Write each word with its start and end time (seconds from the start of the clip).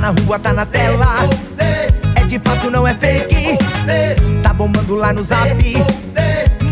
na 0.00 0.10
rua, 0.10 0.38
tá 0.38 0.52
na 0.52 0.64
tela. 0.66 1.28
É 2.16 2.24
de 2.26 2.38
fato, 2.38 2.70
não 2.70 2.88
é 2.88 2.94
fake. 2.94 3.58
Tá 4.42 4.54
bombando 4.54 4.94
lá 4.94 5.12
no 5.12 5.22
zap. 5.22 5.50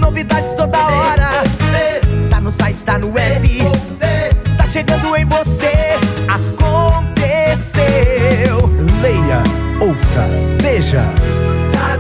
Novidades 0.01 0.55
toda 0.55 0.79
hora. 0.79 1.43
Tá 2.31 2.41
no 2.41 2.51
site, 2.51 2.83
tá 2.83 2.99
no 2.99 3.13
web. 3.13 3.47
Tá 4.57 4.65
chegando 4.67 5.15
em 5.15 5.27
você. 5.27 5.73
Aconteceu. 6.27 7.79
Leia, 9.03 9.43
ouça, 9.81 10.27
veja. 10.63 11.03
Tá. 11.73 11.99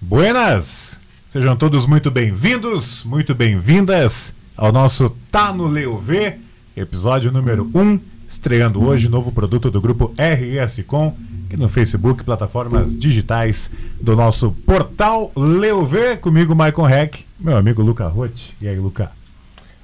Buenas! 0.00 1.00
Sejam 1.26 1.56
todos 1.56 1.86
muito 1.86 2.10
bem-vindos, 2.10 3.02
muito 3.04 3.34
bem-vindas 3.34 4.34
ao 4.54 4.70
nosso 4.70 5.08
Tá 5.30 5.54
no 5.54 5.66
Leu 5.66 5.96
V, 5.96 6.38
episódio 6.76 7.32
número 7.32 7.70
1, 7.74 7.98
estreando 8.32 8.82
hoje 8.82 9.10
novo 9.10 9.30
produto 9.30 9.70
do 9.70 9.78
grupo 9.78 10.14
RS 10.16 10.82
Com, 10.86 11.14
aqui 11.44 11.56
no 11.56 11.68
Facebook, 11.68 12.24
plataformas 12.24 12.96
digitais 12.96 13.70
do 14.00 14.16
nosso 14.16 14.52
portal 14.64 15.30
Leu 15.36 15.84
V, 15.84 16.16
comigo 16.16 16.54
Maicon 16.54 16.88
Heck, 16.88 17.26
meu 17.38 17.58
amigo 17.58 17.82
Luca 17.82 18.08
Rotti. 18.08 18.56
E 18.58 18.66
aí, 18.66 18.78
Luca? 18.78 19.12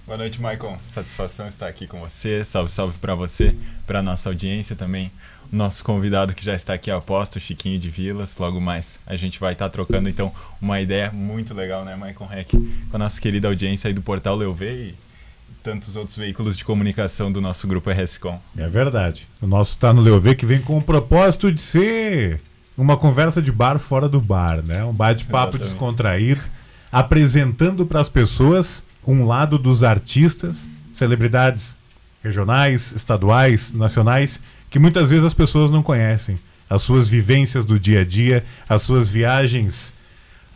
Boa 0.07 0.17
noite, 0.17 0.41
Maicon. 0.41 0.79
Satisfação 0.83 1.47
estar 1.47 1.69
aqui 1.69 1.87
com 1.87 2.01
você. 2.01 2.43
Salve, 2.43 2.73
salve 2.73 2.97
para 2.99 3.15
você, 3.15 3.55
para 3.87 4.01
nossa 4.01 4.31
audiência 4.31 4.75
também. 4.75 5.13
Nosso 5.53 5.85
convidado 5.85 6.35
que 6.35 6.43
já 6.43 6.55
está 6.55 6.73
aqui 6.73 6.91
aposto, 6.91 7.39
Chiquinho 7.39 7.79
de 7.79 7.91
Vilas. 7.91 8.39
Logo 8.39 8.59
mais 8.59 8.99
a 9.07 9.15
gente 9.15 9.39
vai 9.39 9.53
estar 9.53 9.69
trocando 9.69 10.09
então 10.09 10.33
uma 10.61 10.81
ideia 10.81 11.13
muito 11.13 11.53
legal, 11.53 11.85
né, 11.85 11.95
Maicon 11.97 12.29
Heck, 12.33 12.57
com 12.91 12.97
a 12.97 12.99
nossa 12.99 13.21
querida 13.21 13.47
audiência 13.49 13.89
aí 13.89 13.95
do 13.95 14.01
portal 14.01 14.37
Leuve 14.37 14.67
e 14.67 15.08
tantos 15.63 15.97
outros 15.97 16.17
veículos 16.17 16.57
de 16.57 16.65
comunicação 16.65 17.31
do 17.31 17.41
nosso 17.41 17.67
grupo 17.67 17.91
RSCom. 17.91 18.41
É 18.57 18.69
verdade. 18.69 19.29
O 19.41 19.47
nosso 19.47 19.77
Tá 19.77 19.93
no 19.93 20.01
Leu 20.01 20.21
V 20.21 20.35
que 20.35 20.47
vem 20.47 20.61
com 20.61 20.79
o 20.79 20.83
propósito 20.83 21.53
de 21.53 21.61
ser 21.61 22.41
uma 22.77 22.97
conversa 22.97 23.43
de 23.43 23.51
bar 23.51 23.79
fora 23.79 24.09
do 24.09 24.21
bar, 24.21 24.63
né? 24.63 24.85
Um 24.85 24.93
bate-papo 24.93 25.59
descontraído, 25.59 26.41
apresentando 26.93 27.85
para 27.85 28.01
as 28.01 28.09
pessoas 28.09 28.87
um 29.07 29.27
lado 29.27 29.59
dos 29.59 29.83
artistas, 29.83 30.71
celebridades 30.93 31.77
regionais, 32.23 32.93
estaduais, 32.93 33.73
nacionais, 33.73 34.41
que 34.71 34.79
muitas 34.79 35.11
vezes 35.11 35.25
as 35.25 35.35
pessoas 35.35 35.71
não 35.71 35.83
conhecem. 35.83 36.39
As 36.69 36.83
suas 36.83 37.09
vivências 37.09 37.65
do 37.65 37.81
dia 37.81 38.03
a 38.03 38.05
dia, 38.05 38.45
as 38.69 38.83
suas 38.83 39.09
viagens 39.09 39.95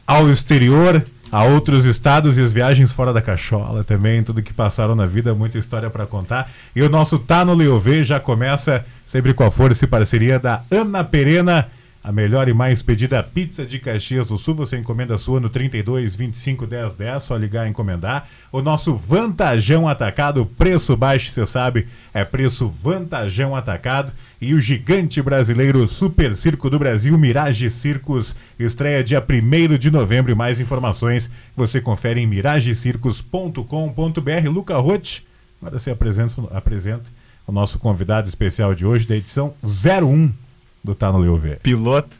ao 0.07 0.29
exterior, 0.29 1.05
a 1.33 1.45
outros 1.45 1.87
estados 1.87 2.37
e 2.37 2.43
as 2.43 2.53
viagens 2.53 2.93
fora 2.93 3.11
da 3.11 3.23
cachola 3.23 3.83
também, 3.83 4.23
tudo 4.23 4.43
que 4.43 4.53
passaram 4.53 4.95
na 4.95 5.07
vida, 5.07 5.35
muita 5.35 5.57
história 5.57 5.89
para 5.89 6.07
contar. 6.07 6.53
E 6.77 6.83
o 6.83 6.91
nosso 6.91 7.19
Tá 7.19 7.43
no 7.43 7.55
Leovê 7.55 8.05
já 8.05 8.21
começa 8.21 8.85
sempre 9.07 9.33
com 9.33 9.43
a 9.43 9.51
força 9.51 9.87
e 9.87 9.89
parceria 9.89 10.39
da 10.39 10.63
Ana 10.71 11.03
Perena, 11.03 11.69
a 12.03 12.11
melhor 12.11 12.48
e 12.48 12.55
mais 12.55 12.83
pedida 12.83 13.22
pizza 13.22 13.64
de 13.64 13.78
Caxias 13.78 14.27
do 14.27 14.36
Sul. 14.36 14.56
Você 14.56 14.77
encomenda 14.77 15.17
sua 15.17 15.39
no 15.39 15.48
32 15.48 16.17
25 16.17 16.67
10 16.67 16.95
10, 16.95 17.22
só 17.22 17.36
ligar 17.36 17.67
e 17.67 17.70
encomendar. 17.70 18.28
O 18.50 18.61
nosso 18.61 18.97
Vantajão 18.97 19.89
Atacado, 19.89 20.45
preço 20.45 20.97
baixo, 20.97 21.30
você 21.30 21.47
sabe, 21.47 21.86
é 22.12 22.25
preço 22.25 22.69
Vantajão 22.69 23.55
Atacado. 23.55 24.12
E 24.41 24.55
o 24.55 24.61
gigante 24.61 25.23
brasileiro 25.23 25.86
Super 25.86 26.34
Circo 26.34 26.69
do 26.69 26.78
Brasil, 26.78 27.17
Mirage 27.17 27.70
Circos, 27.70 28.34
estreia 28.58 29.05
dia 29.05 29.25
1 29.25 29.78
de 29.78 29.91
novembro. 29.91 30.33
E 30.33 30.34
mais 30.34 30.58
informações 30.58 31.30
você 31.56 31.80
confere 31.80 32.20
em 32.20 32.27
miragecircos.com.br. 32.27 34.48
Luca 34.50 34.77
Rotti, 34.78 35.25
agora 35.61 35.78
você 35.78 35.92
apresenta, 35.92 36.42
apresenta 36.50 37.11
o 37.47 37.53
nosso 37.53 37.78
convidado 37.78 38.28
especial 38.28 38.75
de 38.75 38.84
hoje, 38.84 39.06
da 39.06 39.17
edição 39.17 39.55
01 39.62 40.42
do 40.85 40.95
Tá 40.95 41.13
no 41.13 41.19
Leuver. 41.19 41.61
Piloto. 41.61 42.17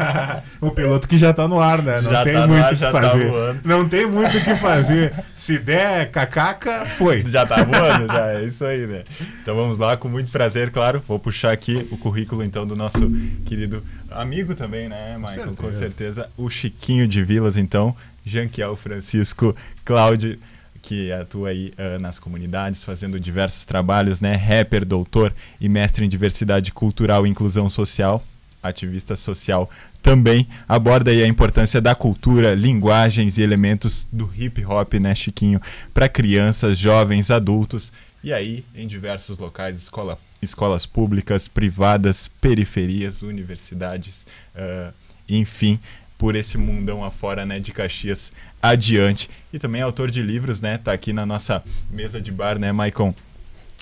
o 0.60 0.70
piloto 0.70 1.08
que 1.08 1.18
já 1.18 1.32
tá 1.32 1.48
no 1.48 1.60
ar, 1.60 1.82
né? 1.82 2.00
Não 2.00 2.10
Já 2.12 2.22
tem 2.22 2.34
tá 2.34 2.46
muito 2.46 2.64
o 2.64 2.68
que 2.68 2.76
já 2.76 2.92
tá 2.92 3.00
fazer. 3.00 3.28
voando. 3.30 3.60
Não 3.64 3.88
tem 3.88 4.06
muito 4.06 4.38
o 4.38 4.44
que 4.44 4.54
fazer. 4.56 5.12
Se 5.34 5.58
der 5.58 6.10
cacaca, 6.10 6.86
foi. 6.86 7.24
Já 7.26 7.44
tá 7.44 7.64
voando, 7.64 8.06
já 8.06 8.32
é 8.34 8.44
isso 8.44 8.64
aí, 8.64 8.86
né? 8.86 9.02
Então 9.42 9.56
vamos 9.56 9.78
lá, 9.78 9.96
com 9.96 10.08
muito 10.08 10.30
prazer, 10.30 10.70
claro. 10.70 11.02
Vou 11.06 11.18
puxar 11.18 11.50
aqui 11.52 11.88
o 11.90 11.96
currículo 11.98 12.44
então 12.44 12.64
do 12.64 12.76
nosso 12.76 13.10
querido 13.44 13.82
amigo 14.10 14.54
também, 14.54 14.88
né, 14.88 15.16
Michael? 15.18 15.54
Com 15.56 15.72
certeza. 15.72 15.78
certeza. 15.88 16.30
O 16.36 16.48
Chiquinho 16.48 17.08
de 17.08 17.24
Vilas, 17.24 17.56
então, 17.56 17.94
Janquiel 18.24 18.76
Francisco 18.76 19.54
Cláudio, 19.84 20.38
que 20.86 21.10
atua 21.10 21.48
aí 21.48 21.72
ah, 21.76 21.98
nas 21.98 22.20
comunidades, 22.20 22.84
fazendo 22.84 23.18
diversos 23.18 23.64
trabalhos, 23.64 24.20
né? 24.20 24.36
Rapper, 24.36 24.84
doutor 24.84 25.34
e 25.60 25.68
mestre 25.68 26.06
em 26.06 26.08
diversidade 26.08 26.72
cultural 26.72 27.26
e 27.26 27.30
inclusão 27.30 27.68
social, 27.68 28.24
ativista 28.62 29.16
social 29.16 29.68
também. 30.00 30.46
Aborda 30.68 31.10
aí 31.10 31.24
a 31.24 31.26
importância 31.26 31.80
da 31.80 31.92
cultura, 31.92 32.54
linguagens 32.54 33.36
e 33.36 33.42
elementos 33.42 34.06
do 34.12 34.30
hip 34.38 34.64
hop, 34.64 34.94
né, 34.94 35.12
Chiquinho, 35.12 35.60
para 35.92 36.08
crianças, 36.08 36.78
jovens, 36.78 37.32
adultos 37.32 37.92
e 38.22 38.32
aí 38.32 38.64
em 38.72 38.86
diversos 38.86 39.38
locais, 39.38 39.76
escola, 39.76 40.16
escolas 40.40 40.86
públicas, 40.86 41.48
privadas, 41.48 42.28
periferias, 42.40 43.22
universidades, 43.22 44.24
ah, 44.54 44.92
enfim, 45.28 45.80
por 46.16 46.36
esse 46.36 46.56
mundão 46.56 47.02
afora, 47.02 47.44
né, 47.44 47.58
de 47.58 47.72
Caxias 47.72 48.32
adiante. 48.70 49.28
E 49.52 49.58
também 49.58 49.80
é 49.80 49.84
autor 49.84 50.10
de 50.10 50.22
livros, 50.22 50.60
né, 50.60 50.78
tá 50.78 50.92
aqui 50.92 51.12
na 51.12 51.24
nossa 51.26 51.62
mesa 51.90 52.20
de 52.20 52.30
bar, 52.30 52.58
né, 52.58 52.72
Maicon? 52.72 53.14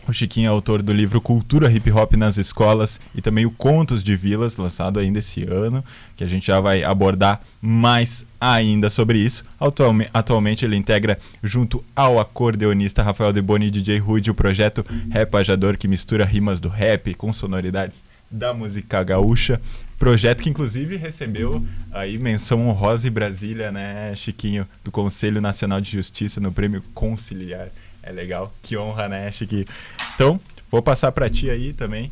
O 0.06 0.12
Chiquinho 0.12 0.48
é 0.48 0.50
autor 0.50 0.82
do 0.82 0.92
livro 0.92 1.18
Cultura 1.18 1.72
Hip 1.72 1.90
Hop 1.90 2.12
nas 2.14 2.36
Escolas 2.36 3.00
e 3.14 3.22
também 3.22 3.46
o 3.46 3.50
Contos 3.50 4.04
de 4.04 4.14
Vilas, 4.14 4.58
lançado 4.58 4.98
ainda 5.00 5.18
esse 5.18 5.44
ano, 5.44 5.82
que 6.14 6.22
a 6.22 6.26
gente 6.26 6.46
já 6.48 6.60
vai 6.60 6.84
abordar 6.84 7.40
mais 7.58 8.26
ainda 8.38 8.90
sobre 8.90 9.18
isso. 9.18 9.46
Atualme- 9.58 10.06
atualmente 10.12 10.62
ele 10.62 10.76
integra, 10.76 11.18
junto 11.42 11.82
ao 11.96 12.20
acordeonista 12.20 13.02
Rafael 13.02 13.32
Deboni 13.32 13.68
e 13.68 13.70
DJ 13.70 13.96
Rude, 13.98 14.30
o 14.30 14.34
projeto 14.34 14.84
Rapajador, 15.10 15.78
que 15.78 15.88
mistura 15.88 16.26
rimas 16.26 16.60
do 16.60 16.68
rap 16.68 17.14
com 17.14 17.32
sonoridades 17.32 18.04
da 18.30 18.52
música 18.52 19.02
gaúcha. 19.02 19.58
Projeto 19.98 20.42
que 20.42 20.50
inclusive 20.50 20.96
recebeu 20.96 21.64
aí 21.90 22.18
menção 22.18 22.68
honrosa 22.68 23.08
em 23.08 23.10
Brasília, 23.10 23.70
né, 23.70 24.14
Chiquinho, 24.16 24.66
do 24.82 24.90
Conselho 24.90 25.40
Nacional 25.40 25.80
de 25.80 25.90
Justiça 25.90 26.40
no 26.40 26.52
Prêmio 26.52 26.82
Conciliar. 26.94 27.68
É 28.02 28.12
legal, 28.12 28.52
que 28.62 28.76
honra, 28.76 29.08
né, 29.08 29.30
Chiquinho? 29.30 29.66
Então, 30.14 30.38
vou 30.70 30.82
passar 30.82 31.12
para 31.12 31.30
ti 31.30 31.48
aí 31.48 31.72
também, 31.72 32.10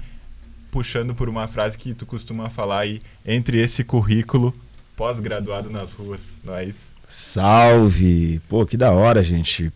puxando 0.70 1.14
por 1.14 1.28
uma 1.28 1.46
frase 1.48 1.76
que 1.76 1.92
tu 1.92 2.06
costuma 2.06 2.48
falar 2.48 2.80
aí 2.80 3.02
entre 3.26 3.60
esse 3.60 3.84
currículo 3.84 4.54
pós-graduado 4.96 5.68
nas 5.68 5.92
ruas, 5.92 6.40
não 6.44 6.54
é 6.54 6.64
isso? 6.64 6.92
Salve! 7.06 8.40
Pô, 8.48 8.64
que 8.64 8.76
da 8.76 8.90
hora, 8.92 9.22
gente. 9.22 9.72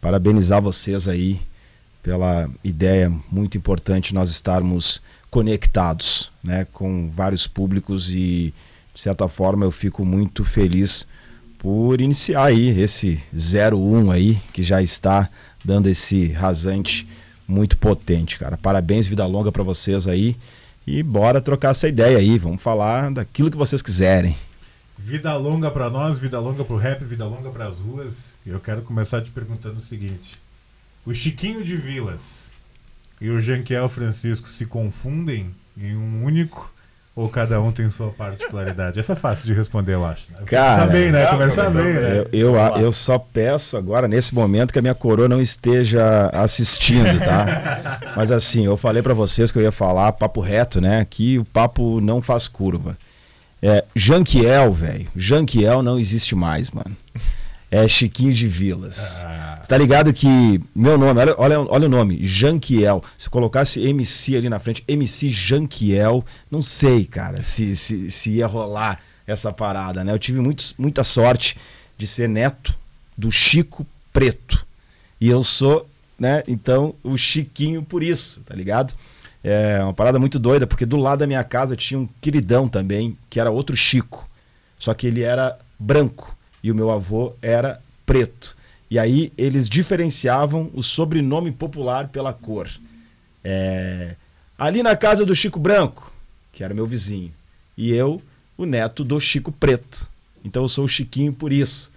Parabenizar 0.00 0.62
vocês 0.62 1.08
aí 1.08 1.40
pela 2.02 2.48
ideia 2.62 3.12
muito 3.30 3.58
importante 3.58 4.14
nós 4.14 4.30
estarmos 4.30 5.02
conectados, 5.30 6.32
né, 6.42 6.66
com 6.72 7.10
vários 7.10 7.46
públicos 7.46 8.10
e 8.10 8.54
de 8.94 9.00
certa 9.00 9.28
forma 9.28 9.64
eu 9.64 9.70
fico 9.70 10.04
muito 10.04 10.42
feliz 10.44 11.06
por 11.58 12.00
iniciar 12.00 12.44
aí 12.44 12.80
esse 12.80 13.20
01 13.32 14.10
aí 14.10 14.40
que 14.52 14.62
já 14.62 14.80
está 14.80 15.28
dando 15.64 15.88
esse 15.88 16.28
rasante 16.28 17.06
muito 17.46 17.76
potente, 17.78 18.38
cara. 18.38 18.56
Parabéns, 18.56 19.06
vida 19.06 19.24
longa 19.26 19.50
pra 19.50 19.62
vocês 19.62 20.06
aí. 20.06 20.36
E 20.86 21.02
bora 21.02 21.40
trocar 21.40 21.72
essa 21.72 21.88
ideia 21.88 22.18
aí, 22.18 22.38
vamos 22.38 22.62
falar 22.62 23.10
daquilo 23.10 23.50
que 23.50 23.56
vocês 23.56 23.82
quiserem. 23.82 24.36
Vida 24.96 25.34
longa 25.36 25.70
pra 25.70 25.90
nós, 25.90 26.18
vida 26.18 26.38
longa 26.40 26.64
pro 26.64 26.76
rap, 26.76 27.04
vida 27.04 27.24
longa 27.24 27.50
pras 27.50 27.78
ruas. 27.78 28.38
E 28.44 28.50
eu 28.50 28.60
quero 28.60 28.82
começar 28.82 29.20
te 29.22 29.30
perguntando 29.30 29.76
o 29.76 29.80
seguinte: 29.80 30.38
o 31.04 31.12
Chiquinho 31.12 31.62
de 31.62 31.76
Vilas 31.76 32.57
e 33.20 33.30
o 33.30 33.40
Janquiel 33.40 33.88
Francisco 33.88 34.48
se 34.48 34.66
confundem 34.66 35.50
em 35.76 35.96
um 35.96 36.24
único 36.24 36.72
ou 37.16 37.28
cada 37.28 37.60
um 37.60 37.72
tem 37.72 37.90
sua 37.90 38.10
particularidade? 38.12 39.00
Essa 39.00 39.14
é 39.14 39.16
fácil 39.16 39.46
de 39.46 39.52
responder, 39.52 39.94
eu 39.94 40.06
acho. 40.06 40.30
né? 40.32 40.38
Cara, 40.46 40.74
Começar 40.74 40.86
bem, 40.92 41.10
né? 41.10 41.22
é, 41.22 41.26
Começar 41.26 41.70
bem, 41.70 41.82
bem. 41.82 41.94
né? 41.94 42.18
Eu, 42.32 42.54
eu, 42.54 42.76
eu 42.80 42.92
só 42.92 43.18
peço 43.18 43.76
agora, 43.76 44.06
nesse 44.06 44.32
momento, 44.32 44.72
que 44.72 44.78
a 44.78 44.82
minha 44.82 44.94
coroa 44.94 45.28
não 45.28 45.40
esteja 45.40 46.30
assistindo, 46.32 47.18
tá? 47.18 48.00
Mas 48.14 48.30
assim, 48.30 48.64
eu 48.66 48.76
falei 48.76 49.02
pra 49.02 49.14
vocês 49.14 49.50
que 49.50 49.58
eu 49.58 49.62
ia 49.62 49.72
falar 49.72 50.12
papo 50.12 50.40
reto, 50.40 50.80
né? 50.80 51.00
Aqui 51.00 51.38
o 51.38 51.44
papo 51.44 52.00
não 52.00 52.22
faz 52.22 52.46
curva. 52.46 52.96
É, 53.60 53.84
Janquiel, 53.96 54.72
velho. 54.72 55.08
Janquiel 55.16 55.82
não 55.82 55.98
existe 55.98 56.36
mais, 56.36 56.70
mano. 56.70 56.96
É 57.70 57.86
Chiquinho 57.86 58.32
de 58.32 58.46
Vilas. 58.46 59.22
Ah, 59.24 59.62
tá 59.68 59.76
ligado 59.76 60.12
que 60.12 60.60
meu 60.74 60.96
nome, 60.96 61.20
olha, 61.20 61.34
olha, 61.36 61.60
olha 61.60 61.86
o 61.86 61.90
nome, 61.90 62.24
Janquiel. 62.24 63.02
Se 63.18 63.28
colocasse 63.28 63.80
MC 63.80 64.36
ali 64.36 64.48
na 64.48 64.58
frente, 64.58 64.82
MC 64.88 65.28
Janquiel, 65.30 66.24
não 66.50 66.62
sei, 66.62 67.04
cara, 67.04 67.42
se, 67.42 67.76
se, 67.76 68.10
se 68.10 68.30
ia 68.32 68.46
rolar 68.46 69.00
essa 69.26 69.52
parada, 69.52 70.02
né? 70.02 70.12
Eu 70.12 70.18
tive 70.18 70.40
muitos, 70.40 70.74
muita 70.78 71.04
sorte 71.04 71.56
de 71.98 72.06
ser 72.06 72.28
neto 72.28 72.74
do 73.16 73.30
Chico 73.30 73.86
Preto. 74.12 74.66
E 75.20 75.28
eu 75.28 75.44
sou, 75.44 75.86
né, 76.18 76.42
então, 76.48 76.94
o 77.02 77.18
Chiquinho 77.18 77.82
por 77.82 78.02
isso, 78.02 78.40
tá 78.46 78.54
ligado? 78.54 78.94
é 79.42 79.82
uma 79.82 79.94
parada 79.94 80.18
muito 80.18 80.38
doida, 80.38 80.66
porque 80.66 80.84
do 80.84 80.96
lado 80.96 81.20
da 81.20 81.26
minha 81.26 81.44
casa 81.44 81.76
tinha 81.76 81.98
um 81.98 82.08
queridão 82.20 82.68
também, 82.68 83.16
que 83.30 83.38
era 83.38 83.50
outro 83.50 83.76
Chico. 83.76 84.28
Só 84.78 84.94
que 84.94 85.06
ele 85.06 85.22
era 85.22 85.58
branco 85.78 86.36
e 86.62 86.70
o 86.70 86.74
meu 86.74 86.90
avô 86.90 87.34
era 87.40 87.80
preto. 88.04 88.56
E 88.90 88.98
aí 88.98 89.32
eles 89.36 89.68
diferenciavam 89.68 90.70
o 90.74 90.82
sobrenome 90.82 91.52
popular 91.52 92.08
pela 92.08 92.32
cor. 92.32 92.68
É, 93.44 94.14
ali 94.58 94.82
na 94.82 94.96
casa 94.96 95.24
do 95.24 95.36
Chico 95.36 95.58
Branco, 95.58 96.12
que 96.52 96.64
era 96.64 96.74
meu 96.74 96.86
vizinho, 96.86 97.32
e 97.76 97.92
eu, 97.92 98.20
o 98.56 98.64
neto 98.64 99.04
do 99.04 99.20
Chico 99.20 99.52
Preto. 99.52 100.08
Então 100.44 100.62
eu 100.62 100.68
sou 100.68 100.84
o 100.84 100.88
Chiquinho 100.88 101.32
por 101.32 101.52
isso. 101.52 101.92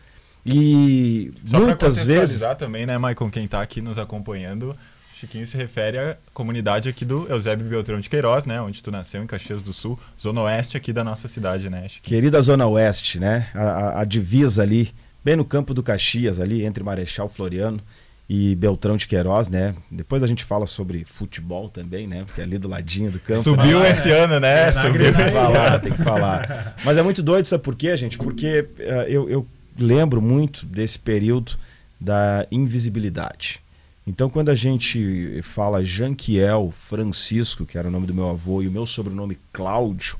E 0.45 1.31
Só 1.45 1.59
muitas 1.59 2.01
vezes. 2.03 2.41
também, 2.57 2.85
né, 2.85 2.97
Maicon, 2.97 3.29
quem 3.29 3.45
está 3.45 3.61
aqui 3.61 3.81
nos 3.81 3.97
acompanhando, 3.99 4.75
Chiquinho 5.21 5.45
se 5.45 5.55
refere 5.55 5.99
à 5.99 6.17
comunidade 6.33 6.89
aqui 6.89 7.05
do 7.05 7.31
Eusébio 7.31 7.67
Beltrão 7.67 7.99
de 7.99 8.09
Queiroz, 8.09 8.47
né? 8.47 8.59
Onde 8.59 8.81
tu 8.81 8.89
nasceu, 8.89 9.21
em 9.21 9.27
Caxias 9.27 9.61
do 9.61 9.71
Sul, 9.71 9.99
zona 10.19 10.41
oeste 10.41 10.75
aqui 10.75 10.91
da 10.91 11.03
nossa 11.03 11.27
cidade, 11.27 11.69
né, 11.69 11.87
Chiquinho? 11.87 12.01
Querida 12.01 12.41
Zona 12.41 12.65
Oeste, 12.65 13.19
né? 13.19 13.47
A, 13.53 14.01
a, 14.01 14.03
divisa 14.03 14.63
ali, 14.63 14.91
bem 15.23 15.35
no 15.35 15.45
campo 15.45 15.75
do 15.75 15.83
Caxias, 15.83 16.39
ali 16.39 16.65
entre 16.65 16.83
Marechal 16.83 17.29
Floriano 17.29 17.79
e 18.27 18.55
Beltrão 18.55 18.97
de 18.97 19.05
Queiroz, 19.05 19.47
né? 19.47 19.75
Depois 19.91 20.23
a 20.23 20.27
gente 20.27 20.43
fala 20.43 20.65
sobre 20.65 21.05
futebol 21.05 21.69
também, 21.69 22.07
né? 22.07 22.23
Porque 22.25 22.41
é 22.41 22.43
ali 22.43 22.57
do 22.57 22.67
ladinho 22.67 23.11
do 23.11 23.19
campo. 23.19 23.43
Subiu 23.43 23.79
né? 23.79 23.91
esse 23.91 24.09
ano, 24.09 24.39
né? 24.39 24.69
É, 24.69 24.71
Subiu 24.71 25.03
Tem 25.03 25.13
que 25.13 25.21
esse 25.21 25.31
falar, 25.33 25.73
ano. 25.73 25.79
tem 25.83 25.93
que 25.93 26.01
falar. 26.03 26.75
Mas 26.83 26.97
é 26.97 27.03
muito 27.03 27.21
doido, 27.21 27.45
sabe 27.45 27.63
por 27.63 27.75
quê, 27.75 27.95
gente? 27.95 28.17
Porque 28.17 28.67
eh, 28.79 29.05
eu, 29.07 29.29
eu 29.29 29.47
lembro 29.77 30.19
muito 30.19 30.65
desse 30.65 30.97
período 30.97 31.59
da 31.99 32.47
invisibilidade. 32.51 33.61
Então, 34.05 34.29
quando 34.29 34.49
a 34.49 34.55
gente 34.55 35.41
fala 35.43 35.83
Janquiel 35.83 36.71
Francisco, 36.71 37.65
que 37.65 37.77
era 37.77 37.87
o 37.87 37.91
nome 37.91 38.07
do 38.07 38.13
meu 38.13 38.29
avô, 38.29 38.61
e 38.61 38.67
o 38.67 38.71
meu 38.71 38.85
sobrenome 38.85 39.37
Cláudio, 39.53 40.17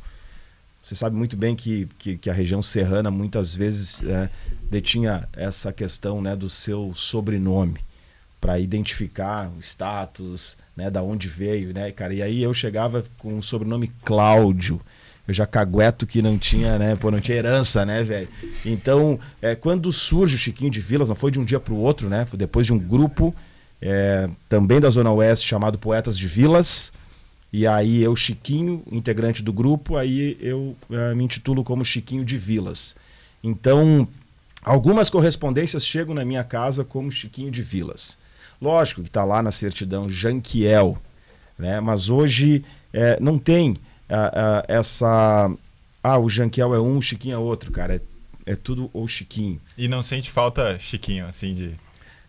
você 0.81 0.95
sabe 0.95 1.15
muito 1.15 1.35
bem 1.35 1.55
que, 1.55 1.87
que, 1.97 2.17
que 2.17 2.29
a 2.29 2.33
região 2.33 2.61
serrana 2.61 3.11
muitas 3.11 3.53
vezes 3.53 4.01
eh, 4.03 4.29
detinha 4.69 5.27
essa 5.33 5.71
questão 5.71 6.21
né, 6.21 6.35
do 6.35 6.49
seu 6.49 6.91
sobrenome 6.95 7.79
para 8.39 8.59
identificar 8.59 9.51
o 9.55 9.59
status, 9.59 10.57
né, 10.75 10.89
da 10.89 11.03
onde 11.03 11.27
veio, 11.27 11.71
né, 11.71 11.91
cara. 11.91 12.13
E 12.13 12.23
aí 12.23 12.41
eu 12.41 12.51
chegava 12.53 13.05
com 13.19 13.37
o 13.37 13.43
sobrenome 13.43 13.89
Cláudio. 14.03 14.81
Eu 15.27 15.33
já 15.35 15.45
cagueto 15.45 16.07
que 16.07 16.19
não 16.19 16.35
tinha, 16.37 16.79
né, 16.79 16.95
pô, 16.95 17.11
não 17.11 17.21
tinha 17.21 17.37
herança, 17.37 17.85
né, 17.85 18.03
velho. 18.03 18.27
Então, 18.65 19.19
é, 19.39 19.53
quando 19.53 19.91
surge 19.91 20.35
o 20.35 20.39
Chiquinho 20.39 20.71
de 20.71 20.81
Vilas, 20.81 21.07
não 21.07 21.15
foi 21.15 21.29
de 21.29 21.39
um 21.39 21.45
dia 21.45 21.59
para 21.59 21.73
o 21.73 21.77
outro, 21.77 22.09
né? 22.09 22.25
Foi 22.25 22.39
depois 22.39 22.65
de 22.65 22.73
um 22.73 22.79
grupo 22.79 23.35
é, 23.81 24.29
também 24.47 24.79
da 24.79 24.89
Zona 24.89 25.11
Oeste 25.11 25.47
chamado 25.47 25.79
Poetas 25.79 26.17
de 26.17 26.27
Vilas. 26.27 26.93
E 27.51 27.67
aí 27.67 28.01
eu, 28.01 28.15
Chiquinho, 28.15 28.83
integrante 28.89 29.43
do 29.43 29.51
grupo, 29.51 29.97
aí 29.97 30.37
eu 30.39 30.73
eh, 30.89 31.13
me 31.13 31.25
intitulo 31.25 31.65
como 31.65 31.83
Chiquinho 31.83 32.23
de 32.23 32.37
Vilas. 32.37 32.95
Então, 33.43 34.07
algumas 34.63 35.09
correspondências 35.09 35.85
chegam 35.85 36.15
na 36.15 36.23
minha 36.23 36.45
casa 36.45 36.85
como 36.85 37.11
Chiquinho 37.11 37.51
de 37.51 37.61
Vilas. 37.61 38.17
Lógico 38.61 39.01
que 39.01 39.09
está 39.09 39.25
lá 39.25 39.43
na 39.43 39.51
certidão 39.51 40.09
Janquiel, 40.09 40.97
né? 41.59 41.81
mas 41.81 42.09
hoje 42.09 42.63
eh, 42.93 43.17
não 43.19 43.37
tem 43.37 43.75
essa. 44.67 45.51
Ah, 46.03 46.17
o 46.17 46.29
Janquiel 46.29 46.73
é 46.73 46.79
um, 46.79 46.97
o 46.97 47.01
Chiquinho 47.01 47.35
é 47.35 47.37
outro, 47.37 47.71
cara. 47.71 47.95
É, 47.95 48.01
é 48.53 48.55
tudo 48.55 48.89
ou 48.93 49.07
Chiquinho. 49.07 49.59
E 49.77 49.87
não 49.87 50.01
sente 50.01 50.31
falta, 50.31 50.79
Chiquinho, 50.79 51.25
assim, 51.25 51.53
de. 51.53 51.75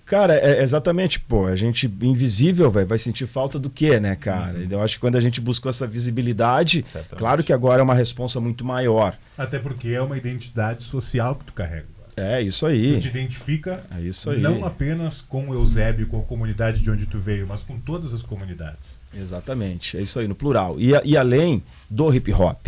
Cara, 0.04 0.34
é 0.34 0.62
exatamente, 0.62 1.18
pô, 1.20 1.46
a 1.46 1.56
gente 1.56 1.86
invisível, 2.02 2.70
velho, 2.70 2.86
vai 2.86 2.98
sentir 2.98 3.26
falta 3.26 3.58
do 3.58 3.70
quê, 3.70 3.98
né, 4.00 4.16
cara? 4.16 4.58
Uhum. 4.58 4.66
Eu 4.70 4.82
acho 4.82 4.96
que 4.96 5.00
quando 5.00 5.16
a 5.16 5.20
gente 5.20 5.40
buscou 5.40 5.70
essa 5.70 5.86
visibilidade, 5.86 6.82
Certamente. 6.84 7.18
claro 7.18 7.44
que 7.44 7.52
agora 7.52 7.80
é 7.80 7.84
uma 7.84 7.94
responsa 7.94 8.40
muito 8.40 8.64
maior. 8.64 9.16
Até 9.38 9.58
porque 9.58 9.88
é 9.90 10.02
uma 10.02 10.16
identidade 10.16 10.82
social 10.82 11.36
que 11.36 11.44
tu 11.46 11.52
carrega. 11.52 11.86
É 12.14 12.42
isso 12.42 12.60
Tu 12.60 12.66
aí. 12.66 12.98
te 12.98 13.08
identifica 13.08 13.84
É 13.96 14.02
isso 14.02 14.28
aí. 14.28 14.40
não 14.42 14.66
apenas 14.66 15.22
com 15.22 15.48
o 15.48 15.54
Eusébio, 15.54 16.06
com 16.06 16.20
a 16.20 16.22
comunidade 16.22 16.82
de 16.82 16.90
onde 16.90 17.06
tu 17.06 17.18
veio, 17.18 17.46
mas 17.46 17.62
com 17.62 17.78
todas 17.80 18.12
as 18.12 18.22
comunidades. 18.22 19.00
Exatamente, 19.14 19.96
é 19.96 20.02
isso 20.02 20.18
aí, 20.18 20.28
no 20.28 20.34
plural. 20.34 20.78
E, 20.78 20.90
e 21.04 21.16
além 21.16 21.62
do 21.88 22.12
hip 22.14 22.30
hop, 22.34 22.66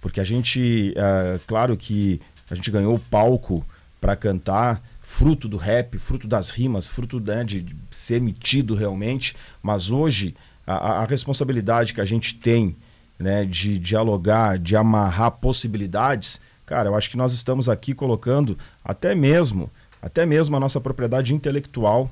porque 0.00 0.20
a 0.20 0.24
gente, 0.24 0.94
é, 0.96 1.40
claro 1.48 1.76
que 1.76 2.20
a 2.48 2.54
gente 2.54 2.70
ganhou 2.70 2.94
o 2.94 2.98
palco 3.00 3.66
para 4.00 4.14
cantar, 4.14 4.80
fruto 5.08 5.46
do 5.48 5.56
rap, 5.56 5.96
fruto 5.98 6.26
das 6.26 6.50
rimas, 6.50 6.88
fruto 6.88 7.20
né, 7.20 7.44
de 7.44 7.64
ser 7.92 8.20
metido 8.20 8.74
realmente, 8.74 9.36
mas 9.62 9.88
hoje 9.88 10.34
a, 10.66 10.74
a- 10.74 10.98
a 11.02 11.04
responsabilidade 11.04 11.94
que 11.94 12.00
a 12.00 12.04
gente 12.04 12.34
tem 12.34 12.74
né, 13.16 13.44
de 13.44 13.78
dialogar, 13.78 14.58
de 14.58 14.74
amarrar 14.74 15.30
possibilidades, 15.30 16.40
cara, 16.66 16.88
eu 16.88 16.96
acho 16.96 17.08
que 17.08 17.16
nós 17.16 17.32
estamos 17.32 17.68
aqui 17.68 17.94
colocando 17.94 18.58
até 18.84 19.14
mesmo, 19.14 19.70
até 20.02 20.26
mesmo 20.26 20.56
a 20.56 20.60
nossa 20.60 20.80
propriedade 20.80 21.32
intelectual 21.32 22.10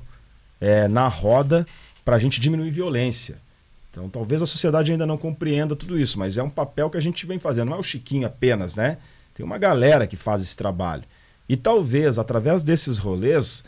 é, 0.61 0.87
na 0.87 1.09
roda 1.09 1.67
para 2.05 2.15
a 2.15 2.19
gente 2.19 2.39
diminuir 2.39 2.71
violência. 2.71 3.35
Então, 3.91 4.07
talvez 4.09 4.41
a 4.41 4.45
sociedade 4.45 4.93
ainda 4.93 5.05
não 5.05 5.17
compreenda 5.17 5.75
tudo 5.75 5.99
isso, 5.99 6.17
mas 6.17 6.37
é 6.37 6.43
um 6.43 6.49
papel 6.49 6.89
que 6.89 6.97
a 6.97 7.01
gente 7.01 7.25
vem 7.25 7.39
fazendo. 7.39 7.69
Não 7.69 7.77
é 7.77 7.79
o 7.79 7.83
Chiquinho 7.83 8.25
apenas, 8.25 8.75
né? 8.77 8.97
Tem 9.33 9.45
uma 9.45 9.57
galera 9.57 10.07
que 10.07 10.15
faz 10.15 10.41
esse 10.41 10.55
trabalho. 10.55 11.03
E 11.47 11.55
talvez, 11.55 12.17
através 12.17 12.63
desses 12.63 12.97
rolês, 12.97 13.63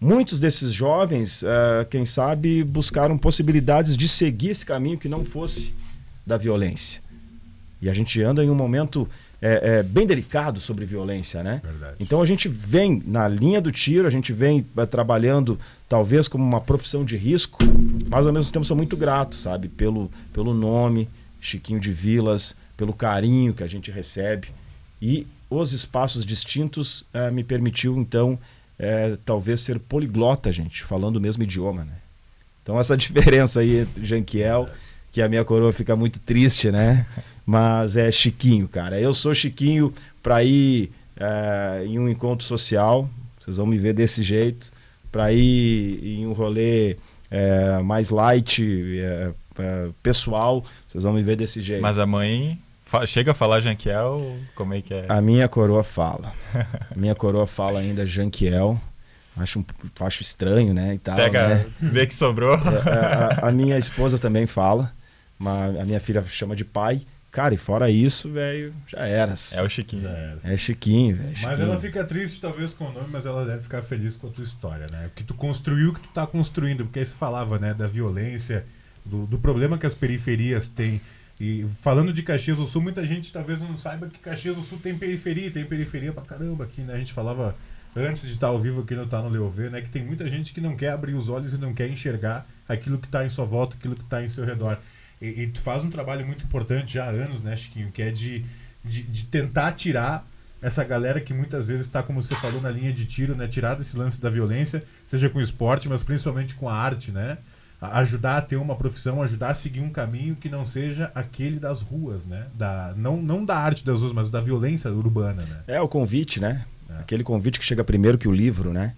muitos 0.00 0.38
desses 0.38 0.72
jovens, 0.72 1.42
eh, 1.42 1.86
quem 1.88 2.04
sabe, 2.04 2.62
buscaram 2.62 3.16
possibilidades 3.16 3.96
de 3.96 4.08
seguir 4.08 4.50
esse 4.50 4.66
caminho 4.66 4.98
que 4.98 5.08
não 5.08 5.24
fosse 5.24 5.74
da 6.26 6.36
violência. 6.36 7.00
E 7.80 7.88
a 7.88 7.94
gente 7.94 8.22
anda 8.22 8.44
em 8.44 8.50
um 8.50 8.54
momento 8.54 9.08
eh, 9.40 9.60
eh, 9.62 9.82
bem 9.82 10.06
delicado 10.06 10.60
sobre 10.60 10.84
violência, 10.84 11.42
né? 11.42 11.60
Verdade. 11.62 11.96
Então 12.00 12.20
a 12.20 12.26
gente 12.26 12.48
vem 12.48 13.02
na 13.06 13.26
linha 13.28 13.60
do 13.60 13.72
tiro, 13.72 14.06
a 14.06 14.10
gente 14.10 14.32
vem 14.32 14.64
trabalhando 14.90 15.58
talvez 15.88 16.28
como 16.28 16.44
uma 16.44 16.60
profissão 16.60 17.04
de 17.04 17.16
risco, 17.16 17.58
mas 18.08 18.26
ao 18.26 18.32
mesmo 18.32 18.52
tempo 18.52 18.64
sou 18.64 18.76
muito 18.76 18.96
grato, 18.96 19.36
sabe, 19.36 19.68
pelo, 19.68 20.10
pelo 20.32 20.52
nome 20.52 21.08
Chiquinho 21.40 21.80
de 21.80 21.92
Vilas, 21.92 22.56
pelo 22.76 22.92
carinho 22.92 23.54
que 23.54 23.62
a 23.62 23.66
gente 23.66 23.90
recebe 23.90 24.48
e 25.00 25.26
os 25.48 25.72
espaços 25.72 26.24
distintos 26.24 27.04
eh, 27.12 27.30
me 27.30 27.44
permitiu 27.44 27.96
então 27.96 28.38
eh, 28.78 29.16
talvez 29.24 29.60
ser 29.60 29.78
poliglota, 29.78 30.50
gente, 30.50 30.82
falando 30.82 31.16
o 31.16 31.20
mesmo 31.20 31.42
idioma, 31.42 31.84
né? 31.84 31.94
Então 32.62 32.78
essa 32.78 32.96
diferença 32.98 33.60
aí 33.60 33.78
entre 33.78 34.04
Janquiel, 34.04 34.68
que 35.12 35.22
a 35.22 35.28
minha 35.28 35.44
coroa 35.44 35.72
fica 35.72 35.94
muito 35.94 36.20
triste, 36.20 36.70
né? 36.70 37.06
Mas 37.44 37.96
é 37.96 38.10
Chiquinho, 38.10 38.66
cara. 38.66 39.00
Eu 39.00 39.14
sou 39.14 39.32
Chiquinho 39.32 39.94
para 40.22 40.42
ir 40.42 40.90
eh, 41.16 41.84
em 41.86 41.98
um 41.98 42.08
encontro 42.08 42.44
social, 42.44 43.08
vocês 43.40 43.56
vão 43.56 43.66
me 43.66 43.78
ver 43.78 43.94
desse 43.94 44.22
jeito, 44.22 44.72
para 45.12 45.32
ir 45.32 46.18
em 46.18 46.26
um 46.26 46.32
rolê 46.32 46.96
mais 47.84 48.10
light, 48.10 48.62
pessoal, 50.02 50.64
vocês 50.86 51.04
vão 51.04 51.12
me 51.12 51.22
ver 51.22 51.36
desse 51.36 51.60
jeito. 51.60 51.82
Mas 51.82 51.98
a 51.98 52.06
mãe 52.06 52.58
chega 53.06 53.32
a 53.32 53.34
falar 53.34 53.60
Janquiel, 53.60 54.38
como 54.54 54.74
é 54.74 54.80
que 54.82 54.94
é? 54.94 55.06
A 55.08 55.20
minha 55.20 55.48
coroa 55.48 55.82
fala. 55.84 56.32
A 56.54 56.94
minha 56.96 57.14
coroa 57.14 57.46
fala 57.46 57.80
ainda 57.80 58.06
Janquiel. 58.06 58.80
Acho, 59.36 59.58
um, 59.58 59.64
acho 60.00 60.22
estranho, 60.22 60.72
né? 60.72 60.94
E 60.94 60.98
tal, 60.98 61.16
Pega, 61.16 61.48
né? 61.48 61.66
vê 61.80 62.06
que 62.06 62.14
sobrou. 62.14 62.54
A, 62.54 62.58
a- 63.44 63.48
a 63.48 63.52
minha 63.52 63.76
esposa 63.76 64.18
também 64.18 64.46
fala. 64.46 64.92
Mas 65.38 65.78
a 65.78 65.84
minha 65.84 66.00
filha 66.00 66.24
chama 66.24 66.56
de 66.56 66.64
pai. 66.64 67.02
Cara, 67.30 67.52
e 67.52 67.58
fora 67.58 67.90
isso, 67.90 68.30
velho, 68.32 68.72
já 68.86 69.04
era. 69.06 69.34
É 69.52 69.60
o 69.62 69.68
Chiquinho. 69.68 70.00
Já 70.02 70.08
era. 70.10 70.38
É 70.42 70.56
Chiquinho, 70.56 71.16
velho. 71.16 71.36
Mas 71.42 71.60
ela 71.60 71.76
fica 71.76 72.02
triste 72.02 72.40
talvez 72.40 72.72
com 72.72 72.86
o 72.86 72.92
nome, 72.92 73.08
mas 73.10 73.26
ela 73.26 73.44
deve 73.44 73.60
ficar 73.62 73.82
feliz 73.82 74.16
com 74.16 74.28
a 74.28 74.30
tua 74.30 74.42
história, 74.42 74.86
né? 74.90 75.08
O 75.08 75.10
que 75.10 75.22
tu 75.22 75.34
construiu, 75.34 75.90
o 75.90 75.92
que 75.92 76.00
tu 76.00 76.08
tá 76.08 76.26
construindo, 76.26 76.84
porque 76.84 77.00
aí 77.00 77.04
você 77.04 77.14
falava, 77.14 77.58
né, 77.58 77.74
da 77.74 77.86
violência, 77.86 78.64
do, 79.04 79.26
do 79.26 79.36
problema 79.38 79.76
que 79.76 79.84
as 79.84 79.94
periferias 79.94 80.66
têm. 80.66 80.98
E 81.40 81.66
falando 81.82 82.12
de 82.12 82.22
Caxias 82.22 82.56
do 82.56 82.66
Sul, 82.66 82.80
muita 82.80 83.04
gente 83.04 83.32
talvez 83.32 83.60
não 83.60 83.76
saiba 83.76 84.08
que 84.08 84.18
Caxias 84.18 84.56
do 84.56 84.62
Sul 84.62 84.78
tem 84.82 84.96
periferia, 84.96 85.50
tem 85.50 85.64
periferia 85.64 86.12
pra 86.12 86.22
caramba 86.22 86.64
aqui, 86.64 86.80
né? 86.80 86.94
A 86.94 86.98
gente 86.98 87.12
falava 87.12 87.54
antes 87.94 88.22
de 88.22 88.34
estar 88.34 88.48
ao 88.48 88.58
vivo 88.58 88.82
aqui 88.82 88.94
no 88.94 89.06
Tá 89.06 89.22
no 89.22 89.28
Leovê, 89.28 89.70
né, 89.70 89.80
que 89.80 89.88
tem 89.88 90.04
muita 90.04 90.28
gente 90.28 90.52
que 90.52 90.60
não 90.60 90.76
quer 90.76 90.90
abrir 90.90 91.14
os 91.14 91.28
olhos 91.28 91.54
e 91.54 91.58
não 91.58 91.72
quer 91.72 91.88
enxergar 91.88 92.46
aquilo 92.68 92.98
que 92.98 93.08
tá 93.08 93.24
em 93.24 93.30
sua 93.30 93.46
volta, 93.46 93.76
aquilo 93.76 93.94
que 93.94 94.04
tá 94.04 94.22
em 94.22 94.28
seu 94.28 94.44
redor. 94.44 94.78
E, 95.20 95.42
e 95.42 95.46
tu 95.46 95.60
faz 95.60 95.82
um 95.82 95.88
trabalho 95.88 96.26
muito 96.26 96.44
importante 96.44 96.94
já 96.94 97.06
há 97.06 97.08
anos, 97.08 97.40
né, 97.40 97.56
Chiquinho, 97.56 97.90
que 97.90 98.02
é 98.02 98.10
de, 98.10 98.44
de, 98.84 99.02
de 99.02 99.24
tentar 99.24 99.72
tirar 99.72 100.28
essa 100.60 100.84
galera 100.84 101.20
que 101.20 101.32
muitas 101.32 101.68
vezes 101.68 101.86
está, 101.86 102.02
como 102.02 102.20
você 102.20 102.34
falou, 102.34 102.60
na 102.60 102.70
linha 102.70 102.92
de 102.92 103.04
tiro, 103.04 103.36
né? 103.36 103.46
Tirar 103.46 103.74
desse 103.74 103.96
lance 103.96 104.20
da 104.20 104.30
violência, 104.30 104.82
seja 105.04 105.28
com 105.28 105.38
o 105.38 105.42
esporte, 105.42 105.88
mas 105.88 106.02
principalmente 106.02 106.54
com 106.54 106.68
a 106.68 106.74
arte, 106.74 107.12
né? 107.12 107.38
A- 107.80 107.98
Ajudar 108.00 108.38
a 108.38 108.40
ter 108.42 108.56
uma 108.56 108.74
profissão, 108.76 109.22
ajudar 109.22 109.50
a 109.50 109.54
seguir 109.54 109.80
um 109.80 109.90
caminho 109.90 110.34
que 110.34 110.48
não 110.48 110.64
seja 110.64 111.10
aquele 111.14 111.58
das 111.58 111.80
ruas, 111.82 112.24
né? 112.24 112.46
Da, 112.54 112.94
não, 112.96 113.16
não 113.16 113.44
da 113.44 113.56
arte 113.58 113.84
das 113.84 114.00
ruas, 114.00 114.12
mas 114.12 114.30
da 114.30 114.40
violência 114.40 114.90
urbana, 114.90 115.42
né? 115.42 115.62
É 115.66 115.80
o 115.80 115.88
convite, 115.88 116.40
né? 116.40 116.64
É. 116.88 116.94
Aquele 117.00 117.22
convite 117.24 117.58
que 117.58 117.64
chega 117.64 117.84
primeiro 117.84 118.16
que 118.18 118.28
o 118.28 118.32
livro, 118.32 118.72
né? 118.72 118.94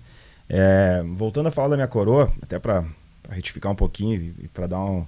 É, 0.49 1.03
voltando 1.17 1.49
a 1.49 1.51
falar 1.51 1.69
da 1.69 1.77
minha 1.77 1.89
coroa, 1.89 2.33
até 2.43 2.59
para 2.59 2.85
retificar 3.31 3.71
um 3.73 3.75
pouquinho 3.75 4.15
e 4.39 4.49
para 4.49 4.67
dar 4.67 4.81
um, 4.81 5.05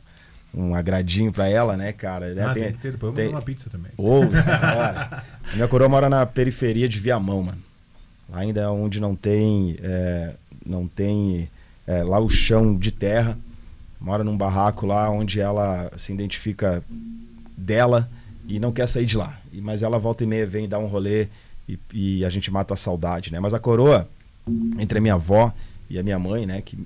um 0.53 0.75
agradinho 0.75 1.33
pra 1.33 1.49
ela, 1.49 1.77
né, 1.77 1.93
cara? 1.93 2.35
Né, 2.35 2.45
Ah, 2.45 2.53
tem, 2.55 2.73
que 2.73 2.79
ter, 2.79 2.93
depois 2.93 3.15
tem- 3.15 3.25
tem... 3.27 3.35
uma 3.35 3.41
pizza 3.43 3.71
também. 3.71 3.93
Ô, 3.97 4.21
cara. 4.29 5.25
Minha 5.55 5.69
coroa 5.69 5.89
mora 5.89 6.09
na 6.11 6.27
periferia 6.27 6.89
de 6.89 6.99
Viamão, 6.99 7.43
mano. 7.45 7.59
Lá 8.29 8.41
ainda 8.41 8.61
é 8.61 8.69
onde 8.69 9.01
não 9.01 9.15
tem. 9.17 9.77
é, 9.83 10.35
não 10.67 10.87
tem. 10.87 11.49
é, 11.87 12.03
lá 12.03 12.19
o 12.21 12.29
chão 12.29 12.77
de 12.77 12.91
terra. 12.93 13.39
Mora 14.01 14.25
num 14.25 14.37
barraco 14.37 14.87
lá 14.87 15.11
onde 15.11 15.41
ela 15.41 15.91
se 15.97 16.13
identifica 16.13 16.83
dela 17.57 18.09
e 18.49 18.59
não 18.59 18.73
quer 18.73 18.89
sair 18.89 19.07
de 19.07 19.17
lá. 19.17 19.39
E- 19.53 19.61
Mas 19.61 19.83
ela 19.83 19.99
volta 19.99 20.25
e 20.25 20.27
meia 20.27 20.47
vem 20.47 20.69
dar 20.69 20.79
um 20.79 20.87
rolê 20.87 21.29
e, 21.69 21.79
e 21.93 22.25
a 22.25 22.31
gente 22.31 22.51
mata 22.51 22.75
a 22.75 22.77
saudade, 22.77 23.31
né? 23.33 23.39
Mas 23.39 23.53
a 23.55 23.59
coroa, 23.59 24.09
entre 24.79 24.99
a 24.99 25.01
minha 25.03 25.15
avó 25.15 25.53
e 25.89 25.99
a 25.99 26.03
minha 26.03 26.19
mãe, 26.19 26.47
né, 26.47 26.63
que, 26.63 26.79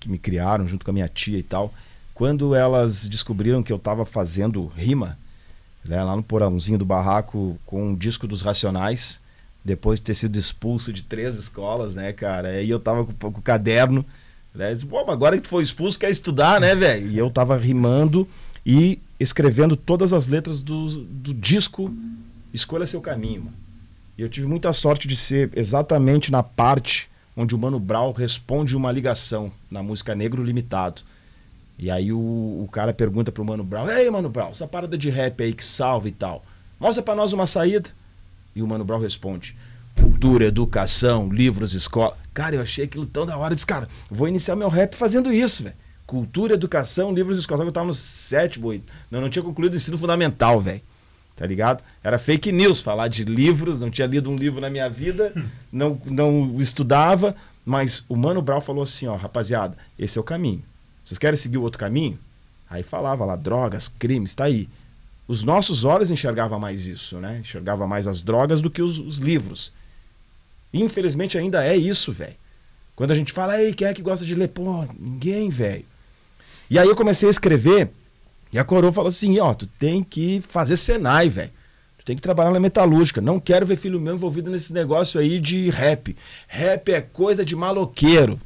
que 0.00 0.08
me 0.08 0.18
criaram 0.18 0.66
junto 0.66 0.84
com 0.84 0.90
a 0.90 0.94
minha 0.94 1.08
tia 1.08 1.38
e 1.38 1.42
tal, 1.42 1.72
quando 2.14 2.54
elas 2.54 3.06
descobriram 3.06 3.62
que 3.62 3.72
eu 3.72 3.78
tava 3.78 4.04
fazendo 4.04 4.66
rima, 4.76 5.18
né, 5.84 6.02
lá 6.02 6.16
no 6.16 6.22
porãozinho 6.22 6.78
do 6.78 6.84
barraco 6.84 7.58
com 7.66 7.88
um 7.88 7.94
disco 7.94 8.26
dos 8.26 8.40
Racionais, 8.42 9.20
depois 9.64 9.98
de 9.98 10.04
ter 10.06 10.14
sido 10.14 10.38
expulso 10.38 10.92
de 10.92 11.02
três 11.02 11.36
escolas, 11.36 11.94
né, 11.94 12.12
cara? 12.12 12.48
Aí 12.48 12.68
eu 12.70 12.78
tava 12.80 13.04
com, 13.04 13.12
com 13.32 13.38
o 13.38 13.42
caderno, 13.42 14.04
né? 14.54 14.76
Pô, 14.88 14.98
agora 15.10 15.36
que 15.36 15.42
tu 15.42 15.48
foi 15.48 15.62
expulso, 15.62 15.98
quer 15.98 16.10
estudar, 16.10 16.60
né, 16.60 16.74
velho? 16.74 17.10
E 17.10 17.18
eu 17.18 17.28
tava 17.28 17.56
rimando 17.56 18.26
e 18.64 18.98
escrevendo 19.18 19.76
todas 19.76 20.12
as 20.12 20.26
letras 20.26 20.62
do, 20.62 21.04
do 21.04 21.34
disco 21.34 21.92
Escolha 22.52 22.86
Seu 22.86 23.00
Caminho. 23.00 23.52
E 24.16 24.22
eu 24.22 24.28
tive 24.28 24.46
muita 24.46 24.72
sorte 24.72 25.08
de 25.08 25.16
ser 25.16 25.50
exatamente 25.56 26.30
na 26.30 26.42
parte 26.42 27.10
onde 27.36 27.54
o 27.54 27.58
Mano 27.58 27.80
Brown 27.80 28.12
responde 28.12 28.76
uma 28.76 28.92
ligação 28.92 29.50
na 29.68 29.82
música 29.82 30.14
Negro 30.14 30.44
Limitado. 30.44 31.02
E 31.76 31.90
aí 31.90 32.12
o, 32.12 32.16
o 32.16 32.68
cara 32.70 32.94
pergunta 32.94 33.32
pro 33.32 33.44
Mano 33.44 33.64
Brown: 33.64 33.88
Ei, 33.88 34.08
Mano 34.08 34.28
Brown, 34.28 34.50
essa 34.50 34.68
parada 34.68 34.96
de 34.96 35.10
rap 35.10 35.42
aí 35.42 35.52
que 35.52 35.64
salva 35.64 36.08
e 36.08 36.12
tal, 36.12 36.44
mostra 36.78 37.02
pra 37.02 37.16
nós 37.16 37.32
uma 37.32 37.46
saída. 37.46 37.90
E 38.54 38.62
o 38.62 38.66
Mano 38.68 38.84
Brown 38.84 39.00
responde: 39.00 39.56
Cultura, 40.00 40.44
educação, 40.44 41.28
livros, 41.32 41.74
escola. 41.74 42.16
Cara, 42.34 42.56
eu 42.56 42.60
achei 42.60 42.84
aquilo 42.84 43.06
tão 43.06 43.24
da 43.24 43.38
hora. 43.38 43.52
Eu 43.52 43.56
disse, 43.56 43.66
cara, 43.66 43.88
vou 44.10 44.28
iniciar 44.28 44.56
meu 44.56 44.68
rap 44.68 44.96
fazendo 44.96 45.32
isso, 45.32 45.62
velho. 45.62 45.76
Cultura, 46.04 46.54
educação, 46.54 47.14
livros, 47.14 47.38
escola. 47.38 47.58
Só 47.58 47.64
que 47.64 47.68
eu 47.68 47.72
tava 47.72 47.86
no 47.86 47.94
sétimo, 47.94 48.66
oito. 48.66 48.92
Não, 49.10 49.20
não 49.20 49.30
tinha 49.30 49.42
concluído 49.42 49.72
o 49.72 49.76
ensino 49.76 49.96
fundamental, 49.96 50.60
velho. 50.60 50.82
Tá 51.36 51.46
ligado? 51.46 51.82
Era 52.02 52.18
fake 52.18 52.52
news 52.52 52.80
falar 52.80 53.08
de 53.08 53.24
livros, 53.24 53.78
não 53.78 53.90
tinha 53.90 54.06
lido 54.06 54.30
um 54.30 54.36
livro 54.36 54.60
na 54.60 54.70
minha 54.70 54.88
vida, 54.88 55.32
não, 55.72 56.00
não 56.06 56.60
estudava, 56.60 57.34
mas 57.64 58.04
o 58.08 58.14
Mano 58.14 58.40
Brown 58.40 58.60
falou 58.60 58.84
assim, 58.84 59.08
ó, 59.08 59.16
rapaziada, 59.16 59.76
esse 59.98 60.16
é 60.16 60.20
o 60.20 60.24
caminho. 60.24 60.62
Vocês 61.04 61.18
querem 61.18 61.36
seguir 61.36 61.58
o 61.58 61.62
outro 61.62 61.80
caminho? 61.80 62.18
Aí 62.70 62.84
falava 62.84 63.24
lá, 63.24 63.34
drogas, 63.34 63.88
crimes, 63.88 64.34
tá 64.34 64.44
aí. 64.44 64.68
Os 65.26 65.42
nossos 65.42 65.84
olhos 65.84 66.10
enxergavam 66.10 66.60
mais 66.60 66.86
isso, 66.86 67.18
né? 67.18 67.38
Enxergava 67.40 67.86
mais 67.86 68.06
as 68.06 68.22
drogas 68.22 68.60
do 68.60 68.70
que 68.70 68.82
os, 68.82 68.98
os 69.00 69.18
livros. 69.18 69.72
Infelizmente 70.74 71.38
ainda 71.38 71.64
é 71.64 71.76
isso, 71.76 72.12
velho. 72.12 72.34
Quando 72.96 73.12
a 73.12 73.14
gente 73.14 73.32
fala, 73.32 73.60
ei, 73.60 73.72
quem 73.72 73.86
é 73.86 73.94
que 73.94 74.02
gosta 74.02 74.26
de 74.26 74.34
ler? 74.34 74.48
Pô, 74.48 74.84
ninguém, 74.98 75.48
velho. 75.48 75.84
E 76.68 76.78
aí 76.78 76.88
eu 76.88 76.96
comecei 76.96 77.28
a 77.28 77.30
escrever 77.30 77.90
e 78.52 78.58
a 78.58 78.64
coroa 78.64 78.92
falou 78.92 79.08
assim, 79.08 79.38
ó, 79.38 79.54
tu 79.54 79.66
tem 79.66 80.02
que 80.02 80.42
fazer 80.48 80.76
Senai, 80.76 81.28
velho. 81.28 81.50
Tu 81.98 82.04
tem 82.04 82.16
que 82.16 82.22
trabalhar 82.22 82.50
na 82.50 82.60
metalúrgica. 82.60 83.20
Não 83.20 83.40
quero 83.40 83.64
ver 83.64 83.76
filho 83.76 84.00
meu 84.00 84.14
envolvido 84.14 84.50
nesse 84.50 84.72
negócio 84.72 85.18
aí 85.20 85.40
de 85.40 85.70
rap. 85.70 86.16
Rap 86.46 86.92
é 86.92 87.00
coisa 87.00 87.44
de 87.44 87.56
maloqueiro. 87.56 88.40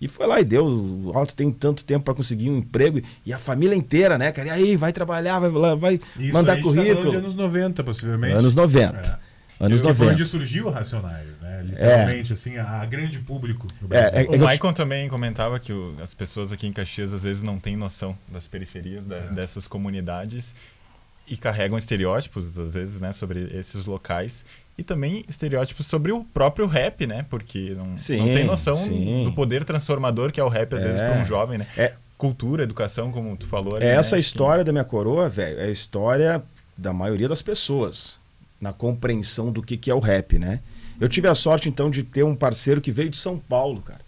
E 0.00 0.08
foi 0.08 0.26
lá 0.26 0.40
e 0.40 0.44
deu. 0.44 1.12
Ó, 1.14 1.24
tu 1.24 1.34
tem 1.34 1.50
tanto 1.50 1.84
tempo 1.84 2.04
pra 2.04 2.14
conseguir 2.14 2.50
um 2.50 2.58
emprego. 2.58 3.00
E 3.24 3.32
a 3.32 3.38
família 3.38 3.74
inteira, 3.74 4.18
né, 4.18 4.30
cara? 4.30 4.48
E 4.48 4.50
aí, 4.50 4.76
vai 4.76 4.92
trabalhar, 4.92 5.38
vai, 5.38 5.76
vai 5.76 6.00
Isso 6.18 6.32
mandar 6.32 6.54
aí 6.54 6.58
tá 6.58 6.62
currículo. 6.62 7.10
de 7.10 7.16
anos 7.16 7.34
90, 7.34 7.84
possivelmente. 7.84 8.34
Anos 8.34 8.54
90. 8.54 8.98
É. 8.98 9.25
Anos 9.58 9.80
E 9.80 9.82
foi 9.82 9.92
90. 9.92 10.12
onde 10.12 10.24
surgiu 10.26 10.66
o 10.66 10.70
Racionais, 10.70 11.40
né? 11.40 11.62
Literalmente, 11.64 12.32
assim, 12.32 12.56
a, 12.58 12.82
a 12.82 12.84
grande 12.84 13.18
público 13.20 13.66
no 13.80 13.86
É, 13.86 14.10
Brasil. 14.10 14.18
é- 14.32 14.36
O 14.36 14.38
Maicon 14.40 14.72
também 14.72 15.08
comentava 15.08 15.58
que 15.58 15.72
o- 15.72 15.94
as 16.02 16.12
pessoas 16.12 16.52
aqui 16.52 16.66
em 16.66 16.72
Caxias 16.72 17.12
às 17.12 17.22
vezes 17.22 17.42
não 17.42 17.58
têm 17.58 17.76
noção 17.76 18.16
das 18.28 18.46
periferias 18.46 19.06
da- 19.06 19.20
dessas 19.20 19.66
comunidades 19.66 20.54
e 21.26 21.36
carregam 21.36 21.76
estereótipos, 21.78 22.58
às 22.58 22.74
vezes, 22.74 23.00
né, 23.00 23.12
sobre 23.12 23.48
esses 23.52 23.86
locais. 23.86 24.44
E 24.78 24.82
também 24.82 25.24
estereótipos 25.26 25.86
sobre 25.86 26.12
o 26.12 26.22
próprio 26.22 26.66
rap, 26.66 27.06
né? 27.06 27.24
Porque 27.30 27.74
não, 27.74 27.96
Sim, 27.96 28.18
não 28.18 28.26
tem 28.26 28.44
noção 28.44 28.76
sim. 28.76 29.24
do 29.24 29.32
poder 29.32 29.64
transformador 29.64 30.30
que 30.30 30.38
é 30.38 30.44
o 30.44 30.48
rap, 30.50 30.74
às 30.74 30.82
vezes, 30.82 31.00
É. 31.00 31.08
para 31.10 31.22
um 31.22 31.24
jovem, 31.24 31.56
né? 31.58 31.66
É. 31.78 31.94
Cultura, 32.18 32.62
educação, 32.62 33.10
como 33.10 33.34
tu 33.36 33.46
falou. 33.46 33.76
ali, 33.76 33.86
É 33.86 33.92
né? 33.92 33.96
essa 33.98 34.16
Que- 34.16 34.20
história 34.20 34.62
da 34.62 34.70
minha 34.72 34.84
coroa, 34.84 35.28
velho, 35.30 35.58
é 35.58 35.64
a 35.64 35.70
história 35.70 36.42
da 36.76 36.92
maioria 36.92 37.26
das 37.28 37.40
pessoas 37.40 38.18
na 38.60 38.72
compreensão 38.72 39.52
do 39.52 39.62
que, 39.62 39.76
que 39.76 39.90
é 39.90 39.94
o 39.94 39.98
rap, 39.98 40.38
né? 40.38 40.60
Eu 41.00 41.08
tive 41.08 41.28
a 41.28 41.34
sorte, 41.34 41.68
então, 41.68 41.90
de 41.90 42.02
ter 42.02 42.22
um 42.24 42.34
parceiro 42.34 42.80
que 42.80 42.90
veio 42.90 43.10
de 43.10 43.18
São 43.18 43.38
Paulo, 43.38 43.82
cara. 43.82 44.00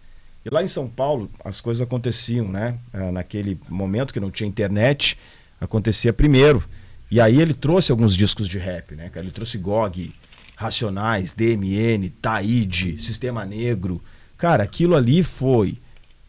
E 0.45 0.50
lá 0.50 0.62
em 0.62 0.67
São 0.67 0.88
Paulo, 0.88 1.31
as 1.45 1.61
coisas 1.61 1.83
aconteciam, 1.83 2.49
né? 2.49 2.78
Ah, 2.93 3.12
Naquele 3.12 3.59
momento 3.69 4.12
que 4.12 4.21
não 4.21 4.31
tinha 4.31 4.49
internet, 4.49 5.19
acontecia 5.61 6.12
primeiro. 6.12 6.62
E 7.11 7.21
aí 7.21 7.40
ele 7.40 7.52
trouxe 7.52 7.90
alguns 7.90 8.17
discos 8.17 8.49
de 8.49 8.59
rap, 8.59 8.95
né? 8.95 9.11
Ele 9.17 9.31
trouxe 9.31 9.59
GOG, 9.59 10.14
Racionais, 10.57 11.33
DMN, 11.33 12.11
Taíde, 12.21 13.00
Sistema 13.02 13.45
Negro. 13.45 14.02
Cara, 14.37 14.64
aquilo 14.64 14.95
ali 14.97 15.23
foi 15.23 15.78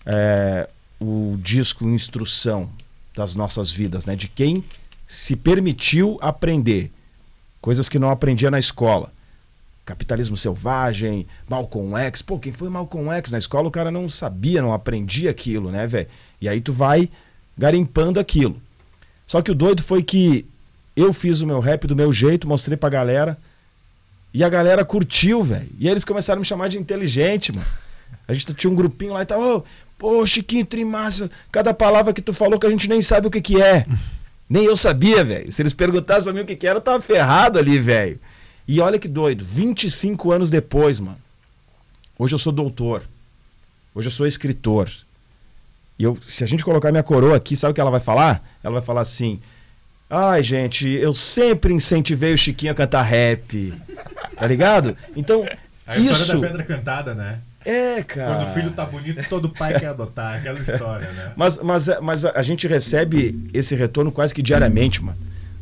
é, 0.05 0.69
o 0.99 1.37
disco 1.41 1.85
instrução 1.87 2.69
das 3.15 3.35
nossas 3.35 3.71
vidas, 3.71 4.05
né? 4.05 4.15
De 4.15 4.27
quem 4.27 4.63
se 5.07 5.35
permitiu 5.35 6.17
aprender 6.21 6.91
coisas 7.61 7.89
que 7.89 7.99
não 7.99 8.09
aprendia 8.09 8.51
na 8.51 8.59
escola. 8.59 9.11
Capitalismo 9.85 10.37
Selvagem, 10.37 11.25
Malcolm 11.49 11.97
X. 11.97 12.21
Pô, 12.21 12.37
quem 12.37 12.53
foi 12.53 12.69
Malcolm 12.69 13.11
X? 13.11 13.31
Na 13.31 13.37
escola 13.37 13.67
o 13.67 13.71
cara 13.71 13.89
não 13.89 14.07
sabia, 14.07 14.61
não 14.61 14.73
aprendia 14.73 15.31
aquilo, 15.31 15.71
né, 15.71 15.87
velho? 15.87 16.07
E 16.39 16.47
aí 16.47 16.61
tu 16.61 16.71
vai 16.71 17.09
garimpando 17.57 18.19
aquilo. 18.19 18.61
Só 19.25 19.41
que 19.41 19.51
o 19.51 19.55
doido 19.55 19.81
foi 19.81 20.03
que 20.03 20.45
eu 20.95 21.11
fiz 21.13 21.41
o 21.41 21.47
meu 21.47 21.59
rap 21.59 21.87
do 21.87 21.95
meu 21.95 22.11
jeito, 22.11 22.47
mostrei 22.47 22.77
pra 22.77 22.89
galera. 22.89 23.37
E 24.33 24.43
a 24.43 24.49
galera 24.49 24.85
curtiu, 24.85 25.43
velho. 25.43 25.69
E 25.79 25.89
eles 25.89 26.03
começaram 26.03 26.39
a 26.39 26.41
me 26.41 26.45
chamar 26.45 26.67
de 26.67 26.77
inteligente, 26.77 27.51
mano. 27.51 27.65
A 28.27 28.33
gente 28.33 28.53
tinha 28.53 28.71
um 28.71 28.75
grupinho 28.75 29.13
lá 29.13 29.23
e 29.23 29.25
tal. 29.25 29.41
Ô, 29.41 29.63
pô, 29.97 30.25
Chiquinho, 30.25 30.65
trimassa. 30.65 31.29
Cada 31.51 31.73
palavra 31.73 32.13
que 32.13 32.21
tu 32.21 32.31
falou 32.31 32.59
que 32.59 32.67
a 32.67 32.69
gente 32.69 32.87
nem 32.87 33.01
sabe 33.01 33.27
o 33.27 33.31
que 33.31 33.41
que 33.41 33.61
é. 33.61 33.85
Nem 34.49 34.65
eu 34.65 34.75
sabia, 34.75 35.23
velho. 35.23 35.51
Se 35.51 35.61
eles 35.61 35.73
perguntassem 35.73 36.23
pra 36.23 36.33
mim 36.33 36.39
o 36.41 36.45
que 36.45 36.55
que 36.55 36.65
era, 36.67 36.77
eu 36.77 36.81
tava 36.81 36.99
ferrado 37.01 37.59
ali, 37.59 37.79
velho. 37.79 38.19
E 38.67 38.79
olha 38.81 38.97
que 38.99 39.07
doido, 39.07 39.43
25 39.45 40.31
anos 40.31 40.49
depois, 40.49 40.99
mano. 40.99 41.17
Hoje 42.17 42.33
eu 42.35 42.39
sou 42.39 42.51
doutor. 42.51 43.03
Hoje 43.93 44.07
eu 44.07 44.11
sou 44.11 44.25
escritor. 44.25 44.89
E 45.97 46.03
eu, 46.03 46.17
se 46.25 46.43
a 46.43 46.47
gente 46.47 46.63
colocar 46.63 46.91
minha 46.91 47.03
coroa 47.03 47.35
aqui, 47.35 47.55
sabe 47.55 47.71
o 47.71 47.73
que 47.75 47.81
ela 47.81 47.91
vai 47.91 47.99
falar? 47.99 48.43
Ela 48.63 48.73
vai 48.73 48.81
falar 48.81 49.01
assim: 49.01 49.39
Ai, 50.09 50.41
gente, 50.41 50.87
eu 50.87 51.13
sempre 51.13 51.73
incentivei 51.73 52.33
o 52.33 52.37
Chiquinho 52.37 52.71
a 52.71 52.75
cantar 52.75 53.03
rap. 53.03 53.73
Tá 54.35 54.47
ligado? 54.47 54.97
Então, 55.15 55.45
A 55.85 55.97
história 55.97 56.21
isso. 56.21 56.33
da 56.39 56.47
pedra 56.47 56.63
cantada, 56.63 57.13
né? 57.13 57.39
É, 57.65 58.01
cara. 58.03 58.35
Quando 58.35 58.49
o 58.49 58.53
filho 58.53 58.71
tá 58.71 58.85
bonito, 58.85 59.27
todo 59.29 59.49
pai 59.49 59.77
quer 59.79 59.87
adotar. 59.87 60.37
Aquela 60.37 60.59
história, 60.59 61.11
né? 61.11 61.33
Mas, 61.35 61.61
mas, 61.61 61.87
mas 62.01 62.25
a 62.25 62.39
a 62.39 62.41
gente 62.41 62.67
recebe 62.67 63.49
esse 63.53 63.75
retorno 63.75 64.11
quase 64.11 64.33
que 64.33 64.41
diariamente, 64.41 65.03
mano. 65.03 65.17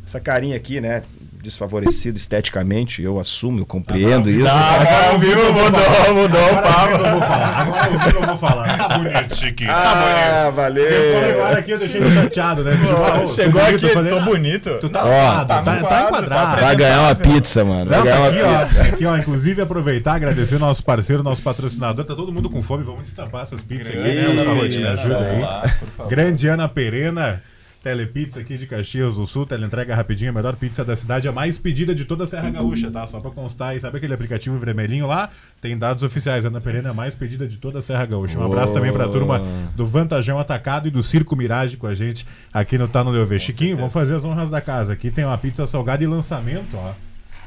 Essa 0.06 0.20
carinha 0.20 0.56
aqui, 0.56 0.80
né? 0.80 1.02
Desfavorecido 1.48 2.18
esteticamente, 2.18 3.02
eu 3.02 3.18
assumo, 3.18 3.60
eu 3.60 3.64
compreendo 3.66 4.28
isso. 4.28 4.46
Ah, 4.46 5.08
ao 5.12 5.18
vivo 5.18 5.40
mudou, 5.50 6.14
mudou 6.14 6.44
o 6.52 6.56
papo. 6.62 6.92
eu 6.92 7.10
vou 7.12 7.20
falar. 7.22 7.58
Agora 7.60 8.10
eu 8.20 8.26
vou 8.26 8.36
falar. 8.36 8.68
Tá 8.78 8.98
bonito, 8.98 9.34
Chiquinho. 9.36 9.70
Tá 9.70 9.76
Ah, 9.76 10.42
bonito. 10.44 10.56
valeu. 10.56 10.84
Eu 10.84 11.14
falei 11.14 11.30
agora 11.32 11.58
aqui, 11.58 11.70
eu 11.70 11.78
deixei 11.78 12.00
ele 12.00 12.10
chateado, 12.12 12.62
né? 12.62 12.72
"Ah, 12.72 13.20
tô 13.20 13.28
Chegou 13.34 13.62
bonito", 13.62 13.84
aqui, 13.86 13.94
falei, 13.94 14.12
tô 14.12 14.18
"Ah, 14.18 14.22
bonito. 14.24 14.78
Tu 14.80 14.88
tá, 14.88 15.04
Ó, 15.04 15.06
tá 15.06 15.44
tá, 15.44 15.62
tá 15.62 15.80
quadro, 15.80 16.06
enquadrado. 16.08 16.56
tá 16.56 16.60
Vai 16.66 16.76
ganhar 16.76 17.00
uma 17.02 17.14
pizza, 17.14 17.64
mano. 17.64 17.86
Vai 17.90 17.98
Não, 17.98 18.04
ganhar 18.04 18.16
tá 18.16 18.20
uma 18.22 18.28
aqui, 18.28 18.42
ó, 18.42 18.58
pizza. 18.58 18.82
aqui, 18.82 19.06
ó. 19.06 19.16
Inclusive, 19.16 19.62
aproveitar, 19.62 20.14
agradecer 20.14 20.56
o 20.56 20.58
nosso 20.58 20.84
parceiro, 20.84 21.22
nosso 21.22 21.42
patrocinador. 21.42 22.04
Tá 22.04 22.14
todo 22.14 22.30
mundo 22.32 22.48
com 22.50 22.60
fome. 22.62 22.84
Vamos 22.84 23.02
destampar 23.04 23.42
essas 23.42 23.62
pizzas 23.62 23.88
aqui, 23.88 23.96
né, 24.02 24.22
Dona 24.34 24.52
Ruth? 24.52 24.74
Me 24.76 24.86
ajuda 24.86 25.18
aí. 25.18 26.08
Grande 26.08 26.46
Ana 26.48 26.68
Perena. 26.68 27.42
Telepizza 27.88 28.40
aqui 28.40 28.58
de 28.58 28.66
Caxias 28.66 29.16
do 29.16 29.26
Sul, 29.26 29.46
teleentrega 29.46 29.94
rapidinho, 29.94 30.30
a 30.30 30.34
melhor 30.34 30.54
pizza 30.56 30.84
da 30.84 30.94
cidade, 30.94 31.26
a 31.26 31.32
mais 31.32 31.56
pedida 31.56 31.94
de 31.94 32.04
toda 32.04 32.24
a 32.24 32.26
Serra 32.26 32.50
Gaúcha, 32.50 32.90
tá? 32.90 33.06
Só 33.06 33.18
pra 33.18 33.30
constar 33.30 33.70
aí, 33.70 33.80
sabe 33.80 33.96
aquele 33.96 34.12
aplicativo 34.12 34.58
vermelhinho 34.58 35.06
lá? 35.06 35.30
Tem 35.58 35.76
dados 35.76 36.02
oficiais, 36.02 36.44
Ana 36.44 36.60
Perena 36.60 36.88
é 36.88 36.90
a 36.90 36.94
mais 36.94 37.14
pedida 37.14 37.48
de 37.48 37.56
toda 37.56 37.78
a 37.78 37.82
Serra 37.82 38.04
Gaúcha. 38.04 38.38
Um 38.38 38.44
abraço 38.44 38.74
também 38.74 38.92
pra 38.92 39.08
turma 39.08 39.40
do 39.74 39.86
Vantajão 39.86 40.38
Atacado 40.38 40.86
e 40.86 40.90
do 40.90 41.02
Circo 41.02 41.34
Mirage 41.34 41.78
com 41.78 41.86
a 41.86 41.94
gente 41.94 42.26
aqui 42.52 42.76
no 42.76 42.86
Tá 42.86 43.02
no 43.02 43.10
Leuve. 43.10 43.40
Chiquinho, 43.40 43.78
vamos 43.78 43.94
fazer 43.94 44.16
as 44.16 44.24
honras 44.26 44.50
da 44.50 44.60
casa. 44.60 44.92
Aqui 44.92 45.10
tem 45.10 45.24
uma 45.24 45.38
pizza 45.38 45.66
salgada 45.66 46.04
e 46.04 46.06
lançamento, 46.06 46.76
ó. 46.76 46.92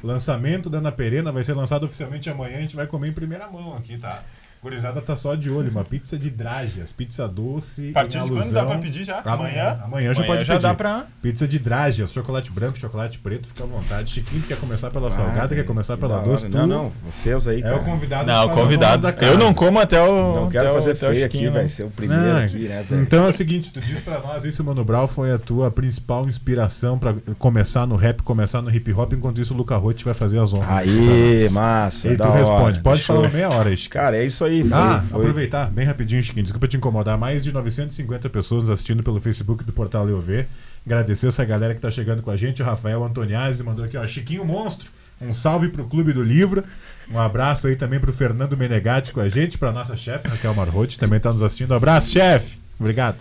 Lançamento 0.03 0.71
da 0.71 0.79
Ana 0.79 0.91
Perena 0.91 1.31
vai 1.31 1.43
ser 1.43 1.53
lançado 1.53 1.85
oficialmente 1.85 2.31
amanhã, 2.31 2.57
a 2.57 2.61
gente 2.61 2.75
vai 2.75 2.87
comer 2.87 3.09
em 3.09 3.13
primeira 3.13 3.47
mão 3.47 3.77
aqui, 3.77 3.95
tá? 3.95 4.23
Gurizada 4.61 5.01
tá 5.01 5.15
só 5.15 5.33
de 5.33 5.49
olho, 5.49 5.71
uma 5.71 5.83
pizza 5.83 6.19
de 6.19 6.29
dragias, 6.29 6.91
pizza 6.91 7.27
doce. 7.27 7.89
A 7.89 7.93
partir 7.93 8.19
em 8.19 8.25
de 8.25 8.29
quando 8.29 8.51
dá 8.53 8.63
pra 8.63 8.77
pedir 8.77 9.03
já? 9.03 9.19
Amanhã. 9.25 9.33
Amanhã? 9.33 9.79
Amanhã 9.83 10.13
já 10.13 10.19
Amanhã 10.21 10.27
pode 10.35 10.45
já 10.45 10.53
pedir. 10.53 10.63
dá 10.67 10.73
pra- 10.75 11.05
Pizza 11.19 11.47
de 11.47 11.57
dragias, 11.57 12.13
chocolate 12.13 12.51
branco, 12.51 12.77
chocolate 12.77 13.17
preto, 13.17 13.47
fica 13.47 13.63
à 13.63 13.65
vontade. 13.65 14.11
Chiquinho, 14.11 14.43
quer 14.43 14.57
começar 14.59 14.91
pela 14.91 15.09
salgada, 15.09 15.55
quer 15.55 15.65
começar 15.65 15.95
Que 15.95 16.01
pela 16.01 16.19
doce? 16.19 16.47
Não, 16.47 16.67
não. 16.67 16.91
Vocês 17.09 17.47
aí, 17.47 17.57
É 17.57 17.63
cara. 17.63 17.77
o 17.77 17.83
convidado 17.85 18.27
Não, 18.27 18.45
o 18.45 18.49
convidado. 18.51 19.01
da 19.01 19.11
casa. 19.11 19.31
Eu 19.31 19.37
não 19.39 19.51
como 19.51 19.79
até 19.79 19.99
o. 19.99 20.35
Não 20.41 20.49
quero 20.51 20.71
fazer 20.75 20.93
feio 20.93 21.25
aqui, 21.25 21.49
vai 21.49 21.63
né? 21.63 21.69
ser 21.69 21.85
o 21.85 21.89
primeiro 21.89 22.23
Não, 22.23 22.37
aqui, 22.37 22.67
né, 22.67 22.83
velho? 22.87 23.01
Então 23.01 23.25
é 23.25 23.29
o 23.29 23.31
seguinte, 23.31 23.71
tu 23.71 23.81
diz 23.81 23.99
pra 23.99 24.19
nós 24.19 24.45
isso, 24.45 24.63
Mano 24.63 24.85
Brown 24.85 25.07
foi 25.07 25.31
a 25.31 25.39
tua 25.39 25.71
principal 25.71 26.27
inspiração 26.29 26.99
pra 26.99 27.15
começar 27.39 27.87
no 27.87 27.95
rap, 27.95 28.21
começar 28.21 28.61
no 28.61 28.69
hip 28.69 28.93
hop, 28.93 29.11
enquanto 29.13 29.41
isso 29.41 29.55
o 29.55 29.57
Luca 29.57 29.75
Rotti 29.75 30.05
vai 30.05 30.13
fazer 30.13 30.37
as 30.37 30.53
honras. 30.53 30.69
Aí, 30.69 30.85
pra 30.85 31.43
nós. 31.45 31.51
massa. 31.53 32.07
E 32.09 32.15
tu 32.15 32.29
responde, 32.29 32.79
pode 32.81 33.01
falar 33.01 33.31
meia 33.31 33.49
hora. 33.49 33.71
Cara, 33.89 34.17
é 34.17 34.23
isso 34.23 34.45
aí. 34.45 34.50
Foi, 34.61 34.69
Ah, 34.73 35.03
foi- 35.09 35.19
aproveitar, 35.19 35.69
bem 35.71 35.85
rapidinho, 35.85 36.21
Chiquinho, 36.21 36.43
desculpa 36.43 36.67
te 36.67 36.77
incomodar. 36.77 37.17
Mais 37.17 37.43
de 37.43 37.51
950 37.51 38.29
pessoas 38.29 38.63
nos 38.63 38.69
assistindo 38.69 39.01
pelo 39.03 39.19
Facebook 39.21 39.63
do 39.63 39.71
Portal 39.73 40.07
EOV. 40.09 40.45
Agradecer 40.85 41.27
essa 41.27 41.45
galera 41.45 41.73
que 41.73 41.81
tá 41.81 41.89
chegando 41.91 42.21
com 42.21 42.31
a 42.31 42.35
gente. 42.37 42.61
O 42.61 42.65
Rafael 42.65 43.03
Antoniazzi 43.03 43.63
mandou 43.63 43.85
aqui, 43.85 43.97
ó, 43.97 44.05
Chiquinho 44.05 44.43
Monstro. 44.45 44.89
Um 45.21 45.31
salve 45.31 45.69
pro 45.69 45.85
Clube 45.85 46.13
do 46.13 46.23
Livro. 46.23 46.63
Um 47.11 47.19
abraço 47.19 47.67
aí 47.67 47.75
também 47.75 47.99
pro 47.99 48.11
Fernando 48.11 48.57
Menegatti 48.57 49.11
com 49.13 49.19
a 49.19 49.29
gente, 49.29 49.57
pra 49.57 49.71
nossa 49.71 49.95
chefe, 49.95 50.27
Raquel 50.27 50.53
Marrotti, 50.55 50.97
também 50.97 51.19
tá 51.19 51.31
nos 51.31 51.41
assistindo. 51.43 51.73
Abraço, 51.75 52.09
chefe! 52.11 52.59
Obrigado. 52.79 53.17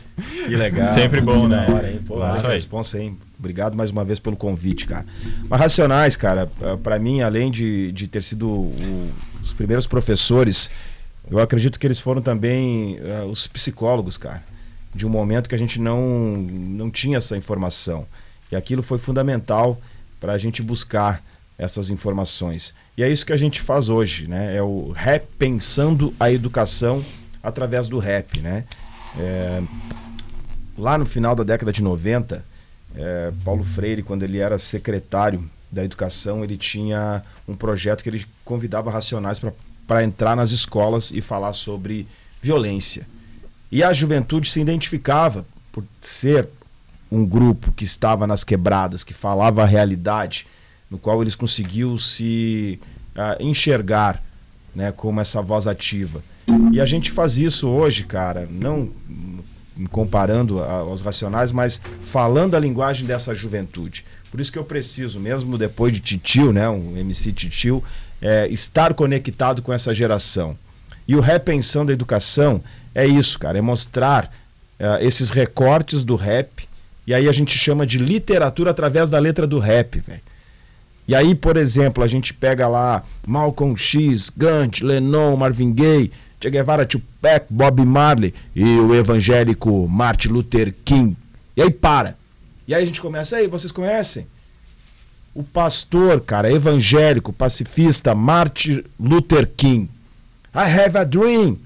Que 0.47 0.57
legal. 0.57 0.87
Sempre 0.95 1.21
bom, 1.21 1.47
né? 1.47 1.67
Hora, 1.69 1.91
hein? 1.93 2.01
Pô, 2.07 2.27
Isso 2.31 2.47
aí. 2.47 2.55
responsa, 2.55 2.99
hein? 2.99 3.19
Obrigado 3.39 3.77
mais 3.77 3.91
uma 3.91 4.03
vez 4.03 4.19
pelo 4.19 4.35
convite, 4.35 4.87
cara. 4.87 5.05
Mas 5.51 5.61
Racionais, 5.61 6.17
cara, 6.17 6.51
pra 6.83 6.99
mim, 6.99 7.21
além 7.21 7.51
de, 7.51 7.93
de 7.93 8.07
ter 8.09 8.23
sido 8.23 8.49
o- 8.49 9.11
os 9.43 9.53
primeiros 9.53 9.87
professores, 9.87 10.71
eu 11.31 11.39
acredito 11.39 11.79
que 11.79 11.87
eles 11.87 11.99
foram 11.99 12.21
também 12.21 12.99
ah, 13.01 13.25
os 13.25 13.47
psicólogos, 13.47 14.19
cara. 14.19 14.43
De 14.95 15.07
um 15.07 15.11
momento 15.11 15.49
que 15.49 15.55
a 15.55 15.59
gente 15.59 15.81
não, 15.81 16.37
não 16.37 16.91
tinha 16.91 17.19
essa 17.19 17.37
informação. 17.37 18.07
E 18.51 18.57
aquilo 18.57 18.83
foi 18.83 18.99
fundamental 18.99 19.81
para 20.19 20.33
a 20.33 20.39
gente 20.39 20.63
buscar 20.63 21.23
essas 21.57 21.91
informações. 21.91 22.75
E 22.97 23.03
é 23.03 23.09
isso 23.09 23.25
que 23.25 23.33
a 23.33 23.37
gente 23.37 23.61
faz 23.61 23.89
hoje, 23.89 24.27
né? 24.27 24.57
É 24.57 24.63
o 24.63 24.93
rap 24.93 25.27
pensando 25.39 26.13
a 26.19 26.31
educação 26.33 27.05
através 27.43 27.89
do 27.89 27.99
rap, 27.99 28.41
né? 28.41 28.65
É, 29.19 29.63
lá 30.77 30.97
no 30.97 31.07
final 31.07 31.35
da 31.37 31.45
década 31.45 31.73
de 31.73 31.83
90, 31.83 32.45
é, 32.95 33.33
Paulo 33.45 33.63
Freire, 33.63 34.03
quando 34.03 34.23
ele 34.23 34.39
era 34.39 34.59
secretário 34.59 35.49
da 35.71 35.85
educação, 35.85 36.43
ele 36.43 36.57
tinha 36.57 37.23
um 37.47 37.55
projeto 37.55 38.03
que 38.03 38.09
ele 38.09 38.27
convidava 38.45 38.91
racionais 38.91 39.39
para 39.39 39.53
entrar 40.05 40.37
nas 40.37 40.51
escolas 40.53 41.11
e 41.13 41.21
falar 41.21 41.53
sobre 41.53 42.07
violência. 42.41 43.07
E 43.73 43.83
a 43.83 43.93
juventude 43.93 44.51
se 44.51 44.61
identificava 44.61 45.45
por 45.73 45.85
ser 46.01 46.49
um 47.11 47.25
grupo 47.27 47.73
que 47.73 47.85
estava 47.85 48.27
nas 48.27 48.45
quebradas, 48.45 49.03
que 49.03 49.13
falava 49.13 49.63
a 49.63 49.67
realidade, 49.67 50.47
no 50.91 50.99
qual 50.99 51.21
eles 51.23 51.35
conseguiam 51.35 51.97
se 51.99 52.81
ah, 53.17 53.37
enxergar 53.41 54.23
né, 54.75 54.93
como 54.93 55.21
essa 55.21 55.43
voz 55.43 55.67
ativa. 55.67 56.23
E 56.73 56.81
a 56.81 56.87
gente 56.87 57.11
faz 57.11 57.37
isso 57.39 57.69
hoje, 57.69 58.05
cara, 58.05 58.49
não 58.51 58.91
comparando 59.91 60.61
a- 60.63 60.73
aos 60.81 61.01
racionais, 61.03 61.53
mas 61.53 61.81
falando 62.03 62.55
a 62.55 62.61
linguagem 62.61 63.07
dessa 63.07 63.35
juventude. 63.35 64.05
Por 64.31 64.41
isso 64.41 64.53
que 64.53 64.59
eu 64.59 64.65
preciso, 64.65 65.19
mesmo 65.19 65.57
depois 65.59 65.93
de 65.93 66.01
Titio, 66.01 66.53
né, 66.53 66.69
um 66.69 66.97
MC 66.97 67.33
Titio, 67.33 67.83
é, 68.21 68.49
estar 68.49 68.95
conectado 68.95 69.62
com 69.62 69.73
essa 69.73 69.95
geração. 69.95 70.57
E 71.07 71.17
o 71.17 71.21
repensão 71.21 71.85
da 71.85 71.93
educação 71.93 72.62
é 72.95 73.07
isso, 73.07 73.39
cara, 73.39 73.59
é 73.59 73.61
mostrar 73.61 74.33
eh, 74.79 74.99
esses 75.05 75.29
recortes 75.31 76.03
do 76.03 76.17
rap, 76.17 76.67
e 77.07 77.12
aí 77.12 77.29
a 77.29 77.33
gente 77.33 77.57
chama 77.59 77.87
de 77.87 77.99
literatura 77.99 78.71
através 78.71 79.11
da 79.11 79.19
letra 79.19 79.47
do 79.47 79.59
rap, 79.59 80.00
velho. 80.00 80.23
E 81.06 81.15
aí, 81.15 81.35
por 81.35 81.56
exemplo, 81.56 82.02
a 82.02 82.06
gente 82.06 82.33
pega 82.33 82.67
lá 82.67 83.02
Malcolm 83.26 83.76
X, 83.76 84.30
Gandhi, 84.30 84.85
Lennon, 84.85 85.37
Marvin 85.37 85.73
Gaye, 85.73 86.11
Che 86.41 86.50
Guevara, 86.50 86.87
Tupac, 86.87 87.47
Bob 87.50 87.85
Marley 87.85 88.33
e 88.54 88.65
o 88.78 88.95
evangélico 88.95 89.87
Martin 89.89 90.28
Luther 90.28 90.75
King. 90.85 91.17
E 91.56 91.63
aí 91.63 91.71
para. 91.71 92.17
E 92.67 92.75
aí 92.75 92.83
a 92.83 92.87
gente 92.87 93.00
começa, 93.00 93.37
aí, 93.37 93.49
vocês 93.49 93.73
conhecem? 93.73 94.26
O 95.41 95.43
pastor, 95.43 96.21
cara, 96.21 96.53
evangélico, 96.53 97.33
pacifista, 97.33 98.15
Martin 98.15 98.85
Luther 99.00 99.50
King. 99.57 99.89
I 100.55 100.69
have 100.69 100.99
a 100.99 101.03
dream. 101.03 101.59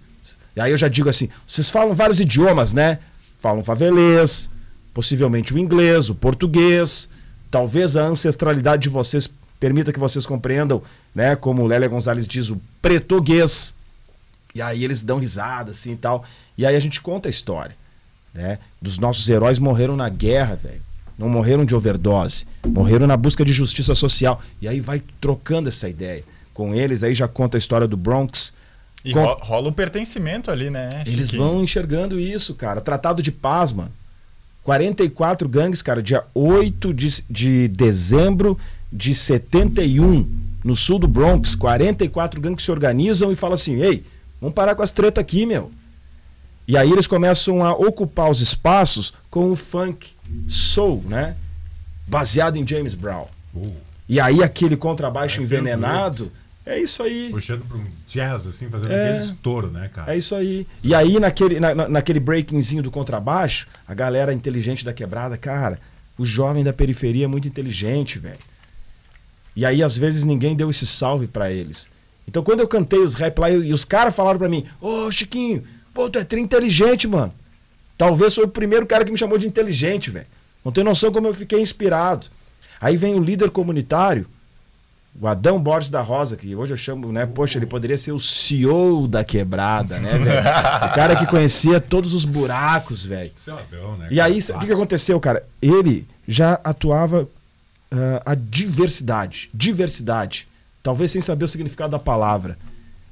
E 0.54 0.60
aí 0.60 0.70
eu 0.70 0.78
já 0.78 0.86
digo 0.86 1.08
assim, 1.08 1.28
vocês 1.44 1.68
falam 1.68 1.92
vários 1.92 2.20
idiomas, 2.20 2.72
né? 2.72 3.00
Falam 3.40 3.64
favelês, 3.64 4.48
possivelmente 4.94 5.52
o 5.52 5.58
inglês, 5.58 6.08
o 6.08 6.14
português. 6.14 7.08
Talvez 7.50 7.96
a 7.96 8.06
ancestralidade 8.06 8.82
de 8.82 8.88
vocês 8.88 9.28
permita 9.58 9.92
que 9.92 9.98
vocês 9.98 10.24
compreendam, 10.24 10.80
né? 11.12 11.34
Como 11.34 11.66
Lélia 11.66 11.88
Gonzalez 11.88 12.28
diz, 12.28 12.50
o 12.50 12.62
pretoguês. 12.80 13.74
E 14.54 14.62
aí 14.62 14.84
eles 14.84 15.02
dão 15.02 15.18
risada 15.18 15.72
assim 15.72 15.94
e 15.94 15.96
tal. 15.96 16.24
E 16.56 16.64
aí 16.64 16.76
a 16.76 16.80
gente 16.80 17.00
conta 17.00 17.28
a 17.28 17.30
história, 17.30 17.74
né? 18.32 18.60
Dos 18.80 18.98
nossos 18.98 19.28
heróis 19.28 19.58
morreram 19.58 19.96
na 19.96 20.08
guerra, 20.08 20.54
velho. 20.54 20.83
Não 21.18 21.28
morreram 21.28 21.64
de 21.64 21.74
overdose, 21.74 22.44
morreram 22.66 23.06
na 23.06 23.16
busca 23.16 23.44
de 23.44 23.52
justiça 23.52 23.94
social. 23.94 24.42
E 24.60 24.66
aí 24.68 24.80
vai 24.80 25.02
trocando 25.20 25.68
essa 25.68 25.88
ideia 25.88 26.24
com 26.52 26.74
eles, 26.74 27.02
aí 27.02 27.14
já 27.14 27.28
conta 27.28 27.56
a 27.56 27.58
história 27.58 27.86
do 27.86 27.96
Bronx. 27.96 28.52
E 29.04 29.12
Com- 29.12 29.22
ro- 29.24 29.36
rola 29.42 29.68
um 29.68 29.72
pertencimento 29.72 30.50
ali, 30.50 30.70
né? 30.70 30.88
Eles 31.06 31.30
Chiquinho? 31.30 31.42
vão 31.48 31.62
enxergando 31.62 32.18
isso, 32.18 32.54
cara. 32.54 32.80
Tratado 32.80 33.22
de 33.22 33.30
paz, 33.30 33.72
mano. 33.72 33.92
44 34.62 35.48
gangues, 35.48 35.82
cara, 35.82 36.02
dia 36.02 36.24
8 36.34 36.94
de, 36.94 37.22
de 37.28 37.68
dezembro 37.68 38.58
de 38.90 39.14
71, 39.14 40.26
no 40.64 40.74
sul 40.74 40.98
do 40.98 41.06
Bronx. 41.06 41.54
44 41.54 42.40
gangues 42.40 42.64
se 42.64 42.70
organizam 42.70 43.30
e 43.30 43.36
falam 43.36 43.54
assim: 43.54 43.80
ei, 43.82 44.04
vamos 44.40 44.54
parar 44.54 44.74
com 44.74 44.82
as 44.82 44.90
tretas 44.90 45.20
aqui, 45.20 45.44
meu. 45.44 45.70
E 46.66 46.76
aí 46.76 46.90
eles 46.90 47.06
começam 47.06 47.64
a 47.64 47.72
ocupar 47.74 48.30
os 48.30 48.40
espaços 48.40 49.12
com 49.30 49.50
o 49.50 49.56
funk 49.56 50.12
soul, 50.48 51.02
né? 51.06 51.36
Baseado 52.06 52.56
em 52.56 52.66
James 52.66 52.94
Brown. 52.94 53.26
Uh, 53.54 53.72
E 54.08 54.18
aí 54.20 54.42
aquele 54.42 54.76
contrabaixo 54.76 55.36
ser 55.36 55.42
envenenado. 55.42 56.30
É 56.66 56.78
isso 56.80 57.02
aí. 57.02 57.28
puxando 57.30 57.62
pra 57.66 57.76
um 57.76 57.84
jazz, 58.06 58.46
assim, 58.46 58.70
fazendo 58.70 58.92
É. 58.92 59.10
aquele 59.10 59.22
estouro, 59.24 59.70
né, 59.70 59.88
cara? 59.92 60.14
É 60.14 60.16
isso 60.16 60.34
aí. 60.34 60.66
E 60.82 60.94
aí, 60.94 61.20
naquele, 61.20 61.60
na, 61.60 61.74
na- 61.74 61.88
naquele 61.90 62.18
breakingzinho 62.18 62.82
do 62.82 62.90
contrabaixo, 62.90 63.66
a 63.86 63.92
galera 63.92 64.32
inteligente 64.32 64.82
da 64.82 64.92
quebrada, 64.94 65.36
cara, 65.36 65.78
o 66.16 66.24
jovem 66.24 66.64
da 66.64 66.72
periferia 66.72 67.26
é 67.26 67.28
muito 67.28 67.46
inteligente, 67.46 68.18
velho. 68.18 68.38
E 69.54 69.66
aí, 69.66 69.82
às 69.82 69.94
vezes, 69.96 70.24
ninguém 70.24 70.56
deu 70.56 70.70
esse 70.70 70.86
salve 70.86 71.26
pra 71.26 71.52
eles. 71.52 71.90
Então, 72.26 72.42
quando 72.42 72.60
eu 72.60 72.68
cantei 72.68 73.00
os 73.00 73.12
rap 73.14 73.38
lá, 73.38 73.50
e 73.50 73.70
os 73.72 73.84
caras 73.84 74.14
falaram 74.14 74.38
pra 74.38 74.48
mim, 74.48 74.64
ô 74.80 75.10
Chiquinho, 75.12 75.62
pô, 75.94 76.10
tu 76.10 76.18
é 76.18 76.24
tri 76.24 76.40
inteligente, 76.40 77.08
mano. 77.08 77.32
Talvez 77.96 78.34
foi 78.34 78.44
o 78.44 78.48
primeiro 78.48 78.84
cara 78.86 79.04
que 79.04 79.12
me 79.12 79.16
chamou 79.16 79.38
de 79.38 79.46
inteligente, 79.46 80.10
velho. 80.10 80.26
Não 80.64 80.72
tem 80.72 80.82
noção 80.82 81.12
como 81.12 81.28
eu 81.28 81.34
fiquei 81.34 81.60
inspirado. 81.60 82.26
Aí 82.80 82.96
vem 82.96 83.14
o 83.14 83.22
líder 83.22 83.50
comunitário, 83.50 84.26
o 85.18 85.28
Adão 85.28 85.62
Borges 85.62 85.90
da 85.90 86.00
Rosa, 86.02 86.36
que 86.36 86.56
hoje 86.56 86.72
eu 86.72 86.76
chamo, 86.76 87.12
né? 87.12 87.24
Poxa, 87.24 87.58
ele 87.58 87.66
poderia 87.66 87.96
ser 87.96 88.12
o 88.12 88.18
CEO 88.18 89.06
da 89.06 89.22
quebrada, 89.22 90.00
né, 90.00 90.18
velho? 90.18 90.40
O 90.40 90.94
cara 90.94 91.14
que 91.14 91.26
conhecia 91.26 91.80
todos 91.80 92.12
os 92.12 92.24
buracos, 92.24 93.04
velho. 93.04 93.30
Um 93.48 93.52
Adão, 93.52 93.96
né? 93.96 94.08
E 94.10 94.20
aí, 94.20 94.38
o 94.38 94.58
que, 94.58 94.66
que 94.66 94.72
aconteceu, 94.72 95.20
cara? 95.20 95.46
Ele 95.62 96.06
já 96.26 96.58
atuava 96.64 97.28
ah, 97.92 98.22
a 98.26 98.34
diversidade. 98.34 99.48
Diversidade. 99.54 100.48
Talvez 100.82 101.12
sem 101.12 101.20
saber 101.20 101.44
o 101.44 101.48
significado 101.48 101.92
da 101.92 101.98
palavra. 101.98 102.58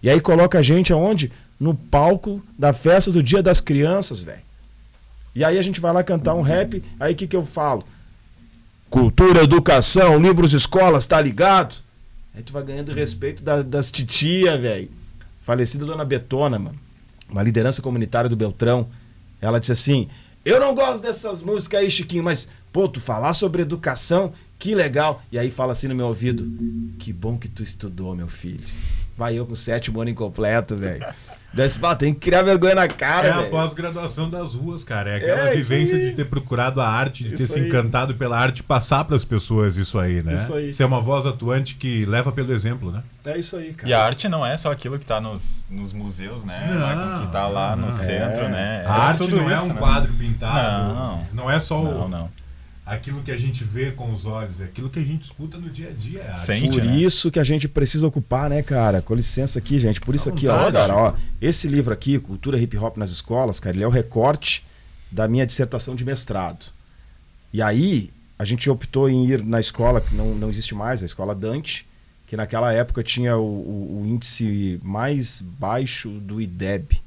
E 0.03 0.11
aí 0.11 0.21
coloca 0.21 0.59
a 0.59 0.63
gente 0.63 0.93
aonde? 0.93 1.31
No 1.63 1.75
palco 1.77 2.43
da 2.59 2.73
festa 2.73 3.13
do 3.13 3.23
Dia 3.23 3.41
das 3.41 3.61
Crianças, 3.61 4.21
velho. 4.21 4.43
E 5.33 5.45
aí 5.45 5.57
a 5.59 5.63
gente 5.63 5.81
vai 5.81 5.93
lá 5.93 6.03
cantar 6.03 6.35
um 6.35 6.41
rap, 6.43 6.83
aí 6.99 7.13
o 7.13 7.17
que, 7.17 7.27
que 7.29 7.37
eu 7.37 7.45
falo? 7.45 7.85
Cultura, 8.91 9.45
educação, 9.45 10.19
livros, 10.21 10.53
escolas, 10.53 11.07
tá 11.07 11.21
ligado? 11.21 11.77
Aí 12.35 12.43
tu 12.43 12.53
vai 12.53 12.63
ganhando 12.65 12.93
respeito 12.93 13.43
da- 13.45 13.63
das 13.63 13.93
titia, 13.93 14.59
velho. 14.59 14.91
Falecida 15.43 15.87
Dona 15.87 16.05
Betona, 16.05 16.59
mano. 16.59 16.79
Uma 17.31 17.43
liderança 17.45 17.81
comunitária 17.81 18.29
do 18.29 18.35
Beltrão. 18.37 18.89
Ela 19.41 19.59
disse 19.61 19.73
assim: 19.73 20.09
Eu 20.45 20.59
não 20.59 20.75
gosto 20.75 21.03
dessas 21.03 21.43
músicas 21.43 21.81
aí, 21.81 21.91
Chiquinho, 21.91 22.25
mas, 22.25 22.49
pô, 22.73 22.89
tu 22.89 23.01
falar 23.01 23.35
sobre 23.35 23.63
educação, 23.63 24.33
que 24.59 24.75
legal. 24.75 25.23
E 25.31 25.39
aí 25.39 25.51
fala 25.51 25.73
assim 25.73 25.89
no 25.89 25.95
meu 25.95 26.07
ouvido: 26.09 26.45
Que 26.99 27.13
bom 27.13 27.39
que 27.39 27.49
tu 27.49 27.63
estudou, 27.63 28.15
meu 28.17 28.29
filho. 28.29 28.65
Vai 29.17 29.39
eu 29.39 29.47
com 29.47 29.55
sétimo 29.55 30.01
ano 30.01 30.11
incompleto, 30.11 30.77
velho. 30.77 31.07
Desse, 31.53 31.79
pá, 31.79 31.95
tem 31.95 32.15
que 32.15 32.21
criar 32.21 32.41
vergonha 32.43 32.75
na 32.75 32.89
cara, 32.89 33.29
É 33.29 33.31
a 33.31 33.37
velho. 33.39 33.51
pós-graduação 33.51 34.31
das 34.31 34.55
ruas, 34.55 34.83
cara. 34.83 35.11
É 35.11 35.17
aquela 35.17 35.49
É, 35.51 35.55
vivência 35.55 35.99
aí. 35.99 36.05
de 36.05 36.13
ter 36.13 36.25
procurado 36.25 36.81
a 36.81 36.89
arte, 36.89 37.25
de 37.25 37.35
ter 37.35 37.43
Isso 37.45 37.53
se 37.53 37.61
aí. 37.61 37.67
encantado 37.67 38.15
pela 38.15 38.39
arte 38.39 38.63
passar 38.63 39.05
para 39.05 39.15
as 39.17 39.25
pessoas 39.25 39.77
isso 39.77 39.99
aí, 39.99 40.23
né? 40.23 40.35
Isso 40.37 40.55
aí. 40.55 40.73
Ser 40.73 40.85
uma 40.85 41.01
voz 41.01 41.27
atuante 41.27 41.75
que 41.75 42.07
leva 42.07 42.33
pelo 42.33 42.53
exemplo, 42.53 42.91
né? 42.91 43.03
É 43.27 43.37
isso 43.39 43.57
aí, 43.57 43.75
cara. 43.75 43.87
E 43.89 43.93
a 43.93 44.03
arte 44.03 44.29
não 44.31 44.47
é 44.47 44.57
só 44.57 44.71
aquilo 44.73 44.99
que 44.99 45.05
tá 45.05 45.21
nos, 45.21 45.67
nos 45.69 45.93
museus, 45.93 46.43
né? 46.43 46.69
Não, 46.73 47.27
que 47.27 47.33
tá 47.33 47.47
lá 47.49 47.77
no 47.77 47.83
não. 47.87 47.93
centro, 47.93 48.45
É. 48.45 48.49
né? 48.49 48.85
a 48.87 48.93
arte 48.95 49.31
não 49.31 49.51
é 49.51 49.55
isso, 49.55 49.63
um 49.65 49.69
né? 49.69 49.75
quadro 49.75 50.13
pintado. 50.15 50.95
Não. 50.95 51.27
Não 51.35 51.51
é 51.51 51.59
só 51.59 51.81
o- 51.81 51.85
Não, 51.85 52.09
não. 52.09 52.31
Aquilo 52.95 53.23
que 53.23 53.31
a 53.31 53.37
gente 53.37 53.63
vê 53.65 53.91
com 53.93 54.11
os 54.11 54.25
olhos, 54.27 54.61
é 54.61 54.65
aquilo 54.65 54.89
que 54.91 54.99
a 54.99 55.05
gente 55.05 55.23
escuta 55.23 55.59
no 55.59 55.71
dia 55.71 55.89
a 55.89 55.93
dia. 55.93 56.21
É. 56.23 56.35
Sente, 56.35 56.69
Por 56.79 56.85
né? 56.85 56.97
isso 56.97 57.31
que 57.31 57.39
a 57.39 57.45
gente 57.45 57.69
precisa 57.69 58.07
ocupar, 58.07 58.51
né, 58.51 58.63
cara? 58.63 59.01
Com 59.03 59.15
licença 59.15 59.59
aqui, 59.59 59.79
gente. 59.79 60.01
Por 60.01 60.15
isso 60.15 60.29
aqui, 60.29 60.49
ó, 60.49 60.71
cara, 60.73 60.97
ó. 60.97 61.15
Esse 61.41 61.67
livro 61.69 61.93
aqui, 61.93 62.19
Cultura 62.19 62.59
Hip 62.59 62.77
Hop 62.79 62.97
nas 62.97 63.11
Escolas, 63.11 63.59
cara, 63.61 63.77
ele 63.77 63.85
é 63.85 63.87
o 63.87 63.91
recorte 63.91 64.65
da 65.11 65.29
minha 65.29 65.47
dissertação 65.47 65.95
de 65.95 66.05
mestrado. 66.05 66.67
E 67.53 67.61
aí, 67.61 68.11
a 68.39 68.45
gente 68.45 68.69
optou 68.71 69.09
em 69.09 69.27
ir 69.29 69.45
na 69.45 69.61
escola, 69.61 70.01
que 70.01 70.15
não, 70.15 70.35
não 70.35 70.49
existe 70.51 70.75
mais, 70.75 71.03
a 71.03 71.07
escola 71.07 71.35
Dante, 71.35 71.87
que 72.27 72.37
naquela 72.37 72.73
época 72.73 73.03
tinha 73.03 73.37
o, 73.37 73.43
o- 73.45 74.03
o 74.03 74.07
índice 74.09 74.81
mais 74.83 75.43
baixo 75.43 76.09
do 76.09 76.41
IDEB. 76.41 77.01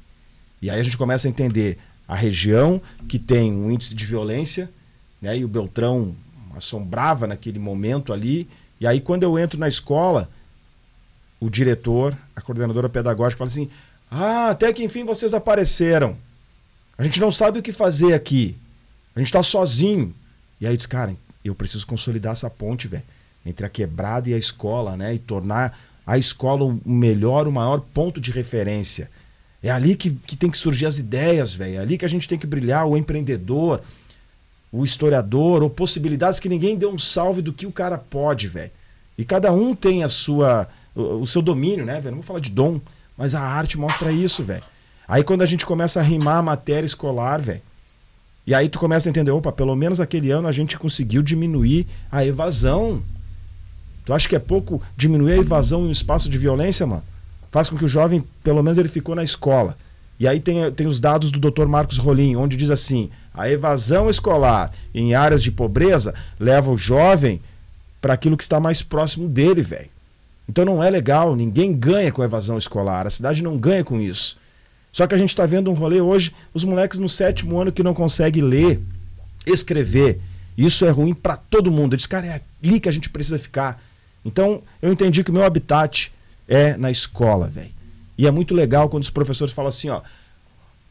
E 0.62 0.70
aí 0.70 0.78
a 0.80 0.82
gente 0.82 0.96
começa 0.96 1.26
a 1.26 1.30
entender 1.30 1.78
a 2.06 2.14
região 2.14 2.80
que 3.08 3.18
tem 3.18 3.52
um 3.52 3.70
índice 3.70 3.92
de 3.94 4.06
violência, 4.06 4.70
né? 5.20 5.38
E 5.38 5.44
o 5.44 5.48
Beltrão 5.48 6.14
assombrava 6.54 7.26
naquele 7.26 7.58
momento 7.58 8.12
ali. 8.12 8.48
E 8.80 8.86
aí 8.86 9.00
quando 9.00 9.22
eu 9.22 9.38
entro 9.38 9.58
na 9.58 9.68
escola, 9.68 10.28
o 11.40 11.50
diretor, 11.50 12.16
a 12.34 12.40
coordenadora 12.40 12.88
pedagógica 12.88 13.38
fala 13.38 13.50
assim: 13.50 13.70
"Ah, 14.10 14.50
até 14.50 14.72
que 14.72 14.82
enfim 14.82 15.04
vocês 15.04 15.34
apareceram. 15.34 16.16
A 16.98 17.04
gente 17.04 17.20
não 17.20 17.30
sabe 17.30 17.58
o 17.58 17.62
que 17.62 17.72
fazer 17.72 18.14
aqui. 18.14 18.56
A 19.14 19.20
gente 19.20 19.32
tá 19.32 19.42
sozinho". 19.42 20.14
E 20.60 20.66
aí 20.66 20.76
disse: 20.76 20.88
"Cara, 20.88 21.14
eu 21.44 21.54
preciso 21.54 21.86
consolidar 21.86 22.32
essa 22.32 22.50
ponte, 22.50 22.88
velho, 22.88 23.02
entre 23.44 23.66
a 23.66 23.68
quebrada 23.68 24.28
e 24.28 24.34
a 24.34 24.38
escola, 24.38 24.96
né? 24.96 25.14
E 25.14 25.18
tornar 25.18 25.78
a 26.06 26.16
escola 26.16 26.64
o 26.64 26.80
melhor, 26.84 27.48
o 27.48 27.52
maior 27.52 27.80
ponto 27.80 28.20
de 28.20 28.30
referência. 28.30 29.10
É 29.62 29.70
ali 29.70 29.96
que, 29.96 30.10
que 30.10 30.36
tem 30.36 30.50
que 30.50 30.56
surgir 30.56 30.86
as 30.86 30.98
ideias, 30.98 31.52
velho. 31.54 31.76
É 31.76 31.78
ali 31.78 31.98
que 31.98 32.04
a 32.04 32.08
gente 32.08 32.28
tem 32.28 32.38
que 32.38 32.46
brilhar, 32.46 32.86
o 32.86 32.96
empreendedor, 32.96 33.82
o 34.72 34.84
historiador, 34.84 35.62
ou 35.62 35.70
possibilidades 35.70 36.40
que 36.40 36.48
ninguém 36.48 36.76
deu 36.76 36.90
um 36.90 36.98
salve 36.98 37.40
do 37.40 37.52
que 37.52 37.66
o 37.66 37.72
cara 37.72 37.96
pode, 37.96 38.48
velho. 38.48 38.70
E 39.16 39.24
cada 39.24 39.52
um 39.52 39.74
tem 39.74 40.04
a 40.04 40.08
sua, 40.08 40.68
o, 40.94 41.20
o 41.20 41.26
seu 41.26 41.40
domínio, 41.40 41.84
né, 41.84 41.94
velho? 41.94 42.10
Não 42.10 42.22
vou 42.22 42.22
falar 42.22 42.40
de 42.40 42.50
dom, 42.50 42.80
mas 43.16 43.34
a 43.34 43.40
arte 43.40 43.78
mostra 43.78 44.12
isso, 44.12 44.42
velho. 44.42 44.62
Aí 45.08 45.22
quando 45.22 45.42
a 45.42 45.46
gente 45.46 45.64
começa 45.64 46.00
a 46.00 46.02
rimar 46.02 46.38
a 46.38 46.42
matéria 46.42 46.86
escolar, 46.86 47.40
velho, 47.40 47.62
e 48.46 48.54
aí 48.54 48.68
tu 48.68 48.78
começa 48.78 49.08
a 49.08 49.10
entender, 49.10 49.30
opa, 49.30 49.50
pelo 49.50 49.74
menos 49.74 50.00
aquele 50.00 50.30
ano 50.30 50.46
a 50.46 50.52
gente 50.52 50.78
conseguiu 50.78 51.22
diminuir 51.22 51.86
a 52.10 52.24
evasão. 52.24 53.02
Tu 54.04 54.12
acha 54.12 54.28
que 54.28 54.36
é 54.36 54.38
pouco 54.38 54.80
diminuir 54.96 55.32
a 55.32 55.38
evasão 55.38 55.84
em 55.84 55.88
um 55.88 55.90
espaço 55.90 56.28
de 56.28 56.38
violência, 56.38 56.86
mano? 56.86 57.02
Faz 57.50 57.68
com 57.68 57.76
que 57.76 57.84
o 57.84 57.88
jovem, 57.88 58.22
pelo 58.44 58.62
menos 58.62 58.78
ele 58.78 58.88
ficou 58.88 59.16
na 59.16 59.24
escola. 59.24 59.76
E 60.18 60.26
aí 60.26 60.40
tem, 60.40 60.70
tem 60.72 60.86
os 60.86 60.98
dados 60.98 61.30
do 61.30 61.38
Dr. 61.38 61.66
Marcos 61.66 61.98
Rolim, 61.98 62.36
onde 62.36 62.56
diz 62.56 62.70
assim: 62.70 63.10
a 63.34 63.50
evasão 63.50 64.08
escolar 64.08 64.72
em 64.94 65.14
áreas 65.14 65.42
de 65.42 65.50
pobreza 65.50 66.14
leva 66.40 66.70
o 66.70 66.76
jovem 66.76 67.40
para 68.00 68.14
aquilo 68.14 68.36
que 68.36 68.42
está 68.42 68.58
mais 68.58 68.82
próximo 68.82 69.28
dele, 69.28 69.62
velho. 69.62 69.90
Então 70.48 70.64
não 70.64 70.82
é 70.82 70.88
legal, 70.88 71.34
ninguém 71.34 71.74
ganha 71.74 72.12
com 72.12 72.22
a 72.22 72.24
evasão 72.24 72.56
escolar, 72.56 73.06
a 73.06 73.10
cidade 73.10 73.42
não 73.42 73.56
ganha 73.56 73.84
com 73.84 74.00
isso. 74.00 74.38
Só 74.92 75.06
que 75.06 75.14
a 75.14 75.18
gente 75.18 75.30
está 75.30 75.44
vendo 75.44 75.70
um 75.70 75.74
rolê 75.74 76.00
hoje, 76.00 76.32
os 76.54 76.64
moleques 76.64 76.98
no 76.98 77.08
sétimo 77.08 77.60
ano 77.60 77.72
que 77.72 77.82
não 77.82 77.92
conseguem 77.92 78.42
ler, 78.42 78.80
escrever. 79.46 80.20
Isso 80.56 80.86
é 80.86 80.90
ruim 80.90 81.12
para 81.12 81.36
todo 81.36 81.70
mundo. 81.70 81.96
Disse, 81.96 82.08
cara, 82.08 82.26
é 82.26 82.40
ali 82.64 82.80
que 82.80 82.88
a 82.88 82.92
gente 82.92 83.10
precisa 83.10 83.38
ficar. 83.38 83.82
Então 84.24 84.62
eu 84.80 84.90
entendi 84.90 85.22
que 85.22 85.30
o 85.30 85.34
meu 85.34 85.44
habitat 85.44 86.10
é 86.48 86.76
na 86.78 86.90
escola, 86.90 87.48
velho. 87.48 87.75
E 88.18 88.26
é 88.26 88.30
muito 88.30 88.54
legal 88.54 88.88
quando 88.88 89.02
os 89.02 89.10
professores 89.10 89.52
falam 89.52 89.68
assim, 89.68 89.88
ó. 89.90 90.00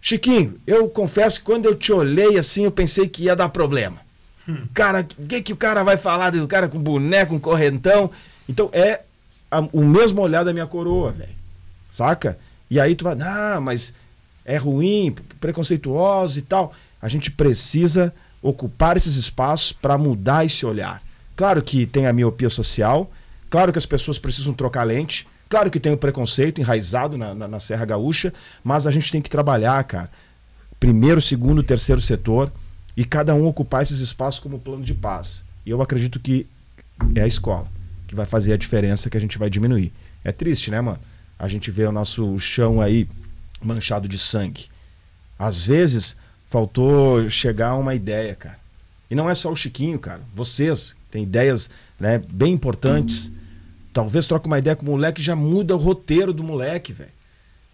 Chiquinho, 0.02 0.60
eu 0.68 0.88
confesso 0.88 1.40
que 1.40 1.46
quando 1.46 1.66
eu 1.66 1.74
te 1.76 1.92
olhei 1.92 2.38
assim, 2.38 2.66
eu 2.66 2.72
pensei 2.72 3.08
que 3.08 3.24
ia 3.24 3.36
dar 3.36 3.50
problema. 3.50 3.98
Cara, 4.76 5.08
o 5.18 5.26
que, 5.26 5.42
que 5.42 5.54
o 5.54 5.58
cara 5.58 5.84
vai 5.84 5.98
falar 5.98 6.30
do 6.30 6.48
cara 6.48 6.68
com 6.68 6.78
boneco, 6.80 7.34
com 7.34 7.40
correntão? 7.40 8.12
Então 8.48 8.70
é 8.72 9.02
a- 9.50 9.68
o 9.74 9.84
mesmo 9.84 10.22
olhar 10.22 10.44
da 10.44 10.54
minha 10.54 10.68
coroa, 10.68 11.12
velho. 11.12 11.34
Saca? 11.90 12.38
E 12.70 12.80
aí 12.80 12.94
tu 12.94 13.04
vai, 13.06 13.18
ah, 13.22 13.60
mas 13.60 13.92
é 14.44 14.58
ruim, 14.58 15.16
preconceituoso 15.40 16.38
e 16.38 16.42
tal. 16.44 16.74
A 17.02 17.10
gente 17.10 17.32
precisa 17.32 18.14
ocupar 18.40 18.96
esses 18.98 19.16
espaços 19.16 19.72
para 19.72 19.98
mudar 19.98 20.46
esse 20.46 20.64
olhar. 20.64 21.02
Claro 21.36 21.64
que 21.64 21.88
tem 21.88 22.06
a 22.06 22.14
miopia 22.14 22.50
social, 22.50 23.10
claro 23.50 23.72
que 23.72 23.80
as 23.80 23.86
pessoas 23.88 24.20
precisam 24.20 24.54
trocar 24.54 24.84
lente, 24.84 25.28
claro 25.50 25.70
que 25.72 25.80
tem 25.80 25.92
o 25.92 25.98
preconceito 25.98 26.60
enraizado 26.60 27.18
na, 27.18 27.34
na, 27.34 27.48
na 27.48 27.60
Serra 27.60 27.86
Gaúcha, 27.86 28.34
mas 28.64 28.86
a 28.88 28.92
gente 28.92 29.12
tem 29.12 29.22
que 29.22 29.30
trabalhar, 29.30 29.84
cara. 29.84 30.10
Primeiro, 30.80 31.22
segundo, 31.22 31.64
terceiro 31.64 32.02
setor 32.02 32.52
e 32.96 33.04
cada 33.04 33.34
um 33.34 33.46
ocupar 33.46 33.82
esses 33.82 34.00
espaços 34.00 34.40
como 34.40 34.60
plano 34.60 34.84
de 34.84 34.94
paz. 34.94 35.44
E 35.66 35.70
eu 35.70 35.82
acredito 35.82 36.20
que 36.20 36.48
é 37.16 37.22
a 37.22 37.28
escola 37.28 37.68
que 38.08 38.16
vai 38.16 38.26
fazer 38.26 38.54
a 38.54 38.58
diferença 38.58 39.10
que 39.10 39.18
a 39.18 39.22
gente 39.22 39.38
vai 39.38 39.50
diminuir. 39.50 39.92
É 40.24 40.32
triste, 40.32 40.72
né, 40.72 40.80
mano? 40.80 41.00
A 41.38 41.48
gente 41.48 41.72
vê 41.72 41.86
o 41.86 41.92
nosso 41.92 42.38
chão 42.40 42.80
aí 42.80 43.08
manchado 43.62 44.08
de 44.08 44.18
sangue. 44.18 44.68
Às 45.38 45.66
vezes 45.66 46.16
faltou 46.50 47.30
chegar 47.30 47.70
a 47.70 47.78
uma 47.78 47.94
ideia, 47.94 48.36
cara. 48.36 48.60
E 49.10 49.16
não 49.16 49.30
é 49.30 49.36
só 49.36 49.52
o 49.52 49.56
Chiquinho, 49.56 50.00
cara. 50.00 50.22
Vocês 50.34 50.96
têm 51.12 51.24
ideias 51.24 51.70
né, 52.00 52.22
bem 52.30 52.54
importantes. 52.54 53.32
Talvez 53.96 54.28
troque 54.28 54.46
uma 54.46 54.60
ideia 54.60 54.76
com 54.76 54.86
o 54.86 54.90
moleque 54.90 55.22
já 55.22 55.38
muda 55.38 55.74
o 55.74 55.80
roteiro 55.80 56.34
do 56.34 56.44
moleque, 56.44 56.92
velho. 56.92 57.12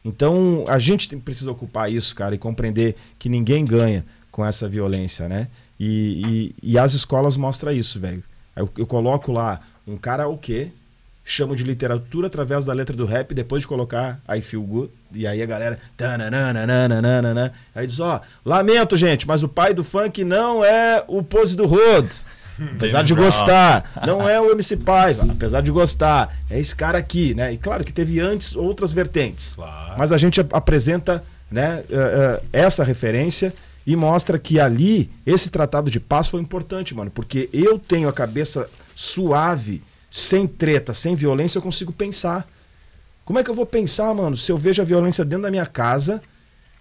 Então 0.06 0.64
a 0.68 0.78
gente 0.78 1.10
tem, 1.10 1.20
precisa 1.20 1.52
ocupar 1.52 1.92
isso, 1.92 2.14
cara, 2.14 2.36
e 2.36 2.38
compreender 2.38 2.96
que 3.18 3.28
ninguém 3.28 3.66
ganha 3.66 4.06
com 4.30 4.46
essa 4.46 4.70
violência, 4.70 5.28
né? 5.28 5.48
E, 5.80 6.54
e, 6.62 6.74
e 6.74 6.78
as 6.78 6.94
escolas 6.94 7.36
mostram 7.36 7.72
isso, 7.72 8.00
velho. 8.00 8.24
Eu, 8.56 8.70
eu 8.78 8.86
coloco 8.86 9.32
lá 9.32 9.62
um 9.88 9.98
cara 9.98 10.28
o 10.28 10.38
quê? 10.38 10.68
Chamo 11.26 11.56
de 11.56 11.64
literatura 11.64 12.28
através 12.28 12.66
da 12.66 12.74
letra 12.74 12.96
do 12.96 13.06
rap, 13.06 13.34
depois 13.34 13.64
de 13.64 13.68
colocar 13.68 14.22
I 14.30 14.44
Feel 14.44 14.62
Good. 14.62 14.92
E 15.16 15.26
aí 15.26 15.42
a 15.42 15.46
galera. 15.48 15.80
Aí 17.74 17.88
diz, 17.88 18.00
ó, 18.00 18.22
lamento, 18.46 18.96
gente, 18.96 19.28
mas 19.28 19.42
o 19.42 19.50
pai 19.50 19.74
do 19.74 19.84
funk 19.84 20.24
não 20.24 20.64
é 20.64 21.04
o 21.08 21.24
pose 21.24 21.58
do 21.58 21.66
Rhodes. 21.66 22.28
Apesar 22.76 23.04
de 23.04 23.14
gostar, 23.14 23.92
não 24.06 24.28
é 24.28 24.40
o 24.40 24.52
MC 24.52 24.78
Paiva, 24.78 25.26
apesar 25.30 25.62
de 25.62 25.72
gostar, 25.72 26.36
é 26.50 26.60
esse 26.60 26.76
cara 26.76 26.98
aqui, 26.98 27.34
né? 27.34 27.54
E 27.54 27.58
claro 27.58 27.84
que 27.84 27.92
teve 27.94 28.20
antes 28.20 28.56
outras 28.56 28.92
vertentes. 28.92 29.54
Claro. 29.56 29.96
Mas 29.98 30.12
a 30.12 30.18
gente 30.18 30.40
ap- 30.42 30.54
apresenta 30.54 31.24
né, 31.50 31.84
eh, 31.90 31.96
eh, 31.96 32.44
essa 32.54 32.84
referência 32.84 33.54
e 33.86 33.96
mostra 33.96 34.38
que 34.40 34.60
ali 34.60 35.10
esse 35.26 35.50
tratado 35.50 35.90
de 35.90 36.00
paz 36.00 36.28
foi 36.28 36.40
importante, 36.40 36.94
mano, 36.94 37.10
porque 37.12 37.50
eu 37.52 37.80
tenho 37.80 38.08
a 38.08 38.14
cabeça 38.14 38.70
suave, 38.96 39.82
sem 40.10 40.46
treta, 40.48 40.94
sem 40.94 41.16
violência, 41.16 41.58
eu 41.58 41.62
consigo 41.64 41.92
pensar. 41.92 42.48
Como 43.26 43.40
é 43.40 43.44
que 43.44 43.50
eu 43.50 43.56
vou 43.56 43.66
pensar, 43.66 44.14
mano, 44.14 44.36
se 44.38 44.52
eu 44.52 44.58
vejo 44.58 44.82
a 44.82 44.86
violência 44.86 45.24
dentro 45.26 45.44
da 45.44 45.52
minha 45.52 45.66
casa 45.66 46.22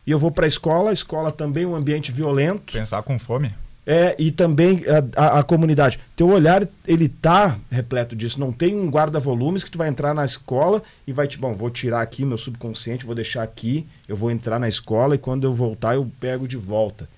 e 0.07 0.11
eu 0.11 0.19
vou 0.19 0.31
pra 0.31 0.47
escola, 0.47 0.91
a 0.91 0.93
escola 0.93 1.31
também 1.33 1.65
é 1.65 1.67
um 1.67 1.75
ambiente 1.75 2.11
violento, 2.13 2.73
Pensar 2.73 3.03
com 3.03 3.19
fome. 3.19 3.53
É, 3.87 4.15
e 4.19 4.31
também 4.31 4.83
a, 5.17 5.21
a- 5.25 5.39
a 5.41 5.43
comunidade. 5.43 5.99
Teu 6.15 6.29
olhar, 6.29 6.67
ele 6.87 7.09
tá 7.09 7.59
repleto 7.71 8.15
disso. 8.15 8.39
Não 8.39 8.53
tem 8.53 8.75
um 8.77 8.89
guarda-volumes 8.91 9.65
que 9.65 9.71
tu 9.71 9.79
vai 9.79 9.89
entrar 9.89 10.15
na 10.15 10.25
escola 10.25 10.83
e 11.07 11.13
vai 11.13 11.27
te, 11.27 11.39
bom, 11.39 11.55
vou 11.55 11.71
tirar 11.71 12.01
aqui 12.03 12.25
meu 12.25 12.39
subconsciente, 12.39 13.07
vou 13.07 13.15
deixar 13.15 13.43
aqui, 13.43 13.87
eu 14.07 14.15
vou 14.15 14.31
entrar 14.31 14.59
na 14.61 14.69
escola 14.69 15.15
e 15.15 15.19
quando 15.19 15.45
eu 15.45 15.53
voltar 15.53 15.95
eu 15.95 16.11
pego 16.21 16.47
de 16.47 16.57
volta. 16.57 17.09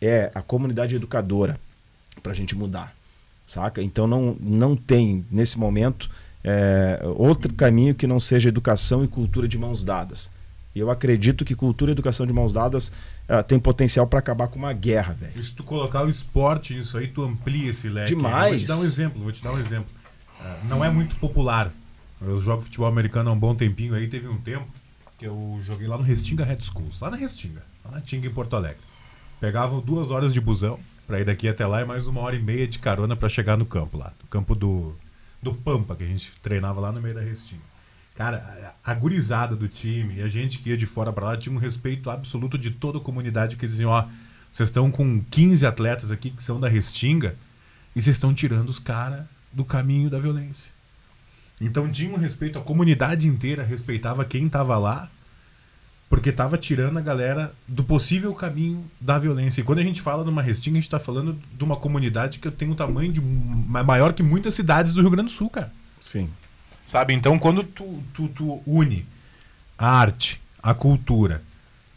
É 0.00 0.30
a 0.34 0.42
comunidade 0.42 0.96
educadora 0.96 1.58
pra 2.22 2.34
gente 2.34 2.56
mudar, 2.56 2.92
saca? 3.46 3.80
Então 3.80 4.06
não, 4.06 4.36
não 4.40 4.74
tem, 4.74 5.24
nesse 5.30 5.56
momento, 5.58 6.10
é, 6.42 7.00
outro 7.16 7.52
caminho 7.54 7.94
que 7.94 8.06
não 8.06 8.18
seja 8.18 8.48
educação 8.48 9.04
e 9.04 9.08
cultura 9.08 9.46
de 9.46 9.56
mãos 9.56 9.84
dadas. 9.84 10.28
E 10.74 10.78
eu 10.78 10.90
acredito 10.90 11.44
que 11.44 11.54
cultura 11.54 11.90
e 11.90 11.92
educação 11.92 12.26
de 12.26 12.32
mãos 12.32 12.52
dadas 12.52 12.90
ah, 13.28 13.42
tem 13.42 13.58
potencial 13.58 14.06
para 14.06 14.18
acabar 14.18 14.48
com 14.48 14.58
uma 14.58 14.72
guerra, 14.72 15.12
velho. 15.14 15.32
E 15.36 15.42
se 15.42 15.54
tu 15.54 15.62
colocar 15.62 16.02
o 16.02 16.10
esporte 16.10 16.74
nisso 16.74 16.96
aí, 16.96 17.08
tu 17.08 17.22
amplia 17.22 17.70
esse 17.70 17.88
leque. 17.88 18.14
Demais. 18.14 18.50
Vou 18.50 18.58
te 18.60 18.66
dar 18.66 18.76
um 18.78 18.84
exemplo, 18.84 19.22
vou 19.22 19.32
te 19.32 19.42
dar 19.42 19.52
um 19.52 19.58
exemplo. 19.58 19.88
Ah, 20.40 20.58
não 20.64 20.84
é 20.84 20.90
muito 20.90 21.14
popular. 21.16 21.70
Eu 22.20 22.40
jogo 22.40 22.62
futebol 22.62 22.86
americano 22.86 23.30
há 23.30 23.32
um 23.32 23.38
bom 23.38 23.54
tempinho 23.54 23.94
aí, 23.94 24.06
teve 24.08 24.28
um 24.28 24.38
tempo 24.38 24.66
que 25.18 25.26
eu 25.26 25.60
joguei 25.62 25.86
lá 25.86 25.98
no 25.98 26.04
Restinga 26.04 26.44
Red 26.44 26.60
Schools, 26.60 27.00
lá 27.00 27.10
na 27.10 27.16
Restinga, 27.16 27.62
lá 27.84 27.92
na 27.92 28.00
Tinga 28.00 28.26
em 28.26 28.30
Porto 28.30 28.56
Alegre. 28.56 28.80
Pegava 29.40 29.80
duas 29.80 30.10
horas 30.10 30.32
de 30.32 30.40
busão 30.40 30.78
pra 31.06 31.20
ir 31.20 31.24
daqui 31.24 31.48
até 31.48 31.66
lá 31.66 31.82
e 31.82 31.84
mais 31.84 32.06
uma 32.06 32.20
hora 32.20 32.36
e 32.36 32.40
meia 32.40 32.66
de 32.66 32.78
carona 32.78 33.16
pra 33.16 33.28
chegar 33.28 33.56
no 33.56 33.66
campo 33.66 33.98
lá, 33.98 34.12
no 34.22 34.28
campo 34.28 34.54
do, 34.54 34.96
do 35.42 35.52
Pampa, 35.52 35.96
que 35.96 36.04
a 36.04 36.06
gente 36.06 36.32
treinava 36.40 36.80
lá 36.80 36.92
no 36.92 37.00
meio 37.00 37.14
da 37.14 37.20
Restinga. 37.20 37.71
Cara, 38.14 38.76
a 38.84 38.94
gurizada 38.94 39.56
do 39.56 39.68
time 39.68 40.16
e 40.16 40.22
a 40.22 40.28
gente 40.28 40.58
que 40.58 40.70
ia 40.70 40.76
de 40.76 40.84
fora 40.84 41.12
para 41.12 41.26
lá 41.26 41.36
tinha 41.36 41.54
um 41.54 41.58
respeito 41.58 42.10
absoluto 42.10 42.58
de 42.58 42.70
toda 42.70 42.98
a 42.98 43.00
comunidade 43.00 43.56
que 43.56 43.66
diziam, 43.66 43.90
ó, 43.90 44.06
vocês 44.50 44.68
estão 44.68 44.90
com 44.90 45.22
15 45.30 45.66
atletas 45.66 46.10
aqui 46.10 46.30
que 46.30 46.42
são 46.42 46.60
da 46.60 46.68
Restinga 46.68 47.36
e 47.96 48.02
vocês 48.02 48.16
estão 48.16 48.34
tirando 48.34 48.68
os 48.68 48.78
caras 48.78 49.24
do 49.50 49.64
caminho 49.64 50.10
da 50.10 50.18
violência. 50.18 50.72
Então 51.58 51.90
tinha 51.90 52.12
um 52.12 52.18
respeito, 52.18 52.58
a 52.58 52.62
comunidade 52.62 53.28
inteira 53.28 53.62
respeitava 53.62 54.24
quem 54.24 54.46
estava 54.46 54.76
lá, 54.76 55.08
porque 56.10 56.28
estava 56.28 56.58
tirando 56.58 56.98
a 56.98 57.00
galera 57.00 57.54
do 57.66 57.82
possível 57.82 58.34
caminho 58.34 58.84
da 59.00 59.18
violência. 59.18 59.62
E 59.62 59.64
quando 59.64 59.78
a 59.78 59.82
gente 59.82 60.02
fala 60.02 60.22
numa 60.22 60.42
Restinga, 60.42 60.74
a 60.74 60.80
gente 60.80 60.88
está 60.88 61.00
falando 61.00 61.38
de 61.56 61.64
uma 61.64 61.76
comunidade 61.76 62.38
que 62.38 62.50
tem 62.50 62.68
um 62.68 62.74
tamanho 62.74 63.10
de 63.10 63.22
maior 63.22 64.12
que 64.12 64.22
muitas 64.22 64.54
cidades 64.54 64.92
do 64.92 65.00
Rio 65.00 65.10
Grande 65.10 65.30
do 65.30 65.34
Sul, 65.34 65.48
cara. 65.48 65.72
Sim. 65.98 66.28
Sabe? 66.84 67.14
Então, 67.14 67.38
quando 67.38 67.62
tu, 67.62 68.02
tu, 68.12 68.28
tu 68.28 68.62
une 68.66 69.06
a 69.78 69.88
arte, 69.88 70.40
a 70.62 70.74
cultura, 70.74 71.42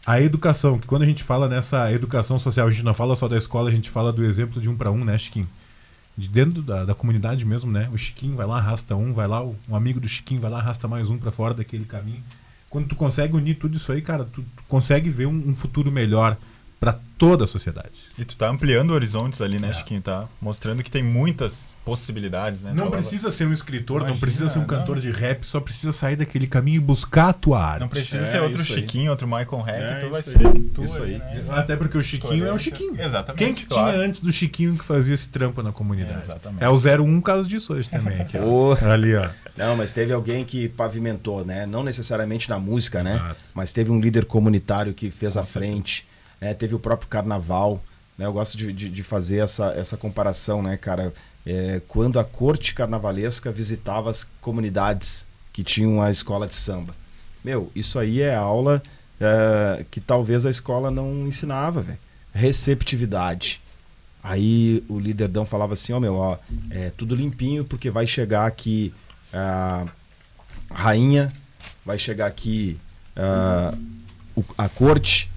a 0.06 0.20
educação, 0.20 0.78
que 0.78 0.86
quando 0.86 1.02
a 1.02 1.06
gente 1.06 1.24
fala 1.24 1.48
nessa 1.48 1.92
educação 1.92 2.38
social, 2.38 2.68
a 2.68 2.70
gente 2.70 2.84
não 2.84 2.94
fala 2.94 3.16
só 3.16 3.26
da 3.26 3.36
escola, 3.36 3.68
a 3.68 3.72
gente 3.72 3.90
fala 3.90 4.12
do 4.12 4.24
exemplo 4.24 4.60
de 4.60 4.68
um 4.68 4.76
para 4.76 4.90
um, 4.90 5.04
né, 5.04 5.18
Chiquinho? 5.18 5.48
De 6.16 6.28
dentro 6.28 6.62
da, 6.62 6.84
da 6.84 6.94
comunidade 6.94 7.44
mesmo, 7.44 7.70
né? 7.70 7.90
O 7.92 7.98
Chiquinho 7.98 8.36
vai 8.36 8.46
lá, 8.46 8.58
arrasta 8.58 8.94
um, 8.96 9.12
vai 9.12 9.26
lá, 9.26 9.42
um 9.44 9.74
amigo 9.74 10.00
do 10.00 10.08
Chiquinho 10.08 10.40
vai 10.40 10.50
lá, 10.50 10.58
arrasta 10.58 10.88
mais 10.88 11.10
um 11.10 11.18
para 11.18 11.30
fora 11.30 11.52
daquele 11.52 11.84
caminho. 11.84 12.22
Quando 12.70 12.88
tu 12.88 12.96
consegue 12.96 13.36
unir 13.36 13.56
tudo 13.56 13.76
isso 13.76 13.90
aí, 13.92 14.00
cara, 14.00 14.24
tu, 14.24 14.42
tu 14.42 14.62
consegue 14.68 15.10
ver 15.10 15.26
um, 15.26 15.50
um 15.50 15.54
futuro 15.54 15.90
melhor 15.90 16.36
para 16.78 16.98
toda 17.16 17.44
a 17.44 17.46
sociedade. 17.46 17.92
E 18.18 18.24
tu 18.24 18.36
tá 18.36 18.48
ampliando 18.50 18.90
horizontes 18.90 19.40
ali, 19.40 19.58
né, 19.58 19.70
é. 19.70 19.72
Chiquinho? 19.72 20.02
Tá 20.02 20.28
mostrando 20.40 20.82
que 20.82 20.90
tem 20.90 21.02
muitas 21.02 21.74
possibilidades, 21.84 22.62
né? 22.62 22.72
Não 22.74 22.90
precisa 22.90 23.30
ser 23.30 23.46
um 23.46 23.52
escritor, 23.52 24.02
Imagina, 24.02 24.12
não 24.12 24.20
precisa 24.20 24.48
ser 24.48 24.58
um 24.58 24.66
cantor 24.66 24.96
não. 24.96 25.00
de 25.00 25.10
rap, 25.10 25.44
só 25.46 25.58
precisa 25.58 25.92
sair 25.92 26.16
daquele 26.16 26.46
caminho 26.46 26.76
e 26.76 26.80
buscar 26.80 27.30
a 27.30 27.32
tua 27.32 27.64
arte. 27.64 27.80
Não 27.80 27.88
precisa 27.88 28.22
é, 28.22 28.30
ser 28.30 28.40
outro 28.42 28.62
Chiquinho, 28.62 29.04
aí. 29.04 29.08
outro 29.08 29.26
Michael 29.26 29.62
Hack, 29.62 29.80
é, 29.80 29.94
tu 29.94 30.10
vai 30.10 30.22
ser 30.22 30.38
tu 30.74 30.84
isso 30.84 31.02
aí. 31.02 31.18
Né? 31.18 31.44
Até 31.50 31.76
porque 31.76 31.96
o 31.96 32.02
Chiquinho 32.02 32.46
é 32.46 32.52
o 32.52 32.58
Chiquinho. 32.58 33.00
Exatamente. 33.00 33.44
Quem 33.44 33.54
que 33.54 33.64
claro. 33.64 33.92
tinha 33.92 34.04
antes 34.04 34.20
do 34.20 34.30
Chiquinho 34.30 34.76
que 34.76 34.84
fazia 34.84 35.14
esse 35.14 35.28
trampo 35.28 35.62
na 35.62 35.72
comunidade? 35.72 36.18
É, 36.18 36.22
exatamente. 36.22 36.62
É 36.62 36.68
o 36.68 36.74
01 36.74 37.20
caso 37.22 37.48
disso 37.48 37.72
hoje 37.72 37.88
também. 37.88 38.20
Aqui, 38.20 38.36
ó. 38.36 38.76
Ali, 38.84 39.14
ó. 39.14 39.30
Não, 39.56 39.74
mas 39.74 39.92
teve 39.92 40.12
alguém 40.12 40.44
que 40.44 40.68
pavimentou, 40.68 41.44
né? 41.44 41.64
Não 41.64 41.82
necessariamente 41.82 42.50
na 42.50 42.58
música, 42.58 43.02
né? 43.02 43.14
Exato. 43.14 43.28
né? 43.28 43.50
Mas 43.54 43.72
teve 43.72 43.90
um 43.90 43.98
líder 43.98 44.26
comunitário 44.26 44.92
que 44.92 45.10
fez 45.10 45.36
a 45.36 45.44
frente. 45.44 46.06
É, 46.40 46.54
teve 46.54 46.74
o 46.74 46.78
próprio 46.78 47.08
carnaval. 47.08 47.82
Né? 48.16 48.26
Eu 48.26 48.32
gosto 48.32 48.56
de, 48.56 48.72
de, 48.72 48.88
de, 48.88 49.02
fazer 49.02 49.38
essa, 49.38 49.66
essa 49.72 49.96
comparação, 49.96 50.62
né, 50.62 50.76
cara? 50.76 51.12
É, 51.46 51.80
quando 51.86 52.18
a 52.18 52.24
corte 52.24 52.74
carnavalesca 52.74 53.52
visitava 53.52 54.10
as 54.10 54.24
comunidades 54.40 55.24
que 55.52 55.62
tinham 55.62 56.02
a 56.02 56.10
escola 56.10 56.46
de 56.46 56.54
samba. 56.54 56.94
Meu, 57.44 57.70
isso 57.74 57.98
aí 57.98 58.20
é 58.20 58.34
aula 58.34 58.82
é, 59.20 59.84
que 59.90 60.00
talvez 60.00 60.44
a 60.44 60.50
escola 60.50 60.90
não 60.90 61.26
ensinava, 61.26 61.80
velho. 61.80 61.98
Receptividade. 62.34 63.60
Aí 64.22 64.82
o 64.88 64.98
líderdão 64.98 65.46
falava 65.46 65.74
assim, 65.74 65.92
ó, 65.92 65.98
oh, 65.98 66.00
meu, 66.00 66.14
ó, 66.16 66.36
é 66.68 66.90
tudo 66.90 67.14
limpinho 67.14 67.64
porque 67.64 67.90
vai 67.90 68.06
chegar 68.06 68.44
aqui 68.44 68.92
a 69.32 69.86
rainha, 70.70 71.32
vai 71.84 71.96
chegar 71.98 72.26
aqui 72.26 72.76
a 74.58 74.68
corte, 74.68 75.30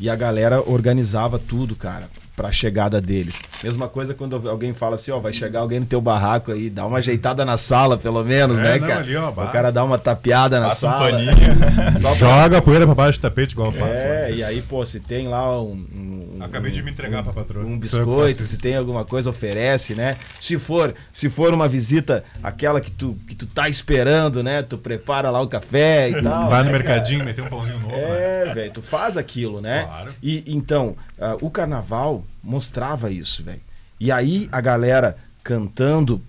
e 0.00 0.08
a 0.08 0.16
galera 0.16 0.62
organizava 0.66 1.38
tudo, 1.38 1.76
cara, 1.76 2.08
pra 2.34 2.50
chegada 2.50 3.02
deles. 3.02 3.42
Mesma 3.62 3.86
coisa 3.86 4.14
quando 4.14 4.48
alguém 4.48 4.72
fala 4.72 4.94
assim, 4.94 5.10
ó, 5.10 5.20
vai 5.20 5.30
chegar 5.30 5.60
alguém 5.60 5.78
no 5.78 5.84
teu 5.84 6.00
barraco 6.00 6.50
aí, 6.50 6.70
dá 6.70 6.86
uma 6.86 6.98
ajeitada 6.98 7.44
na 7.44 7.58
sala, 7.58 7.98
pelo 7.98 8.24
menos, 8.24 8.58
é, 8.58 8.62
né, 8.62 8.78
não, 8.78 8.88
cara? 8.88 9.00
Ali, 9.00 9.16
ó, 9.16 9.28
o 9.28 9.48
cara 9.48 9.70
dá 9.70 9.84
uma 9.84 9.98
tapeada 9.98 10.58
na 10.58 10.68
Passa 10.68 10.88
sala. 10.88 11.06
Um 11.06 11.10
paninho. 11.10 11.32
pra... 12.00 12.14
Joga 12.14 12.58
a 12.58 12.62
poeira 12.62 12.86
pra 12.86 12.94
baixo 12.94 13.18
do 13.18 13.22
tapete, 13.22 13.52
igual 13.52 13.68
eu 13.68 13.72
faço. 13.72 14.00
É, 14.00 14.32
e 14.32 14.42
aí, 14.42 14.62
pô, 14.62 14.84
se 14.86 15.00
tem 15.00 15.28
lá 15.28 15.60
um. 15.60 15.84
um 15.94 16.29
Acabei 16.40 16.70
de 16.72 16.82
me 16.82 16.90
entregar 16.90 17.20
um, 17.20 17.24
pra 17.24 17.32
patroa. 17.32 17.64
Um 17.64 17.78
biscoito, 17.78 18.42
se 18.42 18.58
tem 18.58 18.76
alguma 18.76 19.04
coisa, 19.04 19.30
oferece, 19.30 19.94
né? 19.94 20.16
Se 20.38 20.58
for, 20.58 20.94
se 21.12 21.28
for 21.28 21.52
uma 21.52 21.68
visita, 21.68 22.24
aquela 22.42 22.80
que 22.80 22.90
tu, 22.90 23.16
que 23.26 23.34
tu 23.34 23.46
tá 23.46 23.68
esperando, 23.68 24.42
né? 24.42 24.62
Tu 24.62 24.78
prepara 24.78 25.30
lá 25.30 25.40
o 25.40 25.48
café 25.48 26.10
e 26.10 26.22
tal. 26.22 26.50
Vai 26.50 26.60
né, 26.60 26.66
no 26.66 26.72
mercadinho, 26.72 27.24
meter 27.24 27.42
um 27.42 27.48
pãozinho 27.48 27.80
novo. 27.80 27.94
É, 27.94 28.46
né? 28.46 28.54
velho, 28.54 28.72
tu 28.72 28.82
faz 28.82 29.16
aquilo, 29.16 29.60
né? 29.60 29.84
Claro. 29.84 30.14
E 30.22 30.44
então, 30.46 30.96
uh, 31.18 31.44
o 31.44 31.50
carnaval 31.50 32.24
mostrava 32.42 33.10
isso, 33.10 33.42
velho. 33.42 33.60
E 33.98 34.10
aí 34.10 34.48
a 34.50 34.60
galera 34.60 35.16
cantando 35.44 36.22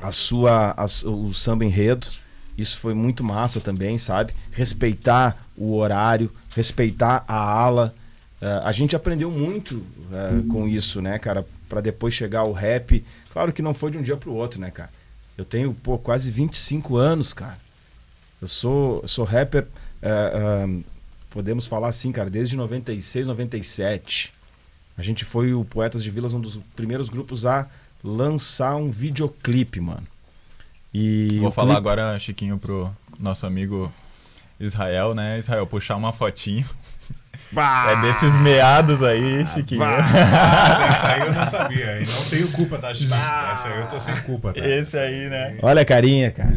a 0.00 0.12
sua 0.12 0.74
a, 0.76 0.84
o 1.08 1.32
samba 1.34 1.64
enredo, 1.64 2.06
isso 2.56 2.78
foi 2.78 2.94
muito 2.94 3.24
massa 3.24 3.60
também, 3.60 3.98
sabe? 3.98 4.32
Respeitar 4.50 5.36
o 5.56 5.76
horário, 5.76 6.30
respeitar 6.54 7.24
a 7.26 7.36
ala. 7.36 7.94
Uh, 8.42 8.58
a 8.64 8.72
gente 8.72 8.96
aprendeu 8.96 9.30
muito 9.30 9.76
uh, 9.76 10.44
com 10.50 10.66
isso, 10.66 11.00
né, 11.00 11.16
cara? 11.16 11.46
Para 11.68 11.80
depois 11.80 12.12
chegar 12.12 12.42
o 12.42 12.50
rap. 12.50 13.04
Claro 13.32 13.52
que 13.52 13.62
não 13.62 13.72
foi 13.72 13.92
de 13.92 13.98
um 13.98 14.02
dia 14.02 14.16
pro 14.16 14.34
outro, 14.34 14.60
né, 14.60 14.68
cara? 14.68 14.90
Eu 15.38 15.44
tenho 15.44 15.72
pô, 15.72 15.96
quase 15.96 16.28
25 16.28 16.96
anos, 16.96 17.32
cara. 17.32 17.56
Eu 18.40 18.48
sou, 18.48 19.06
sou 19.06 19.24
rapper, 19.24 19.68
uh, 20.02 20.82
podemos 21.30 21.66
falar 21.66 21.86
assim, 21.86 22.10
cara, 22.10 22.28
desde 22.28 22.56
96, 22.56 23.28
97. 23.28 24.34
A 24.98 25.02
gente 25.02 25.24
foi 25.24 25.54
o 25.54 25.64
Poetas 25.64 26.02
de 26.02 26.10
Vilas, 26.10 26.32
um 26.32 26.40
dos 26.40 26.58
primeiros 26.74 27.08
grupos 27.08 27.46
a 27.46 27.68
lançar 28.02 28.74
um 28.74 28.90
videoclipe, 28.90 29.80
mano. 29.80 30.06
E 30.92 31.38
Vou 31.38 31.52
falar 31.52 31.74
clipe... 31.74 31.78
agora, 31.78 32.18
Chiquinho, 32.18 32.58
pro 32.58 32.90
nosso 33.20 33.46
amigo 33.46 33.92
Israel, 34.58 35.14
né? 35.14 35.38
Israel, 35.38 35.64
puxar 35.64 35.94
uma 35.94 36.12
fotinho. 36.12 36.68
Bah, 37.52 37.88
é 37.90 38.00
desses 38.00 38.34
meados 38.36 39.02
aí, 39.02 39.46
Chiquinho. 39.48 39.80
Bah, 39.80 39.98
essa 40.90 41.12
aí 41.12 41.20
eu 41.20 41.32
não 41.34 41.44
sabia. 41.44 42.00
E 42.00 42.06
não 42.06 42.24
tenho 42.24 42.48
culpa, 42.48 42.78
tá, 42.78 42.94
Chiquinho? 42.94 43.14
Essa 43.14 43.68
aí 43.68 43.80
eu 43.80 43.86
tô 43.88 44.00
sem 44.00 44.16
culpa, 44.22 44.54
tá? 44.54 44.66
Esse 44.66 44.98
aí, 44.98 45.28
né? 45.28 45.56
Olha 45.60 45.82
a 45.82 45.84
carinha, 45.84 46.30
cara. 46.30 46.56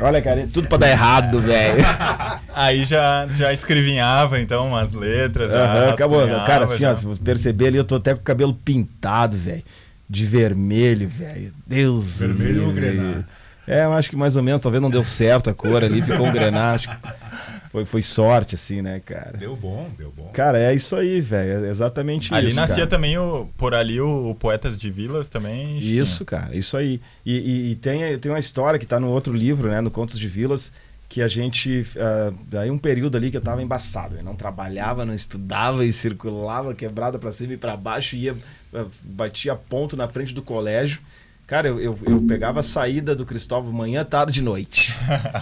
Olha 0.00 0.18
a 0.20 0.22
carinha. 0.22 0.48
Tudo 0.52 0.68
pra 0.68 0.78
dar 0.78 0.88
errado, 0.88 1.40
velho. 1.40 1.84
aí 2.54 2.84
já, 2.84 3.26
já 3.32 3.52
escrevinhava, 3.52 4.38
então, 4.38 4.68
umas 4.68 4.92
letras. 4.92 5.50
Uhum, 5.50 5.90
acabou. 5.90 6.26
Cara, 6.46 6.66
assim, 6.66 6.82
já. 6.82 6.92
ó, 6.92 6.94
se 6.94 7.04
você 7.04 7.20
perceber 7.20 7.66
ali, 7.66 7.78
eu 7.78 7.84
tô 7.84 7.96
até 7.96 8.14
com 8.14 8.20
o 8.20 8.24
cabelo 8.24 8.54
pintado, 8.54 9.36
velho. 9.36 9.64
De 10.08 10.24
vermelho, 10.24 11.08
velho. 11.08 11.52
Deus 11.66 12.20
Vermelho 12.20 12.66
ou 12.66 12.72
grená? 12.72 13.24
É, 13.66 13.84
eu 13.84 13.92
acho 13.92 14.08
que 14.08 14.14
mais 14.14 14.36
ou 14.36 14.42
menos, 14.44 14.60
talvez 14.60 14.80
não 14.80 14.88
deu 14.88 15.04
certo 15.04 15.50
a 15.50 15.54
cor 15.54 15.82
ali, 15.82 16.00
ficou 16.00 16.24
um 16.24 16.32
grená. 16.32 16.78
Foi, 17.70 17.84
foi 17.84 18.02
sorte, 18.02 18.54
assim, 18.54 18.82
né, 18.82 19.00
cara? 19.00 19.36
Deu 19.36 19.56
bom, 19.56 19.90
deu 19.96 20.12
bom. 20.12 20.30
Cara, 20.32 20.58
é 20.58 20.74
isso 20.74 20.94
aí, 20.96 21.20
velho. 21.20 21.64
É 21.64 21.70
exatamente 21.70 22.32
ali 22.32 22.48
isso. 22.48 22.58
Ali 22.58 22.68
nascia 22.68 22.84
cara. 22.84 22.90
também, 22.90 23.18
o, 23.18 23.48
por 23.56 23.74
ali, 23.74 24.00
o, 24.00 24.30
o, 24.30 24.34
Poetas 24.34 24.78
de 24.78 24.90
Vilas 24.90 25.28
também. 25.28 25.78
Isso, 25.78 26.24
cara, 26.24 26.54
isso 26.56 26.76
aí. 26.76 27.00
E, 27.24 27.34
e, 27.34 27.70
e, 27.72 27.74
tem, 27.76 28.18
tem 28.18 28.30
uma 28.30 28.38
história 28.38 28.78
que 28.78 28.86
tá 28.86 28.98
no 28.98 29.08
outro 29.08 29.32
livro, 29.32 29.70
né, 29.70 29.80
no 29.80 29.90
Contos 29.90 30.18
de 30.18 30.28
Vilas, 30.28 30.72
que 31.08 31.22
a 31.22 31.28
gente. 31.28 31.86
Uh, 31.96 32.58
aí 32.58 32.70
um 32.70 32.78
período 32.78 33.16
ali 33.16 33.30
que 33.30 33.36
eu 33.36 33.42
tava 33.42 33.62
embaçado. 33.62 34.16
Eu 34.16 34.24
não 34.24 34.34
trabalhava, 34.34 35.04
não 35.04 35.14
estudava 35.14 35.84
e 35.84 35.92
circulava 35.92 36.74
quebrada 36.74 37.18
para 37.18 37.32
cima 37.32 37.54
e 37.54 37.56
para 37.56 37.76
baixo, 37.76 38.16
ia, 38.16 38.34
uh, 38.34 38.90
batia 39.02 39.54
ponto 39.54 39.96
na 39.96 40.08
frente 40.08 40.34
do 40.34 40.42
colégio. 40.42 41.00
Cara, 41.46 41.68
eu, 41.68 41.80
eu, 41.80 41.98
eu 42.06 42.22
pegava 42.22 42.60
a 42.60 42.62
saída 42.62 43.14
do 43.14 43.24
Cristóvão 43.24 43.72
manhã, 43.72 44.04
tarde 44.04 44.40
e 44.40 44.42
noite. 44.42 44.92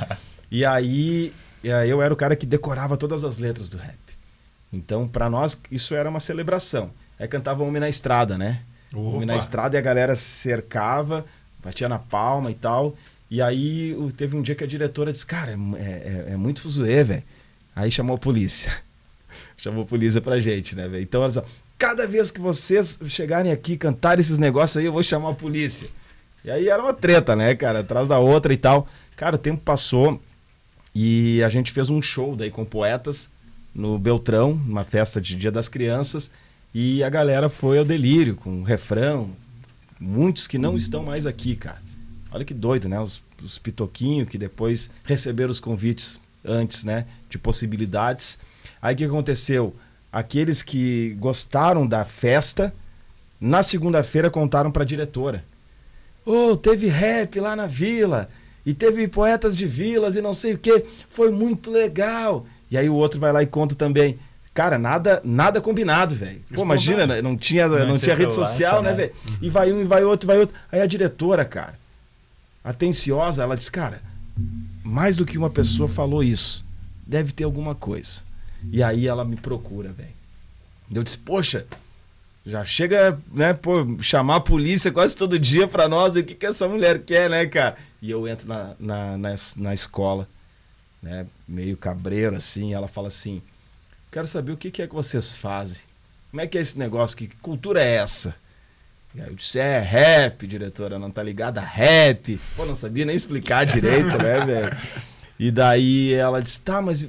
e 0.51 0.63
aí 0.65 1.33
eu 1.69 2.03
era 2.03 2.13
o 2.13 2.17
cara 2.17 2.37
que 2.37 2.47
decorava 2.47 2.97
todas 2.97 3.25
as 3.25 3.39
letras 3.39 3.69
do 3.69 3.79
rap. 3.79 3.99
Então, 4.73 5.07
para 5.07 5.31
nós, 5.31 5.61
isso 5.71 5.95
era 5.95 6.09
uma 6.09 6.21
celebração. 6.21 6.91
Aí 7.19 7.29
cantava 7.29 7.63
Homem 7.63 7.81
na 7.81 7.89
Estrada, 7.89 8.37
né? 8.37 8.63
Opa. 8.93 9.17
Homem 9.17 9.27
na 9.27 9.37
Estrada 9.37 9.77
e 9.77 9.79
a 9.79 9.83
galera 9.83 10.17
cercava, 10.17 11.25
batia 11.63 11.89
na 11.89 11.99
palma 11.99 12.51
e 12.51 12.55
tal. 12.55 12.97
E 13.31 13.41
aí 13.41 13.97
teve 14.17 14.37
um 14.37 14.43
dia 14.43 14.55
que 14.55 14.65
a 14.65 14.67
diretora 14.67 15.13
disse, 15.13 15.25
cara, 15.25 15.53
é, 15.77 15.83
é, 15.83 16.33
é 16.33 16.37
muito 16.37 16.61
fuzuê, 16.61 17.03
velho. 17.05 17.23
Aí 17.75 17.91
chamou 17.91 18.17
a 18.17 18.19
polícia. 18.19 18.73
chamou 19.57 19.85
a 19.85 19.87
polícia 19.87 20.21
pra 20.21 20.41
gente, 20.41 20.75
né, 20.75 20.89
velho? 20.89 21.03
Então, 21.03 21.23
ela 21.23 21.31
disse, 21.31 21.43
cada 21.79 22.07
vez 22.07 22.31
que 22.31 22.41
vocês 22.41 22.99
chegarem 23.07 23.53
aqui 23.53 23.77
cantar 23.77 24.19
esses 24.19 24.39
negócios 24.39 24.77
aí, 24.77 24.87
eu 24.87 24.93
vou 24.93 25.03
chamar 25.03 25.31
a 25.31 25.35
polícia. 25.35 25.89
E 26.45 26.51
aí 26.51 26.69
era 26.69 26.83
uma 26.83 26.93
treta, 26.93 27.35
né, 27.35 27.55
cara? 27.55 27.81
Atrás 27.81 28.09
da 28.09 28.19
outra 28.19 28.53
e 28.53 28.57
tal. 28.57 28.87
Cara, 29.17 29.37
o 29.37 29.39
tempo 29.39 29.63
passou 29.63 30.21
e 30.95 31.43
a 31.43 31.49
gente 31.49 31.73
fez 31.73 31.91
um 31.91 32.01
show 32.01 32.37
daí 32.37 32.51
com 32.51 32.65
poetas 32.65 33.29
no 33.75 33.99
Beltrão, 33.99 34.53
uma 34.53 34.85
festa 34.85 35.21
de 35.21 35.35
Dia 35.35 35.51
das 35.51 35.69
Crianças. 35.69 36.31
E 36.73 37.03
a 37.03 37.09
galera 37.09 37.49
foi 37.49 37.79
ao 37.79 37.85
delírio 37.85 38.37
com 38.37 38.51
um 38.51 38.63
refrão. 38.63 39.31
Muitos 39.99 40.47
que 40.47 40.59
não 40.59 40.77
estão 40.77 41.03
mais 41.03 41.27
aqui, 41.27 41.57
cara. 41.57 41.83
Olha 42.31 42.45
que 42.45 42.55
doido, 42.55 42.89
né? 42.89 43.01
Os, 43.01 43.23
os 43.43 43.59
pitoquinhos 43.59 44.29
que 44.29 44.39
depois 44.39 44.91
receberam 45.05 45.51
os 45.51 45.61
convites 45.61 46.21
antes, 46.45 46.85
né? 46.85 47.07
De 47.29 47.39
possibilidades. 47.39 48.39
Aí 48.81 48.95
o 48.95 48.99
que 48.99 49.05
aconteceu? 49.05 49.75
Aqueles 50.13 50.63
que 50.63 51.17
gostaram 51.19 51.87
da 51.87 52.05
festa, 52.05 52.73
na 53.41 53.63
segunda-feira 53.63 54.31
contaram 54.31 54.71
para 54.71 54.83
a 54.83 54.87
diretora. 54.87 55.45
Ô, 56.25 56.51
oh, 56.51 56.57
teve 56.57 56.87
rap 56.87 57.39
lá 57.41 57.57
na 57.57 57.67
vila. 57.67 58.29
E 58.65 58.73
teve 58.73 59.07
poetas 59.09 59.57
de 59.57 59.67
vilas 59.67 60.17
e 60.17 60.23
não 60.23 60.33
sei 60.33 60.55
o 60.55 60.59
que. 60.59 60.85
Foi 61.09 61.31
muito 61.31 61.71
legal. 61.71 62.47
E 62.71 62.79
aí 62.79 62.89
o 62.89 62.95
outro 62.95 63.21
vai 63.21 63.33
lá 63.33 63.43
e 63.43 63.47
conta 63.47 63.75
também. 63.75 64.19
Cara, 64.55 64.79
nada, 64.79 65.21
nada 65.25 65.61
combinado, 65.61 66.15
velho. 66.15 66.41
Imagina, 66.57 67.07
né? 67.07 67.21
não 67.21 67.37
tinha, 67.37 67.67
não, 67.67 67.79
não 67.79 67.87
tinha, 67.97 67.99
tinha, 67.99 68.17
rede 68.17 68.35
social, 68.35 68.81
né, 68.83 68.93
velho? 68.93 69.13
E 69.43 69.51
vai 69.51 69.73
um, 69.73 69.81
e 69.81 69.85
vai 69.85 70.05
outro, 70.05 70.29
vai 70.29 70.39
outro. 70.39 70.55
Aí 70.71 70.81
a 70.81 70.87
diretora, 70.87 71.45
cara, 71.45 71.75
atenciosa, 72.63 73.43
ela 73.43 73.57
diz, 73.57 73.69
cara, 73.69 74.01
mais 74.85 75.17
do 75.17 75.27
que 75.27 75.37
uma 75.37 75.51
pessoa 75.51 75.89
falou 75.89 76.23
isso. 76.23 76.65
Deve 77.05 77.33
ter 77.33 77.45
alguma 77.45 77.75
coisa. 77.75 78.23
E 78.71 78.83
aí 78.83 79.07
ela 79.07 79.25
me 79.25 79.37
procura, 79.37 79.91
velho. 79.91 80.15
Eu 80.93 81.03
disse, 81.03 81.19
poxa, 81.19 81.67
já 82.47 82.65
chega, 82.65 83.19
né, 83.33 83.55
pô, 83.55 84.01
chamar 84.01 84.37
a 84.37 84.41
polícia 84.41 84.93
quase 84.93 85.17
todo 85.17 85.39
dia 85.39 85.67
pra 85.67 85.89
nós. 85.89 86.15
E 86.15 86.21
o 86.21 86.25
que, 86.25 86.35
que 86.35 86.47
essa 86.47 86.69
mulher 86.69 87.01
quer, 87.01 87.31
né, 87.31 87.47
cara? 87.47 87.77
E 88.03 88.11
eu 88.11 88.29
entro 88.29 88.47
na, 88.47 88.75
na, 88.79 89.17
na, 89.17 89.35
na 89.57 89.75
escola, 89.75 90.29
né, 91.03 91.27
meio 91.49 91.77
cabreiro 91.77 92.37
assim. 92.37 92.75
ela 92.75 92.87
fala 92.87 93.09
assim: 93.09 93.41
Quero 94.13 94.27
saber 94.27 94.53
o 94.53 94.57
que, 94.57 94.71
que 94.71 94.83
é 94.83 94.87
que 94.87 94.95
vocês 94.95 95.37
fazem. 95.37 95.79
Como 96.31 96.41
é 96.41 96.47
que 96.47 96.59
é 96.59 96.61
esse 96.61 96.79
negócio? 96.79 97.17
Que, 97.17 97.29
que 97.29 97.37
cultura 97.37 97.83
é 97.83 97.95
essa? 97.95 98.35
E 99.15 99.21
aí 99.21 99.29
eu 99.29 99.35
disse, 99.35 99.59
é 99.59 99.79
rap, 99.79 100.47
diretora, 100.47 100.99
não 100.99 101.11
tá 101.11 101.23
ligada? 101.23 101.61
Rap. 101.61 102.39
Pô, 102.57 102.67
não 102.67 102.75
sabia 102.75 103.05
nem 103.05 103.15
explicar 103.15 103.65
direito, 103.65 104.19
né, 104.19 104.41
velho? 104.47 104.77
E 105.39 105.51
daí 105.51 106.13
ela 106.13 106.43
disse, 106.43 106.61
tá, 106.61 106.83
mas 106.83 107.09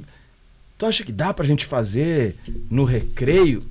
tu 0.78 0.86
acha 0.86 1.04
que 1.04 1.12
dá 1.12 1.34
pra 1.34 1.46
gente 1.46 1.66
fazer 1.66 2.36
no 2.70 2.86
recreio? 2.86 3.68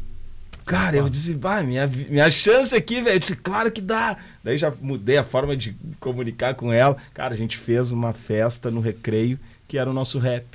Cara, 0.64 0.96
eu 0.96 1.08
disse, 1.08 1.34
vai, 1.34 1.62
minha, 1.62 1.86
minha 1.86 2.30
chance 2.30 2.74
aqui, 2.74 3.02
velho. 3.02 3.16
Eu 3.16 3.18
disse, 3.18 3.36
claro 3.36 3.70
que 3.70 3.80
dá. 3.80 4.16
Daí 4.42 4.56
já 4.56 4.72
mudei 4.80 5.18
a 5.18 5.24
forma 5.24 5.56
de 5.56 5.76
comunicar 6.00 6.54
com 6.54 6.72
ela. 6.72 6.96
Cara, 7.12 7.34
a 7.34 7.36
gente 7.36 7.56
fez 7.58 7.92
uma 7.92 8.12
festa 8.12 8.70
no 8.70 8.80
recreio 8.80 9.38
que 9.68 9.76
era 9.76 9.90
o 9.90 9.92
nosso 9.92 10.18
rap. 10.18 10.46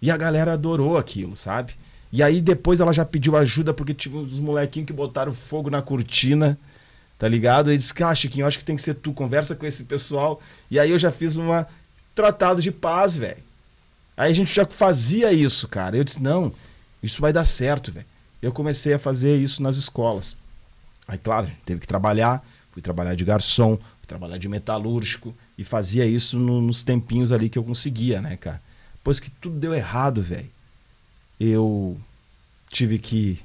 E 0.00 0.10
a 0.10 0.16
galera 0.16 0.52
adorou 0.54 0.96
aquilo, 0.96 1.36
sabe? 1.36 1.74
E 2.12 2.22
aí 2.22 2.40
depois 2.40 2.80
ela 2.80 2.92
já 2.92 3.04
pediu 3.04 3.36
ajuda 3.36 3.74
porque 3.74 3.92
tinha 3.92 4.16
uns 4.16 4.38
molequinhos 4.38 4.86
que 4.86 4.92
botaram 4.92 5.32
fogo 5.32 5.68
na 5.68 5.82
cortina 5.82 6.58
tá 7.18 7.28
ligado? 7.28 7.70
Ele 7.70 7.78
disse, 7.78 7.94
ah, 8.02 8.14
Chiquinho, 8.14 8.46
acho 8.46 8.58
que 8.58 8.64
tem 8.64 8.76
que 8.76 8.82
ser 8.82 8.94
tu, 8.94 9.12
conversa 9.12 9.54
com 9.54 9.66
esse 9.66 9.84
pessoal. 9.84 10.40
E 10.70 10.78
aí 10.78 10.90
eu 10.90 10.98
já 10.98 11.10
fiz 11.10 11.36
uma 11.36 11.66
tratado 12.14 12.60
de 12.60 12.70
paz, 12.70 13.16
velho. 13.16 13.42
Aí 14.16 14.30
a 14.30 14.34
gente 14.34 14.54
já 14.54 14.66
fazia 14.66 15.32
isso, 15.32 15.66
cara. 15.66 15.96
Eu 15.96 16.04
disse, 16.04 16.22
não, 16.22 16.52
isso 17.02 17.20
vai 17.20 17.32
dar 17.32 17.44
certo, 17.44 17.90
velho. 17.90 18.06
Eu 18.44 18.52
comecei 18.52 18.92
a 18.92 18.98
fazer 18.98 19.38
isso 19.38 19.62
nas 19.62 19.76
escolas. 19.76 20.36
Aí, 21.08 21.16
claro, 21.16 21.50
teve 21.64 21.80
que 21.80 21.86
trabalhar, 21.86 22.46
fui 22.68 22.82
trabalhar 22.82 23.14
de 23.14 23.24
garçom, 23.24 23.78
fui 23.78 24.06
trabalhar 24.06 24.36
de 24.36 24.46
metalúrgico 24.50 25.34
e 25.56 25.64
fazia 25.64 26.04
isso 26.04 26.38
no, 26.38 26.60
nos 26.60 26.82
tempinhos 26.82 27.32
ali 27.32 27.48
que 27.48 27.58
eu 27.58 27.64
conseguia, 27.64 28.20
né, 28.20 28.36
cara? 28.36 28.60
Depois 28.96 29.18
que 29.18 29.30
tudo 29.30 29.58
deu 29.58 29.72
errado, 29.72 30.20
velho, 30.20 30.50
eu 31.40 31.98
tive 32.68 32.98
que 32.98 33.40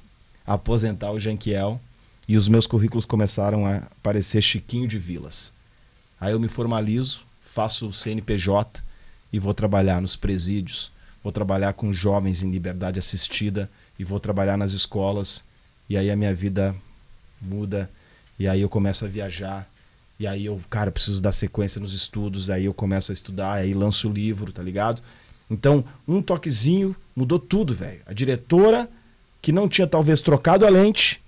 aposentar 0.45 1.12
o 1.13 1.19
Janquiel 1.19 1.79
e 2.27 2.35
os 2.35 2.49
meus 2.49 2.67
currículos 2.67 3.05
começaram 3.05 3.65
a 3.65 3.77
aparecer 3.77 4.41
Chiquinho 4.41 4.85
de 4.85 4.99
Vilas. 4.99 5.53
Aí 6.19 6.33
eu 6.33 6.39
me 6.41 6.49
formalizo, 6.49 7.21
faço 7.39 7.88
o 7.88 7.93
CNPJ 7.93 8.83
e 9.31 9.39
vou 9.39 9.53
trabalhar 9.53 10.01
nos 10.01 10.17
presídios, 10.17 10.91
vou 11.23 11.31
trabalhar 11.31 11.71
com 11.71 11.93
jovens 11.93 12.43
em 12.43 12.51
liberdade 12.51 12.99
assistida 12.99 13.71
e 13.99 14.03
vou 14.05 14.19
trabalhar 14.19 14.57
nas 14.57 14.71
escolas. 14.71 15.43
E 15.89 15.97
aí 15.97 16.09
a 16.09 16.15
minha 16.15 16.33
vida 16.33 16.73
muda 17.41 17.89
e 18.39 18.47
aí 18.47 18.62
eu 18.62 18.69
começo 18.69 19.03
a 19.03 19.07
viajar. 19.07 19.69
E 20.17 20.25
aí 20.25 20.45
eu, 20.45 20.59
cara, 20.69 20.91
preciso 20.91 21.21
dar 21.21 21.33
sequência 21.33 21.79
nos 21.79 21.93
estudos, 21.93 22.49
aí 22.49 22.65
eu 22.65 22.73
começo 22.73 23.12
a 23.12 23.13
estudar, 23.13 23.53
aí 23.53 23.73
lanço 23.73 24.09
o 24.09 24.13
livro, 24.13 24.51
tá 24.51 24.63
ligado? 24.63 25.01
Então, 25.49 25.83
um 26.07 26.21
toquezinho 26.21 26.95
mudou 27.15 27.39
tudo, 27.39 27.73
velho. 27.73 28.01
A 28.05 28.13
diretora 28.13 28.89
que 29.41 29.51
não 29.51 29.67
tinha 29.67 29.88
talvez 29.88 30.21
trocado 30.21 30.65
a 30.65 30.69
lente, 30.69 31.21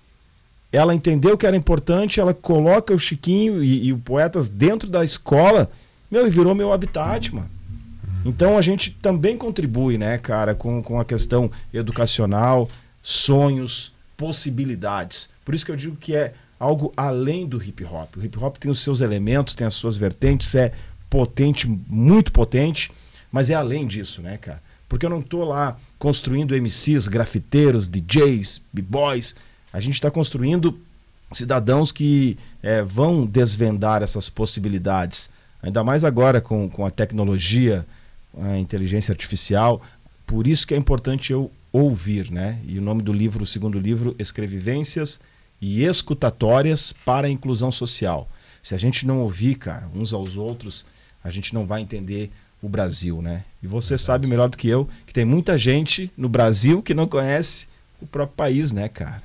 ela 0.71 0.93
entendeu 0.93 1.37
que 1.37 1.45
era 1.45 1.55
importante, 1.55 2.19
ela 2.19 2.33
coloca 2.33 2.93
o 2.93 2.99
Chiquinho 2.99 3.63
e, 3.63 3.87
e 3.87 3.93
o 3.93 3.97
Poetas 3.97 4.47
dentro 4.47 4.89
da 4.89 5.03
escola, 5.03 5.69
meu, 6.09 6.27
e 6.27 6.29
virou 6.29 6.53
meu 6.53 6.71
habitat, 6.71 7.33
mano. 7.33 7.49
Então 8.25 8.57
a 8.57 8.61
gente 8.61 8.91
também 8.91 9.37
contribui, 9.37 9.97
né, 9.97 10.17
cara, 10.17 10.53
com, 10.53 10.81
com 10.81 10.99
a 10.99 11.05
questão 11.05 11.49
educacional, 11.73 12.67
sonhos, 13.01 13.93
possibilidades. 14.15 15.29
Por 15.43 15.55
isso 15.55 15.65
que 15.65 15.71
eu 15.71 15.75
digo 15.75 15.95
que 15.95 16.15
é 16.15 16.33
algo 16.59 16.93
além 16.95 17.47
do 17.47 17.61
hip 17.61 17.83
hop. 17.83 18.17
O 18.17 18.23
hip 18.23 18.37
hop 18.37 18.57
tem 18.57 18.69
os 18.69 18.79
seus 18.79 19.01
elementos, 19.01 19.55
tem 19.55 19.65
as 19.65 19.73
suas 19.73 19.97
vertentes, 19.97 20.53
é 20.55 20.71
potente, 21.09 21.67
muito 21.67 22.31
potente, 22.31 22.91
mas 23.31 23.49
é 23.49 23.55
além 23.55 23.87
disso, 23.87 24.21
né, 24.21 24.37
cara? 24.37 24.61
Porque 24.87 25.05
eu 25.05 25.09
não 25.09 25.21
tô 25.21 25.43
lá 25.43 25.77
construindo 25.97 26.55
MCs, 26.55 27.07
grafiteiros, 27.07 27.87
DJs, 27.87 28.61
b-boys 28.71 29.35
a 29.73 29.79
gente 29.79 29.93
está 29.93 30.11
construindo 30.11 30.77
cidadãos 31.31 31.91
que 31.91 32.37
é, 32.61 32.81
vão 32.81 33.25
desvendar 33.25 34.03
essas 34.03 34.29
possibilidades. 34.29 35.29
Ainda 35.63 35.83
mais 35.83 36.03
agora 36.03 36.41
com, 36.41 36.69
com 36.69 36.85
a 36.85 36.91
tecnologia, 36.91 37.85
a 38.39 38.57
inteligência 38.57 39.11
artificial. 39.11 39.81
Por 40.25 40.47
isso 40.47 40.65
que 40.65 40.73
é 40.73 40.77
importante 40.77 41.33
eu 41.33 41.51
ouvir, 41.71 42.31
né? 42.31 42.59
E 42.65 42.77
o 42.77 42.81
nome 42.81 43.01
do 43.01 43.13
livro, 43.13 43.43
o 43.43 43.47
segundo 43.47 43.79
livro, 43.79 44.15
Escrevivências 44.19 45.19
e 45.61 45.83
Escutatórias 45.83 46.93
para 47.05 47.27
a 47.27 47.29
Inclusão 47.29 47.71
Social. 47.71 48.29
Se 48.61 48.75
a 48.75 48.77
gente 48.77 49.05
não 49.05 49.19
ouvir, 49.19 49.55
cara, 49.55 49.89
uns 49.95 50.13
aos 50.13 50.37
outros, 50.37 50.85
a 51.23 51.29
gente 51.29 51.53
não 51.53 51.65
vai 51.65 51.81
entender 51.81 52.31
o 52.61 52.69
Brasil, 52.69 53.21
né? 53.21 53.43
E 53.61 53.67
você 53.67 53.89
Verdade. 53.89 54.01
sabe 54.03 54.27
melhor 54.27 54.49
do 54.49 54.57
que 54.57 54.67
eu 54.67 54.87
que 55.05 55.13
tem 55.13 55.25
muita 55.25 55.57
gente 55.57 56.11
no 56.15 56.29
Brasil 56.29 56.81
que 56.81 56.93
não 56.93 57.07
conhece 57.07 57.67
o 57.99 58.05
próprio 58.05 58.35
país, 58.35 58.71
né, 58.71 58.87
cara? 58.87 59.23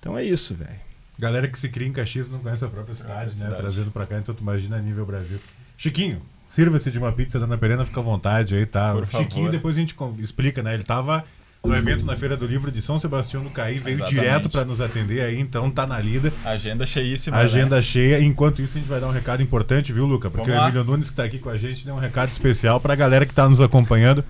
Então 0.00 0.16
é 0.16 0.24
isso, 0.24 0.54
velho. 0.54 0.88
Galera 1.18 1.48
que 1.48 1.58
se 1.58 1.68
cria 1.68 1.88
em 1.88 1.92
Caxias 1.92 2.28
não 2.30 2.38
conhece 2.38 2.64
a 2.64 2.68
própria 2.68 2.94
cidade, 2.94 3.30
né? 3.34 3.44
Cidade. 3.44 3.56
Trazendo 3.56 3.90
pra 3.90 4.06
cá, 4.06 4.18
então 4.18 4.34
tu 4.34 4.40
imagina 4.40 4.76
a 4.76 4.80
nível 4.80 5.04
Brasil. 5.04 5.38
Chiquinho, 5.76 6.22
sirva-se 6.48 6.90
de 6.90 6.98
uma 6.98 7.12
pizza 7.12 7.38
da 7.38 7.44
Ana 7.44 7.58
Perena, 7.58 7.84
fica 7.84 8.00
à 8.00 8.02
vontade 8.02 8.56
aí, 8.56 8.66
tá? 8.66 8.92
Por 8.94 9.06
Chiquinho, 9.06 9.28
favor. 9.28 9.50
depois 9.50 9.76
a 9.76 9.80
gente 9.80 9.94
explica, 10.18 10.62
né? 10.62 10.74
Ele 10.74 10.82
tava 10.82 11.24
no 11.64 11.76
evento 11.76 12.06
na 12.06 12.16
Feira 12.16 12.36
do 12.36 12.46
Livro 12.46 12.70
de 12.70 12.80
São 12.80 12.98
Sebastião 12.98 13.42
do 13.42 13.50
Caí, 13.50 13.78
veio 13.78 13.96
Exatamente. 13.96 14.20
direto 14.20 14.48
para 14.48 14.64
nos 14.64 14.80
atender 14.80 15.20
aí, 15.20 15.38
então 15.38 15.70
tá 15.70 15.86
na 15.86 16.00
lida. 16.00 16.32
Agenda 16.44 16.86
cheíssima. 16.86 17.36
Agenda 17.36 17.76
né? 17.76 17.82
cheia. 17.82 18.20
Enquanto 18.20 18.62
isso, 18.62 18.76
a 18.76 18.80
gente 18.80 18.88
vai 18.88 19.00
dar 19.00 19.08
um 19.08 19.12
recado 19.12 19.42
importante, 19.42 19.92
viu, 19.92 20.06
Luca? 20.06 20.30
Porque 20.30 20.50
Vamos 20.50 20.64
o 20.64 20.68
Emílio 20.68 20.84
Nunes, 20.84 21.10
que 21.10 21.16
tá 21.16 21.24
aqui 21.24 21.38
com 21.38 21.50
a 21.50 21.58
gente, 21.58 21.84
deu 21.84 21.94
um 21.94 21.98
recado 21.98 22.30
especial 22.30 22.80
pra 22.80 22.94
galera 22.94 23.26
que 23.26 23.34
tá 23.34 23.48
nos 23.48 23.60
acompanhando 23.60 24.24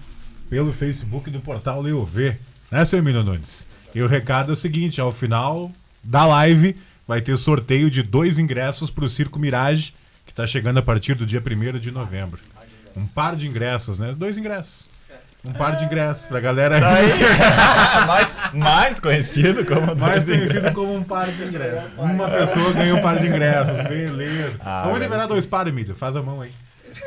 pelo 0.49 0.73
Facebook 0.73 1.31
do 1.31 1.41
portal 1.41 1.81
Leo 1.81 2.05
V. 2.05 2.35
Né, 2.71 2.85
seu 2.85 2.99
Emílio 2.99 3.23
Nunes? 3.23 3.67
E 3.95 4.03
o 4.03 4.07
recado 4.07 4.51
é 4.51 4.55
o 4.55 4.57
seguinte: 4.57 5.01
ao 5.01 5.13
final 5.13 5.71
da 6.03 6.25
live 6.27 6.77
vai 7.07 7.21
ter 7.21 7.37
sorteio 7.37 7.91
de 7.91 8.03
dois 8.03 8.39
ingressos 8.39 8.91
para 8.91 9.05
o 9.05 9.09
Circo 9.09 9.39
Mirage, 9.39 9.93
que 10.29 10.33
está 10.33 10.47
chegando 10.47 10.79
a 10.79 10.83
partir 10.83 11.15
do 11.15 11.25
dia 11.25 11.43
1 11.45 11.79
de 11.79 11.91
novembro. 11.91 12.39
Um 12.95 13.07
par 13.07 13.35
de 13.35 13.49
ingressos, 13.49 13.99
né? 13.99 14.15
Dois 14.15 14.37
ingressos. 14.37 14.91
Um 15.43 15.53
par 15.55 15.75
de 15.75 15.87
ingressos 15.87 16.27
pra 16.27 16.39
galera. 16.39 16.79
Tá 16.79 18.05
mais, 18.07 18.37
mais 18.53 19.01
conhecido 19.01 19.65
como 19.65 19.97
Mais 19.97 20.25
conhecido 20.25 20.71
como 20.73 20.95
um 20.95 21.03
par 21.03 21.29
de 21.31 21.45
ingressos. 21.45 21.91
Uma 21.97 22.29
pessoa 22.29 22.73
ganha 22.75 22.95
um 22.95 23.01
par 23.01 23.19
de 23.19 23.27
ingressos. 23.27 23.81
Beleza. 23.81 24.59
Ah, 24.61 24.83
vamos 24.85 25.01
liberar 25.01 25.27
dois 25.27 25.47
pares, 25.47 25.73
Emílio. 25.73 25.97
Faz 25.97 26.15
a 26.15 26.23
mão 26.23 26.43
aí. 26.43 26.53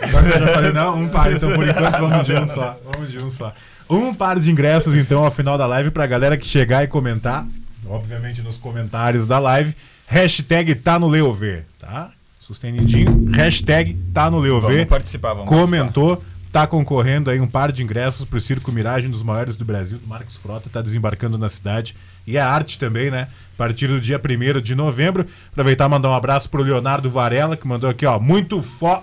Agora 0.01 0.25
eu 0.25 0.39
já 0.39 0.47
falei, 0.47 0.71
não, 0.71 0.99
um 0.99 1.09
par, 1.09 1.31
então 1.31 1.53
por 1.53 1.67
enquanto 1.67 1.99
vamos 1.99 2.25
de 2.25 2.33
um 2.33 2.47
só. 2.47 2.79
Vamos 2.83 3.11
de 3.11 3.19
um 3.19 3.29
só. 3.29 3.53
Um 3.87 4.13
par 4.13 4.39
de 4.39 4.49
ingressos, 4.49 4.95
então, 4.95 5.23
ao 5.23 5.29
final 5.29 5.59
da 5.59 5.67
live, 5.67 5.91
pra 5.91 6.07
galera 6.07 6.37
que 6.37 6.47
chegar 6.47 6.83
e 6.83 6.87
comentar 6.87 7.45
obviamente 7.91 8.41
nos 8.41 8.57
comentários 8.57 9.27
da 9.27 9.37
live. 9.39 9.75
Hashtag 10.07 10.75
tá 10.75 10.97
no 10.99 11.07
Leover, 11.07 11.65
tá? 11.79 12.11
Sustenidinho. 12.51 13.29
Hashtag 13.33 13.93
tá 14.13 14.29
no 14.29 14.39
Leover. 14.39 14.71
Vamos 14.71 14.85
participar, 14.85 15.33
vamos 15.33 15.47
Comentou. 15.47 16.17
Participar. 16.17 16.31
Tá 16.51 16.67
concorrendo 16.67 17.29
aí 17.29 17.39
um 17.39 17.47
par 17.47 17.71
de 17.71 17.81
ingressos 17.81 18.25
para 18.25 18.35
o 18.35 18.41
Circo 18.41 18.73
Miragem, 18.73 19.09
dos 19.09 19.23
maiores 19.23 19.55
do 19.55 19.63
Brasil. 19.63 19.99
Do 19.99 20.05
Marcos 20.05 20.35
Frota 20.35 20.69
tá 20.69 20.81
desembarcando 20.81 21.37
na 21.37 21.47
cidade. 21.47 21.95
E 22.27 22.37
a 22.37 22.45
arte 22.45 22.77
também, 22.77 23.09
né? 23.09 23.29
A 23.53 23.57
partir 23.57 23.87
do 23.87 24.01
dia 24.01 24.19
1 24.19 24.59
de 24.59 24.75
novembro. 24.75 25.25
Aproveitar 25.49 25.85
e 25.85 25.89
mandar 25.89 26.09
um 26.09 26.13
abraço 26.13 26.49
pro 26.49 26.61
Leonardo 26.61 27.09
Varela, 27.09 27.55
que 27.55 27.65
mandou 27.65 27.89
aqui, 27.89 28.05
ó, 28.05 28.19
muito 28.19 28.61
fo 28.61 29.01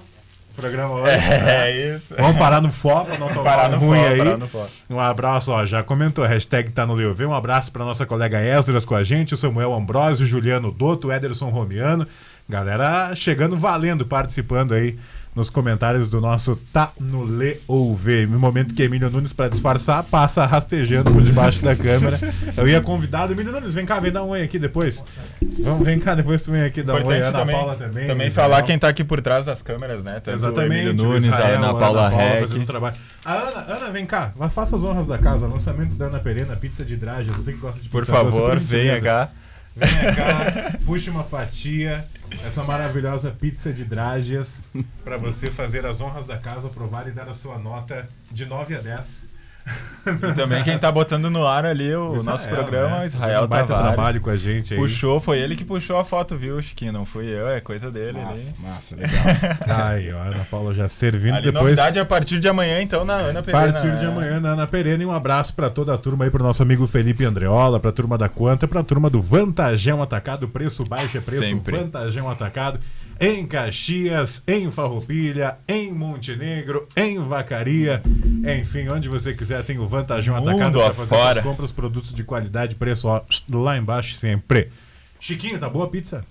programa 0.59 0.95
hoje. 0.97 1.13
É, 1.13 1.71
é 1.71 1.95
isso. 1.95 2.15
Vamos 2.19 2.37
parar 2.37 2.61
no 2.61 2.71
fó 2.71 3.05
pra 3.05 3.17
não 3.17 3.29
tomar 3.29 3.73
ruim 3.75 4.01
aí. 4.01 4.19
Um 4.91 4.99
abraço, 4.99 5.53
ó, 5.53 5.65
já 5.65 5.83
comentou, 5.83 6.25
hashtag 6.25 6.73
tá 6.73 6.85
no 6.85 6.95
Leovê. 6.95 7.25
Um 7.25 7.35
abraço 7.35 7.71
pra 7.71 7.85
nossa 7.85 8.05
colega 8.05 8.41
Esdras 8.41 8.85
com 8.85 8.95
a 8.95 9.05
gente, 9.05 9.35
o 9.35 9.37
Samuel 9.37 9.73
Ambrosio, 9.73 10.27
Juliano 10.27 10.73
Dotto, 10.73 11.13
Ederson 11.13 11.49
Romiano, 11.49 12.07
Galera 12.49 13.15
chegando 13.15 13.59
valendo, 13.59 14.07
participando 14.07 14.73
aí 14.73 14.99
nos 15.37 15.51
comentários 15.51 16.09
do 16.09 16.19
nosso 16.19 16.57
Tá 16.73 16.93
no 16.99 17.23
Lê 17.23 17.59
ou 17.69 17.95
Vê. 17.95 18.27
No 18.27 18.39
momento 18.39 18.75
que 18.75 18.83
Emílio 18.83 19.11
Nunes, 19.11 19.35
para 19.35 19.51
disfarçar, 19.51 20.03
passa 20.03 20.47
rastejando 20.47 21.13
por 21.13 21.23
debaixo 21.23 21.63
da 21.63 21.77
câmera. 21.77 22.19
Eu 22.57 22.67
ia 22.67 22.81
convidado, 22.81 23.35
Emílio 23.35 23.53
Nunes, 23.53 23.75
vem 23.75 23.85
cá, 23.85 24.01
vem 24.01 24.11
dar 24.11 24.25
um 24.25 24.29
oi 24.29 24.43
aqui 24.43 24.59
depois. 24.59 25.05
Vamos, 25.61 25.85
vem 25.85 25.99
cá, 26.01 26.15
depois 26.15 26.41
tu 26.41 26.51
vem 26.51 26.63
aqui 26.63 26.83
dar 26.83 26.95
um 26.95 27.07
oi. 27.07 27.21
Ana 27.21 27.39
também, 27.39 27.55
Paula 27.55 27.75
também. 27.75 28.07
Também 28.07 28.31
falar 28.31 28.63
quem 28.63 28.79
tá 28.79 28.89
aqui 28.89 29.05
por 29.05 29.21
trás 29.21 29.45
das 29.45 29.61
câmeras, 29.61 30.03
né? 30.03 30.15
Tanto 30.15 30.37
Exatamente. 30.39 30.87
Emílio 30.87 30.95
Nunes, 30.95 31.27
Israel, 31.27 31.55
a 31.55 31.59
Ana 31.59 31.75
Paula, 31.79 32.07
Ana 32.07 32.17
Paula 32.17 32.41
fazendo 32.41 32.65
trabalho. 32.65 32.97
A 33.25 33.35
Ana, 33.35 33.75
Ana, 33.75 33.91
vem 33.91 34.07
cá, 34.07 34.33
faça 34.51 34.75
as 34.75 34.83
honras 34.83 35.07
da 35.07 35.19
casa. 35.19 35.47
Lançamento 35.47 35.95
da 35.95 36.07
Ana 36.07 36.19
Perena, 36.19 36.57
pizza 36.57 36.83
de 36.83 36.97
dragas. 36.97 37.27
Você 37.27 37.53
que 37.53 37.59
gosta 37.59 37.83
de 37.83 37.91
pizza. 37.91 37.93
Por 37.93 38.07
favor, 38.07 38.59
venha 38.59 38.99
cá. 39.03 39.29
Venha 39.79 40.15
cá, 40.15 40.79
puxe 40.85 41.09
uma 41.09 41.23
fatia, 41.23 42.05
essa 42.45 42.65
maravilhosa 42.65 43.31
pizza 43.31 43.73
de 43.73 43.85
drágias, 43.85 44.65
para 45.05 45.17
você 45.17 45.53
fazer 45.53 45.87
as 45.87 46.01
honras 46.01 46.27
da 46.27 46.37
casa, 46.37 46.69
provar 46.69 47.07
e 47.07 47.13
dar 47.13 47.29
a 47.29 47.33
sua 47.33 47.59
nota 47.59 48.09
de 48.31 48.45
9 48.45 48.75
a 48.75 48.81
10 48.81 49.38
e 50.07 50.35
também 50.35 50.63
quem 50.65 50.79
tá 50.79 50.91
botando 50.91 51.31
no 51.31 51.47
ar 51.47 51.67
ali 51.67 51.95
o 51.95 52.17
Israel, 52.17 52.25
nosso 52.25 52.49
programa, 52.49 52.99
né? 53.01 53.07
Israel 53.07 53.45
um 53.45 53.47
baita 53.47 53.69
Tavares. 53.69 53.95
trabalho 53.95 54.21
com 54.21 54.31
a 54.31 54.37
gente 54.37 54.75
aí. 54.75 54.81
Puxou, 54.81 55.21
foi 55.21 55.39
ele 55.39 55.57
que 55.57 55.65
puxou 55.65 55.99
a 55.99 56.05
foto, 56.05 56.37
viu, 56.37 56.61
Chiquinho? 56.63 56.93
Não 56.93 57.05
fui 57.05 57.27
eu, 57.27 57.49
é 57.49 57.61
coisa 57.61 57.91
dele 57.91 58.19
massa, 58.19 58.33
ali. 58.33 58.55
Massa, 58.59 58.97
legal. 58.97 59.21
Ai, 59.69 60.13
ó, 60.13 60.19
Ana 60.19 60.47
Paula 60.51 60.73
já 60.73 60.89
servindo 60.89 61.35
ali, 61.35 61.47
depois. 61.47 61.65
novidade 61.65 61.99
a 61.99 62.05
partir 62.05 62.39
de 62.39 62.49
amanhã, 62.49 62.81
então, 62.81 63.05
na 63.05 63.15
Ana 63.15 63.43
Perena. 63.43 63.65
A 63.65 63.73
partir 63.73 63.97
de 63.97 64.05
amanhã 64.05 64.41
na 64.41 64.51
Ana 64.51 64.67
Perena. 64.67 65.03
E 65.03 65.07
um 65.07 65.13
abraço 65.13 65.55
para 65.55 65.69
toda 65.69 65.95
a 65.95 65.99
turma 65.99 66.25
aí, 66.25 66.31
pro 66.31 66.43
nosso 66.43 66.63
amigo 66.63 66.87
Felipe 66.87 67.25
Andreola, 67.25 67.79
pra 67.79 67.93
turma 67.93 68.17
da 68.17 68.29
Quanta, 68.29 68.67
pra 68.67 68.83
turma 68.83 69.11
do 69.11 69.21
Vantagão 69.21 70.03
Atacado. 70.03 70.49
Preço 70.49 70.85
baixo 70.85 71.19
é 71.19 71.21
preço 71.21 71.43
Sempre. 71.43 71.77
Vantagão 71.77 72.29
Atacado 72.29 72.81
em 73.21 73.47
Caxias, 73.47 74.43
em 74.47 74.71
Farroupilha, 74.71 75.59
em 75.67 75.93
Montenegro, 75.93 76.89
em 76.97 77.19
Vacaria, 77.19 78.03
enfim, 78.61 78.89
onde 78.89 79.09
você 79.09 79.35
quiser 79.35 79.65
tem 79.65 79.79
o 79.79 79.87
Vantajão 79.87 80.37
Atacado 80.37 80.79
para 80.79 80.95
fazer 80.95 81.09
suas 81.09 81.39
compras, 81.39 81.73
produtos 81.73 82.15
de 82.15 82.23
qualidade, 82.25 82.75
preço 82.75 83.09
ó, 83.09 83.23
lá 83.51 83.77
embaixo 83.77 84.15
sempre. 84.15 84.71
Chiquinho, 85.19 85.59
tá 85.59 85.69
boa 85.69 85.87
a 85.87 85.89
pizza? 85.89 86.25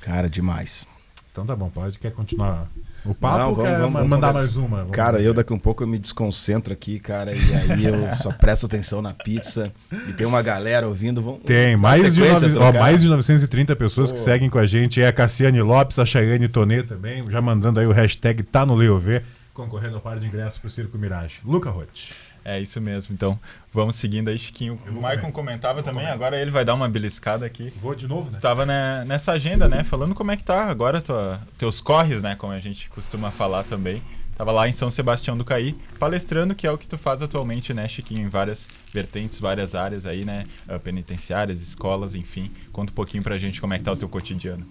Cara, 0.00 0.28
demais. 0.28 0.86
Então 1.32 1.46
tá 1.46 1.54
bom, 1.54 1.68
pode. 1.68 1.98
Quer 1.98 2.10
continuar 2.10 2.68
o 3.04 3.14
papo 3.14 3.38
Não, 3.38 3.54
vamos, 3.54 3.92
vamos, 3.92 4.08
mandar 4.08 4.32
mais 4.32 4.56
uma? 4.56 4.78
Vamos 4.78 4.92
cara, 4.92 5.18
ver. 5.18 5.24
eu 5.24 5.32
daqui 5.32 5.52
um 5.52 5.58
pouco 5.58 5.82
eu 5.82 5.86
me 5.86 5.98
desconcentro 5.98 6.72
aqui, 6.72 6.98
cara, 6.98 7.32
e 7.34 7.54
aí 7.54 7.84
eu 7.84 8.16
só 8.16 8.32
presto 8.34 8.66
atenção 8.66 9.00
na 9.00 9.14
pizza. 9.14 9.72
E 10.08 10.12
tem 10.12 10.26
uma 10.26 10.42
galera 10.42 10.86
ouvindo. 10.88 11.22
Vamos, 11.22 11.40
tem, 11.44 11.76
mais 11.76 12.14
de, 12.14 12.20
nove, 12.20 12.58
ó, 12.58 12.72
mais 12.72 13.00
de 13.00 13.08
930 13.08 13.76
pessoas 13.76 14.10
oh. 14.10 14.14
que 14.14 14.20
seguem 14.20 14.50
com 14.50 14.58
a 14.58 14.66
gente. 14.66 15.00
É 15.00 15.06
a 15.06 15.12
Cassiane 15.12 15.62
Lopes, 15.62 15.98
a 15.98 16.04
Chayane 16.04 16.48
Tonê 16.48 16.82
também, 16.82 17.28
já 17.30 17.40
mandando 17.40 17.80
aí 17.80 17.86
o 17.86 17.92
hashtag 17.92 18.42
tá 18.42 18.66
no 18.66 18.74
Leovê, 18.74 19.22
concorrendo 19.54 19.96
ao 19.96 20.00
par 20.00 20.18
de 20.18 20.26
ingressos 20.26 20.58
pro 20.58 20.68
Circo 20.68 20.98
Mirage. 20.98 21.40
Luca 21.44 21.70
Roth. 21.70 22.12
É 22.44 22.58
isso 22.58 22.80
mesmo. 22.80 23.14
Então, 23.14 23.38
vamos 23.72 23.96
seguindo 23.96 24.28
aí, 24.28 24.38
Chiquinho. 24.38 24.80
O 24.88 25.00
Maicon 25.00 25.30
comentava 25.30 25.82
também, 25.82 26.06
agora 26.06 26.40
ele 26.40 26.50
vai 26.50 26.64
dar 26.64 26.74
uma 26.74 26.88
beliscada 26.88 27.44
aqui. 27.46 27.72
Vou 27.80 27.94
de 27.94 28.06
novo, 28.06 28.30
né? 28.30 28.36
Estava 28.36 28.64
né, 28.64 29.04
nessa 29.06 29.32
agenda, 29.32 29.68
né? 29.68 29.84
Falando 29.84 30.14
como 30.14 30.30
é 30.30 30.36
que 30.36 30.44
tá 30.44 30.66
agora 30.66 31.00
tua, 31.00 31.40
teus 31.58 31.80
corres, 31.80 32.22
né? 32.22 32.34
Como 32.34 32.52
a 32.52 32.58
gente 32.58 32.88
costuma 32.88 33.30
falar 33.30 33.64
também. 33.64 34.02
Tava 34.40 34.52
lá 34.52 34.66
em 34.66 34.72
São 34.72 34.90
Sebastião 34.90 35.36
do 35.36 35.44
Caí, 35.44 35.76
palestrando, 35.98 36.54
que 36.54 36.66
é 36.66 36.72
o 36.72 36.78
que 36.78 36.88
tu 36.88 36.96
faz 36.96 37.20
atualmente, 37.20 37.74
né, 37.74 37.86
Chiquinho? 37.86 38.22
Em 38.22 38.28
várias 38.30 38.70
vertentes, 38.90 39.38
várias 39.38 39.74
áreas 39.74 40.06
aí, 40.06 40.24
né? 40.24 40.44
Ah, 40.66 40.78
penitenciárias, 40.78 41.60
escolas, 41.60 42.14
enfim. 42.14 42.50
Conta 42.72 42.90
um 42.90 42.94
pouquinho 42.94 43.22
pra 43.22 43.36
gente 43.36 43.60
como 43.60 43.74
é 43.74 43.78
que 43.78 43.84
tá 43.84 43.92
o 43.92 43.96
teu 43.96 44.08
cotidiano. 44.08 44.66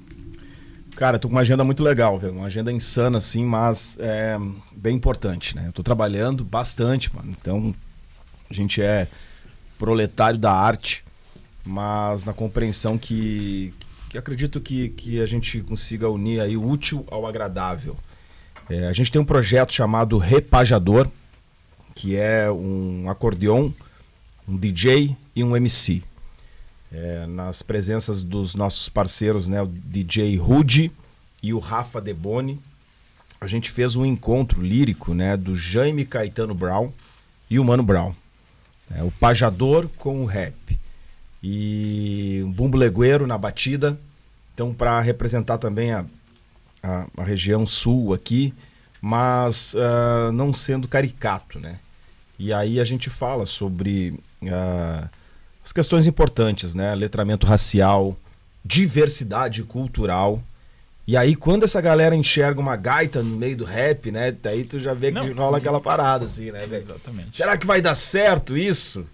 Cara, 0.99 1.17
tô 1.17 1.29
com 1.29 1.35
uma 1.35 1.39
agenda 1.39 1.63
muito 1.63 1.81
legal, 1.81 2.19
velho. 2.19 2.33
Uma 2.33 2.47
agenda 2.47 2.73
insana, 2.73 3.19
assim, 3.19 3.45
mas 3.45 3.95
é 4.01 4.37
bem 4.69 4.97
importante, 4.97 5.55
né? 5.55 5.63
Eu 5.67 5.71
tô 5.71 5.81
trabalhando 5.81 6.43
bastante, 6.43 7.15
mano. 7.15 7.33
Então, 7.39 7.73
a 8.49 8.53
gente 8.53 8.81
é 8.81 9.07
proletário 9.77 10.37
da 10.37 10.51
arte, 10.51 11.05
mas 11.63 12.25
na 12.25 12.33
compreensão 12.33 12.97
que, 12.97 13.73
que 14.09 14.17
acredito 14.17 14.59
que, 14.59 14.89
que 14.89 15.21
a 15.21 15.25
gente 15.25 15.61
consiga 15.61 16.09
unir 16.09 16.41
aí 16.41 16.57
o 16.57 16.67
útil 16.67 17.05
ao 17.09 17.25
agradável. 17.25 17.95
É, 18.69 18.89
a 18.89 18.91
gente 18.91 19.09
tem 19.09 19.21
um 19.21 19.25
projeto 19.25 19.71
chamado 19.71 20.17
Repajador, 20.17 21.09
que 21.95 22.17
é 22.17 22.51
um 22.51 23.09
acordeon, 23.09 23.71
um 24.45 24.57
DJ 24.57 25.15
e 25.33 25.45
um 25.45 25.55
MC 25.55 26.03
é, 26.91 27.25
nas 27.25 27.61
presenças 27.61 28.23
dos 28.23 28.55
nossos 28.55 28.89
parceiros, 28.89 29.47
né, 29.47 29.61
o 29.61 29.67
DJ 29.67 30.35
Rude 30.37 30.91
e 31.41 31.53
o 31.53 31.59
Rafa 31.59 32.01
Deboni. 32.01 32.59
A 33.39 33.47
gente 33.47 33.69
fez 33.69 33.95
um 33.95 34.05
encontro 34.05 34.61
lírico 34.61 35.13
né, 35.13 35.37
do 35.37 35.55
Jaime 35.55 36.05
Caetano 36.05 36.53
Brown 36.53 36.91
e 37.49 37.59
o 37.59 37.63
Mano 37.63 37.83
Brown. 37.83 38.13
É, 38.95 39.03
o 39.03 39.11
pajador 39.11 39.87
com 39.97 40.21
o 40.21 40.25
rap. 40.25 40.77
E 41.41 42.41
um 42.43 42.51
bumbulegueiro 42.51 43.25
na 43.25 43.37
batida. 43.37 43.97
Então, 44.53 44.73
para 44.73 44.99
representar 44.99 45.57
também 45.57 45.93
a, 45.93 46.05
a, 46.83 47.05
a, 47.17 47.23
região 47.23 47.65
sul 47.65 48.13
aqui, 48.13 48.53
mas 49.01 49.73
uh, 49.73 50.33
não 50.33 50.51
sendo 50.51 50.85
caricato, 50.85 51.59
né? 51.59 51.79
E 52.37 52.51
aí 52.51 52.77
a 52.79 52.83
gente 52.83 53.09
fala 53.09 53.45
sobre 53.45 54.19
uh, 54.41 55.09
as 55.69 55.71
questões 55.71 56.07
importantes, 56.07 56.73
né? 56.73 56.95
Letramento 56.95 57.45
racial, 57.45 58.17
diversidade 58.65 59.61
cultural. 59.61 60.41
E 61.05 61.15
aí, 61.15 61.35
quando 61.35 61.63
essa 61.63 61.79
galera 61.79 62.15
enxerga 62.15 62.59
uma 62.59 62.75
gaita 62.75 63.21
no 63.21 63.37
meio 63.37 63.57
do 63.57 63.65
rap, 63.65 64.11
né? 64.11 64.31
Daí 64.31 64.63
tu 64.63 64.79
já 64.79 64.95
vê 64.95 65.11
que 65.11 65.19
Não. 65.19 65.31
rola 65.33 65.59
aquela 65.59 65.79
parada, 65.79 66.25
assim, 66.25 66.51
né? 66.51 66.65
Exatamente. 66.71 67.37
Será 67.37 67.55
que 67.55 67.67
vai 67.67 67.81
dar 67.81 67.93
certo 67.93 68.57
isso? 68.57 69.05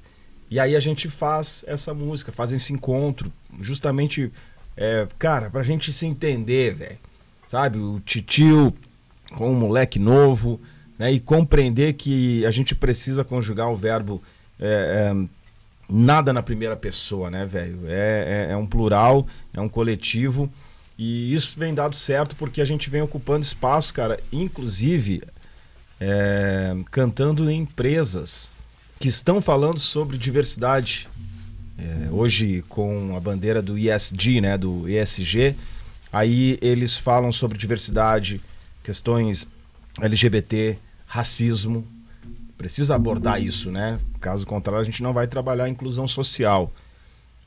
E 0.50 0.58
aí 0.58 0.78
a 0.78 0.80
gente 0.80 1.10
faz 1.10 1.66
essa 1.68 1.94
música, 1.94 2.32
faz 2.32 2.54
esse 2.54 2.72
encontro, 2.72 3.34
justamente, 3.60 4.32
é, 4.78 5.06
cara, 5.20 5.50
pra 5.50 5.62
gente 5.62 5.92
se 5.92 6.06
entender, 6.06 6.74
velho. 6.74 6.98
Sabe? 7.50 7.80
O 7.80 8.00
titio 8.00 8.74
com 9.36 9.52
um 9.52 9.56
moleque 9.56 10.00
novo, 10.00 10.62
né? 10.98 11.12
E 11.12 11.20
compreender 11.20 11.94
que 11.96 12.46
a 12.46 12.52
gente 12.52 12.74
precisa 12.74 13.26
conjugar 13.26 13.70
o 13.70 13.76
verbo 13.76 14.24
é, 14.58 15.12
é, 15.12 15.28
nada 15.90 16.34
na 16.34 16.42
primeira 16.42 16.76
pessoa, 16.76 17.30
né, 17.30 17.46
velho? 17.46 17.82
É, 17.88 18.48
é, 18.50 18.52
é, 18.52 18.58
um 18.58 18.66
plural, 18.66 19.28
é 19.54 19.62
um 19.62 19.70
coletivo. 19.70 20.52
E 20.98 21.34
isso 21.34 21.60
vem 21.60 21.74
dado 21.74 21.96
certo 21.96 22.36
porque 22.36 22.62
a 22.62 22.66
gente 22.66 22.90
vem 22.90 23.02
ocupando 23.02 23.44
espaço, 23.44 23.94
cara, 23.94 24.20
inclusive 24.32 25.22
é, 26.00 26.76
cantando 26.92 27.50
em 27.50 27.62
empresas 27.62 28.52
que 29.00 29.08
estão 29.08 29.42
falando 29.42 29.80
sobre 29.80 30.18
diversidade. 30.18 31.08
É, 31.78 32.10
hoje, 32.10 32.64
com 32.70 33.16
a 33.16 33.20
bandeira 33.20 33.62
do 33.62 33.78
ISG, 33.78 34.40
né, 34.40 34.58
do 34.58 34.88
ESG, 34.88 35.56
aí 36.12 36.58
eles 36.62 36.96
falam 36.96 37.32
sobre 37.32 37.58
diversidade, 37.58 38.40
questões 38.82 39.50
LGBT, 40.02 40.78
racismo, 41.06 41.86
Precisa 42.58 42.96
abordar 42.96 43.42
isso, 43.42 43.70
né? 43.70 44.00
Caso 44.20 44.46
contrário, 44.48 44.82
a 44.82 44.86
gente 44.86 45.04
não 45.04 45.14
vai 45.14 45.28
trabalhar 45.28 45.66
a 45.66 45.70
inclusão 45.70 46.08
social. 46.08 46.72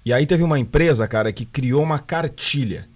E 0.05 0.13
aí 0.13 0.27
teve 0.27 0.43
uma 0.43 0.59
empresa, 0.59 1.09
cara, 1.09 1.33
que 1.33 1.45
criou 1.45 1.83
uma 1.83 1.99
cartilha 1.99 2.89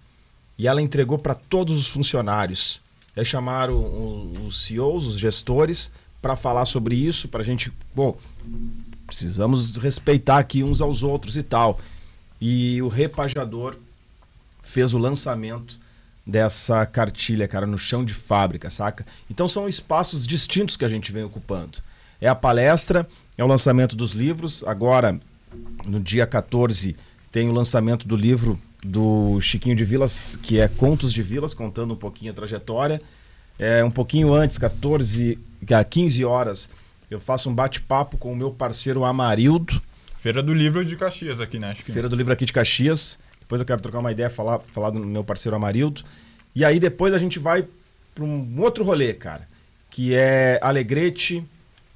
e 0.59 0.69
ela 0.69 0.83
entregou 0.83 1.19
para 1.19 1.35
todos 1.35 1.79
os 1.79 1.87
funcionários. 1.87 2.81
Aí 3.17 3.25
chamaram 3.25 4.31
os 4.47 4.65
CEOs, 4.65 5.07
os 5.07 5.19
gestores, 5.19 5.91
para 6.21 6.37
falar 6.37 6.65
sobre 6.67 6.95
isso, 6.95 7.29
para 7.29 7.41
a 7.41 7.45
gente, 7.45 7.73
bom, 7.95 8.17
precisamos 9.07 9.77
respeitar 9.77 10.39
aqui 10.39 10.63
uns 10.63 10.81
aos 10.81 11.03
outros 11.03 11.37
e 11.37 11.43
tal. 11.43 11.81
E 12.41 12.81
o 12.83 12.89
repajador 12.89 13.77
fez 14.63 14.95
o 14.95 14.99
lançamento 14.99 15.81
dessa 16.27 16.87
cartilha, 16.87 17.49
cara, 17.49 17.67
no 17.67 17.77
chão 17.77 18.05
de 18.05 18.15
fábrica, 18.15 18.71
saca? 18.71 19.05
Então 19.29 19.49
são 19.49 19.69
espaços 19.69 20.27
distintos 20.27 20.77
que 20.77 20.85
a 20.85 20.89
gente 20.89 21.11
vem 21.11 21.25
ocupando 21.25 21.79
é 22.23 22.29
a 22.29 22.37
palestra, 22.37 23.07
é 23.37 23.43
o 23.43 23.49
lançamento 23.49 23.97
dos 23.97 24.13
livros. 24.13 24.63
Agora, 24.65 25.19
no 25.85 25.99
dia 25.99 26.25
14, 26.25 26.97
tem 27.33 27.49
o 27.49 27.53
lançamento 27.53 28.07
do 28.07 28.15
livro 28.15 28.57
do 28.81 29.41
Chiquinho 29.41 29.75
de 29.75 29.85
Vilas, 29.85 30.39
que 30.41 30.61
é 30.61 30.69
Contos 30.69 31.13
de 31.13 31.21
Vilas, 31.21 31.53
contando 31.53 31.95
um 31.95 31.97
pouquinho 31.97 32.31
a 32.31 32.35
trajetória. 32.35 33.01
É, 33.59 33.83
um 33.83 33.91
pouquinho 33.91 34.33
antes, 34.33 34.57
14, 34.57 35.37
15 35.91 36.25
horas, 36.25 36.71
eu 37.11 37.21
faço 37.21 37.51
um 37.51 37.55
bate-papo 37.55 38.17
com 38.17 38.33
o 38.33 38.37
meu 38.37 38.53
parceiro 38.53 39.05
Amarildo. 39.05 39.83
Feira 40.17 40.41
do 40.41 40.55
Livro 40.55 40.85
de 40.85 40.97
Caxias 40.97 41.41
aqui, 41.41 41.59
né? 41.59 41.75
Chiquinho? 41.75 41.93
Feira 41.93 42.09
do 42.09 42.15
Livro 42.15 42.33
aqui 42.33 42.47
de 42.47 42.53
Caxias. 42.53 43.19
Depois 43.41 43.61
eu 43.61 43.67
quero 43.67 43.83
trocar 43.83 43.99
uma 43.99 44.13
ideia, 44.13 44.31
falar, 44.31 44.61
falar 44.73 44.91
do 44.91 45.01
meu 45.01 45.25
parceiro 45.25 45.57
Amarildo. 45.57 46.05
E 46.55 46.65
aí 46.65 46.79
depois 46.79 47.13
a 47.13 47.19
gente 47.19 47.41
vai 47.41 47.67
para 48.15 48.25
um 48.25 48.61
outro 48.61 48.85
rolê, 48.85 49.13
cara, 49.13 49.49
que 49.91 50.15
é 50.15 50.61
Alegrete, 50.63 51.45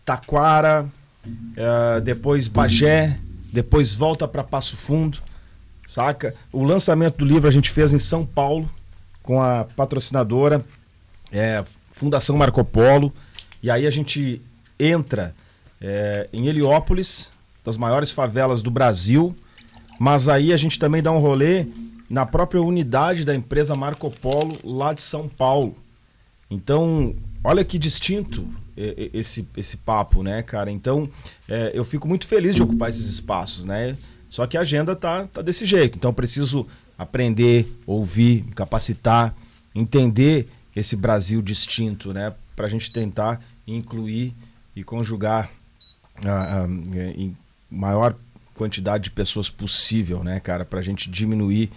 Taquara, 0.06 0.88
uh, 1.26 2.00
depois 2.00 2.46
Bagé, 2.46 3.18
depois 3.52 3.92
volta 3.92 4.28
para 4.28 4.44
Passo 4.44 4.76
Fundo, 4.76 5.18
saca? 5.86 6.32
O 6.52 6.62
lançamento 6.62 7.18
do 7.18 7.24
livro 7.24 7.48
a 7.48 7.52
gente 7.52 7.70
fez 7.70 7.92
em 7.92 7.98
São 7.98 8.24
Paulo, 8.24 8.70
com 9.22 9.42
a 9.42 9.64
patrocinadora 9.64 10.64
é, 11.32 11.64
Fundação 11.92 12.36
Marco 12.36 12.64
Polo. 12.64 13.12
E 13.60 13.68
aí 13.68 13.84
a 13.86 13.90
gente 13.90 14.40
entra 14.78 15.34
é, 15.80 16.28
em 16.32 16.46
Heliópolis, 16.46 17.32
das 17.64 17.76
maiores 17.76 18.12
favelas 18.12 18.62
do 18.62 18.70
Brasil. 18.70 19.34
Mas 19.98 20.28
aí 20.28 20.52
a 20.52 20.56
gente 20.56 20.78
também 20.78 21.02
dá 21.02 21.10
um 21.10 21.18
rolê 21.18 21.66
na 22.08 22.24
própria 22.24 22.62
unidade 22.62 23.24
da 23.24 23.34
empresa 23.34 23.74
Marco 23.74 24.08
Polo 24.10 24.56
lá 24.62 24.92
de 24.92 25.02
São 25.02 25.28
Paulo. 25.28 25.76
Então, 26.48 27.16
olha 27.42 27.64
que 27.64 27.76
distinto 27.76 28.46
esse, 28.76 29.48
esse 29.56 29.78
papo, 29.78 30.22
né, 30.22 30.42
cara? 30.42 30.70
Então, 30.70 31.08
é, 31.48 31.72
eu 31.74 31.84
fico 31.84 32.06
muito 32.06 32.26
feliz 32.26 32.54
de 32.54 32.62
ocupar 32.62 32.88
esses 32.88 33.08
espaços, 33.08 33.64
né? 33.64 33.96
Só 34.28 34.46
que 34.46 34.56
a 34.56 34.60
agenda 34.60 34.94
tá, 34.94 35.26
tá 35.26 35.40
desse 35.40 35.64
jeito. 35.64 35.96
Então, 35.96 36.10
eu 36.10 36.14
preciso 36.14 36.66
aprender, 36.98 37.66
ouvir, 37.86 38.42
capacitar, 38.54 39.34
entender 39.74 40.48
esse 40.74 40.96
Brasil 40.96 41.40
distinto, 41.40 42.12
né? 42.12 42.34
Para 42.54 42.66
a 42.66 42.68
gente 42.68 42.90
tentar 42.90 43.42
incluir 43.66 44.34
e 44.74 44.84
conjugar 44.84 45.50
a, 46.24 46.62
a, 46.62 46.66
em 46.66 47.36
maior 47.70 48.14
quantidade 48.54 49.04
de 49.04 49.10
pessoas 49.10 49.48
possível, 49.48 50.22
né, 50.22 50.40
cara? 50.40 50.64
Para 50.64 50.80
a 50.80 50.82
gente 50.82 51.10
diminuir 51.10 51.70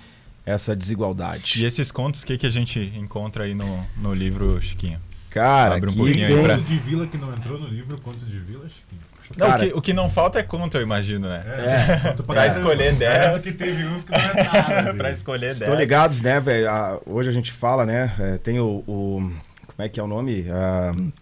essa 0.45 0.75
desigualdade. 0.75 1.61
E 1.61 1.65
esses 1.65 1.91
contos, 1.91 2.23
o 2.23 2.25
que, 2.25 2.37
que 2.37 2.47
a 2.47 2.49
gente 2.49 2.79
encontra 2.95 3.43
aí 3.43 3.53
no, 3.53 3.85
no 3.97 4.13
livro, 4.13 4.61
Chiquinho? 4.61 4.99
Cara, 5.29 5.75
Abre 5.75 5.91
um 5.91 5.93
pouquinho 5.93 6.27
tem... 6.27 6.37
aí 6.37 6.43
pra... 6.43 6.55
Conto 6.55 6.65
de 6.65 6.77
Vila 6.77 7.07
que 7.07 7.17
não 7.17 7.33
entrou 7.33 7.59
no 7.59 7.67
livro, 7.67 7.99
Conto 8.01 8.25
de 8.25 8.39
Vila, 8.39 8.67
Chiquinho. 8.67 9.09
Não, 9.37 9.47
Cara, 9.47 9.63
o, 9.63 9.67
que, 9.67 9.77
o, 9.77 9.81
que, 9.81 9.93
não 9.93 10.09
falta 10.09 10.39
é 10.39 10.43
conto, 10.43 10.75
eu 10.75 10.81
imagino, 10.81 11.29
né? 11.29 11.43
É, 11.45 12.09
é. 12.09 12.13
pra, 12.23 12.47
escolher 12.47 12.95
10. 12.95 13.43
que 13.43 13.53
teve 13.53 13.85
uns 13.85 14.03
que 14.03 14.11
não 14.11 14.17
é 14.17 14.43
nada. 14.43 14.93
pra 14.97 15.11
escolher 15.11 15.49
10. 15.49 15.61
Estão 15.61 15.75
ligados, 15.75 16.21
né, 16.21 16.39
velho? 16.39 16.67
Hoje 17.05 17.29
a 17.29 17.31
gente 17.31 17.51
fala, 17.51 17.85
né? 17.85 18.11
É, 18.19 18.37
tem 18.37 18.59
o, 18.59 18.83
o, 18.87 19.31
Como 19.67 19.85
é 19.85 19.87
que 19.87 19.99
é 19.99 20.03
o 20.03 20.07
nome? 20.07 20.47
Uh, 20.49 21.13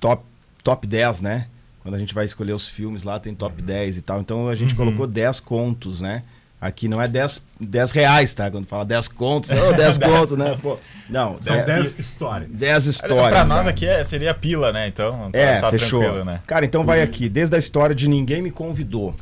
top, 0.00 0.24
top 0.64 0.84
10, 0.84 1.20
né? 1.20 1.46
Quando 1.80 1.94
a 1.94 1.98
gente 1.98 2.12
vai 2.12 2.24
escolher 2.24 2.52
os 2.52 2.68
filmes 2.68 3.04
lá, 3.04 3.20
tem 3.20 3.32
top 3.32 3.60
uhum. 3.60 3.66
10 3.66 3.98
e 3.98 4.02
tal. 4.02 4.20
Então 4.20 4.48
a 4.48 4.56
gente 4.56 4.72
uhum. 4.72 4.78
colocou 4.78 5.06
10 5.06 5.38
contos, 5.38 6.00
né? 6.00 6.24
Aqui 6.66 6.88
não 6.88 7.00
é 7.00 7.06
10, 7.06 7.46
10 7.60 7.90
reais, 7.92 8.34
tá? 8.34 8.50
Quando 8.50 8.66
fala 8.66 8.84
10 8.84 9.08
contos, 9.08 9.50
oh, 9.50 9.72
10 9.76 9.98
contos, 9.98 10.36
né? 10.36 10.58
Pô, 10.60 10.78
não, 11.08 11.40
são 11.40 11.56
10 11.64 11.98
histórias. 11.98 12.50
10 12.50 12.86
histórias. 12.86 13.30
Pra 13.30 13.44
nós 13.44 13.66
aqui 13.66 13.86
é, 13.86 14.02
seria 14.02 14.34
pila, 14.34 14.72
né? 14.72 14.88
Então, 14.88 15.30
tá, 15.30 15.38
é, 15.38 15.60
tá 15.60 15.70
fechou. 15.70 16.24
Né? 16.24 16.40
Cara, 16.46 16.64
então 16.64 16.84
vai 16.84 17.02
aqui, 17.02 17.28
desde 17.28 17.54
a 17.54 17.58
história 17.58 17.94
de 17.94 18.08
Ninguém 18.08 18.42
Me 18.42 18.50
Convidou. 18.50 19.14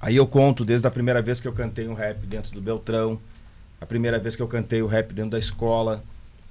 Aí 0.00 0.16
eu 0.16 0.26
conto 0.26 0.64
desde 0.64 0.86
a 0.86 0.90
primeira 0.90 1.20
vez 1.20 1.40
que 1.40 1.48
eu 1.48 1.52
cantei 1.52 1.88
um 1.88 1.94
rap 1.94 2.24
dentro 2.26 2.52
do 2.52 2.60
Beltrão, 2.60 3.18
a 3.80 3.86
primeira 3.86 4.18
vez 4.18 4.36
que 4.36 4.42
eu 4.42 4.48
cantei 4.48 4.82
o 4.82 4.86
rap 4.86 5.12
dentro 5.12 5.32
da 5.32 5.38
escola, 5.38 6.02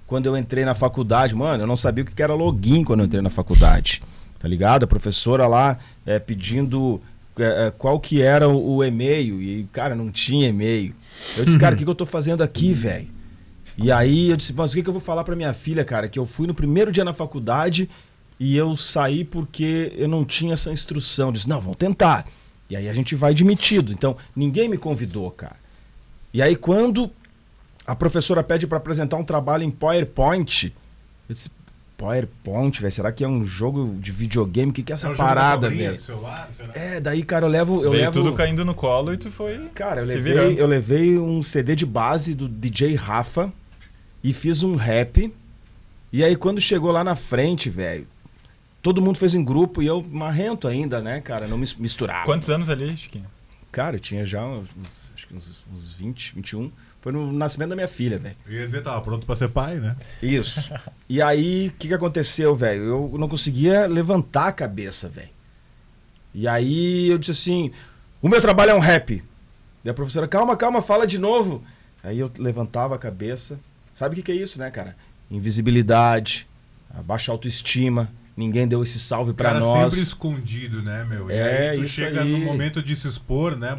quando 0.06 0.26
eu 0.26 0.36
entrei 0.36 0.66
na 0.66 0.74
faculdade, 0.74 1.34
mano, 1.34 1.64
eu 1.64 1.68
não 1.68 1.78
sabia 1.78 2.04
o 2.04 2.08
que 2.08 2.22
era 2.22 2.34
login 2.34 2.84
quando 2.84 3.00
eu 3.00 3.06
entrei 3.06 3.22
na 3.22 3.30
faculdade. 3.30 4.02
Tá 4.38 4.48
ligado? 4.48 4.84
A 4.84 4.88
professora 4.88 5.48
lá 5.48 5.78
é, 6.06 6.20
pedindo 6.20 7.02
qual 7.78 8.00
que 8.00 8.22
era 8.22 8.48
o, 8.48 8.84
e-mail. 8.84 9.42
E, 9.42 9.64
cara, 9.72 9.96
não 9.96 10.12
tinha 10.12 10.50
e-mail. 10.50 10.94
Eu 11.38 11.46
disse, 11.46 11.58
cara, 11.58 11.76
o 11.76 11.78
que, 11.78 11.84
que 11.84 11.90
eu 11.90 11.96
tô 11.96 12.06
fazendo 12.06 12.42
aqui, 12.44 12.74
velho? 12.74 13.08
E 13.78 13.92
aí 13.92 14.30
eu 14.30 14.38
disse, 14.38 14.54
mas 14.54 14.72
o 14.72 14.74
que, 14.74 14.84
que 14.84 14.90
eu 14.90 14.94
vou 14.94 15.02
falar 15.02 15.24
pra 15.24 15.36
minha 15.36 15.54
filha, 15.54 15.84
cara? 15.84 16.08
Que 16.08 16.20
eu 16.20 16.26
fui 16.26 16.46
no 16.46 16.54
primeiro 16.54 16.92
dia 16.92 17.06
na 17.06 17.14
faculdade 17.14 17.90
e 18.40 18.56
eu 18.56 18.76
saí 18.76 19.24
porque 19.24 19.94
eu 19.96 20.08
não 20.08 20.26
tinha 20.26 20.54
essa 20.54 20.72
instrução. 20.72 21.30
Eu 21.30 21.34
disse, 21.34 21.50
não, 21.50 21.60
vamos 21.60 21.78
tentar. 21.78 22.28
E 22.70 22.76
aí 22.76 22.90
a 22.90 22.94
gente 22.94 23.16
vai 23.16 23.32
admitido. 23.32 23.92
Então, 23.92 24.16
ninguém 24.36 24.70
me 24.70 24.78
convidou, 24.78 25.32
cara. 25.32 25.58
E 26.34 26.42
aí, 26.42 26.56
quando 26.56 27.12
a 27.86 27.96
professora 27.96 28.44
pede 28.44 28.66
para 28.66 28.78
apresentar 28.78 29.18
um 29.18 29.24
trabalho 29.24 29.64
em 29.64 29.72
PowerPoint, 29.72 30.74
eu 31.28 31.36
disse, 31.36 31.50
PowerPoint, 32.02 32.82
velho. 32.82 32.92
Será 32.92 33.12
que 33.12 33.24
é 33.24 33.28
um 33.28 33.46
jogo 33.46 33.96
de 34.00 34.12
videogame? 34.12 34.72
O 34.72 34.74
que, 34.74 34.82
que 34.82 34.92
é 34.92 34.96
essa 34.96 35.10
é 35.10 35.16
parada, 35.16 35.70
velho? 35.70 35.96
É, 36.74 37.00
daí, 37.00 37.22
cara, 37.22 37.46
eu 37.46 37.50
levo. 37.50 37.84
Eu 37.84 37.92
Veio 37.92 38.04
levo... 38.06 38.12
tudo 38.12 38.34
caindo 38.34 38.66
no 38.66 38.74
colo 38.74 39.14
e 39.14 39.18
tu 39.18 39.30
foi. 39.30 39.70
Cara, 39.76 40.02
eu 40.02 40.08
levei, 40.08 40.56
eu 40.58 40.66
levei 40.66 41.18
um 41.20 41.44
CD 41.44 41.76
de 41.76 41.86
base 41.86 42.34
do 42.34 42.50
DJ 42.50 42.96
Rafa 42.96 43.54
e 44.24 44.34
fiz 44.34 44.64
um 44.64 44.76
rap. 44.76 45.32
E 46.12 46.24
aí, 46.24 46.36
quando 46.36 46.60
chegou 46.60 46.92
lá 46.92 47.04
na 47.04 47.16
frente, 47.16 47.70
velho, 47.70 48.08
todo 48.82 49.02
mundo 49.02 49.20
fez 49.20 49.36
em 49.36 49.44
grupo 49.44 49.82
e 49.82 49.88
eu 49.88 50.04
marrento 50.10 50.68
ainda, 50.68 51.00
né, 51.02 51.22
cara? 51.22 51.48
Não 51.48 51.58
misturava. 51.58 52.26
Quantos 52.26 52.50
anos 52.50 52.68
ali, 52.68 52.98
Chiquinho? 52.98 53.28
Cara, 53.72 53.96
eu 53.96 54.00
tinha 54.00 54.26
já 54.26 54.44
uns, 54.44 55.14
acho 55.16 55.28
que 55.28 55.34
uns, 55.34 55.64
uns 55.72 55.94
20, 55.94 56.34
21. 56.36 56.72
Foi 57.02 57.12
no 57.12 57.32
nascimento 57.32 57.70
da 57.70 57.76
minha 57.76 57.88
filha, 57.88 58.20
velho. 58.20 58.36
Ia 58.48 58.66
dizer, 58.66 58.84
tava 58.84 59.02
pronto 59.02 59.26
pra 59.26 59.36
ser 59.36 59.50
pai, 59.50 59.80
né? 59.80 59.96
Isso. 60.22 60.72
e 61.10 61.20
aí, 61.20 61.70
o 61.70 61.72
que, 61.72 61.88
que 61.88 61.94
aconteceu, 61.94 62.54
velho? 62.54 62.84
Eu 62.84 63.18
não 63.18 63.28
conseguia 63.28 63.88
levantar 63.88 64.48
a 64.48 64.52
cabeça, 64.52 65.10
velho. 65.10 65.30
E 66.34 66.48
aí 66.48 67.10
eu 67.10 67.18
disse 67.18 67.32
assim: 67.32 67.72
o 68.22 68.30
meu 68.30 68.40
trabalho 68.40 68.72
é 68.72 68.76
um 68.76 68.80
rap. 68.80 69.24
E 69.84 69.90
a 69.90 69.94
professora, 69.94 70.28
calma, 70.28 70.56
calma, 70.56 70.82
fala 70.82 71.08
de 71.08 71.18
novo. 71.18 71.64
Aí 72.04 72.20
eu 72.20 72.32
levantava 72.38 72.94
a 72.96 73.00
cabeça. 73.00 73.60
Sabe 73.96 74.14
o 74.14 74.16
que, 74.16 74.24
que 74.24 74.32
é 74.32 74.36
isso, 74.36 74.60
né, 74.60 74.70
cara? 74.70 74.96
Invisibilidade, 75.30 76.48
baixa 77.04 77.32
autoestima, 77.32 78.12
Ninguém 78.42 78.68
deu 78.68 78.82
esse 78.82 79.00
salve 79.00 79.34
para 79.34 79.60
nós. 79.60 79.94
sempre 79.94 80.04
escondido, 80.04 80.82
né, 80.82 81.06
meu? 81.08 81.30
E 81.30 81.34
é, 81.34 81.70
aí 81.70 81.78
tu 81.78 81.84
isso 81.84 81.94
chega 81.94 82.24
aí. 82.24 82.32
no 82.32 82.40
momento 82.40 82.82
de 82.82 82.96
se 82.96 83.08
expor, 83.08 83.56
né? 83.56 83.78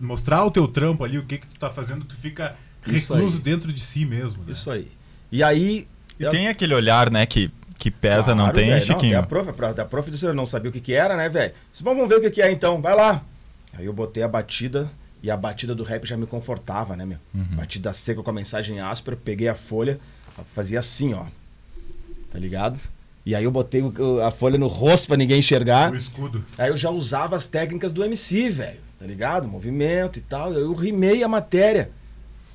Mostrar 0.00 0.44
o 0.44 0.50
teu 0.50 0.66
trampo 0.66 1.04
ali, 1.04 1.18
o 1.18 1.22
que 1.22 1.38
que 1.38 1.46
tu 1.46 1.56
tá 1.56 1.70
fazendo, 1.70 2.04
tu 2.04 2.16
fica 2.16 2.56
recluso 2.82 3.40
dentro 3.40 3.72
de 3.72 3.80
si 3.80 4.04
mesmo. 4.04 4.42
Né? 4.42 4.50
Isso 4.50 4.68
aí. 4.72 4.88
E 5.30 5.40
aí. 5.40 5.86
E 6.18 6.24
eu... 6.24 6.32
tem 6.32 6.48
aquele 6.48 6.74
olhar, 6.74 7.10
né, 7.10 7.24
que, 7.26 7.48
que 7.78 7.92
pesa, 7.92 8.34
claro, 8.34 8.38
não 8.38 8.50
tem, 8.50 8.70
véio, 8.70 8.82
Chiquinho? 8.82 9.12
Não, 9.12 9.20
a 9.20 9.22
prof, 9.22 9.48
a 9.48 9.84
prof 9.84 10.10
disse, 10.10 10.26
eu 10.26 10.34
não 10.34 10.46
sabia 10.46 10.68
o 10.68 10.72
que 10.72 10.80
que 10.80 10.92
era, 10.92 11.16
né, 11.16 11.28
velho? 11.28 11.54
Vamos 11.80 12.08
ver 12.08 12.16
o 12.16 12.20
que 12.20 12.30
que 12.30 12.42
é 12.42 12.50
então, 12.50 12.82
vai 12.82 12.96
lá. 12.96 13.24
Aí 13.78 13.86
eu 13.86 13.92
botei 13.92 14.24
a 14.24 14.28
batida 14.28 14.90
e 15.22 15.30
a 15.30 15.36
batida 15.36 15.74
do 15.74 15.84
rap 15.84 16.06
já 16.06 16.16
me 16.16 16.26
confortava, 16.26 16.96
né, 16.96 17.06
meu? 17.06 17.18
Uhum. 17.32 17.56
Batida 17.56 17.92
seca 17.92 18.20
com 18.20 18.30
a 18.30 18.32
mensagem 18.32 18.80
áspera, 18.80 19.16
peguei 19.16 19.48
a 19.48 19.54
folha, 19.54 20.00
fazia 20.52 20.80
assim, 20.80 21.14
ó. 21.14 21.26
Tá 22.30 22.38
ligado? 22.38 22.80
E 23.30 23.34
aí 23.36 23.44
eu 23.44 23.50
botei 23.52 23.80
a 24.26 24.32
folha 24.32 24.58
no 24.58 24.66
rosto 24.66 25.06
para 25.06 25.16
ninguém 25.16 25.38
enxergar. 25.38 25.92
O 25.92 25.94
escudo. 25.94 26.44
Aí 26.58 26.68
eu 26.68 26.76
já 26.76 26.90
usava 26.90 27.36
as 27.36 27.46
técnicas 27.46 27.92
do 27.92 28.04
MC, 28.04 28.48
velho. 28.48 28.80
Tá 28.98 29.06
ligado? 29.06 29.46
Movimento 29.46 30.18
e 30.18 30.20
tal. 30.20 30.52
Eu 30.52 30.74
rimei 30.74 31.22
a 31.22 31.28
matéria 31.28 31.92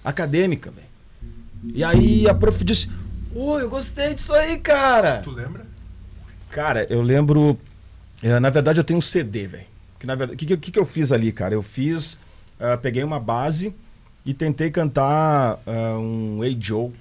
acadêmica, 0.03 0.69
velho. 0.71 0.87
E 1.73 1.81
aí 1.81 2.27
a 2.27 2.33
prof 2.33 2.61
disse: 2.61 2.91
Oi, 3.33 3.61
eu 3.61 3.69
gostei 3.69 4.15
disso 4.15 4.33
aí, 4.33 4.57
cara. 4.57 5.21
Tu 5.21 5.31
lembra? 5.31 5.65
Cara, 6.49 6.85
eu 6.89 7.01
lembro. 7.01 7.57
É, 8.21 8.37
na 8.37 8.49
verdade, 8.49 8.77
eu 8.77 8.83
tenho 8.83 8.99
um 8.99 9.01
CD, 9.01 9.47
velho. 9.47 9.65
Que 9.97 10.05
na 10.05 10.15
verdade, 10.15 10.35
o 10.35 10.37
que, 10.37 10.57
que, 10.57 10.71
que, 10.73 10.79
eu 10.79 10.85
fiz 10.85 11.13
ali, 11.13 11.31
cara? 11.31 11.53
Eu 11.53 11.61
fiz. 11.61 12.19
Uh, 12.59 12.77
peguei 12.81 13.01
uma 13.01 13.19
base 13.19 13.73
e 14.25 14.33
tentei 14.33 14.69
cantar 14.69 15.57
uh, 15.65 15.97
um 15.97 16.43
Hey 16.43 16.57
Joe 16.59 16.91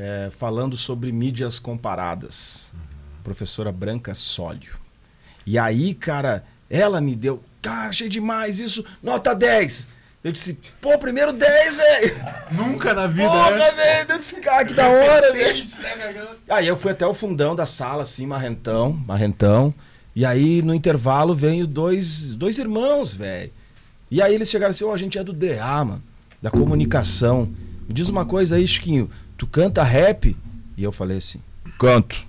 é, 0.00 0.30
falando 0.30 0.78
sobre 0.78 1.12
mídias 1.12 1.58
comparadas. 1.58 2.70
Uhum. 2.72 2.80
Professora 3.22 3.70
Branca 3.70 4.14
Sólio. 4.14 4.78
E 5.44 5.58
aí, 5.58 5.92
cara, 5.92 6.42
ela 6.70 7.00
me 7.00 7.14
deu. 7.14 7.42
Cara, 7.60 7.90
achei 7.90 8.08
demais 8.08 8.58
isso. 8.58 8.82
Nota 9.02 9.34
10. 9.34 10.00
Eu 10.24 10.32
disse, 10.32 10.58
pô, 10.80 10.98
primeiro 10.98 11.32
10, 11.32 11.76
velho. 11.76 12.16
Nunca 12.52 12.94
na 12.94 13.06
vida, 13.06 13.28
Porra, 13.28 13.50
né? 13.56 13.70
velho. 13.72 14.12
Eu 14.12 14.18
disse, 14.18 14.40
cara, 14.40 14.64
que 14.64 14.72
da 14.72 14.88
hora, 14.88 15.32
velho. 15.32 15.64
Né, 15.64 16.26
aí 16.48 16.66
eu 16.66 16.76
fui 16.76 16.92
até 16.92 17.06
o 17.06 17.12
fundão 17.12 17.54
da 17.54 17.66
sala, 17.66 18.02
assim, 18.02 18.26
marrentão, 18.26 18.92
marrentão. 18.92 19.74
E 20.16 20.24
aí, 20.24 20.62
no 20.62 20.74
intervalo, 20.74 21.34
veio 21.34 21.66
dois, 21.66 22.34
dois 22.34 22.58
irmãos, 22.58 23.14
velho. 23.14 23.52
E 24.10 24.20
aí 24.20 24.34
eles 24.34 24.50
chegaram 24.50 24.70
assim, 24.70 24.84
ó, 24.84 24.88
oh, 24.88 24.92
a 24.94 24.98
gente 24.98 25.18
é 25.18 25.24
do 25.24 25.32
DA, 25.32 25.84
mano, 25.84 26.02
da 26.40 26.50
comunicação. 26.50 27.50
Me 27.86 27.94
diz 27.94 28.08
uma 28.08 28.24
coisa 28.24 28.56
aí, 28.56 28.66
Chiquinho 28.66 29.10
tu 29.40 29.46
canta 29.46 29.82
rap? 29.82 30.36
E 30.76 30.84
eu 30.84 30.92
falei 30.92 31.16
assim, 31.16 31.40
canto. 31.78 32.22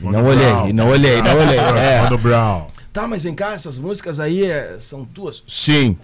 E 0.00 0.04
não 0.04 0.24
olhei, 0.24 0.72
não 0.72 0.88
olhei, 0.88 1.22
não 1.22 1.38
olhei. 1.38 1.56
É. 1.56 2.16
Brown. 2.16 2.66
Tá, 2.92 3.06
mas 3.06 3.22
vem 3.22 3.32
cá, 3.32 3.52
essas 3.52 3.78
músicas 3.78 4.18
aí 4.18 4.44
é, 4.44 4.76
são 4.80 5.04
tuas? 5.04 5.44
Sim. 5.46 5.96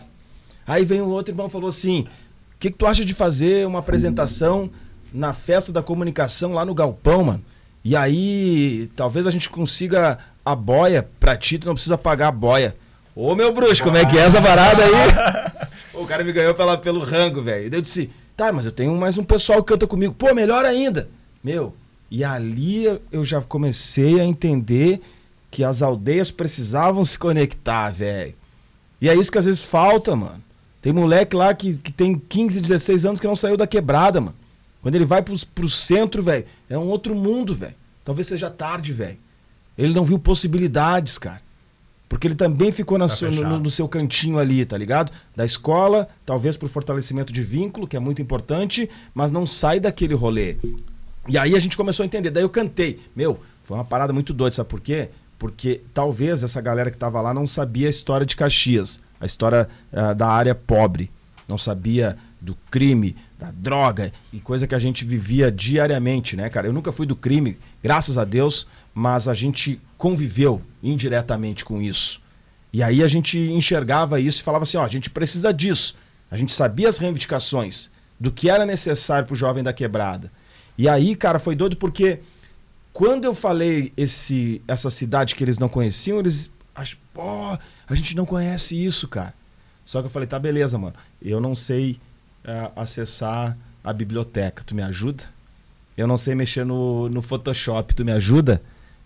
Aí 0.65 0.85
vem 0.85 1.01
o 1.01 1.09
outro 1.09 1.33
irmão 1.33 1.49
e 1.49 1.51
falou 1.51 1.69
assim: 1.69 2.03
o 2.03 2.59
que, 2.61 2.71
que 2.71 2.77
tu 2.77 2.87
acha 2.87 3.05
de 3.05 3.13
fazer 3.13 3.67
uma 3.67 3.81
apresentação 3.81 4.71
na 5.13 5.33
festa 5.33 5.73
da 5.73 5.83
comunicação 5.83 6.53
lá 6.53 6.65
no 6.65 6.73
Galpão, 6.73 7.25
mano? 7.25 7.45
E 7.83 7.97
aí, 7.97 8.89
talvez 8.95 9.27
a 9.27 9.31
gente 9.33 9.51
consiga 9.51 10.19
a 10.45 10.55
boia 10.55 11.09
pra 11.19 11.37
ti, 11.37 11.59
tu 11.59 11.67
não 11.67 11.75
precisa 11.75 11.99
pagar 11.99 12.29
a 12.29 12.33
boia. 12.33 12.77
Ô 13.13 13.35
meu 13.35 13.53
bruxo, 13.53 13.83
como 13.83 13.97
é 13.97 14.05
que 14.05 14.17
é 14.17 14.23
essa 14.23 14.41
parada 14.41 14.85
aí? 14.85 15.69
o 15.95 16.07
cara 16.07 16.23
me 16.23 16.31
ganhou 16.31 16.55
pela, 16.55 16.79
pelo 16.79 17.01
rango, 17.01 17.43
velho. 17.43 17.75
Eu 17.75 17.83
disse, 17.83 18.09
Tá, 18.41 18.51
mas 18.51 18.65
eu 18.65 18.73
tenho 18.73 18.97
mais 18.97 19.19
um 19.19 19.23
pessoal 19.23 19.63
que 19.63 19.71
canta 19.71 19.87
comigo. 19.87 20.15
Pô, 20.15 20.33
melhor 20.33 20.65
ainda. 20.65 21.11
Meu, 21.45 21.75
e 22.11 22.25
ali 22.25 22.87
eu 23.13 23.23
já 23.23 23.43
comecei 23.43 24.19
a 24.19 24.25
entender 24.25 25.03
que 25.51 25.63
as 25.63 25.83
aldeias 25.83 26.31
precisavam 26.31 27.05
se 27.05 27.19
conectar, 27.19 27.91
velho. 27.91 28.33
E 28.99 29.11
é 29.11 29.15
isso 29.15 29.31
que 29.31 29.37
às 29.37 29.45
vezes 29.45 29.63
falta, 29.63 30.17
mano. 30.17 30.43
Tem 30.81 30.91
moleque 30.91 31.37
lá 31.37 31.53
que, 31.53 31.77
que 31.77 31.93
tem 31.93 32.19
15, 32.19 32.63
16 32.63 33.05
anos 33.05 33.21
que 33.21 33.27
não 33.27 33.37
saiu 33.37 33.59
da 33.59 33.67
quebrada, 33.67 34.23
mano. 34.23 34.37
Quando 34.81 34.95
ele 34.95 35.05
vai 35.05 35.21
pro, 35.21 35.37
pro 35.49 35.69
centro, 35.69 36.23
velho, 36.23 36.47
é 36.71 36.79
um 36.79 36.87
outro 36.87 37.15
mundo, 37.15 37.55
velho. 37.55 37.75
Talvez 38.03 38.27
seja 38.27 38.49
tarde, 38.49 38.91
velho. 38.91 39.19
Ele 39.77 39.93
não 39.93 40.07
viu 40.07 40.19
possibilidades, 40.19 41.19
cara. 41.19 41.43
Porque 42.11 42.27
ele 42.27 42.35
também 42.35 42.73
ficou 42.73 42.99
na 42.99 43.07
Tá 43.07 43.15
sua- 43.15 43.31
no, 43.31 43.61
no 43.61 43.71
seu 43.71 43.87
cantinho 43.89 44.41
ali, 44.41 44.65
tá 44.65 44.77
ligado? 44.77 45.13
Da 45.35 45.45
escola, 45.45 46.09
talvez 46.27 46.57
por 46.57 46.69
fortalecimento 46.69 47.33
de 47.33 47.41
vínculo, 47.41 47.87
que 47.87 47.97
é 47.97 48.01
muito 48.01 48.21
importante, 48.21 48.91
mas 49.15 49.31
não 49.31 49.47
sai 49.47 49.79
daquele 49.79 50.13
rolê. 50.13 50.57
E 51.29 51.39
aí 51.39 51.55
a 51.55 51.59
gente 51.61 51.77
começou 51.77 52.03
a 52.03 52.07
entender. 52.07 52.31
Daí 52.31 52.43
eu 52.43 52.49
cantei. 52.51 52.99
Meu, 53.15 53.39
foi 53.63 53.77
uma 53.77 53.85
parada 53.85 54.13
muito 54.13 54.35
doida, 54.35 54.57
sabe 54.57 54.69
por 54.69 54.81
quê? 54.81 55.09
Porque 55.39 55.83
talvez 55.95 56.43
essa 56.43 56.61
galera 56.61 56.91
que 56.91 56.99
tava 56.99 57.21
lá 57.21 57.33
não 57.33 57.47
sabia 57.47 57.87
a 57.87 57.91
história 57.91 58.27
de 58.27 58.35
Caxias, 58.35 59.01
a 59.21 59.25
história 59.25 59.69
ah, 59.93 60.13
da 60.13 60.27
área 60.27 60.55
pobre. 60.55 61.13
Não 61.47 61.57
sabia 61.57 62.19
do 62.41 62.57
crime, 62.73 63.15
da 63.39 63.53
droga 63.53 64.13
e 64.33 64.41
coisa 64.41 64.67
que 64.67 64.75
a 64.75 64.79
gente 64.81 65.05
vivia 65.05 65.51
diariamente, 65.51 66.35
né, 66.37 66.49
cara? 66.49 66.67
Eu 66.67 66.73
nunca 66.73 66.91
fui 66.91 67.07
do 67.07 67.15
crime, 67.15 67.57
graças 67.81 68.19
a 68.19 68.25
Deus, 68.25 68.67
mas 68.93 69.29
a 69.29 69.35
gente 69.35 69.81
conviveu 69.97 70.61
indiretamente 70.83 71.65
com 71.65 71.81
isso. 71.81 72.21
E 72.73 72.83
aí 72.83 73.03
a 73.03 73.09
gente 73.09 73.39
enxergava 73.39 74.21
isso 74.21 74.41
e 74.41 74.45
falava 74.45 74.63
assim, 74.63 74.77
ó, 74.77 74.85
a 74.85 74.89
gente 74.89 75.11
precisa 75.11 75.53
disso. 75.53 75.97
A 76.31 76.37
gente 76.37 76.53
sabia 76.53 76.89
as 76.89 76.99
reivindicações 76.99 77.91
do 78.19 78.31
que 78.31 78.49
era 78.49 78.65
necessário 78.65 79.27
pro 79.27 79.35
jovem 79.35 79.63
da 79.63 79.73
quebrada. 79.73 80.31
E 80.79 80.89
aí, 80.89 81.17
cara, 81.17 81.39
foi 81.39 81.57
doido 81.57 81.77
porque 81.77 82.21
quando 82.93 83.25
eu 83.25 83.35
falei 83.35 83.93
esse 83.97 84.63
essa 84.69 84.91
cidade 84.91 85.35
que 85.35 85.43
eles 85.43 85.59
não 85.59 85.69
conheciam, 85.69 86.19
eles 86.19 86.51
pô, 87.13 87.59
a 87.89 87.95
gente 87.95 88.17
não 88.17 88.25
conhece 88.25 88.83
isso, 88.83 89.09
cara. 89.09 89.35
Só 89.85 90.01
que 90.01 90.07
eu 90.07 90.11
falei, 90.11 90.29
tá 90.29 90.39
beleza, 90.39 90.79
mano. 90.79 90.95
Eu 91.21 91.41
não 91.41 91.55
sei 91.55 91.99
ah, 92.45 92.71
acessar 92.77 93.57
a 93.83 93.93
biblioteca. 93.93 94.63
Tu 94.65 94.75
me 94.75 94.83
ajuda? 94.83 95.25
Eu 95.97 96.07
não 96.07 96.17
sei 96.17 96.35
mexer 96.35 96.65
no, 96.65 97.09
no 97.09 97.21
Photoshop. 97.21 97.95
Tu 97.95 98.05
me 98.05 98.13
ajuda? 98.13 98.63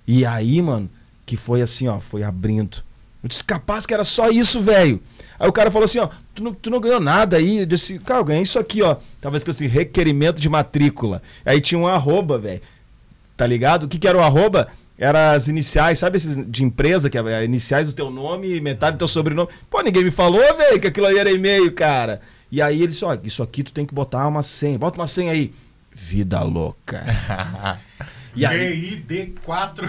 E 0.07 0.27
aí, 0.27 0.61
mano, 0.61 0.91
que 1.25 1.37
foi 1.37 1.63
assim, 1.63 1.89
ó, 1.89 2.01
foi 2.01 2.23
abrindo. 2.23 2.83
Eu 3.23 3.29
disse, 3.29 3.43
capaz 3.43 3.87
que 3.87 3.95
era 3.95 4.05
só 4.05 4.29
isso, 4.29 4.61
velho. 4.61 5.03
Aí 5.39 5.49
o 5.49 5.53
cara 5.53 5.71
falou 5.71 5.87
assim, 5.87 5.99
ó, 5.99 6.11
tu 6.35 6.43
não, 6.43 6.53
tu 6.53 6.69
não 6.69 6.79
ganhou 6.79 7.01
nada 7.01 7.39
aí. 7.39 7.61
Eu 7.61 7.67
disse, 7.67 7.99
cara, 7.99 8.21
eu 8.21 8.25
ganhei 8.25 8.43
isso 8.43 8.59
aqui, 8.59 8.83
ó. 8.83 8.97
Tava 9.21 9.39
escrito 9.39 9.57
assim, 9.57 9.67
requerimento 9.67 10.41
de 10.41 10.49
matrícula. 10.49 11.23
Aí 11.45 11.59
tinha 11.61 11.79
um 11.79 11.87
arroba, 11.87 12.39
velho. 12.39 12.61
Tá 13.35 13.47
ligado? 13.47 13.85
O 13.85 13.89
que 13.89 13.99
que 13.99 14.07
era 14.07 14.19
o 14.19 14.23
arroba? 14.23 14.69
Era 14.99 15.33
as 15.33 15.49
iniciais, 15.49 15.99
sabe 15.99 16.19
esses 16.19 16.37
de 16.49 16.63
empresa, 16.63 17.11
que 17.11 17.19
é 17.19 17.45
iniciais 17.45 17.89
do 17.89 17.95
teu 17.95 18.11
nome 18.11 18.55
e 18.55 18.61
metade 18.61 18.97
do 18.97 18.99
teu 18.99 19.09
sobrenome. 19.09 19.49
Pô, 19.71 19.81
ninguém 19.81 20.05
me 20.05 20.11
falou, 20.11 20.41
velho, 20.57 20.79
que 20.79 20.87
aquilo 20.87 21.07
aí 21.07 21.19
era 21.19 21.33
e-mail, 21.33 21.73
cara. 21.73 22.21
E 22.53 22.61
aí 22.63 22.77
ele 22.77 22.89
disse, 22.89 23.05
ó, 23.05 23.17
isso 23.25 23.43
aqui 23.43 23.65
tu 23.65 23.73
tem 23.73 23.87
que 23.87 23.95
botar 23.95 24.29
uma 24.29 24.43
senha. 24.43 24.79
Bota 24.79 25.01
uma 25.01 25.07
senha 25.07 25.33
aí. 25.33 25.53
Vida 25.93 26.43
louca. 26.43 27.03
E 28.37 28.45
aí, 28.45 29.05
DID4. 29.07 29.89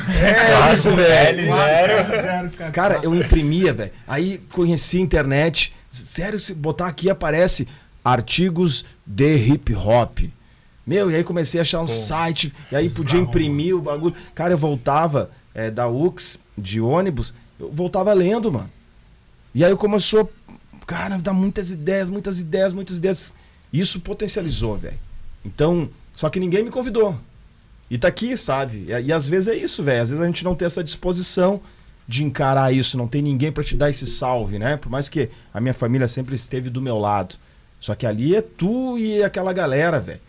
é 0.70 0.72
isso, 0.74 0.92
velho. 0.96 1.52
L0. 1.52 2.72
Cara, 2.72 3.00
eu 3.02 3.16
imprimia, 3.16 3.74
velho. 3.74 3.92
Aí 4.08 4.38
conheci 4.52 4.98
a 4.98 5.02
internet. 5.02 5.74
Sério, 5.90 6.40
se 6.40 6.54
botar 6.54 6.88
aqui 6.88 7.10
aparece 7.10 7.68
artigos 8.04 8.86
de 9.06 9.36
hip 9.36 9.74
hop. 9.74 10.20
Meu, 10.86 11.10
e 11.10 11.16
aí 11.16 11.24
comecei 11.24 11.60
a 11.60 11.64
achar 11.64 11.82
um 11.82 11.88
site, 11.88 12.54
e 12.72 12.76
aí 12.76 12.88
podia 12.90 13.20
imprimir 13.20 13.76
o 13.76 13.82
bagulho. 13.82 14.14
Cara, 14.36 14.54
eu 14.54 14.58
voltava 14.58 15.32
é, 15.54 15.72
da 15.72 15.88
UX, 15.88 16.40
de 16.56 16.80
ônibus, 16.80 17.34
eu 17.60 17.72
voltava 17.72 18.14
lendo, 18.14 18.52
mano. 18.52 18.70
E 19.54 19.66
aí 19.66 19.76
começou, 19.76 20.32
cara, 20.86 21.18
dá 21.18 21.34
muitas 21.34 21.72
ideias, 21.72 22.10
muitas 22.10 22.40
ideias, 22.40 22.74
muitas 22.74 22.98
ideias. 22.98 23.32
Isso 23.74 24.00
potencializou, 24.00 24.78
velho. 24.78 25.00
Então, 25.44 25.90
só 26.16 26.30
que 26.30 26.40
ninguém 26.40 26.64
me 26.64 26.70
convidou. 26.70 27.18
E 27.90 27.98
tá 27.98 28.08
aqui, 28.08 28.36
sabe? 28.36 28.86
E, 28.88 29.08
e 29.08 29.14
às 29.14 29.28
vezes 29.28 29.48
é 29.48 29.56
isso, 29.56 29.84
velho. 29.84 30.02
Às 30.02 30.10
vezes 30.10 30.24
a 30.24 30.28
gente 30.28 30.44
não 30.44 30.56
tem 30.56 30.66
essa 30.66 30.84
disposição 30.84 31.62
de 32.08 32.24
encarar 32.24 32.72
isso, 32.74 32.98
não 32.98 33.08
tem 33.08 33.22
ninguém 33.22 33.52
pra 33.52 33.64
te 33.64 33.76
dar 33.76 33.90
esse 33.90 34.06
salve, 34.06 34.60
né? 34.60 34.78
Por 34.78 34.90
mais 34.90 35.10
que 35.10 35.30
a 35.54 35.60
minha 35.60 35.74
família 35.74 36.08
sempre 36.08 36.36
esteve 36.36 36.70
do 36.70 36.82
meu 36.82 36.98
lado. 36.98 37.36
Só 37.80 37.96
que 37.96 38.06
ali 38.06 38.36
é 38.36 38.42
tu 38.42 38.98
e 38.98 39.24
aquela 39.24 39.54
galera, 39.54 40.00
velho. 40.00 40.20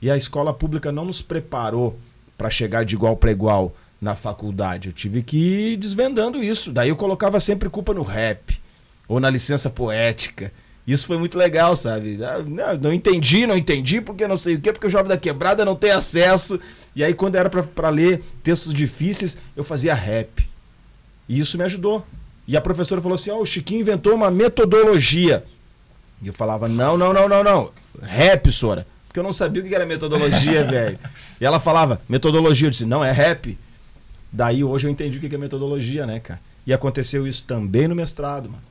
E 0.00 0.10
a 0.10 0.16
escola 0.16 0.52
pública 0.52 0.92
não 0.92 1.04
nos 1.04 1.22
preparou 1.22 1.98
pra 2.36 2.50
chegar 2.50 2.84
de 2.84 2.94
igual 2.94 3.16
pra 3.16 3.30
igual 3.30 3.74
na 4.00 4.14
faculdade. 4.14 4.88
Eu 4.88 4.92
tive 4.92 5.22
que 5.22 5.36
ir 5.72 5.76
desvendando 5.76 6.42
isso. 6.42 6.72
Daí 6.72 6.88
eu 6.88 6.96
colocava 6.96 7.40
sempre 7.40 7.68
culpa 7.68 7.94
no 7.94 8.02
rap 8.02 8.60
ou 9.08 9.18
na 9.18 9.30
licença 9.30 9.70
poética. 9.70 10.52
Isso 10.86 11.06
foi 11.06 11.16
muito 11.16 11.38
legal, 11.38 11.74
sabe? 11.76 12.18
Ah, 12.22 12.40
Não, 12.46 12.76
não 12.76 12.92
entendi, 12.92 13.46
não 13.46 13.56
entendi, 13.56 14.00
porque 14.00 14.26
não 14.28 14.36
sei 14.36 14.56
o 14.56 14.60
quê, 14.60 14.70
porque 14.72 14.86
o 14.86 14.90
jovem 14.90 15.08
da 15.08 15.16
quebrada 15.16 15.64
não 15.64 15.74
tem 15.74 15.90
acesso. 15.92 16.60
E 16.94 17.02
aí, 17.02 17.14
quando 17.14 17.36
era 17.36 17.48
pra 17.48 17.88
ler 17.88 18.22
textos 18.42 18.74
difíceis, 18.74 19.38
eu 19.56 19.64
fazia 19.64 19.94
rap. 19.94 20.46
E 21.28 21.38
isso 21.40 21.56
me 21.56 21.64
ajudou. 21.64 22.04
E 22.46 22.56
a 22.56 22.60
professora 22.60 23.00
falou 23.00 23.14
assim: 23.14 23.30
Ó, 23.30 23.40
o 23.40 23.46
Chiquinho 23.46 23.80
inventou 23.80 24.14
uma 24.14 24.30
metodologia. 24.30 25.42
E 26.22 26.26
eu 26.26 26.34
falava: 26.34 26.68
Não, 26.68 26.98
não, 26.98 27.12
não, 27.14 27.28
não, 27.28 27.42
não. 27.42 27.70
Rap, 28.02 28.50
Sora. 28.52 28.86
Porque 29.06 29.18
eu 29.18 29.24
não 29.24 29.32
sabia 29.32 29.62
o 29.62 29.66
que 29.66 29.74
era 29.74 29.86
metodologia, 29.86 30.64
velho. 30.68 30.98
E 31.40 31.46
ela 31.46 31.58
falava: 31.58 32.00
Metodologia. 32.06 32.66
Eu 32.66 32.70
disse: 32.70 32.84
Não, 32.84 33.02
é 33.02 33.10
rap. 33.10 33.58
Daí 34.30 34.62
hoje 34.62 34.86
eu 34.86 34.90
entendi 34.90 35.16
o 35.16 35.20
que 35.20 35.34
é 35.34 35.38
metodologia, 35.38 36.04
né, 36.04 36.20
cara? 36.20 36.40
E 36.66 36.72
aconteceu 36.74 37.26
isso 37.26 37.46
também 37.46 37.88
no 37.88 37.94
mestrado, 37.94 38.50
mano. 38.50 38.62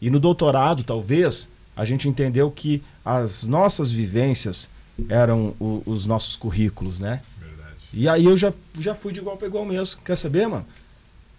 E 0.00 0.08
no 0.10 0.20
doutorado, 0.20 0.84
talvez, 0.84 1.50
a 1.78 1.84
gente 1.84 2.08
entendeu 2.08 2.50
que 2.50 2.82
as 3.04 3.44
nossas 3.44 3.90
vivências 3.90 4.68
eram 5.08 5.54
o- 5.60 5.80
os 5.86 6.04
nossos 6.06 6.34
currículos, 6.36 6.98
né? 6.98 7.22
Verdade. 7.40 7.76
E 7.94 8.08
aí 8.08 8.24
eu 8.24 8.36
já, 8.36 8.52
já 8.78 8.94
fui 8.96 9.12
de 9.12 9.20
igual 9.20 9.36
para 9.36 9.46
igual 9.46 9.64
mesmo. 9.64 10.00
Quer 10.04 10.16
saber, 10.16 10.48
mano? 10.48 10.66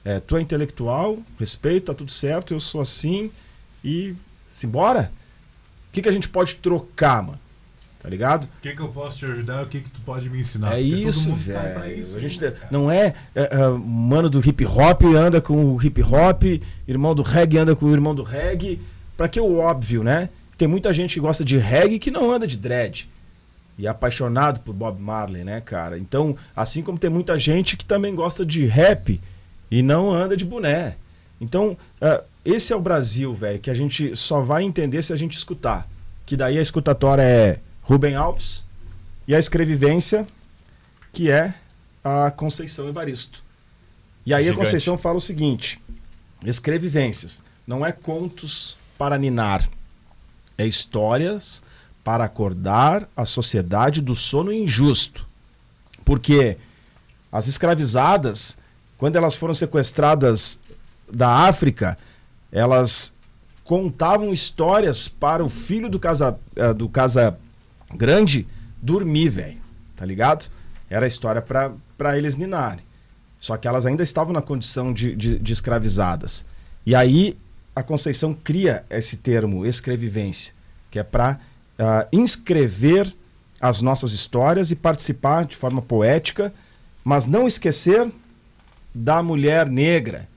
É, 0.06 0.18
tu 0.22 0.38
é 0.38 0.42
intelectual, 0.42 1.20
respeito, 1.38 1.88
tá 1.88 1.94
tudo 1.94 2.10
certo, 2.10 2.54
eu 2.54 2.60
sou 2.60 2.80
assim 2.80 3.30
e 3.84 4.16
simbora? 4.50 5.12
O 5.90 5.92
que, 5.92 6.02
que 6.02 6.08
a 6.08 6.12
gente 6.12 6.30
pode 6.30 6.56
trocar, 6.56 7.22
mano? 7.22 7.40
Tá 8.02 8.08
ligado? 8.08 8.46
O 8.46 8.62
que, 8.62 8.72
que 8.74 8.82
eu 8.82 8.88
posso 8.88 9.18
te 9.18 9.26
ajudar? 9.26 9.64
O 9.64 9.68
que, 9.68 9.82
que 9.82 9.90
tu 9.90 10.00
pode 10.06 10.30
me 10.30 10.40
ensinar? 10.40 10.68
é 10.80 10.82
Porque 10.82 11.10
isso, 11.10 11.30
mundo 11.32 11.40
velho. 11.42 11.74
tá 11.74 11.88
isso. 11.90 12.16
a 12.16 12.20
gente 12.22 12.40
né, 12.42 12.54
não 12.72 12.90
é, 12.90 13.14
é, 13.36 13.44
é, 13.44 13.68
mano 13.78 14.30
do 14.30 14.40
hip 14.40 14.66
hop 14.66 15.04
anda 15.18 15.42
com 15.42 15.66
o 15.76 15.84
hip 15.84 16.02
hop, 16.02 16.44
irmão 16.88 17.14
do 17.14 17.24
reggae 17.24 17.58
anda 17.58 17.76
com 17.76 17.88
o 17.88 17.94
irmão 17.94 18.16
do 18.16 18.24
reggae. 18.24 18.80
Pra 19.20 19.28
que 19.28 19.38
o 19.38 19.58
óbvio, 19.58 20.02
né? 20.02 20.30
Tem 20.58 20.66
muita 20.66 20.94
gente 20.94 21.16
que 21.16 21.20
gosta 21.20 21.44
de 21.44 21.58
reggae 21.58 22.00
que 22.00 22.10
não 22.10 22.32
anda 22.32 22.48
de 22.48 22.56
dread. 22.56 23.10
E 23.78 23.86
é 23.86 23.90
apaixonado 23.90 24.62
por 24.62 24.72
Bob 24.74 24.98
Marley, 24.98 25.44
né, 25.44 25.60
cara? 25.60 26.00
Então, 26.00 26.38
assim 26.56 26.82
como 26.82 26.98
tem 26.98 27.10
muita 27.10 27.38
gente 27.38 27.76
que 27.76 27.84
também 27.84 28.16
gosta 28.16 28.46
de 28.46 28.66
rap 28.66 29.20
e 29.70 29.84
não 29.84 30.10
anda 30.10 30.38
de 30.38 30.46
boné. 30.46 30.96
Então, 31.42 31.78
ah, 32.00 32.24
esse 32.46 32.72
é 32.72 32.76
o 32.78 32.80
Brasil, 32.80 33.34
velho, 33.34 33.60
que 33.60 33.70
a 33.70 33.74
gente 33.74 34.16
só 34.16 34.40
vai 34.40 34.64
entender 34.64 35.04
se 35.04 35.12
a 35.12 35.18
gente 35.18 35.38
escutar. 35.38 35.86
Que 36.26 36.38
daí 36.38 36.58
a 36.58 36.62
escutatória 36.62 37.24
é 37.24 37.60
Rubem 37.82 38.16
Alves 38.16 38.64
e 39.28 39.36
a 39.36 39.40
escrevivência, 39.40 40.26
que 41.12 41.30
é 41.30 41.54
a 42.02 42.32
Conceição 42.32 42.88
Evaristo. 42.88 43.44
E 44.26 44.34
aí 44.34 44.46
Gigante. 44.46 44.62
a 44.62 44.64
Conceição 44.64 44.98
fala 44.98 45.18
o 45.18 45.22
seguinte: 45.22 45.78
escrevivências 46.46 47.44
não 47.68 47.86
é 47.86 47.92
contos 47.92 48.79
para 49.00 49.18
ninar, 49.18 49.66
é 50.58 50.68
histórias 50.68 51.64
para 52.04 52.26
acordar 52.26 53.08
a 53.16 53.26
sociedade 53.26 54.02
do 54.02 54.14
sono 54.14 54.52
injusto. 54.52 55.26
Porque 56.04 56.58
as 57.32 57.48
escravizadas, 57.48 58.58
quando 58.98 59.16
elas 59.16 59.36
foram 59.36 59.54
sequestradas 59.54 60.60
da 61.10 61.48
África, 61.48 61.98
elas 62.52 63.16
contavam 63.64 64.34
histórias 64.34 65.08
para 65.08 65.46
o 65.46 65.48
filho 65.48 65.90
do 65.90 65.98
casa, 65.98 66.38
eh, 66.58 66.74
do 66.74 66.90
casa 66.90 67.40
grande 67.96 68.46
dormir, 68.82 69.30
velho. 69.30 69.62
Tá 69.96 70.06
ligado? 70.06 70.50
Era 70.90 71.08
história 71.08 71.42
para 71.42 72.18
eles 72.18 72.36
ninarem. 72.36 72.84
Só 73.38 73.56
que 73.56 73.68
elas 73.68 73.86
ainda 73.86 74.04
estavam 74.04 74.34
na 74.34 74.42
condição 74.42 74.92
de, 74.92 75.16
de, 75.16 75.40
de 75.40 75.54
escravizadas. 75.54 76.46
E 76.86 76.94
aí 76.94 77.38
a 77.80 77.84
Conceição 77.84 78.34
cria 78.34 78.84
esse 78.90 79.16
termo, 79.16 79.66
escrevivência, 79.66 80.54
que 80.92 81.00
é 81.00 81.04
para 81.04 81.40
inscrever 82.12 83.16
as 83.60 83.82
nossas 83.82 84.12
histórias 84.12 84.70
e 84.70 84.76
participar 84.76 85.46
de 85.46 85.56
forma 85.56 85.82
poética, 85.82 86.54
mas 87.06 87.26
não 87.26 87.48
esquecer 87.48 88.12
da 88.94 89.24
mulher 89.24 89.70
negra. 89.70 90.28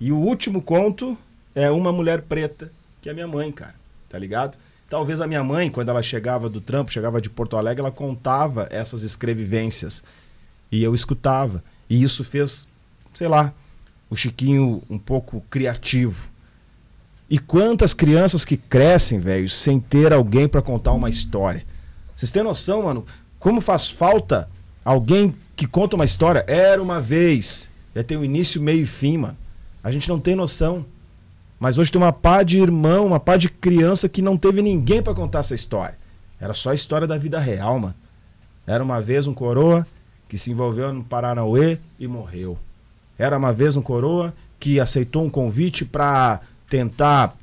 E 0.00 0.12
o 0.12 0.16
último 0.16 0.62
conto 0.62 1.18
é 1.56 1.70
uma 1.72 1.92
mulher 1.92 2.22
preta, 2.22 2.70
que 3.00 3.10
é 3.10 3.12
minha 3.12 3.26
mãe, 3.26 3.50
cara. 3.50 3.74
Tá 4.08 4.16
ligado? 4.16 4.56
Talvez 4.88 5.20
a 5.20 5.26
minha 5.26 5.42
mãe, 5.42 5.70
quando 5.70 5.88
ela 5.88 6.02
chegava 6.02 6.48
do 6.48 6.60
trampo, 6.60 6.92
chegava 6.92 7.20
de 7.20 7.28
Porto 7.28 7.56
Alegre, 7.56 7.80
ela 7.80 7.90
contava 7.90 8.68
essas 8.70 9.02
escrevivências. 9.02 10.04
E 10.70 10.84
eu 10.84 10.94
escutava. 10.94 11.64
E 11.90 12.00
isso 12.00 12.22
fez, 12.22 12.68
sei 13.12 13.26
lá, 13.26 13.52
o 14.08 14.14
Chiquinho 14.14 14.82
um 14.88 14.98
pouco 14.98 15.42
criativo. 15.50 16.30
E 17.32 17.38
quantas 17.38 17.94
crianças 17.94 18.44
que 18.44 18.58
crescem, 18.58 19.18
velho, 19.18 19.48
sem 19.48 19.80
ter 19.80 20.12
alguém 20.12 20.46
para 20.46 20.60
contar 20.60 20.92
uma 20.92 21.08
história. 21.08 21.64
Vocês 22.14 22.30
têm 22.30 22.42
noção, 22.42 22.82
mano? 22.82 23.06
Como 23.38 23.58
faz 23.58 23.88
falta 23.88 24.50
alguém 24.84 25.34
que 25.56 25.66
conta 25.66 25.96
uma 25.96 26.04
história? 26.04 26.44
Era 26.46 26.82
uma 26.82 27.00
vez. 27.00 27.70
Já 27.96 28.04
tem 28.04 28.18
o 28.18 28.24
início, 28.24 28.60
meio 28.60 28.82
e 28.82 28.86
fim, 28.86 29.16
mano. 29.16 29.36
A 29.82 29.90
gente 29.90 30.10
não 30.10 30.20
tem 30.20 30.36
noção. 30.36 30.84
Mas 31.58 31.78
hoje 31.78 31.90
tem 31.90 31.98
uma 31.98 32.12
pá 32.12 32.42
de 32.42 32.58
irmão, 32.58 33.06
uma 33.06 33.18
pá 33.18 33.38
de 33.38 33.48
criança 33.48 34.10
que 34.10 34.20
não 34.20 34.36
teve 34.36 34.60
ninguém 34.60 35.02
para 35.02 35.14
contar 35.14 35.38
essa 35.38 35.54
história. 35.54 35.96
Era 36.38 36.52
só 36.52 36.68
a 36.68 36.74
história 36.74 37.06
da 37.06 37.16
vida 37.16 37.40
real, 37.40 37.78
mano. 37.78 37.94
Era 38.66 38.84
uma 38.84 39.00
vez 39.00 39.26
um 39.26 39.32
coroa 39.32 39.86
que 40.28 40.36
se 40.36 40.50
envolveu 40.50 40.92
no 40.92 41.02
Paranauê 41.02 41.78
e 41.98 42.06
morreu. 42.06 42.58
Era 43.18 43.38
uma 43.38 43.54
vez 43.54 43.74
um 43.74 43.80
coroa 43.80 44.34
que 44.60 44.78
aceitou 44.78 45.24
um 45.24 45.30
convite 45.30 45.82
para 45.82 46.42
tentar 46.72 47.36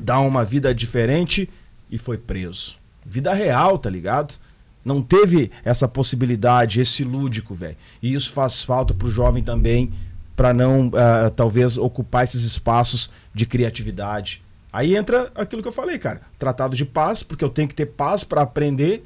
dar 0.00 0.20
uma 0.20 0.44
vida 0.44 0.72
diferente 0.72 1.50
e 1.90 1.98
foi 1.98 2.16
preso. 2.16 2.76
Vida 3.04 3.34
real, 3.34 3.78
tá 3.78 3.90
ligado? 3.90 4.36
Não 4.84 5.02
teve 5.02 5.50
essa 5.64 5.88
possibilidade, 5.88 6.80
esse 6.80 7.02
lúdico, 7.02 7.52
velho. 7.52 7.76
E 8.00 8.14
isso 8.14 8.32
faz 8.32 8.62
falta 8.62 8.94
pro 8.94 9.10
jovem 9.10 9.42
também, 9.42 9.92
para 10.36 10.54
não, 10.54 10.86
uh, 10.86 11.30
talvez, 11.34 11.76
ocupar 11.76 12.22
esses 12.22 12.44
espaços 12.44 13.10
de 13.34 13.44
criatividade. 13.44 14.40
Aí 14.72 14.94
entra 14.94 15.32
aquilo 15.34 15.62
que 15.62 15.68
eu 15.68 15.72
falei, 15.72 15.98
cara. 15.98 16.20
Tratado 16.38 16.76
de 16.76 16.84
paz, 16.84 17.24
porque 17.24 17.44
eu 17.44 17.50
tenho 17.50 17.66
que 17.66 17.74
ter 17.74 17.86
paz 17.86 18.22
para 18.22 18.42
aprender, 18.42 19.04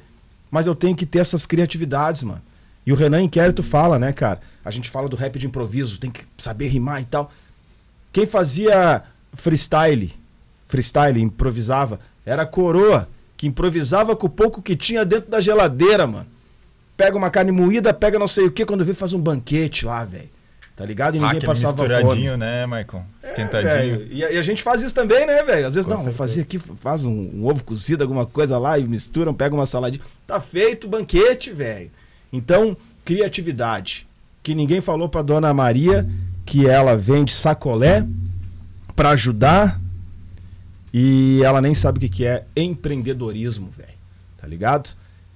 mas 0.51 0.67
eu 0.67 0.75
tenho 0.75 0.95
que 0.95 1.07
ter 1.07 1.19
essas 1.19 1.47
criatividades, 1.47 2.21
mano. 2.21 2.41
E 2.85 2.93
o 2.93 2.95
Renan 2.95 3.23
Inquérito 3.23 3.63
fala, 3.63 3.97
né, 3.97 4.13
cara? 4.13 4.41
A 4.63 4.69
gente 4.69 4.91
fala 4.91 5.09
do 5.09 5.15
rap 5.15 5.39
de 5.39 5.47
improviso, 5.47 5.99
tem 5.99 6.11
que 6.11 6.23
saber 6.37 6.67
rimar 6.67 7.01
e 7.01 7.05
tal. 7.05 7.31
Quem 8.13 8.27
fazia 8.27 9.03
freestyle, 9.33 10.13
freestyle, 10.65 11.21
improvisava, 11.21 11.99
era 12.25 12.43
a 12.43 12.45
coroa, 12.45 13.07
que 13.37 13.47
improvisava 13.47 14.15
com 14.15 14.27
o 14.27 14.29
pouco 14.29 14.61
que 14.61 14.75
tinha 14.75 15.03
dentro 15.03 15.29
da 15.29 15.41
geladeira, 15.41 16.05
mano. 16.05 16.27
Pega 16.95 17.17
uma 17.17 17.29
carne 17.31 17.51
moída, 17.51 17.93
pega 17.93 18.19
não 18.19 18.27
sei 18.27 18.45
o 18.45 18.51
que, 18.51 18.65
quando 18.65 18.85
vê 18.85 18.93
faz 18.93 19.13
um 19.13 19.19
banquete 19.19 19.85
lá, 19.85 20.05
velho. 20.05 20.29
Tá 20.75 20.85
ligado? 20.85 21.15
E 21.15 21.17
ah, 21.17 21.21
ninguém 21.21 21.37
aquele 21.37 21.45
passava 21.47 21.73
misturadinho, 21.73 22.31
fome. 22.31 22.37
né, 22.37 22.65
Maicon? 22.65 23.03
É, 23.21 23.27
Esquentadinho. 23.27 23.97
velho. 23.99 24.07
e, 24.11 24.23
a, 24.23 24.31
e 24.31 24.37
a 24.37 24.41
gente 24.41 24.63
faz 24.63 24.81
isso 24.81 24.95
também, 24.95 25.25
né, 25.27 25.43
velho? 25.43 25.67
Às 25.67 25.75
vezes, 25.75 25.85
Com 25.85 25.91
não, 25.91 26.03
vou 26.03 26.13
certeza. 26.13 26.17
fazer 26.17 26.41
aqui, 26.41 26.59
faz 26.59 27.03
um, 27.05 27.11
um 27.11 27.45
ovo 27.47 27.63
cozido, 27.63 28.03
alguma 28.03 28.25
coisa 28.25 28.57
lá 28.57 28.79
e 28.79 28.83
misturam, 28.83 29.33
pega 29.33 29.53
uma 29.53 29.65
saladinha. 29.65 30.03
Tá 30.25 30.39
feito 30.39 30.87
o 30.87 30.89
banquete, 30.89 31.51
velho. 31.51 31.91
Então, 32.31 32.75
criatividade. 33.03 34.07
Que 34.41 34.55
ninguém 34.55 34.81
falou 34.81 35.07
pra 35.07 35.21
dona 35.21 35.53
Maria 35.53 36.07
que 36.45 36.67
ela 36.67 36.97
vende 36.97 37.33
sacolé 37.33 38.05
pra 38.95 39.11
ajudar 39.11 39.79
e 40.93 41.41
ela 41.43 41.61
nem 41.61 41.73
sabe 41.73 41.97
o 41.97 42.01
que, 42.01 42.09
que 42.09 42.25
é 42.25 42.45
empreendedorismo, 42.55 43.69
velho. 43.75 43.89
Tá 44.37 44.47
ligado? 44.47 44.91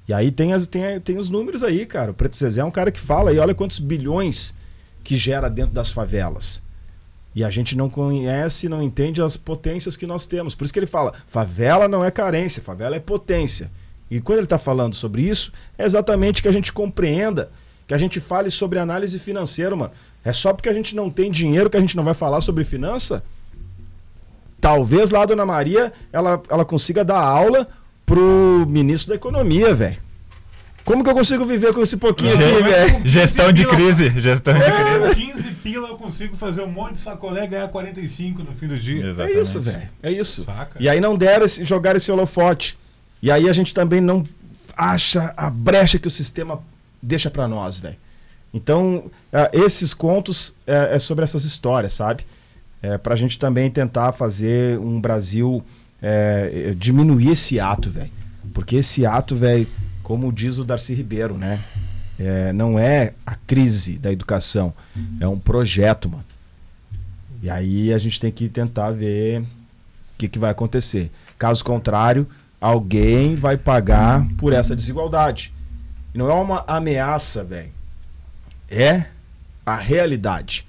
E 0.07 0.13
aí 0.13 0.31
tem, 0.31 0.53
as, 0.53 0.67
tem, 0.67 0.99
tem 0.99 1.17
os 1.17 1.29
números 1.29 1.63
aí, 1.63 1.85
cara. 1.85 2.11
O 2.11 2.13
Preto 2.13 2.37
Zezé 2.37 2.61
é 2.61 2.65
um 2.65 2.71
cara 2.71 2.91
que 2.91 2.99
fala 2.99 3.33
e 3.33 3.39
olha 3.39 3.55
quantos 3.55 3.79
bilhões 3.79 4.53
que 5.03 5.15
gera 5.15 5.49
dentro 5.49 5.73
das 5.73 5.91
favelas. 5.91 6.61
E 7.33 7.43
a 7.43 7.49
gente 7.49 7.75
não 7.75 7.89
conhece, 7.89 8.69
não 8.69 8.81
entende 8.81 9.21
as 9.21 9.35
potências 9.35 9.97
que 9.97 10.07
nós 10.07 10.25
temos. 10.25 10.55
Por 10.55 10.63
isso 10.63 10.73
que 10.73 10.79
ele 10.79 10.85
fala: 10.85 11.13
favela 11.27 11.87
não 11.87 12.03
é 12.03 12.11
carência, 12.11 12.61
favela 12.61 12.95
é 12.95 12.99
potência. 12.99 13.69
E 14.09 14.21
quando 14.21 14.39
ele 14.39 14.45
está 14.45 14.57
falando 14.57 14.95
sobre 14.95 15.23
isso, 15.23 15.51
é 15.77 15.83
exatamente 15.83 16.41
que 16.41 16.47
a 16.47 16.51
gente 16.51 16.71
compreenda, 16.71 17.49
que 17.87 17.93
a 17.93 17.97
gente 17.97 18.19
fale 18.19 18.51
sobre 18.51 18.79
análise 18.79 19.17
financeira, 19.17 19.75
mano. 19.75 19.91
É 20.23 20.31
só 20.31 20.53
porque 20.53 20.69
a 20.69 20.73
gente 20.73 20.95
não 20.95 21.09
tem 21.09 21.31
dinheiro 21.31 21.69
que 21.69 21.77
a 21.77 21.79
gente 21.79 21.97
não 21.97 22.03
vai 22.03 22.13
falar 22.13 22.41
sobre 22.41 22.63
finança? 22.63 23.23
Talvez 24.65 25.11
lá 25.11 25.21
a 25.21 25.25
Dona 25.27 25.45
Maria 25.45 25.93
ela, 26.11 26.41
ela 26.49 26.65
consiga 26.65 27.05
dar 27.05 27.19
aula 27.19 27.67
pro 28.03 28.65
ministro 28.67 29.09
da 29.09 29.15
Economia, 29.15 29.75
velho. 29.75 29.97
Como 30.83 31.03
que 31.03 31.09
eu 31.11 31.13
consigo 31.13 31.45
viver 31.45 31.71
com 31.71 31.83
esse 31.83 31.97
pouquinho 31.97 32.33
aqui, 32.33 32.63
velho? 32.63 33.01
Gestão 33.05 33.51
de 33.51 33.63
crise. 33.67 34.09
Gestão 34.19 34.55
de 34.55 34.61
crise. 34.61 35.29
Com 35.29 35.33
15 35.33 35.51
pila 35.61 35.89
eu 35.89 35.95
consigo 35.97 36.35
fazer 36.35 36.63
um 36.63 36.67
monte 36.67 36.93
de 36.93 37.01
sacolé 37.01 37.43
e 37.43 37.47
ganhar 37.47 37.67
45 37.67 38.41
no 38.41 38.53
fim 38.53 38.67
do 38.67 38.75
dia. 38.75 39.05
Exatamente. 39.05 39.37
É 39.37 39.41
isso, 39.43 39.61
velho. 39.61 39.89
É 40.01 40.11
isso. 40.11 40.43
Saca? 40.45 40.79
E 40.79 40.89
aí 40.89 40.99
não 40.99 41.15
deram 41.15 41.45
esse, 41.45 41.63
jogar 41.63 41.95
esse 41.95 42.11
holofote. 42.11 42.75
E 43.21 43.29
aí 43.29 43.47
a 43.47 43.53
gente 43.53 43.71
também 43.71 44.01
não 44.01 44.23
acha 44.75 45.31
a 45.37 45.47
brecha 45.47 45.99
que 45.99 46.07
o 46.07 46.11
sistema 46.11 46.59
deixa 46.99 47.29
pra 47.29 47.47
nós, 47.47 47.77
velho. 47.77 47.97
Então, 48.51 49.11
ah, 49.31 49.47
esses 49.53 49.93
contos 49.93 50.55
é, 50.65 50.95
é 50.95 50.97
sobre 50.97 51.23
essas 51.23 51.45
histórias, 51.45 51.93
sabe? 51.93 52.25
É, 52.85 52.99
pra 52.99 53.15
gente 53.15 53.39
também 53.39 53.67
tentar 53.71 54.11
fazer 54.11 54.77
um 54.77 55.01
Brasil 55.01 55.63
é, 55.99 56.67
é, 56.67 56.73
diminuir 56.75 57.31
esse 57.31 57.59
ato, 57.59 57.89
velho. 57.89 58.11
Porque 58.53 58.75
esse 58.75 59.07
ato, 59.07 59.35
velho, 59.35 59.67
como 60.03 60.31
diz 60.31 60.59
o 60.59 60.63
Darcy 60.63 60.93
Ribeiro, 60.93 61.35
né? 61.35 61.59
É, 62.19 62.53
não 62.53 62.77
é 62.77 63.13
a 63.25 63.33
crise 63.33 63.97
da 63.97 64.11
educação, 64.11 64.71
é 65.19 65.27
um 65.27 65.39
projeto, 65.39 66.07
mano. 66.07 66.23
E 67.41 67.49
aí 67.49 67.91
a 67.91 67.97
gente 67.97 68.19
tem 68.19 68.31
que 68.31 68.47
tentar 68.47 68.91
ver 68.91 69.41
o 69.41 69.45
que, 70.15 70.27
que 70.27 70.37
vai 70.37 70.51
acontecer. 70.51 71.11
Caso 71.39 71.65
contrário, 71.65 72.27
alguém 72.61 73.35
vai 73.35 73.57
pagar 73.57 74.27
por 74.37 74.53
essa 74.53 74.75
desigualdade. 74.75 75.51
Não 76.13 76.29
é 76.29 76.33
uma 76.35 76.63
ameaça, 76.67 77.43
velho. 77.43 77.71
É 78.69 79.05
a 79.65 79.75
realidade. 79.75 80.67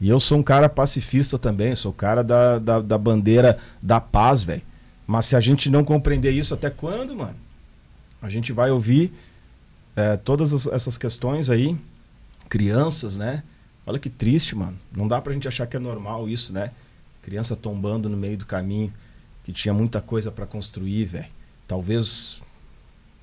E 0.00 0.08
eu 0.08 0.20
sou 0.20 0.38
um 0.38 0.42
cara 0.42 0.68
pacifista 0.68 1.38
também, 1.38 1.74
sou 1.74 1.92
cara 1.92 2.22
da, 2.22 2.58
da, 2.58 2.80
da 2.80 2.98
bandeira 2.98 3.58
da 3.82 4.00
paz, 4.00 4.42
velho. 4.42 4.62
Mas 5.06 5.26
se 5.26 5.36
a 5.36 5.40
gente 5.40 5.70
não 5.70 5.84
compreender 5.84 6.30
isso, 6.32 6.52
até 6.52 6.68
quando, 6.68 7.14
mano? 7.16 7.36
A 8.20 8.28
gente 8.28 8.52
vai 8.52 8.70
ouvir 8.70 9.12
é, 9.94 10.16
todas 10.16 10.52
as- 10.52 10.66
essas 10.66 10.98
questões 10.98 11.48
aí, 11.48 11.76
crianças, 12.48 13.16
né? 13.16 13.42
Olha 13.86 13.98
que 13.98 14.10
triste, 14.10 14.54
mano. 14.54 14.78
Não 14.94 15.08
dá 15.08 15.20
pra 15.20 15.32
gente 15.32 15.48
achar 15.48 15.66
que 15.66 15.76
é 15.76 15.80
normal 15.80 16.28
isso, 16.28 16.52
né? 16.52 16.72
Criança 17.22 17.56
tombando 17.56 18.08
no 18.08 18.16
meio 18.16 18.36
do 18.36 18.44
caminho, 18.44 18.92
que 19.44 19.52
tinha 19.52 19.72
muita 19.72 20.00
coisa 20.02 20.30
pra 20.30 20.44
construir, 20.44 21.04
velho. 21.06 21.26
Talvez 21.66 22.40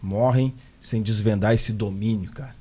morrem 0.02 0.54
sem 0.80 1.02
desvendar 1.04 1.54
esse 1.54 1.72
domínio, 1.72 2.32
cara. 2.32 2.56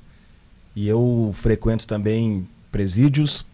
E 0.75 0.87
eu 0.87 1.31
frequento 1.33 1.87
também 1.87 2.47
presídios 2.71 3.45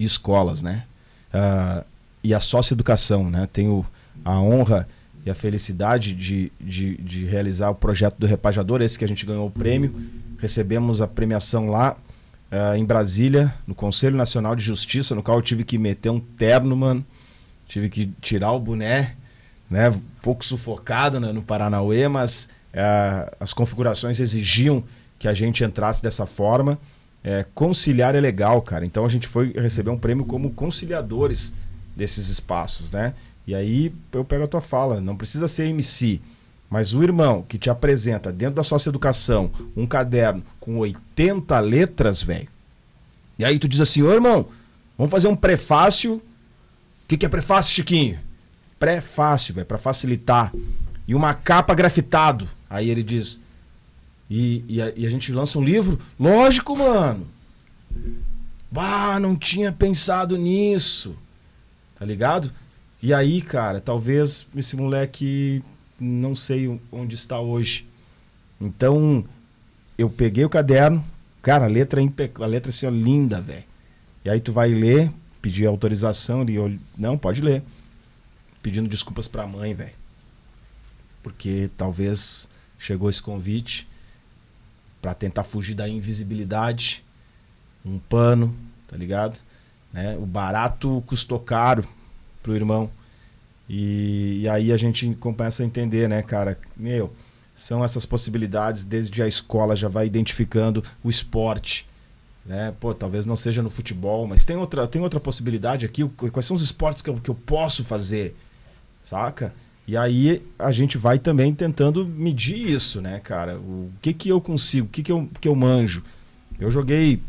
e 0.00 0.04
escolas, 0.04 0.62
né? 0.62 0.84
Ah, 1.32 1.84
e 2.24 2.34
a 2.34 2.40
socioeducação, 2.40 3.30
né? 3.30 3.48
Tenho 3.52 3.86
a 4.24 4.40
honra 4.40 4.88
e 5.24 5.30
a 5.30 5.34
felicidade 5.34 6.14
de, 6.14 6.50
de, 6.58 6.96
de 6.96 7.26
realizar 7.26 7.68
o 7.70 7.74
projeto 7.74 8.16
do 8.18 8.26
Repajador, 8.26 8.80
esse 8.80 8.98
que 8.98 9.04
a 9.04 9.08
gente 9.08 9.26
ganhou 9.26 9.46
o 9.46 9.50
prêmio. 9.50 9.94
Recebemos 10.38 11.02
a 11.02 11.06
premiação 11.06 11.68
lá 11.68 11.96
ah, 12.50 12.76
em 12.76 12.84
Brasília, 12.84 13.54
no 13.66 13.74
Conselho 13.74 14.16
Nacional 14.16 14.56
de 14.56 14.64
Justiça, 14.64 15.14
no 15.14 15.22
qual 15.22 15.38
eu 15.38 15.42
tive 15.42 15.62
que 15.62 15.78
meter 15.78 16.08
um 16.08 16.18
terno, 16.18 16.74
mano. 16.74 17.04
Tive 17.68 17.88
que 17.88 18.06
tirar 18.20 18.50
o 18.52 18.58
boné, 18.58 19.14
né? 19.68 19.90
Um 19.90 20.00
pouco 20.22 20.44
sufocado 20.44 21.20
né, 21.20 21.30
no 21.30 21.42
Paranauê, 21.42 22.08
mas 22.08 22.48
ah, 22.74 23.30
as 23.38 23.52
configurações 23.52 24.18
exigiam 24.18 24.82
que 25.18 25.28
a 25.28 25.34
gente 25.34 25.62
entrasse 25.62 26.02
dessa 26.02 26.24
forma. 26.24 26.78
É, 27.22 27.44
conciliar 27.54 28.14
é 28.14 28.20
legal, 28.20 28.62
cara. 28.62 28.84
Então 28.84 29.04
a 29.04 29.08
gente 29.08 29.26
foi 29.26 29.52
receber 29.52 29.90
um 29.90 29.98
prêmio 29.98 30.24
como 30.24 30.50
conciliadores 30.50 31.52
desses 31.94 32.28
espaços, 32.28 32.90
né? 32.90 33.14
E 33.46 33.54
aí 33.54 33.92
eu 34.12 34.24
pego 34.24 34.44
a 34.44 34.48
tua 34.48 34.60
fala, 34.60 35.00
não 35.00 35.16
precisa 35.16 35.48
ser 35.48 35.66
MC, 35.66 36.20
mas 36.68 36.94
o 36.94 37.02
irmão 37.02 37.42
que 37.42 37.58
te 37.58 37.68
apresenta 37.68 38.32
dentro 38.32 38.54
da 38.54 38.62
sua 38.62 38.78
educação 38.86 39.50
um 39.76 39.86
caderno 39.86 40.42
com 40.60 40.78
80 40.78 41.58
letras, 41.60 42.22
velho. 42.22 42.48
E 43.38 43.44
aí 43.44 43.58
tu 43.58 43.68
diz 43.68 43.80
assim, 43.80 44.02
ô 44.02 44.12
irmão, 44.12 44.46
vamos 44.96 45.10
fazer 45.10 45.26
um 45.26 45.34
prefácio. 45.34 46.14
O 46.14 46.22
que, 47.08 47.16
que 47.16 47.26
é 47.26 47.28
prefácio, 47.28 47.74
Chiquinho? 47.74 48.18
Prefácio, 48.78 49.54
velho, 49.54 49.66
pra 49.66 49.78
facilitar. 49.78 50.52
E 51.08 51.14
uma 51.14 51.34
capa 51.34 51.74
grafitado. 51.74 52.48
Aí 52.68 52.88
ele 52.88 53.02
diz, 53.02 53.40
e, 54.30 54.64
e, 54.68 54.80
a, 54.80 54.92
e 54.96 55.06
a 55.06 55.10
gente 55.10 55.32
lança 55.32 55.58
um 55.58 55.64
livro? 55.64 55.98
Lógico, 56.18 56.76
mano. 56.76 57.26
Bah, 58.70 59.18
não 59.18 59.36
tinha 59.36 59.72
pensado 59.72 60.38
nisso. 60.38 61.16
Tá 61.98 62.04
ligado? 62.04 62.52
E 63.02 63.12
aí, 63.12 63.42
cara, 63.42 63.80
talvez 63.80 64.46
esse 64.54 64.76
moleque 64.76 65.62
não 65.98 66.36
sei 66.36 66.80
onde 66.92 67.14
está 67.16 67.40
hoje. 67.40 67.84
Então, 68.60 69.24
eu 69.98 70.08
peguei 70.08 70.44
o 70.44 70.50
caderno, 70.50 71.04
cara, 71.42 71.64
a 71.64 71.68
letra 71.68 72.00
é 72.00 72.04
impe... 72.04 72.30
a 72.34 72.46
letra 72.46 72.70
assim, 72.70 72.86
ó, 72.86 72.90
linda, 72.90 73.40
velho. 73.40 73.64
E 74.24 74.30
aí 74.30 74.38
tu 74.38 74.52
vai 74.52 74.68
ler, 74.68 75.10
pedir 75.42 75.66
autorização, 75.66 76.42
ele 76.42 76.58
olh- 76.58 76.78
não, 76.96 77.18
pode 77.18 77.40
ler. 77.40 77.62
Pedindo 78.62 78.88
desculpas 78.88 79.26
pra 79.26 79.46
mãe, 79.46 79.74
velho. 79.74 79.92
Porque 81.22 81.70
talvez 81.76 82.48
chegou 82.78 83.10
esse 83.10 83.20
convite 83.22 83.88
para 85.00 85.14
tentar 85.14 85.44
fugir 85.44 85.74
da 85.74 85.88
invisibilidade, 85.88 87.04
um 87.84 87.98
pano, 87.98 88.54
tá 88.86 88.96
ligado? 88.96 89.40
Né? 89.92 90.16
O 90.16 90.26
barato 90.26 91.02
custou 91.06 91.38
caro 91.38 91.86
pro 92.42 92.54
irmão. 92.54 92.90
E, 93.68 94.40
e 94.42 94.48
aí 94.48 94.72
a 94.72 94.76
gente 94.76 95.14
começa 95.14 95.62
a 95.62 95.66
entender, 95.66 96.08
né, 96.08 96.22
cara? 96.22 96.58
Meu, 96.76 97.12
são 97.54 97.84
essas 97.84 98.04
possibilidades, 98.04 98.84
desde 98.84 99.22
a 99.22 99.28
escola 99.28 99.76
já 99.76 99.88
vai 99.88 100.06
identificando 100.06 100.82
o 101.04 101.10
esporte. 101.10 101.86
Né? 102.44 102.74
Pô, 102.80 102.94
talvez 102.94 103.26
não 103.26 103.36
seja 103.36 103.62
no 103.62 103.70
futebol, 103.70 104.26
mas 104.26 104.44
tem 104.44 104.56
outra, 104.56 104.86
tem 104.88 105.00
outra 105.02 105.20
possibilidade 105.20 105.86
aqui. 105.86 106.04
Quais 106.08 106.46
são 106.46 106.56
os 106.56 106.62
esportes 106.62 107.02
que 107.02 107.10
eu, 107.10 107.16
que 107.16 107.30
eu 107.30 107.34
posso 107.34 107.84
fazer? 107.84 108.36
Saca? 109.02 109.54
E 109.90 109.96
aí 109.96 110.40
a 110.56 110.70
gente 110.70 110.96
vai 110.96 111.18
também 111.18 111.52
tentando 111.52 112.06
medir 112.06 112.70
isso, 112.70 113.00
né, 113.00 113.18
cara? 113.18 113.56
O 113.56 113.90
que 114.00 114.12
que 114.12 114.28
eu 114.28 114.40
consigo, 114.40 114.86
o 114.86 114.88
que 114.88 115.02
que 115.02 115.10
eu, 115.10 115.28
que 115.40 115.48
eu 115.48 115.54
manjo? 115.56 116.04
Eu 116.60 116.70
joguei 116.70 117.20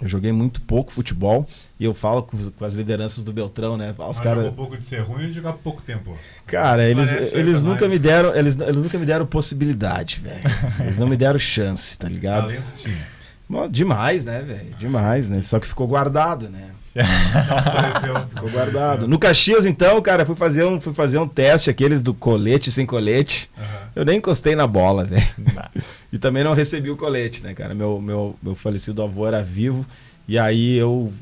eu 0.00 0.08
joguei 0.08 0.32
muito 0.32 0.62
pouco 0.62 0.90
futebol 0.90 1.46
e 1.78 1.84
eu 1.84 1.92
falo 1.92 2.22
com, 2.22 2.38
com 2.52 2.64
as 2.64 2.72
lideranças 2.72 3.22
do 3.22 3.34
Beltrão, 3.34 3.76
né? 3.76 3.94
Os 3.98 4.18
cara... 4.18 4.36
jogou 4.36 4.52
pouco 4.52 4.78
de 4.78 4.86
ser 4.86 5.00
ruim 5.00 5.28
e 5.28 5.32
jogar 5.34 5.52
pouco 5.52 5.82
tempo. 5.82 6.16
Cara, 6.46 6.88
eles, 6.88 7.34
eles 7.34 7.62
nunca 7.62 7.86
me 7.86 7.98
deram, 7.98 8.34
eles, 8.34 8.58
eles 8.58 8.82
nunca 8.82 8.96
me 8.96 9.04
deram 9.04 9.26
possibilidade, 9.26 10.20
velho. 10.20 10.42
Eles 10.80 10.96
não 10.96 11.06
me 11.06 11.18
deram 11.18 11.38
chance, 11.38 11.98
tá 11.98 12.08
ligado? 12.08 12.46
Talento 12.46 12.72
tinha. 12.76 13.68
Demais, 13.68 14.24
né, 14.24 14.40
velho? 14.40 14.74
Demais, 14.78 15.28
né? 15.28 15.42
Só 15.42 15.60
que 15.60 15.66
ficou 15.66 15.86
guardado, 15.86 16.48
né? 16.48 16.70
Apareceu, 16.94 18.14
ficou 18.28 18.50
guardado. 18.50 19.06
No 19.06 19.18
Caxias, 19.18 19.64
então, 19.64 20.00
cara, 20.02 20.26
fui 20.26 20.34
fazer 20.34 20.64
um, 20.64 20.80
fui 20.80 20.92
fazer 20.92 21.18
um 21.18 21.28
teste, 21.28 21.70
aqueles 21.70 22.02
do 22.02 22.12
colete 22.12 22.70
sem 22.70 22.84
colete. 22.84 23.50
Uhum. 23.56 23.64
Eu 23.96 24.04
nem 24.04 24.18
encostei 24.18 24.56
na 24.56 24.66
bola, 24.66 25.04
velho. 25.04 25.26
e 26.12 26.18
também 26.18 26.42
não 26.42 26.52
recebi 26.52 26.90
o 26.90 26.96
colete, 26.96 27.42
né, 27.42 27.54
cara? 27.54 27.74
Meu, 27.74 28.00
meu, 28.00 28.36
meu 28.42 28.54
falecido 28.54 29.02
avô 29.02 29.26
era 29.26 29.42
vivo. 29.42 29.86
E 30.26 30.38
aí 30.38 30.76
eu. 30.76 31.12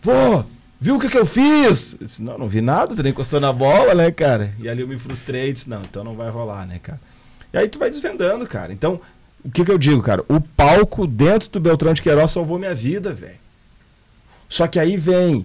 Vô, 0.00 0.44
viu 0.80 0.96
o 0.96 1.00
que, 1.00 1.08
que 1.08 1.18
eu 1.18 1.26
fiz? 1.26 1.96
Eu 2.00 2.06
disse, 2.06 2.22
não, 2.22 2.38
não 2.38 2.48
vi 2.48 2.60
nada, 2.60 2.94
tu 2.94 3.02
nem 3.02 3.10
encostou 3.10 3.40
na 3.40 3.52
bola, 3.52 3.94
né, 3.94 4.10
cara? 4.10 4.52
E 4.60 4.68
ali 4.68 4.82
eu 4.82 4.88
me 4.88 4.98
frustrei, 4.98 5.52
disse, 5.52 5.68
não, 5.68 5.82
então 5.82 6.04
não 6.04 6.14
vai 6.14 6.30
rolar, 6.30 6.66
né, 6.66 6.78
cara? 6.80 7.00
E 7.52 7.58
aí 7.58 7.68
tu 7.68 7.78
vai 7.78 7.90
desvendando, 7.90 8.46
cara. 8.46 8.72
Então, 8.72 9.00
o 9.44 9.50
que, 9.50 9.64
que 9.64 9.70
eu 9.70 9.78
digo, 9.78 10.02
cara? 10.02 10.24
O 10.28 10.40
palco 10.40 11.06
dentro 11.06 11.50
do 11.50 11.60
Beltrão 11.60 11.94
de 11.94 12.02
Queiroz 12.02 12.30
salvou 12.30 12.58
minha 12.58 12.74
vida, 12.74 13.12
velho. 13.12 13.43
Só 14.48 14.66
que 14.66 14.78
aí 14.78 14.96
vem 14.96 15.44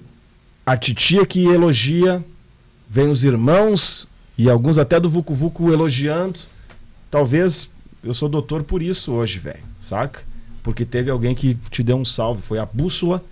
a 0.65 0.77
titia 0.77 1.25
que 1.25 1.45
elogia, 1.45 2.23
vem 2.89 3.09
os 3.09 3.23
irmãos 3.23 4.07
e 4.37 4.49
alguns 4.49 4.77
até 4.77 4.99
do 4.99 5.09
Vucu 5.09 5.33
Vucu 5.33 5.71
elogiando. 5.71 6.39
Talvez 7.09 7.71
eu 8.03 8.13
sou 8.13 8.29
doutor 8.29 8.63
por 8.63 8.81
isso 8.81 9.11
hoje, 9.11 9.39
velho, 9.39 9.63
saca? 9.79 10.21
Porque 10.61 10.85
teve 10.85 11.09
alguém 11.09 11.33
que 11.33 11.55
te 11.71 11.81
deu 11.81 11.97
um 11.97 12.05
salve. 12.05 12.41
Foi 12.41 12.59
a 12.59 12.65
bússola 12.65 13.23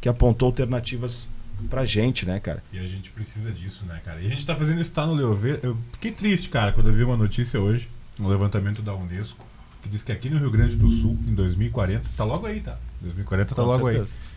que 0.00 0.08
apontou 0.08 0.46
alternativas 0.46 1.28
pra 1.68 1.84
gente, 1.84 2.26
né, 2.26 2.38
cara? 2.38 2.62
E 2.72 2.78
a 2.78 2.86
gente 2.86 3.10
precisa 3.10 3.50
disso, 3.50 3.84
né, 3.86 4.00
cara? 4.04 4.20
E 4.20 4.26
a 4.26 4.28
gente 4.28 4.44
tá 4.44 4.54
fazendo 4.54 4.80
isso 4.80 4.92
tá 4.92 5.06
no 5.06 5.14
Leover. 5.14 5.60
Eu 5.62 5.76
fiquei 5.92 6.12
triste, 6.12 6.48
cara, 6.48 6.72
quando 6.72 6.88
eu 6.88 6.94
vi 6.94 7.02
uma 7.02 7.16
notícia 7.16 7.60
hoje, 7.60 7.88
um 8.20 8.28
levantamento 8.28 8.82
da 8.82 8.94
Unesco, 8.94 9.46
que 9.82 9.88
diz 9.88 10.02
que 10.02 10.12
aqui 10.12 10.28
no 10.28 10.38
Rio 10.38 10.50
Grande 10.50 10.76
do 10.76 10.88
Sul, 10.88 11.18
em 11.26 11.34
2040, 11.34 12.10
tá 12.16 12.24
logo 12.24 12.46
aí, 12.46 12.60
tá? 12.60 12.78
2040 13.00 13.54
tá 13.54 13.62
Com 13.62 13.68
logo 13.68 13.86
certeza. 13.86 14.14
aí. 14.14 14.35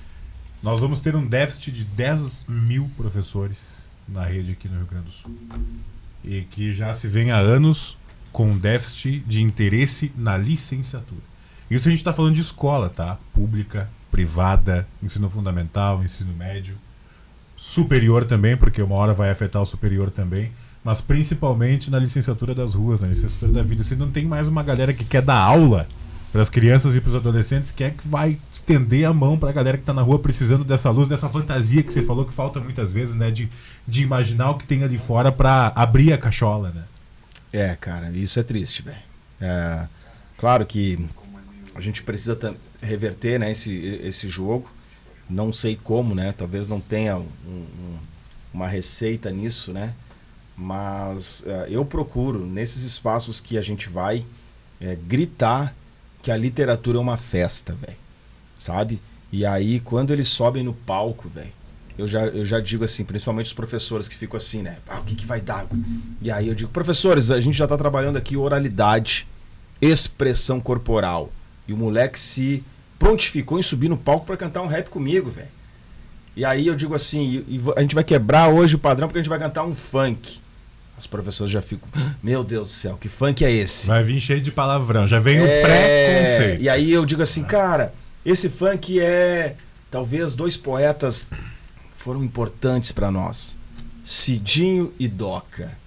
Nós 0.62 0.82
vamos 0.82 1.00
ter 1.00 1.16
um 1.16 1.26
déficit 1.26 1.72
de 1.72 1.86
10 1.86 2.46
mil 2.50 2.92
professores 2.98 3.88
na 4.06 4.26
rede 4.26 4.52
aqui 4.52 4.68
no 4.68 4.76
Rio 4.76 4.88
Grande 4.88 5.06
do 5.06 5.12
Sul. 5.12 5.34
E 6.24 6.42
que 6.42 6.74
já 6.74 6.94
se 6.94 7.08
vem 7.08 7.32
há 7.32 7.38
anos 7.38 7.98
com 8.34 8.58
déficit 8.58 9.20
de 9.22 9.42
interesse 9.42 10.12
na 10.18 10.38
licenciatura. 10.38 11.22
Isso 11.72 11.88
a 11.88 11.92
gente 11.92 12.02
está 12.02 12.12
falando 12.12 12.36
de 12.36 12.42
escola, 12.42 12.90
tá? 12.90 13.18
Pública, 13.34 13.90
privada, 14.12 14.86
ensino 15.02 15.30
fundamental, 15.30 16.04
ensino 16.04 16.34
médio, 16.34 16.76
superior 17.56 18.26
também, 18.26 18.58
porque 18.58 18.82
uma 18.82 18.96
hora 18.96 19.14
vai 19.14 19.30
afetar 19.30 19.62
o 19.62 19.66
superior 19.66 20.12
também, 20.12 20.52
mas 20.84 21.00
principalmente 21.00 21.90
na 21.90 22.00
licenciatura 22.00 22.54
das 22.54 22.74
ruas, 22.74 23.00
na 23.00 23.08
licenciatura 23.08 23.54
da 23.54 23.64
vida. 23.64 23.82
Se 23.82 23.96
não 23.96 24.12
tem 24.12 24.26
mais 24.26 24.46
uma 24.48 24.62
galera 24.62 24.94
que 24.94 25.06
quer 25.06 25.22
dar 25.22 25.38
aula 25.38 25.88
para 26.32 26.42
as 26.42 26.50
crianças 26.50 26.94
e 26.96 27.02
para 27.02 27.10
os 27.10 27.16
adolescentes, 27.16 27.72
quem 27.72 27.88
é 27.88 27.90
que 27.92 28.08
vai 28.08 28.38
estender 28.52 29.06
a 29.06 29.14
mão 29.14 29.38
para 29.38 29.50
a 29.50 29.54
galera 29.54 29.78
que 29.78 29.82
está 29.84 29.94
na 29.94 30.02
rua 30.04 30.20
precisando 30.20 30.64
dessa 30.64 30.90
luz, 30.92 31.10
dessa 31.10 31.28
fantasia 31.30 31.82
que 31.82 31.92
você 31.92 32.04
falou 32.04 32.24
que 32.26 32.34
falta 32.34 32.60
muitas 32.60 32.92
vezes, 32.92 33.16
né? 33.16 33.32
De, 33.32 33.50
de 33.88 34.04
imaginar 34.04 34.52
o 34.52 34.58
que 34.58 34.66
tem 34.66 34.84
ali 34.84 34.98
fora 34.98 35.32
para 35.32 35.72
abrir 35.76 36.14
a 36.14 36.18
cachola, 36.18 36.70
né? 36.70 36.84
É, 37.52 37.76
cara, 37.76 38.12
isso 38.12 38.40
é 38.40 38.44
triste, 38.44 38.84
velho. 38.84 38.98
É, 39.42 39.88
claro 40.38 40.66
que 40.66 41.04
a 41.74 41.82
gente 41.82 42.04
precisa 42.04 42.38
reverter 42.82 43.40
né, 43.40 43.52
esse, 43.52 43.74
esse 44.04 44.28
jogo. 44.30 44.70
Não 45.28 45.52
sei 45.52 45.76
como, 45.84 46.14
né? 46.14 46.34
Talvez 46.38 46.68
não 46.68 46.80
tenha 46.80 47.18
um- 47.18 47.28
um- 47.48 47.98
uma 48.54 48.68
receita 48.68 49.32
nisso, 49.32 49.72
né? 49.74 49.94
Mas 50.56 51.44
é, 51.48 51.68
eu 51.70 51.84
procuro, 51.86 52.46
nesses 52.46 52.84
espaços 52.84 53.40
que 53.40 53.58
a 53.58 53.62
gente 53.62 53.90
vai, 53.90 54.26
é, 54.82 54.96
gritar 55.08 55.74
que 56.22 56.32
a 56.32 56.38
literatura 56.38 56.98
é 56.98 57.02
uma 57.02 57.18
festa, 57.18 57.74
velho. 57.74 57.98
Sabe? 58.58 59.02
E 59.32 59.46
aí, 59.46 59.80
quando 59.80 60.12
eles 60.12 60.28
sobem 60.28 60.64
no 60.64 60.74
palco, 60.74 61.30
velho, 61.30 61.52
eu 61.98 62.08
já, 62.08 62.26
eu 62.28 62.46
já 62.46 62.60
digo 62.60 62.84
assim, 62.84 63.04
principalmente 63.04 63.48
os 63.48 63.54
professores 63.54 64.08
que 64.08 64.16
ficam 64.16 64.38
assim, 64.38 64.62
né? 64.62 64.78
Ah, 64.88 65.00
o 65.00 65.04
que, 65.04 65.16
que 65.16 65.26
vai 65.26 65.42
dar? 65.42 65.68
E 66.22 66.32
aí 66.32 66.48
eu 66.48 66.56
digo, 66.56 66.72
professores, 66.72 67.30
a 67.30 67.42
gente 67.42 67.58
já 67.58 67.68
tá 67.68 67.78
trabalhando 67.78 68.18
aqui 68.18 68.38
oralidade, 68.38 69.28
expressão 69.82 70.60
corporal. 70.60 71.32
E 71.68 71.74
o 71.74 71.78
moleque 71.78 72.20
se 72.20 72.64
prontificou 72.98 73.60
em 73.60 73.62
subir 73.62 73.90
no 73.90 73.98
palco 73.98 74.26
para 74.26 74.38
cantar 74.38 74.62
um 74.62 74.68
rap 74.68 74.90
comigo, 74.90 75.30
velho. 75.30 75.50
E 76.36 76.46
aí 76.46 76.68
eu 76.68 76.76
digo 76.76 76.96
assim, 76.96 77.44
a 77.76 77.82
gente 77.82 77.96
vai 77.96 78.04
quebrar 78.04 78.48
hoje 78.48 78.76
o 78.76 78.80
padrão 78.80 79.08
porque 79.08 79.20
a 79.20 79.22
gente 79.22 79.30
vai 79.30 79.40
cantar 79.40 79.66
um 79.66 79.76
funk. 79.76 80.40
Os 81.00 81.08
professores 81.08 81.52
já 81.52 81.62
ficam, 81.62 81.88
meu 82.22 82.44
Deus 82.44 82.68
do 82.68 82.74
céu, 82.74 82.98
que 83.00 83.08
funk 83.08 83.44
é 83.46 83.52
esse? 83.52 83.88
Vai 83.88 84.04
vir 84.04 84.20
cheio 84.20 84.42
de 84.42 84.52
palavrão, 84.52 85.08
já 85.08 85.20
vem 85.20 85.40
o 85.40 85.46
É, 85.46 85.62
pré-conceito. 85.62 86.62
E 86.62 86.70
aí 86.70 86.92
eu 86.92 87.06
digo 87.06 87.22
assim, 87.22 87.44
cara, 87.44 87.94
esse 88.26 88.50
funk 88.50 89.00
é. 89.00 89.56
Talvez 89.90 90.36
dois 90.36 90.56
poetas 90.56 91.26
foram 91.98 92.24
importantes 92.24 92.92
pra 92.92 93.10
nós: 93.10 93.58
Cidinho 94.04 94.94
e 95.00 95.08
Doca. 95.08 95.78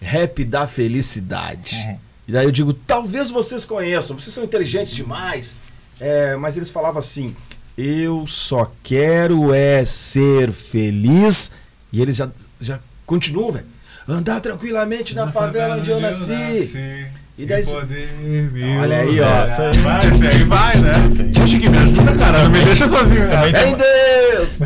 Rap 0.00 0.44
da 0.44 0.66
felicidade. 0.66 1.76
E 2.26 2.32
daí 2.32 2.44
eu 2.44 2.50
digo, 2.50 2.72
talvez 2.72 3.30
vocês 3.30 3.64
conheçam, 3.64 4.18
vocês 4.18 4.34
são 4.34 4.42
inteligentes 4.42 4.94
demais. 4.94 5.56
É, 6.00 6.34
mas 6.34 6.56
eles 6.56 6.70
falavam 6.70 6.98
assim: 6.98 7.36
eu 7.76 8.26
só 8.26 8.70
quero 8.82 9.52
é 9.54 9.84
ser 9.84 10.50
feliz. 10.50 11.52
E 11.92 12.00
eles 12.00 12.16
já, 12.16 12.28
já 12.60 12.80
continuam, 13.06 13.52
velho. 13.52 13.66
Andar 14.08 14.40
tranquilamente 14.40 15.14
na, 15.14 15.30
favela 15.30 15.76
onde 15.76 15.90
eu 15.90 16.00
nasci. 16.00 17.06
E 17.38 17.46
daí 17.46 17.64
se- 17.64 17.74
Olha 18.80 18.98
aí, 18.98 19.20
ó. 19.20 19.46
Vai, 19.82 20.10
isso 20.10 20.24
aí 20.24 20.44
vai, 20.44 20.76
né? 20.78 20.92
Acho 21.42 21.58
que 21.60 21.70
me 21.70 21.78
ajuda, 21.78 22.12
cara. 22.16 22.42
Não 22.44 22.50
me 22.50 22.64
deixa 22.64 22.88
sozinho. 22.88 23.22
Fé 23.50 23.68
em 23.68 23.76
Deus! 23.76 24.60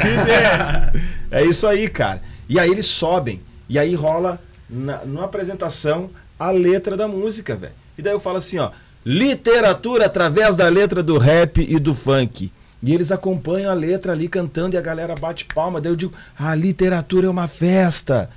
é 1.31 1.45
isso 1.45 1.67
aí, 1.67 1.89
cara. 1.89 2.21
E 2.49 2.59
aí 2.59 2.71
eles 2.71 2.87
sobem. 2.87 3.41
E 3.69 3.79
aí 3.79 3.95
rola 3.95 4.41
na, 4.69 5.05
na 5.05 5.25
apresentação 5.25 6.11
a 6.39 6.51
letra 6.51 6.97
da 6.97 7.07
música, 7.09 7.55
velho. 7.55 7.73
E 7.97 8.03
daí 8.03 8.13
eu 8.13 8.21
falo 8.21 8.39
assim, 8.39 8.59
ó. 8.59 8.71
Literatura 9.05 10.07
através 10.07 10.57
da 10.57 10.69
letra 10.69 11.03
do 11.03 11.17
rap 11.19 11.65
e 11.67 11.79
do 11.79 11.95
funk. 11.95 12.51
E 12.83 12.93
eles 12.93 13.11
acompanham 13.13 13.71
a 13.71 13.75
letra 13.75 14.13
ali 14.13 14.29
cantando 14.29 14.75
e 14.75 14.79
a 14.79 14.83
galera 14.83 15.15
bate 15.15 15.45
palma. 15.45 15.81
Daí 15.81 15.93
eu 15.93 15.97
digo, 15.97 16.13
a 16.39 16.55
literatura 16.55 17.27
é 17.27 17.31
uma 17.31 17.47
festa. 17.49 18.29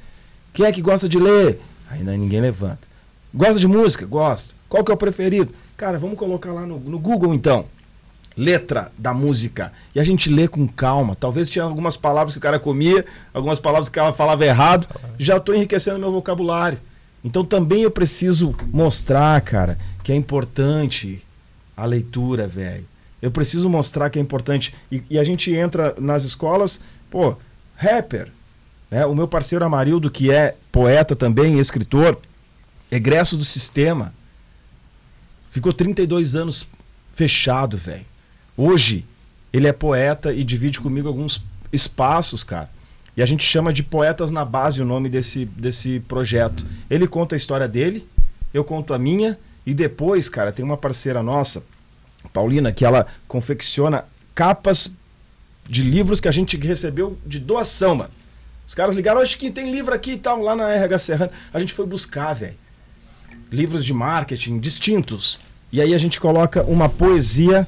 Quem 0.54 0.66
é 0.66 0.72
que 0.72 0.82
gosta 0.82 1.08
de 1.08 1.20
ler? 1.20 1.60
Ainda 1.90 2.16
ninguém 2.16 2.42
levanta. 2.42 2.88
Gosta 3.34 3.60
de 3.60 3.68
música? 3.68 4.06
Gosta. 4.06 4.56
Qual 4.68 4.84
que 4.84 4.92
é 4.92 4.94
o 4.94 4.98
preferido? 4.98 5.54
Cara, 5.78 5.98
vamos 5.98 6.18
colocar 6.18 6.52
lá 6.52 6.66
no, 6.66 6.80
no 6.80 7.00
Google 7.00 7.34
então 7.34 7.66
letra 8.40 8.90
da 8.98 9.14
música. 9.14 9.74
E 9.94 10.00
a 10.00 10.04
gente 10.04 10.30
lê 10.30 10.48
com 10.48 10.66
calma. 10.66 11.14
Talvez 11.14 11.50
tinha 11.50 11.66
algumas 11.66 11.98
palavras 11.98 12.34
que 12.34 12.40
o 12.40 12.42
cara 12.42 12.58
comia, 12.58 13.06
algumas 13.34 13.60
palavras 13.60 13.90
que 13.90 13.96
cara 13.96 14.14
falava 14.14 14.46
errado. 14.46 14.88
Já 15.18 15.36
estou 15.38 15.54
enriquecendo 15.54 16.00
meu 16.00 16.12
vocabulário. 16.12 16.80
Então 17.24 17.44
também 17.44 17.82
eu 17.82 17.92
preciso 17.92 18.56
mostrar, 18.72 19.42
cara, 19.42 19.78
que 20.04 20.12
é 20.12 20.16
importante 20.16 21.22
a 21.76 21.86
leitura, 21.86 22.48
velho. 22.48 22.86
Eu 23.22 23.30
preciso 23.30 23.70
mostrar 23.70 24.10
que 24.10 24.18
é 24.18 24.22
importante. 24.22 24.74
E, 24.90 25.04
e 25.10 25.20
a 25.20 25.24
gente 25.26 25.54
entra 25.54 25.94
nas 26.00 26.24
escolas, 26.24 26.80
pô, 27.12 27.36
rapper. 27.76 28.32
Né? 28.90 29.06
O 29.06 29.16
meu 29.16 29.28
parceiro 29.28 29.64
Amarildo, 29.66 30.10
que 30.10 30.32
é 30.32 30.56
poeta 30.72 31.16
também, 31.16 31.60
escritor, 31.60 32.18
egresso 32.92 33.38
do 33.38 33.46
sistema, 33.46 34.14
ficou 35.52 35.72
32 35.72 36.36
anos 36.36 36.68
fechado, 37.14 37.78
velho. 37.78 38.06
Hoje, 38.56 39.06
ele 39.52 39.68
é 39.68 39.74
poeta 39.74 40.34
e 40.34 40.44
divide 40.44 40.80
comigo 40.80 41.08
alguns 41.08 41.44
espaços, 41.72 42.44
cara. 42.44 42.70
E 43.16 43.22
a 43.22 43.26
gente 43.26 43.44
chama 43.44 43.74
de 43.74 43.84
Poetas 43.84 44.32
na 44.32 44.46
Base 44.46 44.82
o 44.82 44.86
nome 44.86 45.10
desse, 45.10 45.46
desse 45.46 46.00
projeto. 46.02 46.66
Ele 46.90 47.08
conta 47.08 47.36
a 47.36 47.38
história 47.38 47.68
dele, 47.68 48.08
eu 48.54 48.64
conto 48.64 48.94
a 48.94 49.00
minha, 49.00 49.38
e 49.66 49.74
depois, 49.74 50.30
cara, 50.30 50.52
tem 50.52 50.64
uma 50.64 50.78
parceira 50.78 51.22
nossa, 51.22 51.64
Paulina, 52.32 52.72
que 52.72 52.86
ela 52.86 53.08
confecciona 53.28 54.06
capas 54.34 54.92
de 55.68 55.84
livros 55.84 56.20
que 56.20 56.28
a 56.28 56.32
gente 56.32 56.58
recebeu 56.58 57.18
de 57.26 57.40
doação, 57.40 57.96
mano. 57.96 58.19
Os 58.70 58.76
caras 58.76 58.96
ligaram, 58.96 59.20
acho 59.20 59.36
que 59.36 59.50
tem 59.50 59.72
livro 59.72 59.96
aqui 59.96 60.12
e 60.12 60.18
tal, 60.18 60.44
lá 60.44 60.56
na 60.56 60.70
RH 60.70 61.00
Serrano. 61.00 61.32
A 61.52 61.60
gente 61.60 61.74
foi 61.74 61.88
buscar, 61.88 62.36
velho. 62.36 62.54
Livros 63.52 63.84
de 63.84 63.96
marketing 63.96 64.60
distintos. 64.60 65.40
E 65.72 65.82
aí 65.82 65.92
a 65.92 65.98
gente 65.98 66.20
coloca 66.20 66.62
uma 66.62 66.88
poesia 66.88 67.68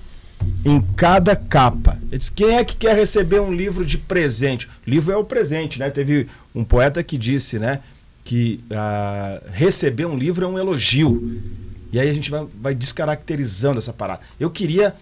em 0.64 0.80
cada 0.96 1.36
capa. 1.36 1.98
Ele 2.04 2.20
diz, 2.20 2.30
quem 2.30 2.56
é 2.56 2.64
que 2.64 2.76
quer 2.76 2.96
receber 2.96 3.40
um 3.40 3.52
livro 3.52 3.84
de 3.84 3.98
presente? 3.98 4.70
Livro 4.86 5.12
é 5.12 5.18
o 5.18 5.24
presente, 5.24 5.80
né? 5.80 5.90
Teve 5.90 6.28
um 6.54 6.64
poeta 6.64 7.02
que 7.02 7.18
disse, 7.18 7.58
né? 7.58 7.80
Que 8.24 8.64
uh, 8.70 9.50
receber 9.52 10.06
um 10.06 10.16
livro 10.16 10.46
é 10.46 10.48
um 10.48 10.60
elogio. 10.60 11.42
E 11.92 12.00
aí 12.00 12.12
a 12.12 12.14
gente 12.14 12.30
vai, 12.30 12.46
vai 12.62 12.76
descaracterizando 12.76 13.80
essa 13.80 13.92
parada. 13.92 14.22
Eu 14.40 14.52
queria 14.52 14.96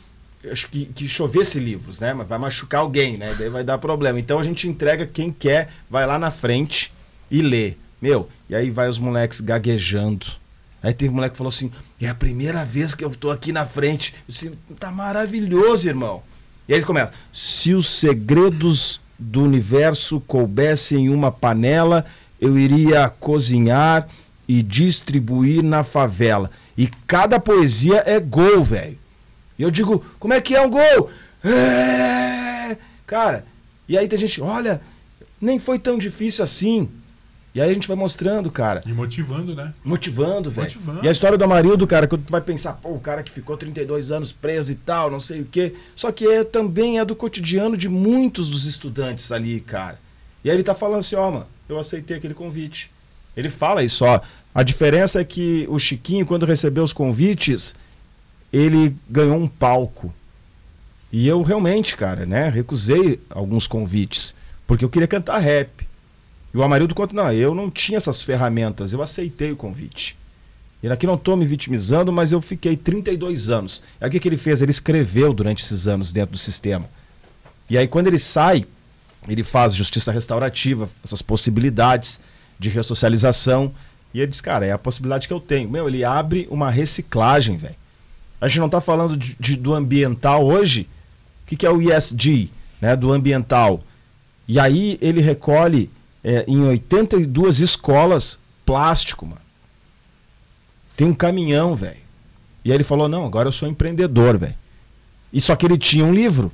acho 0.49 0.69
que, 0.69 0.85
que 0.85 1.07
chovesse 1.07 1.59
livros, 1.59 1.99
né? 1.99 2.13
Mas 2.13 2.27
vai 2.27 2.37
machucar 2.37 2.81
alguém, 2.81 3.17
né? 3.17 3.35
Daí 3.37 3.49
vai 3.49 3.63
dar 3.63 3.77
problema. 3.77 4.19
Então 4.19 4.39
a 4.39 4.43
gente 4.43 4.67
entrega 4.67 5.05
quem 5.05 5.31
quer, 5.31 5.69
vai 5.89 6.05
lá 6.05 6.17
na 6.17 6.31
frente 6.31 6.93
e 7.29 7.41
lê. 7.41 7.75
Meu, 8.01 8.29
e 8.49 8.55
aí 8.55 8.69
vai 8.69 8.87
os 8.87 8.97
moleques 8.97 9.41
gaguejando. 9.41 10.25
Aí 10.81 10.93
teve 10.93 11.11
um 11.11 11.15
moleque 11.15 11.33
que 11.33 11.37
falou 11.37 11.49
assim: 11.49 11.71
é 11.99 12.07
a 12.07 12.15
primeira 12.15 12.63
vez 12.63 12.95
que 12.95 13.03
eu 13.03 13.09
tô 13.09 13.31
aqui 13.31 13.51
na 13.51 13.65
frente. 13.65 14.13
Eu 14.15 14.31
disse, 14.31 14.51
tá 14.79 14.91
maravilhoso, 14.91 15.87
irmão. 15.87 16.23
E 16.67 16.73
aí 16.73 16.77
eles 16.77 16.85
começam: 16.85 17.13
se 17.33 17.73
os 17.73 17.89
segredos 17.89 19.01
do 19.17 19.43
universo 19.43 20.21
coubessem 20.21 21.05
em 21.05 21.09
uma 21.09 21.31
panela, 21.31 22.05
eu 22.39 22.57
iria 22.57 23.09
cozinhar 23.09 24.07
e 24.47 24.63
distribuir 24.63 25.61
na 25.61 25.83
favela. 25.83 26.49
E 26.77 26.87
cada 27.05 27.39
poesia 27.39 28.01
é 28.05 28.17
gol, 28.19 28.63
velho. 28.63 28.97
E 29.59 29.63
eu 29.63 29.69
digo, 29.69 30.03
como 30.17 30.33
é 30.33 30.39
que 30.39 30.55
é 30.55 30.61
um 30.61 30.69
gol? 30.69 31.09
É... 31.43 32.77
Cara, 33.05 33.45
e 33.89 33.97
aí 33.97 34.07
tem 34.07 34.17
gente, 34.17 34.41
olha, 34.41 34.79
nem 35.41 35.59
foi 35.59 35.77
tão 35.77 35.97
difícil 35.97 36.43
assim. 36.43 36.87
E 37.53 37.59
aí 37.59 37.69
a 37.69 37.73
gente 37.73 37.87
vai 37.87 37.97
mostrando, 37.97 38.49
cara. 38.49 38.81
E 38.85 38.93
motivando, 38.93 39.53
né? 39.53 39.73
Motivando, 39.83 40.49
velho. 40.49 40.71
E 41.03 41.07
a 41.09 41.11
história 41.11 41.37
do 41.37 41.43
Amarildo, 41.43 41.85
cara, 41.85 42.07
que 42.07 42.17
tu 42.17 42.31
vai 42.31 42.39
pensar, 42.39 42.73
pô, 42.73 42.93
o 42.93 42.99
cara 42.99 43.21
que 43.21 43.31
ficou 43.31 43.57
32 43.57 44.11
anos 44.11 44.31
preso 44.31 44.71
e 44.71 44.75
tal, 44.75 45.11
não 45.11 45.19
sei 45.19 45.41
o 45.41 45.45
quê. 45.45 45.73
Só 45.95 46.11
que 46.11 46.25
é, 46.25 46.43
também 46.43 46.99
é 46.99 47.03
do 47.03 47.15
cotidiano 47.15 47.75
de 47.75 47.89
muitos 47.89 48.47
dos 48.47 48.65
estudantes 48.65 49.31
ali, 49.31 49.59
cara. 49.59 49.99
E 50.43 50.49
aí 50.49 50.55
ele 50.55 50.63
tá 50.63 50.75
falando 50.75 50.99
assim, 50.99 51.15
ó, 51.15 51.27
oh, 51.27 51.31
mano, 51.31 51.47
eu 51.67 51.77
aceitei 51.77 52.15
aquele 52.15 52.33
convite. 52.33 52.91
Ele 53.35 53.49
fala 53.49 53.83
isso, 53.83 54.05
ó. 54.05 54.21
A 54.53 54.63
diferença 54.63 55.19
é 55.19 55.23
que 55.23 55.65
o 55.69 55.77
Chiquinho, 55.79 56.25
quando 56.25 56.45
recebeu 56.45 56.83
os 56.83 56.93
convites, 56.93 57.75
ele 58.51 58.95
ganhou 59.09 59.37
um 59.37 59.47
palco. 59.47 60.13
E 61.11 61.27
eu 61.27 61.41
realmente, 61.41 61.95
cara, 61.95 62.25
né, 62.25 62.49
recusei 62.49 63.19
alguns 63.29 63.65
convites, 63.65 64.35
porque 64.67 64.85
eu 64.85 64.89
queria 64.89 65.07
cantar 65.07 65.39
rap. 65.39 65.87
E 66.53 66.57
o 66.57 66.63
Amarildo 66.63 66.95
conta, 66.95 67.15
não, 67.15 67.31
eu 67.31 67.53
não 67.53 67.69
tinha 67.69 67.97
essas 67.97 68.21
ferramentas, 68.21 68.93
eu 68.93 69.01
aceitei 69.01 69.51
o 69.51 69.55
convite. 69.55 70.17
E 70.81 70.87
aqui 70.89 71.05
não 71.05 71.15
estou 71.15 71.35
me 71.35 71.45
vitimizando, 71.45 72.11
mas 72.11 72.31
eu 72.31 72.41
fiquei 72.41 72.77
32 72.77 73.49
anos. 73.49 73.83
Aí 73.99 74.07
o 74.07 74.11
que, 74.11 74.19
que 74.19 74.29
ele 74.29 74.37
fez? 74.37 74.61
Ele 74.61 74.71
escreveu 74.71 75.33
durante 75.33 75.63
esses 75.63 75.87
anos 75.87 76.13
dentro 76.13 76.31
do 76.31 76.37
sistema. 76.37 76.89
E 77.69 77.77
aí 77.77 77.87
quando 77.87 78.07
ele 78.07 78.19
sai, 78.19 78.65
ele 79.27 79.43
faz 79.43 79.75
justiça 79.75 80.11
restaurativa, 80.11 80.89
essas 81.03 81.21
possibilidades 81.21 82.21
de 82.57 82.69
ressocialização. 82.69 83.73
E 84.13 84.21
ele 84.21 84.31
diz, 84.31 84.41
cara, 84.41 84.65
é 84.65 84.71
a 84.71 84.77
possibilidade 84.77 85.27
que 85.27 85.33
eu 85.33 85.39
tenho. 85.39 85.69
Meu, 85.69 85.87
ele 85.87 86.05
abre 86.05 86.47
uma 86.49 86.69
reciclagem, 86.69 87.57
velho. 87.57 87.75
A 88.41 88.47
gente 88.47 88.59
não 88.59 88.67
está 88.67 88.79
falando 88.79 89.17
de, 89.17 89.35
de, 89.39 89.55
do 89.55 89.73
ambiental 89.73 90.45
hoje. 90.45 90.87
O 91.43 91.47
que, 91.47 91.55
que 91.55 91.65
é 91.65 91.71
o 91.71 91.81
ESG, 91.81 92.51
né, 92.79 92.95
do 92.95 93.11
ambiental? 93.11 93.83
E 94.47 94.59
aí 94.59 94.97
ele 95.01 95.21
recolhe 95.21 95.89
é, 96.23 96.45
em 96.47 96.61
82 96.61 97.59
escolas 97.59 98.39
plástico, 98.65 99.25
mano. 99.25 99.41
Tem 100.95 101.07
um 101.07 101.13
caminhão, 101.13 101.75
velho. 101.75 101.97
E 102.63 102.71
aí 102.71 102.77
ele 102.77 102.83
falou: 102.83 103.07
não, 103.07 103.25
agora 103.25 103.47
eu 103.47 103.51
sou 103.51 103.67
empreendedor, 103.67 104.37
velho. 104.37 104.55
E 105.31 105.39
só 105.39 105.55
que 105.55 105.65
ele 105.65 105.77
tinha 105.77 106.03
um 106.05 106.13
livro 106.13 106.51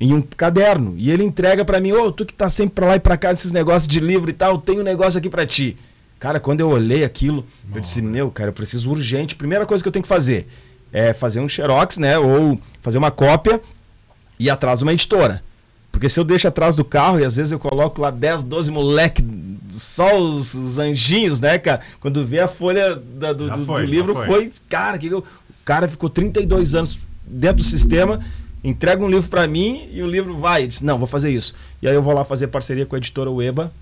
em 0.00 0.14
um 0.14 0.22
caderno. 0.22 0.94
E 0.96 1.10
ele 1.10 1.24
entrega 1.24 1.64
para 1.64 1.80
mim: 1.80 1.92
ô, 1.92 2.06
oh, 2.06 2.12
tu 2.12 2.24
que 2.24 2.34
tá 2.34 2.48
sempre 2.48 2.74
pra 2.74 2.86
lá 2.86 2.96
e 2.96 3.00
pra 3.00 3.16
cá 3.16 3.32
desses 3.32 3.52
negócios 3.52 3.88
de 3.88 4.00
livro 4.00 4.30
e 4.30 4.32
tal, 4.32 4.52
eu 4.52 4.58
tenho 4.58 4.80
um 4.80 4.84
negócio 4.84 5.18
aqui 5.18 5.28
para 5.28 5.46
ti. 5.46 5.76
Cara, 6.18 6.40
quando 6.40 6.60
eu 6.60 6.68
olhei 6.68 7.04
aquilo, 7.04 7.44
eu 7.74 7.80
disse: 7.80 8.00
meu, 8.00 8.30
cara, 8.30 8.50
eu 8.50 8.54
preciso 8.54 8.90
urgente. 8.90 9.34
Primeira 9.34 9.66
coisa 9.66 9.82
que 9.82 9.88
eu 9.88 9.92
tenho 9.92 10.02
que 10.02 10.08
fazer 10.08 10.46
é 10.92 11.12
fazer 11.12 11.40
um 11.40 11.48
xerox, 11.48 11.98
né? 11.98 12.18
Ou 12.18 12.60
fazer 12.82 12.98
uma 12.98 13.10
cópia 13.10 13.60
e 14.38 14.48
atrás 14.48 14.82
uma 14.82 14.92
editora. 14.92 15.42
Porque 15.90 16.08
se 16.08 16.20
eu 16.20 16.24
deixo 16.24 16.46
atrás 16.46 16.76
do 16.76 16.84
carro 16.84 17.18
e 17.18 17.24
às 17.24 17.36
vezes 17.36 17.50
eu 17.52 17.58
coloco 17.58 18.00
lá 18.00 18.10
10, 18.10 18.44
12 18.44 18.70
moleque, 18.70 19.24
só 19.70 20.18
os, 20.18 20.54
os 20.54 20.78
anjinhos, 20.78 21.40
né, 21.40 21.58
cara? 21.58 21.80
Quando 22.00 22.24
vê 22.24 22.40
a 22.40 22.48
folha 22.48 22.94
da, 22.94 23.32
do, 23.32 23.50
do, 23.50 23.64
foi, 23.64 23.82
do, 23.82 23.90
livro, 23.90 24.14
foi. 24.14 24.26
foi. 24.26 24.52
Cara, 24.68 24.98
que, 24.98 25.12
o 25.12 25.24
cara 25.64 25.88
ficou 25.88 26.08
32 26.08 26.74
anos 26.74 26.98
dentro 27.26 27.58
do 27.58 27.64
sistema, 27.64 28.20
entrega 28.62 29.02
um 29.02 29.08
livro 29.08 29.28
para 29.28 29.46
mim 29.46 29.88
e 29.92 30.02
o 30.02 30.06
livro 30.06 30.36
vai. 30.36 30.66
Disse, 30.66 30.84
não, 30.84 30.98
vou 30.98 31.06
fazer 31.06 31.30
isso. 31.30 31.54
E 31.82 31.88
aí 31.88 31.94
eu 31.94 32.02
vou 32.02 32.14
lá 32.14 32.24
fazer 32.24 32.48
parceria 32.48 32.86
com 32.86 32.94
a 32.94 32.98
editora 32.98 33.30
Ueba 33.30 33.72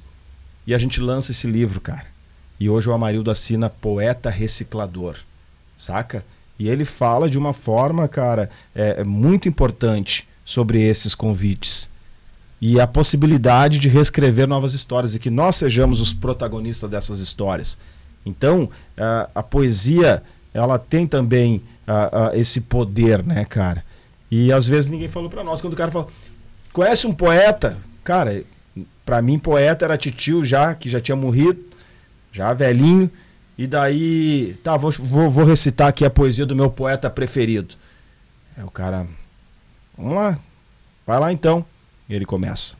e 0.67 0.75
a 0.75 0.79
gente 0.79 1.01
lança 1.01 1.33
esse 1.33 1.47
livro, 1.47 1.81
cara. 1.81 2.07
E 2.59 2.71
hoje 2.71 2.89
o 2.89 2.93
Amarildo 2.93 3.31
assina 3.31 3.69
Poeta 3.69 4.31
Reciclador, 4.31 5.17
saca? 5.77 6.25
E 6.59 6.69
ele 6.69 6.85
fala 6.85 7.29
de 7.29 7.39
uma 7.39 7.53
forma, 7.53 8.09
cara, 8.09 8.51
é, 8.75 9.01
é 9.01 9.05
muito 9.05 9.49
importante 9.49 10.27
sobre 10.45 10.83
esses 10.83 11.15
convites. 11.15 11.91
E 12.61 12.81
a 12.81 12.87
possibilidade 12.87 13.79
de 13.79 13.89
reescrever 13.89 14.47
novas 14.47 14.73
histórias 14.73 15.15
e 15.15 15.19
que 15.19 15.29
nós 15.29 15.57
sejamos 15.57 16.01
os 16.01 16.13
protagonistas 16.13 16.89
dessas 16.89 17.21
histórias. 17.21 17.77
Então, 18.25 18.71
a, 18.97 19.29
a 19.35 19.43
poesia, 19.43 20.23
ela 20.55 20.79
tem 20.79 21.07
também 21.07 21.63
a, 21.87 22.29
a, 22.29 22.37
esse 22.37 22.63
poder, 22.63 23.25
né, 23.25 23.45
cara? 23.45 23.85
E 24.31 24.51
às 24.51 24.67
vezes 24.67 24.91
ninguém 24.91 25.09
falou 25.09 25.29
para 25.29 25.45
nós. 25.45 25.61
Quando 25.61 25.75
o 25.75 25.77
cara 25.77 25.91
fala, 25.91 26.09
conhece 26.73 27.07
um 27.07 27.15
poeta? 27.15 27.77
Cara, 28.03 28.43
para 29.05 29.21
mim, 29.21 29.39
poeta 29.39 29.85
era 29.85 29.97
titio 29.97 30.45
já, 30.45 30.75
que 30.75 30.89
já 30.89 31.01
tinha 31.01 31.15
morrido, 31.15 31.61
já 32.33 32.53
velhinho. 32.53 33.11
E 33.59 33.67
daí, 33.67 34.59
tá, 34.63 34.77
vou, 34.77 34.91
vou, 34.91 35.31
vou 35.31 35.45
recitar 35.45 35.89
aqui 35.89 36.05
a 36.05 36.11
poesia 36.11 36.45
do 36.45 36.55
meu 36.55 36.71
poeta 36.71 37.09
preferido. 37.09 37.75
É 38.57 38.65
o 38.65 38.71
cara, 38.71 39.07
vamos 39.97 40.15
lá, 40.15 40.39
vai 41.07 41.19
lá 41.19 41.33
então. 41.33 41.65
E 42.09 42.15
ele 42.15 42.27
começa. 42.27 42.77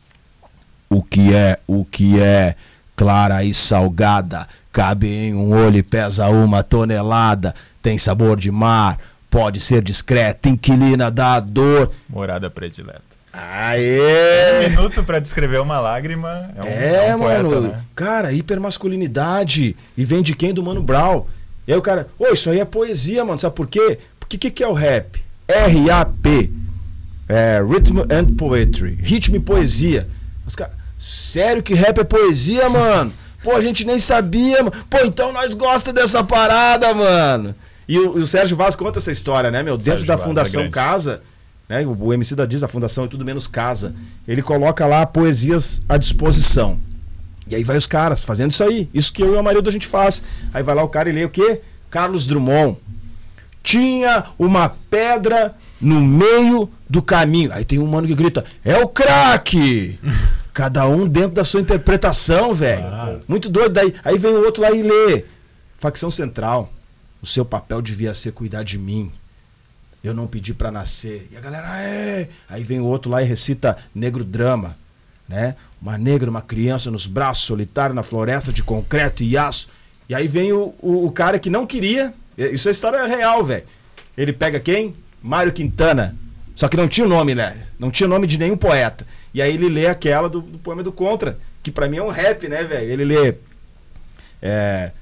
O 0.89 1.03
que 1.03 1.35
é, 1.35 1.59
o 1.67 1.85
que 1.85 2.21
é, 2.21 2.55
clara 2.95 3.43
e 3.43 3.53
salgada, 3.55 4.47
cabe 4.73 5.09
em 5.09 5.35
um 5.35 5.51
olho 5.53 5.79
e 5.79 5.83
pesa 5.83 6.29
uma 6.29 6.63
tonelada, 6.63 7.55
tem 7.83 7.97
sabor 7.97 8.39
de 8.39 8.51
mar, 8.51 8.99
pode 9.31 9.61
ser 9.61 9.83
discreta, 9.83 10.49
inquilina 10.49 11.11
da 11.11 11.41
dor. 11.41 11.93
Morada 12.09 12.51
predileta. 12.51 13.16
Aê! 13.39 14.65
Um 14.65 14.71
minuto 14.71 15.05
para 15.05 15.21
descrever 15.21 15.61
uma 15.61 15.79
lágrima 15.79 16.51
é 16.57 16.63
um, 16.63 16.67
é, 16.67 17.09
é 17.09 17.17
um 17.17 17.19
poeta, 17.19 17.43
mano. 17.43 17.69
Né? 17.69 17.81
Cara, 17.95 18.33
hipermasculinidade. 18.33 19.77
E 19.95 20.05
vem 20.07 20.23
de 20.23 20.35
quem? 20.35 20.55
Do 20.55 20.63
Mano 20.63 20.83
Brown. 20.83 21.27
E 21.69 21.73
aí 21.73 21.79
o 21.79 21.83
cara, 21.83 22.09
ô, 22.19 22.29
isso 22.29 22.49
aí 22.49 22.61
é 22.61 22.65
poesia, 22.65 23.23
mano. 23.27 23.39
Sabe 23.39 23.55
por 23.55 23.67
quê? 23.67 23.99
Porque 24.19 24.37
o 24.37 24.39
que, 24.39 24.51
que 24.51 24.65
é 24.65 24.69
o 24.69 24.73
rap? 24.73 25.23
R-A-P. 25.47 26.51
É, 27.29 27.61
Rhythm 27.61 28.01
and 28.11 28.35
Poetry. 28.37 28.99
Ritmo 29.03 29.37
e 29.37 29.41
poesia. 29.41 30.09
Os 30.47 30.57
cara, 30.57 30.73
sério 30.99 31.63
que 31.63 31.75
rap 31.75 31.99
é 31.99 32.05
poesia, 32.05 32.67
mano? 32.71 33.13
Pô, 33.45 33.55
a 33.55 33.61
gente 33.61 33.85
nem 33.85 33.99
sabia, 33.99 34.63
mano. 34.63 34.73
Pô, 34.89 34.99
então 35.05 35.31
nós 35.31 35.53
gosta 35.53 35.93
dessa 35.93 36.25
parada, 36.25 36.95
mano. 36.95 37.55
E 37.87 37.99
o, 37.99 38.13
o 38.13 38.27
Sérgio 38.27 38.57
Vaz 38.57 38.75
conta 38.75 38.99
essa 38.99 39.11
história, 39.11 39.51
né, 39.51 39.63
meu? 39.63 39.77
Dentro 39.77 39.91
Sérgio 39.91 40.07
da 40.07 40.17
Vaz 40.17 40.25
é 40.25 40.29
Fundação 40.29 40.63
é 40.63 40.69
Casa 40.71 41.21
né? 41.69 41.85
O, 41.87 42.13
MC 42.13 42.35
da 42.35 42.47
diz, 42.47 42.63
a 42.63 42.69
fundação 42.69 43.05
é 43.05 43.09
tudo 43.09 43.25
menos 43.25 43.47
casa. 43.47 43.95
Ele 44.27 44.43
coloca 44.43 44.87
lá 44.87 45.05
poesias 45.05 45.83
à 45.89 45.97
disposição. 45.97 46.79
E 47.49 47.55
aí 47.55 47.65
vai 47.65 47.77
os 47.77 47.87
caras 47.87 48.25
fazendo 48.25 48.53
isso 48.53 48.65
aí. 48.65 48.89
Isso 48.93 49.13
que 49.13 49.23
eu 49.23 49.35
e 49.35 49.37
o 49.37 49.43
marido 49.43 49.69
a 49.69 49.73
gente 49.73 49.87
faz. 49.87 50.23
Aí 50.53 50.63
vai 50.63 50.75
lá 50.75 50.83
o 50.83 50.89
cara 50.89 51.09
e 51.09 51.13
lê 51.13 51.25
o 51.25 51.31
quê? 51.31 51.61
Carlos 51.91 52.27
Drummond. 52.27 52.79
Tinha 53.63 54.27
uma 54.39 54.69
pedra 54.69 55.55
no 55.81 56.01
meio 56.01 56.71
do 56.89 57.03
caminho. 57.03 57.53
Aí 57.53 57.65
tem 57.65 57.79
um 57.79 57.87
mano 57.87 58.07
que 58.07 58.15
grita: 58.15 58.45
É 58.65 58.79
o 58.79 58.89
craque! 58.89 59.99
Cada 60.55 60.89
um 60.89 61.07
dentro 61.07 61.33
da 61.33 61.45
sua 61.45 61.61
interpretação, 61.61 62.55
velho. 62.55 62.87
Ah. 62.87 63.19
Muito 63.29 63.51
doido. 63.51 63.75
Daí, 63.75 63.93
aí 64.03 64.17
vem 64.17 64.33
o 64.33 64.45
outro 64.45 64.63
lá 64.63 64.71
e 64.71 64.81
lê. 64.81 65.25
Facção 65.79 66.11
Central. 66.11 66.73
O 67.21 67.27
seu 67.27 67.45
papel 67.45 67.83
devia 67.83 68.15
ser 68.15 68.33
cuidar 68.33 68.63
de 68.63 68.79
mim 68.79 69.13
eu 70.07 70.15
não 70.15 70.27
pedi 70.27 70.55
para 70.55 70.71
nascer. 70.71 71.29
E 71.31 71.37
a 71.37 71.41
galera, 71.41 71.67
é. 71.81 72.29
Aí 72.49 72.63
vem 72.63 72.81
o 72.81 72.87
outro 72.87 73.11
lá 73.11 73.23
e 73.23 73.27
recita 73.27 73.77
Negro 73.95 74.25
Drama, 74.25 74.77
né? 75.29 75.57
Uma 75.81 75.99
negra, 75.99 76.31
uma 76.31 76.43
criança 76.43 76.91
nos 76.91 77.07
braços, 77.07 77.45
solitária 77.45 77.95
na 77.95 78.03
floresta 78.03 78.53
de 78.53 78.63
concreto 78.63 79.23
e 79.23 79.37
aço. 79.37 79.69
E 80.09 80.15
aí 80.15 80.29
vem 80.29 80.53
o, 80.53 80.75
o, 80.81 81.07
o 81.07 81.13
cara 81.13 81.39
que 81.39 81.51
não 81.51 81.67
queria. 81.67 82.15
Isso 82.37 82.69
é 82.69 82.71
história 82.71 83.05
real, 83.07 83.45
velho. 83.45 83.65
Ele 84.17 84.33
pega 84.33 84.61
quem? 84.61 84.95
Mário 85.23 85.53
Quintana. 85.53 86.17
Só 86.55 86.69
que 86.69 86.77
não 86.77 86.89
tinha 86.89 87.07
o 87.07 87.11
nome, 87.11 87.35
né? 87.35 87.67
Não 87.79 87.91
tinha 87.91 88.09
nome 88.09 88.27
de 88.27 88.39
nenhum 88.39 88.57
poeta. 88.57 89.07
E 89.35 89.43
aí 89.43 89.53
ele 89.53 89.69
lê 89.69 89.87
aquela 89.87 90.29
do, 90.29 90.41
do 90.41 90.59
poema 90.59 90.83
do 90.83 90.91
Contra, 90.91 91.39
que 91.63 91.71
para 91.71 91.89
mim 91.89 91.99
é 91.99 92.03
um 92.03 92.11
rap, 92.11 92.49
né, 92.49 92.65
velho? 92.65 92.91
Ele 92.91 93.05
lê. 93.05 93.35
É. 94.41 94.93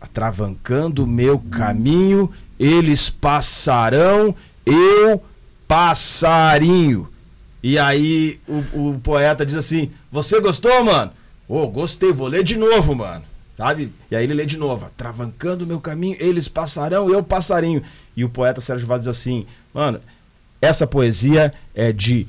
Atravancando 0.00 1.06
meu 1.06 1.38
caminho, 1.38 2.30
eles 2.58 3.08
passarão, 3.08 4.34
eu 4.64 5.22
passarinho. 5.66 7.08
E 7.62 7.78
aí 7.78 8.40
o, 8.46 8.90
o 8.90 9.00
poeta 9.02 9.44
diz 9.44 9.56
assim: 9.56 9.90
Você 10.12 10.40
gostou, 10.40 10.84
mano? 10.84 11.12
Ô, 11.48 11.62
oh, 11.62 11.68
gostei, 11.68 12.12
vou 12.12 12.28
ler 12.28 12.44
de 12.44 12.56
novo, 12.56 12.94
mano. 12.94 13.24
Sabe? 13.56 13.92
E 14.10 14.16
aí 14.16 14.24
ele 14.24 14.34
lê 14.34 14.46
de 14.46 14.56
novo: 14.56 14.90
Travancando 14.96 15.66
meu 15.66 15.80
caminho, 15.80 16.16
eles 16.18 16.48
passarão, 16.48 17.10
eu 17.10 17.22
passarinho. 17.22 17.82
E 18.16 18.24
o 18.24 18.28
poeta 18.28 18.60
Sérgio 18.60 18.86
Vaz 18.86 19.02
diz 19.02 19.08
assim: 19.08 19.46
Mano, 19.72 20.00
essa 20.60 20.86
poesia 20.86 21.52
é 21.74 21.92
de 21.92 22.26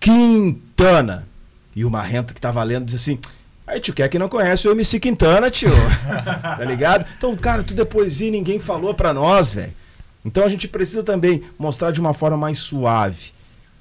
Quintana. 0.00 1.26
E 1.76 1.84
o 1.84 1.90
Marrento 1.90 2.34
que 2.34 2.40
tava 2.40 2.62
lendo 2.62 2.86
diz 2.86 2.96
assim: 2.96 3.18
Aí 3.66 3.80
tu 3.80 3.92
quer 3.92 4.08
que 4.08 4.18
não 4.18 4.28
conhece 4.28 4.68
o 4.68 4.72
MC 4.72 5.00
Quintana, 5.00 5.50
tio. 5.50 5.70
tá 6.42 6.64
ligado? 6.64 7.06
Então, 7.16 7.34
cara, 7.36 7.62
tudo 7.62 7.80
é 7.80 7.84
poesia 7.84 8.28
e 8.28 8.30
ninguém 8.30 8.58
falou 8.58 8.94
pra 8.94 9.14
nós, 9.14 9.52
velho. 9.52 9.72
Então 10.24 10.44
a 10.44 10.48
gente 10.48 10.68
precisa 10.68 11.02
também 11.02 11.42
mostrar 11.58 11.90
de 11.90 12.00
uma 12.00 12.14
forma 12.14 12.36
mais 12.36 12.58
suave. 12.58 13.32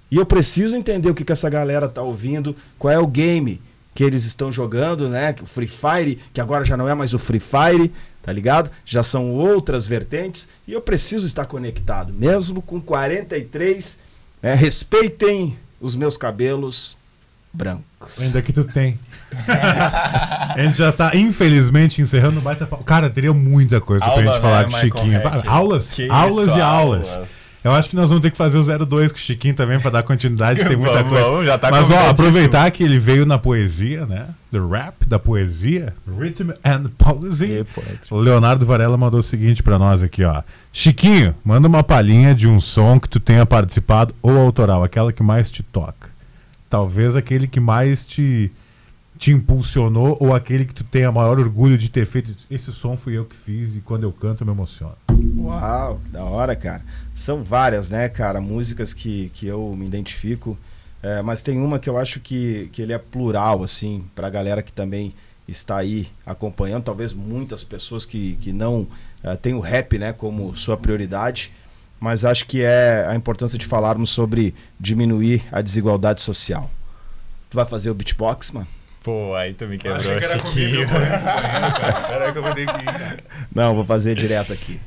E 0.10 0.18
eu 0.18 0.26
preciso 0.26 0.76
entender 0.76 1.10
o 1.10 1.16
que, 1.16 1.24
que 1.24 1.32
essa 1.32 1.50
galera 1.50 1.90
tá 1.90 2.02
ouvindo, 2.02 2.56
qual 2.78 2.94
é 2.94 3.00
o 3.00 3.08
game 3.08 3.60
que 3.96 4.04
eles 4.04 4.26
estão 4.26 4.52
jogando, 4.52 5.08
né? 5.08 5.36
O 5.42 5.46
Free 5.46 5.68
Fire, 5.68 6.20
que 6.34 6.42
agora 6.42 6.66
já 6.66 6.76
não 6.76 6.90
é 6.90 6.94
mais 6.94 7.14
o 7.14 7.20
Free 7.20 7.40
Fire, 7.40 7.92
tá 8.22 8.32
ligado? 8.32 8.72
Já 8.86 9.04
são 9.04 9.32
outras 9.32 9.86
vertentes 9.86 10.48
e 10.68 10.74
eu 10.74 10.82
preciso 10.82 11.26
estar 11.26 11.46
conectado, 11.46 12.14
mesmo 12.14 12.62
com 12.62 12.82
43. 12.82 14.00
Né? 14.42 14.54
Respeitem 14.56 15.58
os 15.80 15.96
meus 15.96 16.18
cabelos 16.18 16.98
brancos. 17.54 18.20
Ainda 18.20 18.42
que 18.42 18.52
tu 18.52 18.64
tem. 18.64 18.98
a 19.48 20.56
gente 20.58 20.78
já 20.78 20.92
tá, 20.92 21.16
infelizmente, 21.16 22.02
encerrando 22.02 22.40
o 22.40 22.42
baita. 22.42 22.68
Cara, 22.86 23.10
teria 23.10 23.34
muita 23.34 23.80
coisa 23.80 24.04
Aula, 24.06 24.16
pra 24.16 24.32
gente 24.32 24.42
falar 24.42 24.64
né, 24.64 24.72
com 24.72 24.78
o 24.78 24.80
Chiquinho. 24.80 25.22
Aulas, 25.48 25.98
aulas 26.10 26.56
e 26.56 26.62
aulas. 26.62 27.18
aulas. 27.18 27.44
Eu 27.64 27.72
acho 27.72 27.90
que 27.90 27.96
nós 27.96 28.10
vamos 28.10 28.22
ter 28.22 28.30
que 28.30 28.36
fazer 28.36 28.58
o 28.58 28.86
02 28.86 29.14
com 29.14 29.18
o 29.18 29.22
Chiquinho 29.22 29.54
também 29.54 29.80
para 29.80 29.90
dar 29.90 30.04
continuidade, 30.04 30.66
tem 30.66 30.76
muita 30.76 30.96
vamos, 30.96 31.10
coisa. 31.10 31.30
Vamos, 31.30 31.46
já 31.46 31.58
tá 31.58 31.72
Mas 31.72 31.90
ó, 31.90 32.10
aproveitar 32.10 32.70
que 32.72 32.84
ele 32.84 33.00
veio 33.00 33.26
na 33.26 33.38
poesia, 33.38 34.06
né? 34.06 34.28
The 34.52 34.60
rap 34.60 35.08
da 35.08 35.18
poesia, 35.18 35.94
Rhythm 36.06 36.50
and 36.64 36.92
Poesy. 36.98 37.66
O 38.12 38.18
Leonardo 38.18 38.66
Varela 38.66 38.98
mandou 38.98 39.22
o 39.22 39.24
seguinte 39.24 39.64
para 39.64 39.80
nós 39.80 40.04
aqui, 40.04 40.26
ó. 40.26 40.44
Chiquinho, 40.74 41.34
manda 41.44 41.66
uma 41.70 41.84
palhinha 41.84 42.36
de 42.36 42.50
um 42.50 42.60
som 42.60 43.00
que 43.00 43.08
tu 43.08 43.20
tenha 43.20 43.46
participado 43.46 44.14
ou 44.22 44.38
autoral, 44.38 44.84
aquela 44.84 45.14
que 45.14 45.24
mais 45.24 45.50
te 45.50 45.64
toca. 45.64 46.13
Talvez 46.74 47.16
aquele 47.16 47.48
que 47.48 47.60
mais 47.60 48.04
te 48.04 48.52
te 49.16 49.32
impulsionou 49.32 50.18
ou 50.20 50.34
aquele 50.34 50.66
que 50.66 50.74
tu 50.74 50.84
tenha 50.84 51.12
maior 51.12 51.40
orgulho 51.40 51.78
de 51.78 51.88
ter 51.88 52.04
feito? 52.04 52.36
Esse 52.50 52.74
som 52.74 52.98
fui 52.98 53.16
eu 53.16 53.26
que 53.26 53.36
fiz 53.36 53.76
e 53.76 53.82
quando 53.82 54.06
eu 54.06 54.12
canto 54.12 54.42
eu 54.42 54.48
me 54.48 54.54
emociono. 54.54 54.96
Uau, 55.38 56.02
da 56.12 56.24
hora, 56.24 56.56
cara. 56.56 56.84
São 57.14 57.44
várias, 57.44 57.92
né, 57.92 58.10
cara, 58.10 58.42
músicas 58.42 58.92
que, 58.92 59.30
que 59.36 59.46
eu 59.46 59.76
me 59.78 59.86
identifico. 59.86 60.58
É, 61.04 61.22
mas 61.22 61.44
tem 61.44 61.60
uma 61.60 61.78
que 61.78 61.88
eu 61.88 61.96
acho 61.96 62.20
que, 62.20 62.70
que 62.72 62.82
ele 62.82 62.92
é 62.92 62.98
plural, 62.98 63.62
assim, 63.62 64.06
pra 64.16 64.28
galera 64.28 64.64
que 64.64 64.74
também 64.74 65.14
está 65.48 65.78
aí 65.78 66.08
acompanhando. 66.26 66.86
Talvez 66.86 67.14
muitas 67.14 67.64
pessoas 67.64 68.04
que, 68.04 68.36
que 68.38 68.52
não 68.52 68.88
uh, 69.24 69.38
têm 69.40 69.54
o 69.54 69.60
rap, 69.60 70.00
né, 70.00 70.12
como 70.12 70.56
sua 70.56 70.76
prioridade. 70.76 71.52
Mas 72.04 72.26
acho 72.26 72.46
que 72.48 72.62
é 72.62 73.06
a 73.08 73.16
importância 73.16 73.58
de 73.58 73.66
falarmos 73.66 74.10
sobre 74.10 74.54
diminuir 74.78 75.42
a 75.50 75.62
desigualdade 75.62 76.22
social. 76.22 76.70
Tu 77.50 77.56
vai 77.56 77.66
fazer 77.66 77.90
o 77.92 77.94
beatbox, 77.94 78.52
mano? 78.52 78.68
Pô, 79.02 79.34
aí 79.34 79.54
tu 79.54 79.66
me 79.68 79.78
quebrou, 79.78 80.02
Achei 80.02 80.20
que 80.20 80.26
era 80.26 80.38
Chiquinho. 80.40 80.86
Comigo, 80.86 81.08
Não, 83.56 83.74
vou 83.74 83.86
fazer 83.86 84.16
direto 84.16 84.52
aqui. 84.52 84.82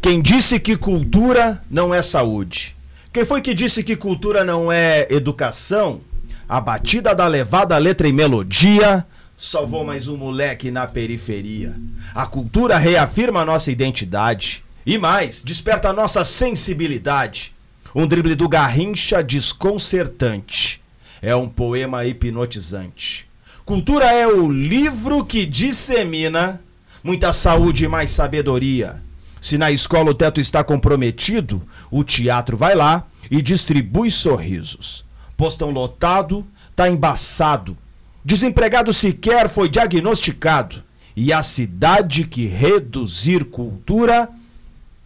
Quem 0.00 0.22
disse 0.22 0.58
que 0.58 0.74
cultura 0.74 1.62
não 1.70 1.94
é 1.94 2.00
saúde? 2.00 2.74
Quem 3.12 3.26
foi 3.26 3.42
que 3.42 3.52
disse 3.52 3.84
que 3.84 3.94
cultura 3.94 4.42
não 4.42 4.72
é 4.72 5.06
educação? 5.10 6.00
A 6.48 6.62
batida 6.62 7.14
da 7.14 7.26
levada, 7.26 7.76
letra 7.76 8.08
e 8.08 8.12
melodia 8.12 9.04
salvou 9.36 9.84
mais 9.84 10.08
um 10.08 10.16
moleque 10.16 10.70
na 10.70 10.86
periferia. 10.86 11.76
A 12.14 12.24
cultura 12.24 12.78
reafirma 12.78 13.42
a 13.42 13.44
nossa 13.44 13.70
identidade. 13.70 14.64
E 14.88 14.96
mais, 14.96 15.42
desperta 15.42 15.90
a 15.90 15.92
nossa 15.92 16.24
sensibilidade. 16.24 17.52
Um 17.94 18.06
drible 18.06 18.34
do 18.34 18.48
Garrincha 18.48 19.22
desconcertante 19.22 20.80
é 21.20 21.36
um 21.36 21.46
poema 21.46 22.06
hipnotizante. 22.06 23.28
Cultura 23.66 24.06
é 24.06 24.26
o 24.26 24.50
livro 24.50 25.22
que 25.26 25.44
dissemina 25.44 26.58
muita 27.04 27.34
saúde 27.34 27.84
e 27.84 27.88
mais 27.88 28.12
sabedoria. 28.12 29.02
Se 29.42 29.58
na 29.58 29.70
escola 29.70 30.12
o 30.12 30.14
teto 30.14 30.40
está 30.40 30.64
comprometido, 30.64 31.62
o 31.90 32.02
teatro 32.02 32.56
vai 32.56 32.74
lá 32.74 33.06
e 33.30 33.42
distribui 33.42 34.10
sorrisos. 34.10 35.04
Postão 35.36 35.68
lotado, 35.68 36.46
tá 36.74 36.88
embaçado. 36.88 37.76
Desempregado 38.24 38.90
sequer 38.94 39.50
foi 39.50 39.68
diagnosticado. 39.68 40.82
E 41.14 41.30
a 41.30 41.42
cidade 41.42 42.24
que 42.24 42.46
reduzir 42.46 43.44
cultura 43.44 44.30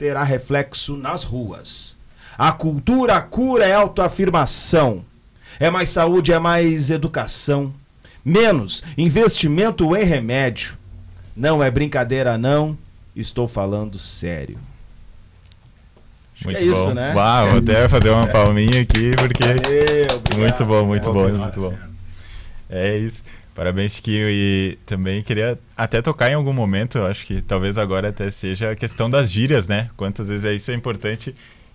terá 0.03 0.24
reflexo 0.24 0.96
nas 0.96 1.22
ruas. 1.22 1.96
A 2.36 2.50
cultura, 2.50 3.20
cura 3.22 3.64
é 3.64 3.72
autoafirmação. 3.72 5.05
É 5.61 5.70
mais 5.70 5.90
saúde, 5.90 6.32
é 6.32 6.40
mais 6.40 6.90
educação. 6.90 7.72
Menos 8.24 8.82
investimento 8.98 9.94
em 9.94 10.03
remédio. 10.03 10.76
Não 11.36 11.62
é 11.62 11.70
brincadeira, 11.70 12.36
não. 12.36 12.76
Estou 13.14 13.46
falando 13.46 13.96
sério. 13.96 14.59
Muito 16.44 16.59
é 16.59 16.64
bom. 16.64 16.72
isso, 16.72 16.92
né? 16.92 17.14
Uau, 17.14 17.50
vou 17.50 17.59
até 17.61 17.88
fazer 17.88 18.11
uma 18.11 18.26
palminha 18.26 18.82
aqui, 18.82 19.12
porque. 19.16 19.44
Valeu, 19.44 20.22
muito 20.36 20.64
bom, 20.64 20.84
muito 20.84 21.12
bom, 21.12 21.28
muito 21.28 21.61
bom. 21.61 21.78
É 22.68 22.98
isso. 22.98 23.22
Parabéns, 23.62 23.92
Chiquinho. 23.92 24.28
E 24.28 24.76
também 24.84 25.22
queria 25.22 25.56
até 25.76 26.02
tocar 26.02 26.28
em 26.28 26.34
algum 26.34 26.52
momento, 26.52 26.98
acho 26.98 27.24
que 27.24 27.40
talvez 27.40 27.78
agora 27.78 28.08
até 28.08 28.28
seja 28.28 28.72
a 28.72 28.74
questão 28.74 29.08
das 29.08 29.30
gírias, 29.30 29.68
né? 29.68 29.88
Quantas 29.96 30.26
vezes 30.28 30.44
é 30.44 30.52
isso 30.52 30.72
é 30.72 30.74
importante 30.74 31.32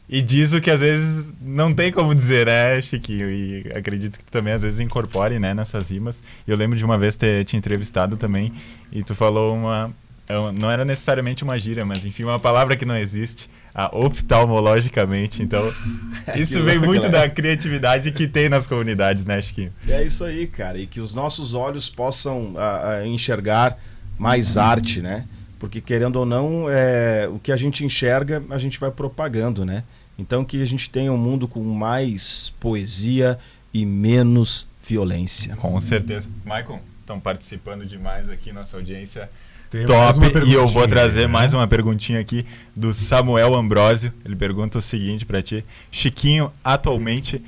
e 0.10 0.22
diz 0.22 0.52
o 0.52 0.60
que 0.60 0.70
às 0.70 0.82
vezes 0.82 1.34
não 1.42 1.74
tem 1.74 1.90
como 1.90 2.14
dizer, 2.14 2.48
né, 2.48 2.82
Chiquinho? 2.82 3.32
E 3.32 3.72
acredito 3.74 4.20
que 4.20 4.26
tu 4.26 4.32
também 4.32 4.52
às 4.52 4.64
vezes 4.64 4.82
incorpore, 4.82 5.40
né, 5.40 5.54
nessas 5.54 5.90
rimas. 5.90 6.22
Eu 6.46 6.58
lembro 6.58 6.78
de 6.78 6.84
uma 6.84 6.98
vez 6.98 7.16
ter 7.16 7.46
te 7.46 7.56
entrevistado 7.56 8.18
também 8.18 8.52
e 8.92 9.02
tu 9.02 9.16
falou 9.16 9.56
uma. 9.56 9.90
É 10.28 10.52
não 10.52 10.70
era 10.70 10.84
necessariamente 10.84 11.46
uma 11.46 11.58
gíria, 11.58 11.86
mas 11.86 12.06
enfim, 12.06 12.26
uma 12.26 12.38
palavra 12.38 12.76
que 12.76 12.84
não 12.84 12.98
existe, 12.98 13.50
a 13.78 13.96
oftalmologicamente. 13.96 15.44
Então, 15.44 15.72
isso 16.36 16.64
vem 16.64 16.80
muito 16.80 17.08
da 17.10 17.30
criatividade 17.30 18.12
que 18.12 18.28
tem 18.28 18.50
nas 18.50 18.66
comunidades, 18.66 19.28
né, 19.28 19.40
Chiquinho? 19.40 19.72
É 19.88 20.04
isso 20.04 20.26
aí, 20.26 20.48
cara. 20.48 20.80
E 20.80 20.88
que 20.88 21.00
os 21.00 21.14
nossos 21.14 21.54
olhos 21.54 21.88
possam 21.88 22.56
uh, 22.56 23.06
enxergar 23.06 23.78
mais 24.18 24.58
arte, 24.58 25.00
né? 25.00 25.26
Porque, 25.60 25.80
querendo 25.80 26.16
ou 26.16 26.26
não, 26.26 26.66
é, 26.68 27.28
o 27.32 27.38
que 27.38 27.52
a 27.52 27.58
gente 27.58 27.86
enxerga, 27.86 28.44
a 28.50 28.58
gente 28.58 28.80
vai 28.80 28.90
propagando, 28.90 29.64
né? 29.64 29.84
Então, 30.18 30.44
que 30.44 30.60
a 30.62 30.66
gente 30.66 30.90
tenha 30.90 31.14
um 31.14 31.18
mundo 31.18 31.48
com 31.48 31.64
mais 31.64 32.52
poesia 32.60 33.38
e 33.72 33.86
menos 33.86 34.68
violência. 34.82 35.56
Com 35.56 35.80
certeza. 35.80 36.28
Michael, 36.44 36.82
estão 37.02 37.20
participando 37.20 37.86
demais 37.86 38.28
aqui, 38.28 38.52
nossa 38.52 38.78
audiência 38.78 39.30
Tem 39.70 39.86
top. 39.86 40.20
E 40.46 40.54
eu 40.54 40.68
vou 40.68 40.88
trazer 40.88 41.22
né? 41.22 41.28
mais 41.28 41.54
uma 41.54 41.68
perguntinha 41.68 42.20
aqui 42.20 42.46
do 42.76 42.94
Samuel 42.94 43.54
Ambrosio. 43.54 44.14
Ele 44.24 44.36
pergunta 44.36 44.78
o 44.78 44.82
seguinte 44.82 45.26
para 45.26 45.42
ti: 45.42 45.64
Chiquinho, 45.92 46.52
atualmente, 46.64 47.44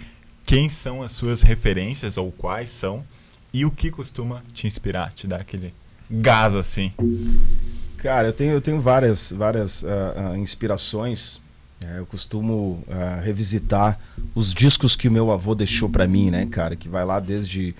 quem 0.45 0.67
são 0.67 1.01
as 1.01 1.11
suas 1.11 1.41
referências 1.41 2.17
ou 2.17 2.31
quais 2.31 2.69
são? 2.69 3.03
E 3.53 3.65
o 3.65 3.71
que 3.71 3.89
costuma 3.89 4.43
te 4.53 4.67
inspirar, 4.67 5.11
te 5.15 5.25
dar 5.25 5.37
aquele 5.37 5.73
gás 6.09 6.55
assim? 6.55 6.91
Cara, 7.97 8.27
eu 8.27 8.33
tenho, 8.33 8.51
eu 8.51 8.61
tenho 8.61 8.81
várias, 8.81 9.31
várias 9.31 9.81
uh, 9.83 9.87
uh, 10.33 10.37
inspirações. 10.37 11.41
É, 11.81 11.99
eu 11.99 12.05
costumo 12.05 12.83
uh, 12.87 13.23
revisitar 13.23 13.97
os 14.35 14.53
discos 14.53 14.95
que 14.95 15.07
o 15.07 15.11
meu 15.11 15.31
avô 15.31 15.55
deixou 15.55 15.89
para 15.89 16.05
mim, 16.05 16.29
né, 16.29 16.45
cara? 16.45 16.75
Que 16.75 16.89
vai 16.89 17.05
lá 17.05 17.19
desde 17.19 17.73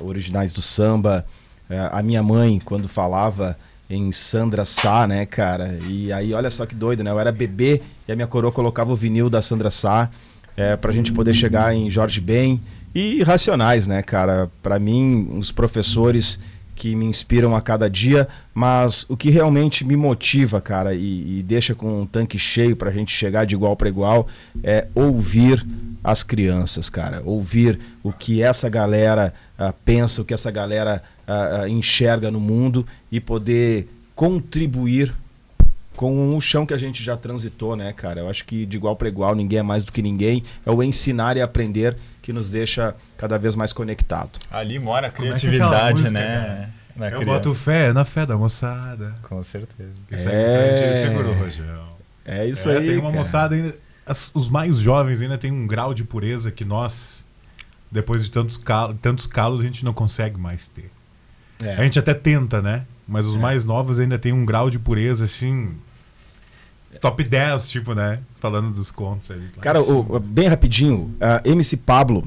originais 0.00 0.50
do 0.54 0.62
samba. 0.62 1.26
a 1.92 2.02
minha 2.02 2.22
mãe, 2.22 2.58
quando 2.58 2.88
falava 2.88 3.54
em 3.88 4.10
Sandra 4.12 4.64
Sá, 4.64 5.06
né, 5.06 5.26
cara? 5.26 5.78
E 5.88 6.12
aí, 6.12 6.32
olha 6.32 6.50
só 6.50 6.66
que 6.66 6.74
doido, 6.74 7.04
né? 7.04 7.10
Eu 7.10 7.20
era 7.20 7.30
bebê 7.30 7.82
e 8.08 8.12
a 8.12 8.16
minha 8.16 8.26
coroa 8.26 8.52
colocava 8.52 8.92
o 8.92 8.96
vinil 8.96 9.28
da 9.28 9.42
Sandra 9.42 9.70
Sá 9.70 10.10
é, 10.56 10.76
pra 10.76 10.92
gente 10.92 11.12
poder 11.12 11.34
chegar 11.34 11.74
em 11.74 11.90
Jorge 11.90 12.20
Ben 12.20 12.60
e 12.94 13.22
Racionais, 13.22 13.86
né, 13.86 14.02
cara? 14.02 14.50
Para 14.62 14.78
mim, 14.78 15.36
os 15.38 15.50
professores 15.50 16.38
que 16.74 16.94
me 16.96 17.04
inspiram 17.04 17.54
a 17.54 17.62
cada 17.62 17.88
dia, 17.88 18.26
mas 18.52 19.06
o 19.08 19.16
que 19.16 19.30
realmente 19.30 19.84
me 19.84 19.96
motiva, 19.96 20.60
cara, 20.60 20.92
e, 20.94 21.38
e 21.38 21.42
deixa 21.42 21.74
com 21.74 22.02
um 22.02 22.06
tanque 22.06 22.38
cheio 22.38 22.74
para 22.74 22.90
a 22.90 22.92
gente 22.92 23.12
chegar 23.12 23.44
de 23.44 23.54
igual 23.54 23.76
para 23.76 23.88
igual, 23.88 24.26
é 24.62 24.88
ouvir 24.94 25.64
as 26.02 26.22
crianças, 26.22 26.90
cara. 26.90 27.22
Ouvir 27.24 27.78
o 28.02 28.12
que 28.12 28.42
essa 28.42 28.68
galera 28.68 29.32
uh, 29.58 29.72
pensa, 29.84 30.20
o 30.20 30.24
que 30.24 30.34
essa 30.34 30.50
galera 30.50 31.02
uh, 31.28 31.66
enxerga 31.66 32.30
no 32.30 32.40
mundo 32.40 32.86
e 33.10 33.20
poder 33.20 33.88
contribuir 34.14 35.14
com 35.96 36.36
o 36.36 36.40
chão 36.40 36.66
que 36.66 36.74
a 36.74 36.78
gente 36.78 37.02
já 37.02 37.16
transitou, 37.16 37.76
né, 37.76 37.92
cara? 37.92 38.20
Eu 38.20 38.28
acho 38.28 38.44
que 38.44 38.66
de 38.66 38.76
igual 38.76 38.96
para 38.96 39.08
igual, 39.08 39.34
ninguém 39.34 39.60
é 39.60 39.62
mais 39.62 39.84
do 39.84 39.92
que 39.92 40.02
ninguém. 40.02 40.42
É 40.66 40.70
o 40.70 40.82
ensinar 40.82 41.36
e 41.36 41.42
aprender 41.42 41.96
que 42.20 42.32
nos 42.32 42.50
deixa 42.50 42.94
cada 43.16 43.38
vez 43.38 43.54
mais 43.54 43.72
conectado. 43.72 44.38
Ali 44.50 44.78
mora 44.78 45.08
a 45.08 45.10
criatividade, 45.10 46.00
é 46.00 46.02
música, 46.02 46.10
né? 46.10 46.70
Na 46.96 47.06
Eu 47.06 47.20
criança. 47.20 47.26
boto 47.26 47.54
fé 47.54 47.92
na 47.92 48.04
fé 48.04 48.24
da 48.24 48.36
moçada. 48.36 49.14
Com 49.22 49.42
certeza. 49.42 49.90
Isso 50.10 50.28
é... 50.28 50.88
aí 50.88 50.94
segurou, 50.94 51.34
Rogério. 51.34 51.82
É 52.24 52.46
isso 52.46 52.70
é, 52.70 52.78
aí. 52.78 52.86
Tem 52.86 52.96
uma 52.96 53.10
cara. 53.10 53.16
moçada 53.16 53.54
ainda. 53.54 53.76
As, 54.06 54.32
os 54.34 54.48
mais 54.48 54.78
jovens 54.78 55.22
ainda 55.22 55.36
têm 55.36 55.50
um 55.50 55.66
grau 55.66 55.94
de 55.94 56.04
pureza 56.04 56.50
que 56.50 56.64
nós, 56.64 57.24
depois 57.90 58.24
de 58.24 58.30
tantos, 58.30 58.56
cal, 58.56 58.92
tantos 58.94 59.26
calos, 59.26 59.60
a 59.60 59.64
gente 59.64 59.84
não 59.84 59.92
consegue 59.92 60.38
mais 60.38 60.66
ter. 60.66 60.90
É. 61.62 61.74
A 61.74 61.82
gente 61.82 61.98
até 61.98 62.14
tenta, 62.14 62.60
né? 62.60 62.84
Mas 63.06 63.26
os 63.26 63.36
é. 63.36 63.38
mais 63.38 63.64
novos 63.64 63.98
ainda 63.98 64.18
têm 64.18 64.32
um 64.32 64.44
grau 64.44 64.70
de 64.70 64.78
pureza 64.78 65.24
assim. 65.24 65.70
Top 67.00 67.22
10, 67.22 67.68
tipo, 67.68 67.94
né? 67.94 68.20
Falando 68.40 68.72
dos 68.72 68.90
contos 68.90 69.30
aí. 69.30 69.40
Cara, 69.60 69.80
o, 69.80 70.18
bem 70.20 70.48
rapidinho, 70.48 71.14
a 71.20 71.42
MC 71.44 71.76
Pablo, 71.76 72.26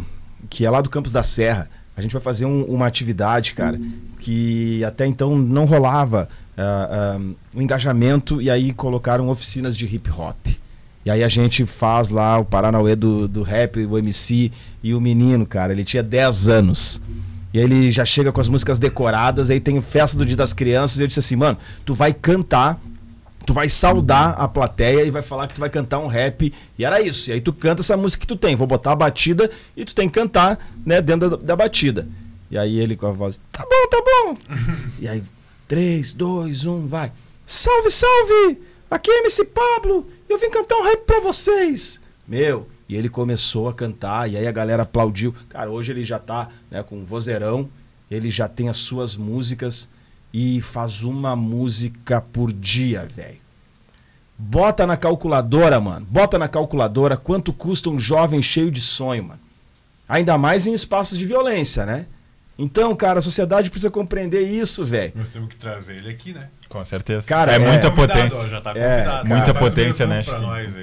que 0.49 0.66
é 0.66 0.70
lá 0.70 0.82
do 0.82 0.90
Campos 0.90 1.12
da 1.12 1.24
Serra, 1.24 1.70
a 1.95 2.02
gente 2.02 2.12
vai 2.12 2.22
fazer 2.22 2.45
um, 2.45 2.64
uma 2.64 2.86
atividade, 2.86 3.54
cara, 3.54 3.80
que 4.20 4.84
até 4.84 5.06
então 5.08 5.38
não 5.38 5.66
rolava 5.66 6.30
uh, 6.58 7.20
uh, 7.20 7.36
um 7.56 7.62
engajamento 7.62 8.41
e 8.41 8.52
aí 8.52 8.72
colocaram 8.72 9.30
oficinas 9.30 9.76
de 9.76 9.86
hip 9.86 10.10
hop. 10.12 10.48
E 11.06 11.10
aí 11.10 11.24
a 11.24 11.30
gente 11.30 11.66
faz 11.66 12.10
lá 12.10 12.38
o 12.38 12.45
Paranauê 12.45 12.95
do, 12.95 13.28
do 13.28 13.41
rap, 13.41 13.84
o 13.86 13.98
MC 13.98 14.52
e 14.84 14.94
o 14.94 14.99
menino, 14.99 15.45
cara, 15.45 15.72
ele 15.72 15.86
tinha 15.86 16.04
10 16.04 16.49
anos. 16.49 17.02
E 17.57 17.59
aí 17.59 17.65
ele 17.65 17.91
já 17.91 18.05
chega 18.05 18.31
com 18.31 18.39
as 18.39 18.47
músicas 18.47 18.77
decoradas, 18.77 19.49
aí 19.49 19.59
tem 19.59 19.81
festa 19.81 20.15
do 20.15 20.23
Dia 20.23 20.35
das 20.35 20.53
Crianças, 20.53 20.99
e 20.99 21.01
eu 21.01 21.07
disse 21.07 21.19
assim, 21.19 21.35
mano, 21.35 21.57
tu 21.84 21.95
vai 21.95 22.13
cantar, 22.13 22.79
tu 23.47 23.51
vai 23.51 23.67
saudar 23.67 24.35
a 24.38 24.47
plateia 24.47 25.03
e 25.03 25.09
vai 25.09 25.23
falar 25.23 25.47
que 25.47 25.55
tu 25.55 25.59
vai 25.59 25.69
cantar 25.69 25.97
um 25.97 26.05
rap. 26.05 26.53
E 26.77 26.85
era 26.85 27.01
isso. 27.01 27.31
E 27.31 27.34
aí 27.34 27.41
tu 27.41 27.51
canta 27.51 27.81
essa 27.81 27.97
música 27.97 28.21
que 28.21 28.27
tu 28.27 28.35
tem, 28.35 28.55
vou 28.55 28.67
botar 28.67 28.91
a 28.91 28.95
batida 28.95 29.49
e 29.75 29.84
tu 29.84 29.95
tem 29.95 30.07
que 30.07 30.13
cantar, 30.13 30.69
né, 30.85 31.01
dentro 31.01 31.31
da, 31.31 31.35
da 31.38 31.55
batida. 31.55 32.07
E 32.51 32.59
aí 32.59 32.79
ele 32.79 32.95
com 32.95 33.07
a 33.07 33.11
voz, 33.11 33.41
tá 33.51 33.65
bom, 33.67 33.88
tá 33.89 34.03
bom. 34.05 34.38
e 35.01 35.07
aí, 35.07 35.23
3, 35.67 36.13
2, 36.13 36.63
1, 36.67 36.85
vai. 36.85 37.11
Salve, 37.43 37.89
salve! 37.89 38.61
Aqui 38.91 39.09
é 39.09 39.21
MC 39.21 39.45
Pablo, 39.45 40.07
eu 40.29 40.38
vim 40.38 40.51
cantar 40.51 40.77
um 40.77 40.84
rap 40.84 41.05
pra 41.07 41.21
vocês. 41.21 41.99
Meu, 42.27 42.67
e 42.89 42.95
ele 42.95 43.09
começou 43.09 43.68
a 43.68 43.73
cantar, 43.73 44.30
e 44.30 44.38
aí 44.38 44.47
a 44.47 44.51
galera 44.51 44.84
aplaudiu. 44.84 45.34
Cara, 45.49 45.69
hoje 45.69 45.91
ele 45.91 46.03
já 46.03 46.19
tá 46.19 46.49
né, 46.72 46.84
com 46.84 46.97
um 46.97 47.03
vozeirão, 47.03 47.69
ele 48.09 48.30
já 48.30 48.47
tem 48.47 48.69
as 48.69 48.77
suas 48.77 49.15
músicas 49.15 49.89
e 50.34 50.61
faz 50.61 51.03
uma 51.03 51.35
música 51.35 52.22
por 52.22 52.51
dia, 52.53 53.07
velho. 53.14 53.38
Bota 54.38 54.85
na 54.85 54.95
calculadora, 54.95 55.80
mano. 55.80 56.05
Bota 56.09 56.38
na 56.38 56.47
calculadora 56.47 57.18
quanto 57.18 57.51
custa 57.51 57.89
um 57.89 57.99
jovem 57.99 58.41
cheio 58.41 58.69
de 58.69 58.81
sonho, 58.81 59.23
mano. 59.23 59.39
Ainda 60.07 60.38
mais 60.38 60.68
em 60.68 60.73
espaços 60.73 61.18
de 61.18 61.26
violência, 61.26 61.85
né? 61.85 62.05
Então, 62.57 62.95
cara, 62.95 63.19
a 63.19 63.21
sociedade 63.21 63.69
precisa 63.69 63.91
compreender 63.91 64.41
isso, 64.41 64.84
velho. 64.84 65.13
Nós 65.15 65.29
temos 65.29 65.49
que 65.49 65.55
trazer 65.55 65.97
ele 65.97 66.09
aqui, 66.09 66.34
né? 66.34 66.49
Com 66.67 66.84
certeza. 66.84 67.27
Cara, 67.27 67.53
é, 67.53 67.55
é 67.55 67.59
muita 67.59 67.91
potência. 67.91 68.38
Ó, 68.38 68.47
já 68.47 68.61
tá 68.61 68.71
é, 68.71 69.03
cara, 69.03 69.23
muita 69.23 69.53
potência, 69.53 70.07
né? 70.07 70.21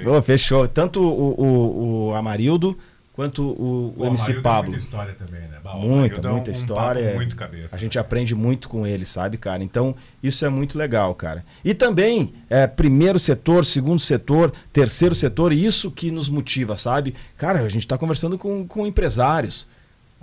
Oh, 0.05 0.21
fechou. 0.21 0.67
Tanto 0.67 1.01
o, 1.01 1.41
o, 1.41 2.07
o 2.09 2.13
Amarildo 2.15 2.77
quanto 3.15 3.43
o, 3.43 3.93
o, 3.97 4.03
o 4.03 4.05
MC 4.07 4.41
Pablo. 4.41 4.71
Muita 4.71 4.77
história 4.77 5.13
também, 5.13 5.41
né? 5.41 5.57
Bah, 5.63 5.73
muita, 5.75 6.29
muita 6.29 6.49
um, 6.49 6.53
história. 6.53 7.11
Um 7.11 7.15
muito 7.15 7.35
cabeça, 7.35 7.75
a 7.75 7.79
gente 7.79 7.97
aprende 7.97 8.35
muito 8.35 8.67
com 8.67 8.85
ele, 8.85 9.05
sabe, 9.05 9.37
cara? 9.37 9.63
Então, 9.63 9.95
isso 10.21 10.45
é 10.45 10.49
muito 10.49 10.77
legal, 10.77 11.15
cara. 11.15 11.45
E 11.63 11.73
também, 11.73 12.33
é, 12.49 12.67
primeiro 12.67 13.17
setor, 13.17 13.65
segundo 13.65 14.01
setor, 14.01 14.51
terceiro 14.73 15.15
setor, 15.15 15.53
isso 15.53 15.89
que 15.89 16.11
nos 16.11 16.27
motiva, 16.27 16.75
sabe? 16.75 17.15
Cara, 17.37 17.59
a 17.59 17.69
gente 17.69 17.85
está 17.85 17.97
conversando 17.97 18.37
com, 18.37 18.67
com 18.67 18.85
empresários. 18.85 19.65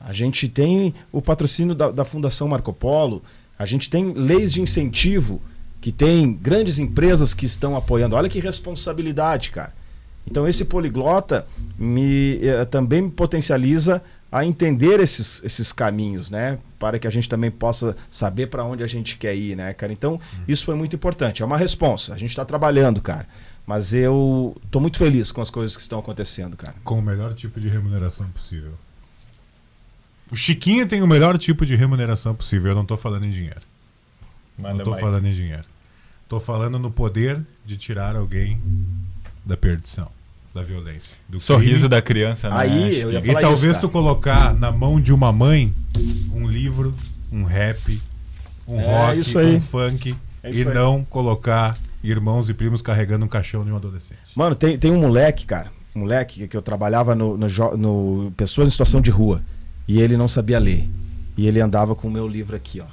A 0.04 0.12
gente 0.12 0.48
tem 0.48 0.94
o 1.10 1.22
patrocínio 1.22 1.74
da, 1.74 1.90
da 1.90 2.04
Fundação 2.04 2.48
Marco 2.48 2.72
Polo, 2.72 3.22
a 3.58 3.66
gente 3.66 3.88
tem 3.88 4.12
leis 4.12 4.52
de 4.52 4.60
incentivo 4.60 5.40
que 5.80 5.92
tem 5.92 6.32
grandes 6.32 6.78
empresas 6.78 7.34
que 7.34 7.46
estão 7.46 7.76
apoiando. 7.76 8.16
Olha 8.16 8.28
que 8.28 8.40
responsabilidade, 8.40 9.50
cara. 9.50 9.72
Então 10.26 10.46
esse 10.46 10.64
poliglota 10.64 11.46
me 11.78 12.38
eh, 12.44 12.64
também 12.64 13.02
me 13.02 13.10
potencializa 13.10 14.02
a 14.32 14.46
entender 14.46 14.98
esses, 14.98 15.42
esses 15.44 15.72
caminhos, 15.72 16.30
né? 16.30 16.58
Para 16.78 16.98
que 16.98 17.06
a 17.06 17.10
gente 17.10 17.28
também 17.28 17.50
possa 17.50 17.94
saber 18.10 18.46
para 18.46 18.64
onde 18.64 18.82
a 18.82 18.86
gente 18.86 19.18
quer 19.18 19.36
ir, 19.36 19.54
né, 19.54 19.74
cara? 19.74 19.92
Então, 19.92 20.18
isso 20.48 20.64
foi 20.64 20.74
muito 20.74 20.96
importante. 20.96 21.42
É 21.42 21.44
uma 21.44 21.58
responsa. 21.58 22.14
A 22.14 22.16
gente 22.16 22.30
está 22.30 22.42
trabalhando, 22.42 23.02
cara. 23.02 23.28
Mas 23.66 23.92
eu 23.92 24.56
estou 24.64 24.80
muito 24.80 24.96
feliz 24.96 25.30
com 25.30 25.42
as 25.42 25.50
coisas 25.50 25.76
que 25.76 25.82
estão 25.82 25.98
acontecendo, 25.98 26.56
cara. 26.56 26.74
Com 26.82 26.98
o 26.98 27.02
melhor 27.02 27.34
tipo 27.34 27.60
de 27.60 27.68
remuneração 27.68 28.26
possível. 28.30 28.72
O 30.32 30.36
Chiquinho 30.36 30.88
tem 30.88 31.02
o 31.02 31.06
melhor 31.06 31.36
tipo 31.36 31.66
de 31.66 31.76
remuneração 31.76 32.34
possível. 32.34 32.70
Eu 32.70 32.74
não 32.74 32.82
estou 32.82 32.96
falando 32.96 33.26
em 33.26 33.30
dinheiro. 33.30 33.60
Manda 34.56 34.72
não 34.72 34.78
estou 34.78 34.96
falando 34.96 35.26
em 35.26 35.32
dinheiro. 35.32 35.64
Estou 36.22 36.40
falando 36.40 36.78
no 36.78 36.90
poder 36.90 37.38
de 37.66 37.76
tirar 37.76 38.16
alguém 38.16 38.58
da 39.44 39.58
perdição, 39.58 40.08
da 40.54 40.62
violência. 40.62 41.18
Do 41.28 41.38
Sorriso 41.38 41.74
crime. 41.74 41.88
da 41.90 42.00
criança, 42.00 42.48
né? 42.48 42.56
Aí, 42.56 43.00
eu 43.00 43.12
ia 43.12 43.18
e 43.18 43.40
talvez 43.40 43.62
isso, 43.62 43.80
tu 43.80 43.90
colocar 43.90 44.54
na 44.54 44.72
mão 44.72 44.98
de 44.98 45.12
uma 45.12 45.30
mãe 45.30 45.70
um 46.32 46.48
livro, 46.48 46.94
um 47.30 47.44
rap, 47.44 48.00
um 48.66 48.80
é, 48.80 48.86
rock, 48.86 49.36
um 49.36 49.60
funk 49.60 50.16
é 50.42 50.50
e 50.50 50.60
aí. 50.60 50.64
não 50.64 51.04
colocar 51.04 51.76
irmãos 52.02 52.48
e 52.48 52.54
primos 52.54 52.80
carregando 52.80 53.26
um 53.26 53.28
caixão 53.28 53.66
de 53.66 53.70
um 53.70 53.76
adolescente. 53.76 54.20
Mano, 54.34 54.54
tem, 54.54 54.78
tem 54.78 54.90
um 54.90 55.00
moleque, 55.02 55.44
cara, 55.44 55.70
um 55.94 56.00
moleque 56.00 56.48
que 56.48 56.56
eu 56.56 56.62
trabalhava 56.62 57.14
no, 57.14 57.36
no, 57.36 57.76
no 57.76 58.32
Pessoas 58.34 58.68
em 58.68 58.70
Situação 58.70 59.02
de 59.02 59.10
Rua. 59.10 59.42
E 59.86 60.00
ele 60.00 60.16
não 60.16 60.28
sabia 60.28 60.58
ler. 60.58 60.88
E 61.36 61.46
ele 61.46 61.60
andava 61.60 61.94
com 61.94 62.08
o 62.08 62.10
meu 62.10 62.28
livro 62.28 62.54
aqui, 62.54 62.80
ó. 62.80 62.86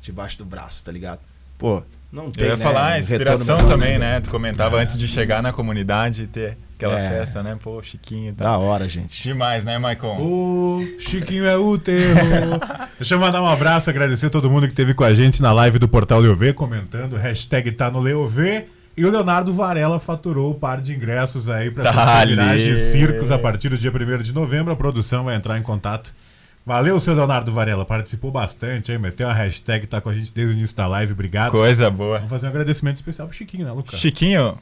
Debaixo 0.00 0.38
do 0.38 0.44
braço, 0.44 0.84
tá 0.84 0.90
ligado? 0.90 1.20
Pô, 1.58 1.82
não 2.12 2.30
tem. 2.30 2.44
Eu 2.44 2.50
ia 2.50 2.56
né, 2.56 2.62
falar, 2.62 3.00
inspiração 3.00 3.58
também, 3.66 3.98
né? 3.98 4.20
Tu 4.20 4.28
comentava 4.28 4.78
é. 4.78 4.82
antes 4.82 4.98
de 4.98 5.06
chegar 5.08 5.42
na 5.42 5.52
comunidade 5.52 6.24
e 6.24 6.26
ter 6.26 6.58
aquela 6.74 7.00
é. 7.00 7.08
festa, 7.08 7.42
né? 7.42 7.56
Pô, 7.62 7.82
Chiquinho. 7.82 8.34
Tá. 8.34 8.44
Da 8.44 8.58
hora, 8.58 8.88
gente. 8.88 9.22
Demais, 9.22 9.64
né, 9.64 9.78
Maicon? 9.78 10.18
O 10.20 10.86
Chiquinho 10.98 11.46
é 11.46 11.56
o 11.56 11.78
terror. 11.78 12.60
Deixa 12.98 13.14
eu 13.14 13.18
mandar 13.20 13.40
um 13.40 13.46
abraço, 13.46 13.88
agradecer 13.88 14.26
a 14.26 14.30
todo 14.30 14.50
mundo 14.50 14.64
que 14.64 14.72
esteve 14.72 14.92
com 14.92 15.04
a 15.04 15.14
gente 15.14 15.40
na 15.40 15.52
live 15.52 15.78
do 15.78 15.88
Portal 15.88 16.20
Leovê, 16.20 16.52
comentando. 16.52 17.16
Hashtag 17.16 17.72
tá 17.72 17.90
no 17.90 18.00
Leovê. 18.00 18.66
E 18.94 19.06
o 19.06 19.10
Leonardo 19.10 19.54
Varela 19.54 19.98
faturou 19.98 20.50
o 20.50 20.54
par 20.54 20.82
de 20.82 20.92
ingressos 20.92 21.48
aí 21.48 21.70
para 21.70 21.90
tá 21.90 22.24
de 22.24 22.76
circos 22.76 23.30
a 23.30 23.38
partir 23.38 23.70
do 23.70 23.78
dia 23.78 23.90
1 23.90 24.22
de 24.22 24.34
novembro. 24.34 24.70
A 24.70 24.76
produção 24.76 25.24
vai 25.24 25.34
entrar 25.34 25.58
em 25.58 25.62
contato 25.62 26.14
Valeu, 26.64 26.98
seu 27.00 27.14
Leonardo 27.14 27.52
Varela. 27.52 27.84
Participou 27.84 28.30
bastante, 28.30 28.92
hein? 28.92 28.98
Meteu 28.98 29.26
uma 29.26 29.34
hashtag, 29.34 29.86
tá 29.86 30.00
com 30.00 30.08
a 30.08 30.14
gente 30.14 30.32
desde 30.32 30.54
o 30.54 30.56
início 30.56 30.76
da 30.76 30.86
live. 30.86 31.12
Obrigado. 31.12 31.50
Coisa 31.50 31.90
boa. 31.90 32.18
Vamos 32.18 32.30
fazer 32.30 32.46
um 32.46 32.50
agradecimento 32.50 32.96
especial 32.96 33.26
pro 33.26 33.36
Chiquinho, 33.36 33.66
né, 33.66 33.72
Lucas? 33.72 33.98
Chiquinho, 33.98 34.56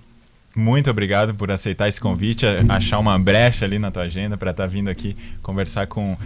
muito 0.56 0.90
obrigado 0.90 1.34
por 1.34 1.50
aceitar 1.50 1.88
esse 1.88 2.00
convite, 2.00 2.44
achar 2.68 2.98
uma 2.98 3.18
brecha 3.18 3.64
ali 3.64 3.78
na 3.78 3.90
tua 3.90 4.04
agenda 4.04 4.36
para 4.36 4.50
estar 4.50 4.64
tá 4.64 4.66
vindo 4.66 4.88
aqui 4.88 5.16
conversar 5.42 5.86
com 5.86 6.16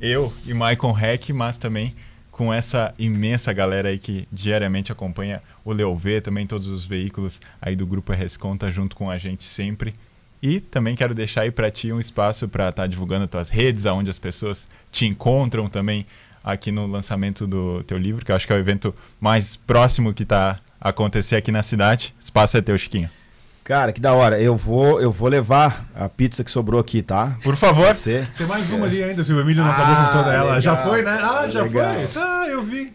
eu 0.00 0.32
e 0.44 0.52
Maicon 0.52 0.96
Heck, 0.98 1.32
mas 1.32 1.56
também 1.56 1.94
com 2.30 2.52
essa 2.52 2.92
imensa 2.98 3.52
galera 3.52 3.90
aí 3.90 3.98
que 3.98 4.26
diariamente 4.32 4.90
acompanha 4.90 5.40
o 5.64 5.72
Leovê, 5.72 6.20
também 6.20 6.46
todos 6.46 6.66
os 6.66 6.84
veículos 6.84 7.40
aí 7.60 7.76
do 7.76 7.86
Grupo 7.86 8.12
RS 8.12 8.36
Conta 8.36 8.70
junto 8.70 8.96
com 8.96 9.08
a 9.08 9.16
gente 9.16 9.44
sempre. 9.44 9.94
E 10.42 10.58
também 10.60 10.96
quero 10.96 11.14
deixar 11.14 11.42
aí 11.42 11.50
para 11.52 11.70
ti 11.70 11.92
um 11.92 12.00
espaço 12.00 12.48
para 12.48 12.68
estar 12.68 12.82
tá 12.82 12.86
divulgando 12.86 13.28
tuas 13.28 13.48
redes, 13.48 13.86
aonde 13.86 14.10
as 14.10 14.18
pessoas 14.18 14.66
te 14.90 15.06
encontram 15.06 15.68
também 15.68 16.04
aqui 16.42 16.72
no 16.72 16.86
lançamento 16.86 17.46
do 17.46 17.82
teu 17.84 17.96
livro, 17.96 18.24
que 18.24 18.32
eu 18.32 18.36
acho 18.36 18.46
que 18.46 18.52
é 18.52 18.56
o 18.56 18.58
evento 18.58 18.92
mais 19.20 19.54
próximo 19.54 20.12
que 20.12 20.24
está 20.24 20.58
a 20.80 20.88
acontecer 20.88 21.36
aqui 21.36 21.52
na 21.52 21.62
cidade. 21.62 22.12
Espaço 22.18 22.56
é 22.56 22.60
teu, 22.60 22.76
Chiquinho. 22.76 23.08
Cara, 23.62 23.92
que 23.92 24.00
da 24.00 24.12
hora. 24.12 24.40
Eu 24.40 24.56
vou, 24.56 25.00
eu 25.00 25.12
vou 25.12 25.28
levar 25.28 25.86
a 25.94 26.08
pizza 26.08 26.42
que 26.42 26.50
sobrou 26.50 26.80
aqui, 26.80 27.00
tá? 27.00 27.36
Por 27.44 27.54
favor. 27.54 27.94
Tem 28.36 28.46
mais 28.48 28.72
uma 28.72 28.86
ali 28.86 29.04
ainda, 29.04 29.22
se 29.22 29.32
o 29.32 29.40
Emílio 29.40 29.62
não 29.62 29.70
ah, 29.70 29.74
acabou 29.74 30.06
com 30.06 30.18
toda 30.18 30.34
ela. 30.34 30.44
Legal. 30.46 30.60
Já 30.60 30.76
foi, 30.76 31.02
né? 31.02 31.18
Ah, 31.22 31.48
já 31.48 31.62
legal. 31.62 31.94
foi. 31.94 32.06
Tá, 32.08 32.46
eu 32.48 32.64
vi. 32.64 32.92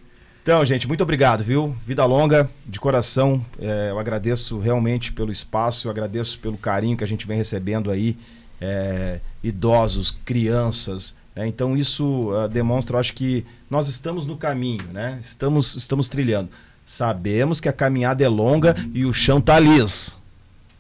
Então, 0.48 0.64
gente, 0.64 0.88
muito 0.88 1.03
obrigado, 1.03 1.44
viu? 1.44 1.76
Vida 1.86 2.06
longa, 2.06 2.49
de 2.65 2.80
coração. 2.80 3.45
É, 3.60 3.90
eu 3.90 3.99
agradeço 3.99 4.57
realmente 4.60 5.11
pelo 5.11 5.30
espaço, 5.30 5.88
eu 5.88 5.91
agradeço 5.91 6.40
pelo 6.40 6.57
carinho 6.57 6.95
que 6.95 7.03
a 7.03 7.07
gente 7.07 7.28
vem 7.28 7.36
recebendo 7.36 7.91
aí. 7.91 8.18
É, 8.61 9.19
idosos, 9.44 10.18
crianças. 10.24 11.18
Né? 11.36 11.48
Então, 11.48 11.76
isso 11.76 12.32
uh, 12.32 12.48
demonstra, 12.48 12.98
acho 12.98 13.14
que 13.14 13.45
nós 13.69 13.90
estamos 13.90 14.26
no 14.26 14.38
caminho, 14.38 14.86
né? 14.94 15.19
Estamos, 15.22 15.76
estamos 15.76 16.07
trilhando. 16.07 16.49
Sabemos 16.86 17.60
que 17.60 17.68
a 17.68 17.74
caminhada 17.74 18.24
é 18.24 18.30
longa 18.30 18.74
e 18.94 19.03
o 19.03 19.11
chão 19.11 19.41
tá 19.41 19.60
liso. 19.60 20.18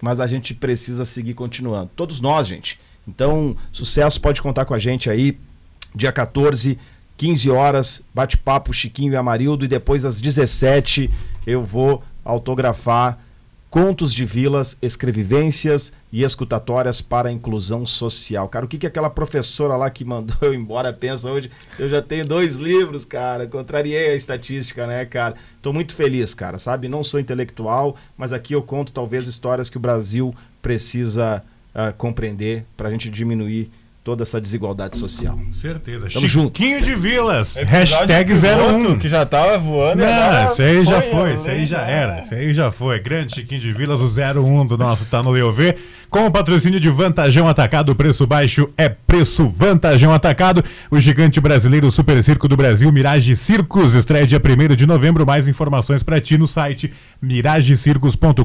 mas 0.01 0.21
a 0.21 0.27
gente 0.27 0.53
precisa 0.53 1.03
seguir 1.03 1.33
continuando. 1.33 1.91
Todos 1.93 2.21
nós, 2.21 2.47
gente. 2.47 2.79
Então, 3.05 3.53
sucesso, 3.69 4.21
pode 4.21 4.41
contar 4.41 4.63
com 4.63 4.73
a 4.73 4.79
gente 4.79 5.09
aí. 5.09 5.37
Dia 5.93 6.13
14, 6.13 6.77
15 7.17 7.49
horas, 7.49 8.03
bate-papo 8.13 8.71
Chiquinho 8.71 9.13
e 9.13 9.15
Amarildo. 9.15 9.65
E 9.65 9.67
depois, 9.67 10.05
às 10.05 10.21
17, 10.21 11.09
eu 11.45 11.63
vou 11.63 12.03
autografar 12.23 13.19
Contos 13.69 14.13
de 14.13 14.23
Vilas, 14.23 14.77
Escrevivências 14.81 15.91
e 16.11 16.23
Escutatórias 16.23 17.01
para 17.01 17.27
a 17.27 17.31
Inclusão 17.31 17.85
Social. 17.85 18.47
Cara, 18.47 18.65
o 18.65 18.67
que, 18.67 18.77
que 18.77 18.87
aquela 18.87 19.09
professora 19.09 19.75
lá 19.75 19.89
que 19.89 20.05
mandou 20.05 20.37
eu 20.41 20.53
embora 20.53 20.93
pensa 20.93 21.29
hoje? 21.29 21.51
Eu 21.77 21.89
já 21.89 22.01
tenho 22.01 22.25
dois 22.25 22.57
livros, 22.57 23.03
cara. 23.03 23.45
Contrariei 23.45 24.11
a 24.11 24.15
estatística, 24.15 24.87
né, 24.87 25.03
cara? 25.05 25.35
Tô 25.61 25.73
muito 25.73 25.93
feliz, 25.93 26.33
cara, 26.33 26.57
sabe? 26.57 26.87
Não 26.87 27.03
sou 27.03 27.19
intelectual, 27.19 27.97
mas 28.17 28.31
aqui 28.31 28.53
eu 28.53 28.61
conto 28.61 28.93
talvez 28.93 29.27
histórias 29.27 29.69
que 29.69 29.77
o 29.77 29.81
Brasil 29.81 30.33
precisa 30.61 31.43
uh, 31.75 31.93
compreender 31.97 32.65
para 32.77 32.87
a 32.87 32.91
gente 32.91 33.09
diminuir 33.09 33.69
toda 34.07 34.23
essa 34.23 34.39
desigualdade 34.39 34.97
social. 34.97 35.37
Certeza. 35.51 36.07
Tamo 36.07 36.29
Chiquinho 36.29 36.79
de 36.79 36.95
Vilas. 36.95 37.57
Hashtag 37.57 38.33
piloto, 38.33 38.93
01. 38.93 38.99
Que 38.99 39.09
já 39.09 39.25
tava 39.25 39.57
voando. 39.57 40.01
Não, 40.01 40.07
agora 40.07 40.45
esse 40.45 40.63
aí 40.63 40.85
já 40.85 41.01
foi, 41.01 41.11
foi, 41.11 41.29
eu 41.31 41.35
esse 41.35 41.49
aí 41.49 41.65
já 41.65 41.81
era, 41.81 42.21
esse 42.21 42.33
aí 42.33 42.53
já 42.53 42.71
foi. 42.71 43.01
Grande 43.01 43.35
Chiquinho 43.35 43.59
de 43.59 43.69
Vilas, 43.73 43.99
o 43.99 44.05
01 44.05 44.65
do 44.65 44.77
nosso 44.77 45.07
Tá 45.07 45.21
no 45.21 45.31
Leovê. 45.31 45.75
Com 46.09 46.25
o 46.25 46.31
patrocínio 46.31 46.79
de 46.79 46.89
Vantajão 46.89 47.49
Atacado, 47.49 47.93
preço 47.93 48.25
baixo 48.25 48.69
é 48.77 48.87
preço 48.87 49.45
Vantajão 49.45 50.13
Atacado. 50.13 50.63
O 50.89 51.01
gigante 51.01 51.41
brasileiro 51.41 51.91
Super 51.91 52.23
Circo 52.23 52.47
do 52.47 52.55
Brasil, 52.55 52.89
Mirage 52.93 53.35
Circos, 53.35 53.93
estreia 53.93 54.25
dia 54.25 54.39
1 54.39 54.73
de 54.73 54.87
novembro. 54.87 55.25
Mais 55.25 55.49
informações 55.49 56.01
pra 56.01 56.21
ti 56.21 56.37
no 56.37 56.47
site 56.47 56.93
miragecircos.com.br. 57.21 58.41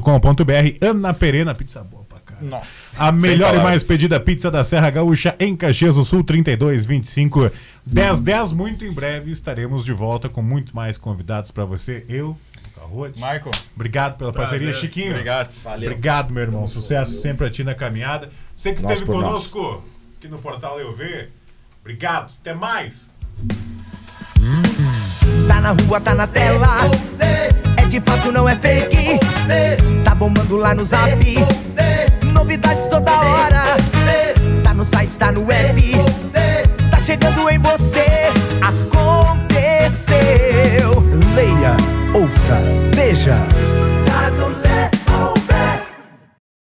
Ana 0.81 1.13
Perena, 1.13 1.55
pizza 1.55 1.81
boa. 1.81 2.02
Nossa. 2.43 3.01
A 3.01 3.11
melhor 3.11 3.55
e 3.55 3.59
mais 3.59 3.83
pedida 3.83 4.19
pizza 4.19 4.51
da 4.51 4.63
Serra 4.63 4.89
Gaúcha 4.89 5.35
em 5.39 5.55
Caxias 5.55 5.95
do 5.95 6.03
Sul, 6.03 6.23
32 6.23 6.85
25 6.85 7.51
10 7.85 8.19
10. 8.19 8.51
Muito 8.51 8.85
em 8.85 8.91
breve 8.91 9.31
estaremos 9.31 9.83
de 9.85 9.93
volta 9.93 10.27
com 10.29 10.41
muito 10.41 10.75
mais 10.75 10.97
convidados 10.97 11.51
pra 11.51 11.63
você. 11.65 12.05
Eu, 12.09 12.37
Luca 12.67 12.87
Roth. 12.87 13.15
Michael. 13.15 13.51
Obrigado 13.75 14.17
pela 14.17 14.33
parceria, 14.33 14.67
prazer. 14.67 14.81
Chiquinho. 14.81 15.11
Obrigado. 15.11 15.53
Valeu. 15.63 15.89
Obrigado, 15.89 16.33
meu 16.33 16.43
irmão. 16.43 16.67
Sucesso 16.67 17.21
sempre 17.21 17.47
a 17.47 17.49
ti 17.49 17.63
na 17.63 17.73
caminhada. 17.73 18.29
Você 18.55 18.73
que 18.73 18.83
Nós 18.83 18.91
esteve 18.93 19.05
por 19.11 19.21
nós. 19.21 19.49
conosco 19.51 19.83
aqui 20.17 20.27
no 20.27 20.37
Portal 20.39 20.79
Eu 20.79 20.91
Ver. 20.91 21.31
Obrigado. 21.81 22.33
Até 22.41 22.53
mais. 22.53 23.11
Tá 25.47 25.61
na 25.61 25.71
rua, 25.71 25.99
tá 25.99 26.13
na 26.13 26.27
tela. 26.27 26.65
É 27.77 27.85
de 27.87 27.99
fato, 28.01 28.31
não 28.31 28.47
é 28.47 28.55
fake. 28.55 29.19
Tá 30.03 30.15
bombando 30.15 30.55
lá 30.55 30.73
no 30.73 30.85
zap. 30.85 31.19
Novidades 32.43 32.87
toda 32.87 33.09
hora. 33.09 33.77
Tá 34.65 34.73
no 34.73 34.83
site, 34.83 35.15
tá 35.17 35.31
no 35.31 35.45
web. 35.45 35.81
Tá 36.91 36.97
chegando 36.99 37.49
em 37.49 37.57
você. 37.57 38.05
Aconteceu. 38.61 40.11
Leia, 41.33 41.77
ouça, 42.13 42.61
veja. 42.93 43.37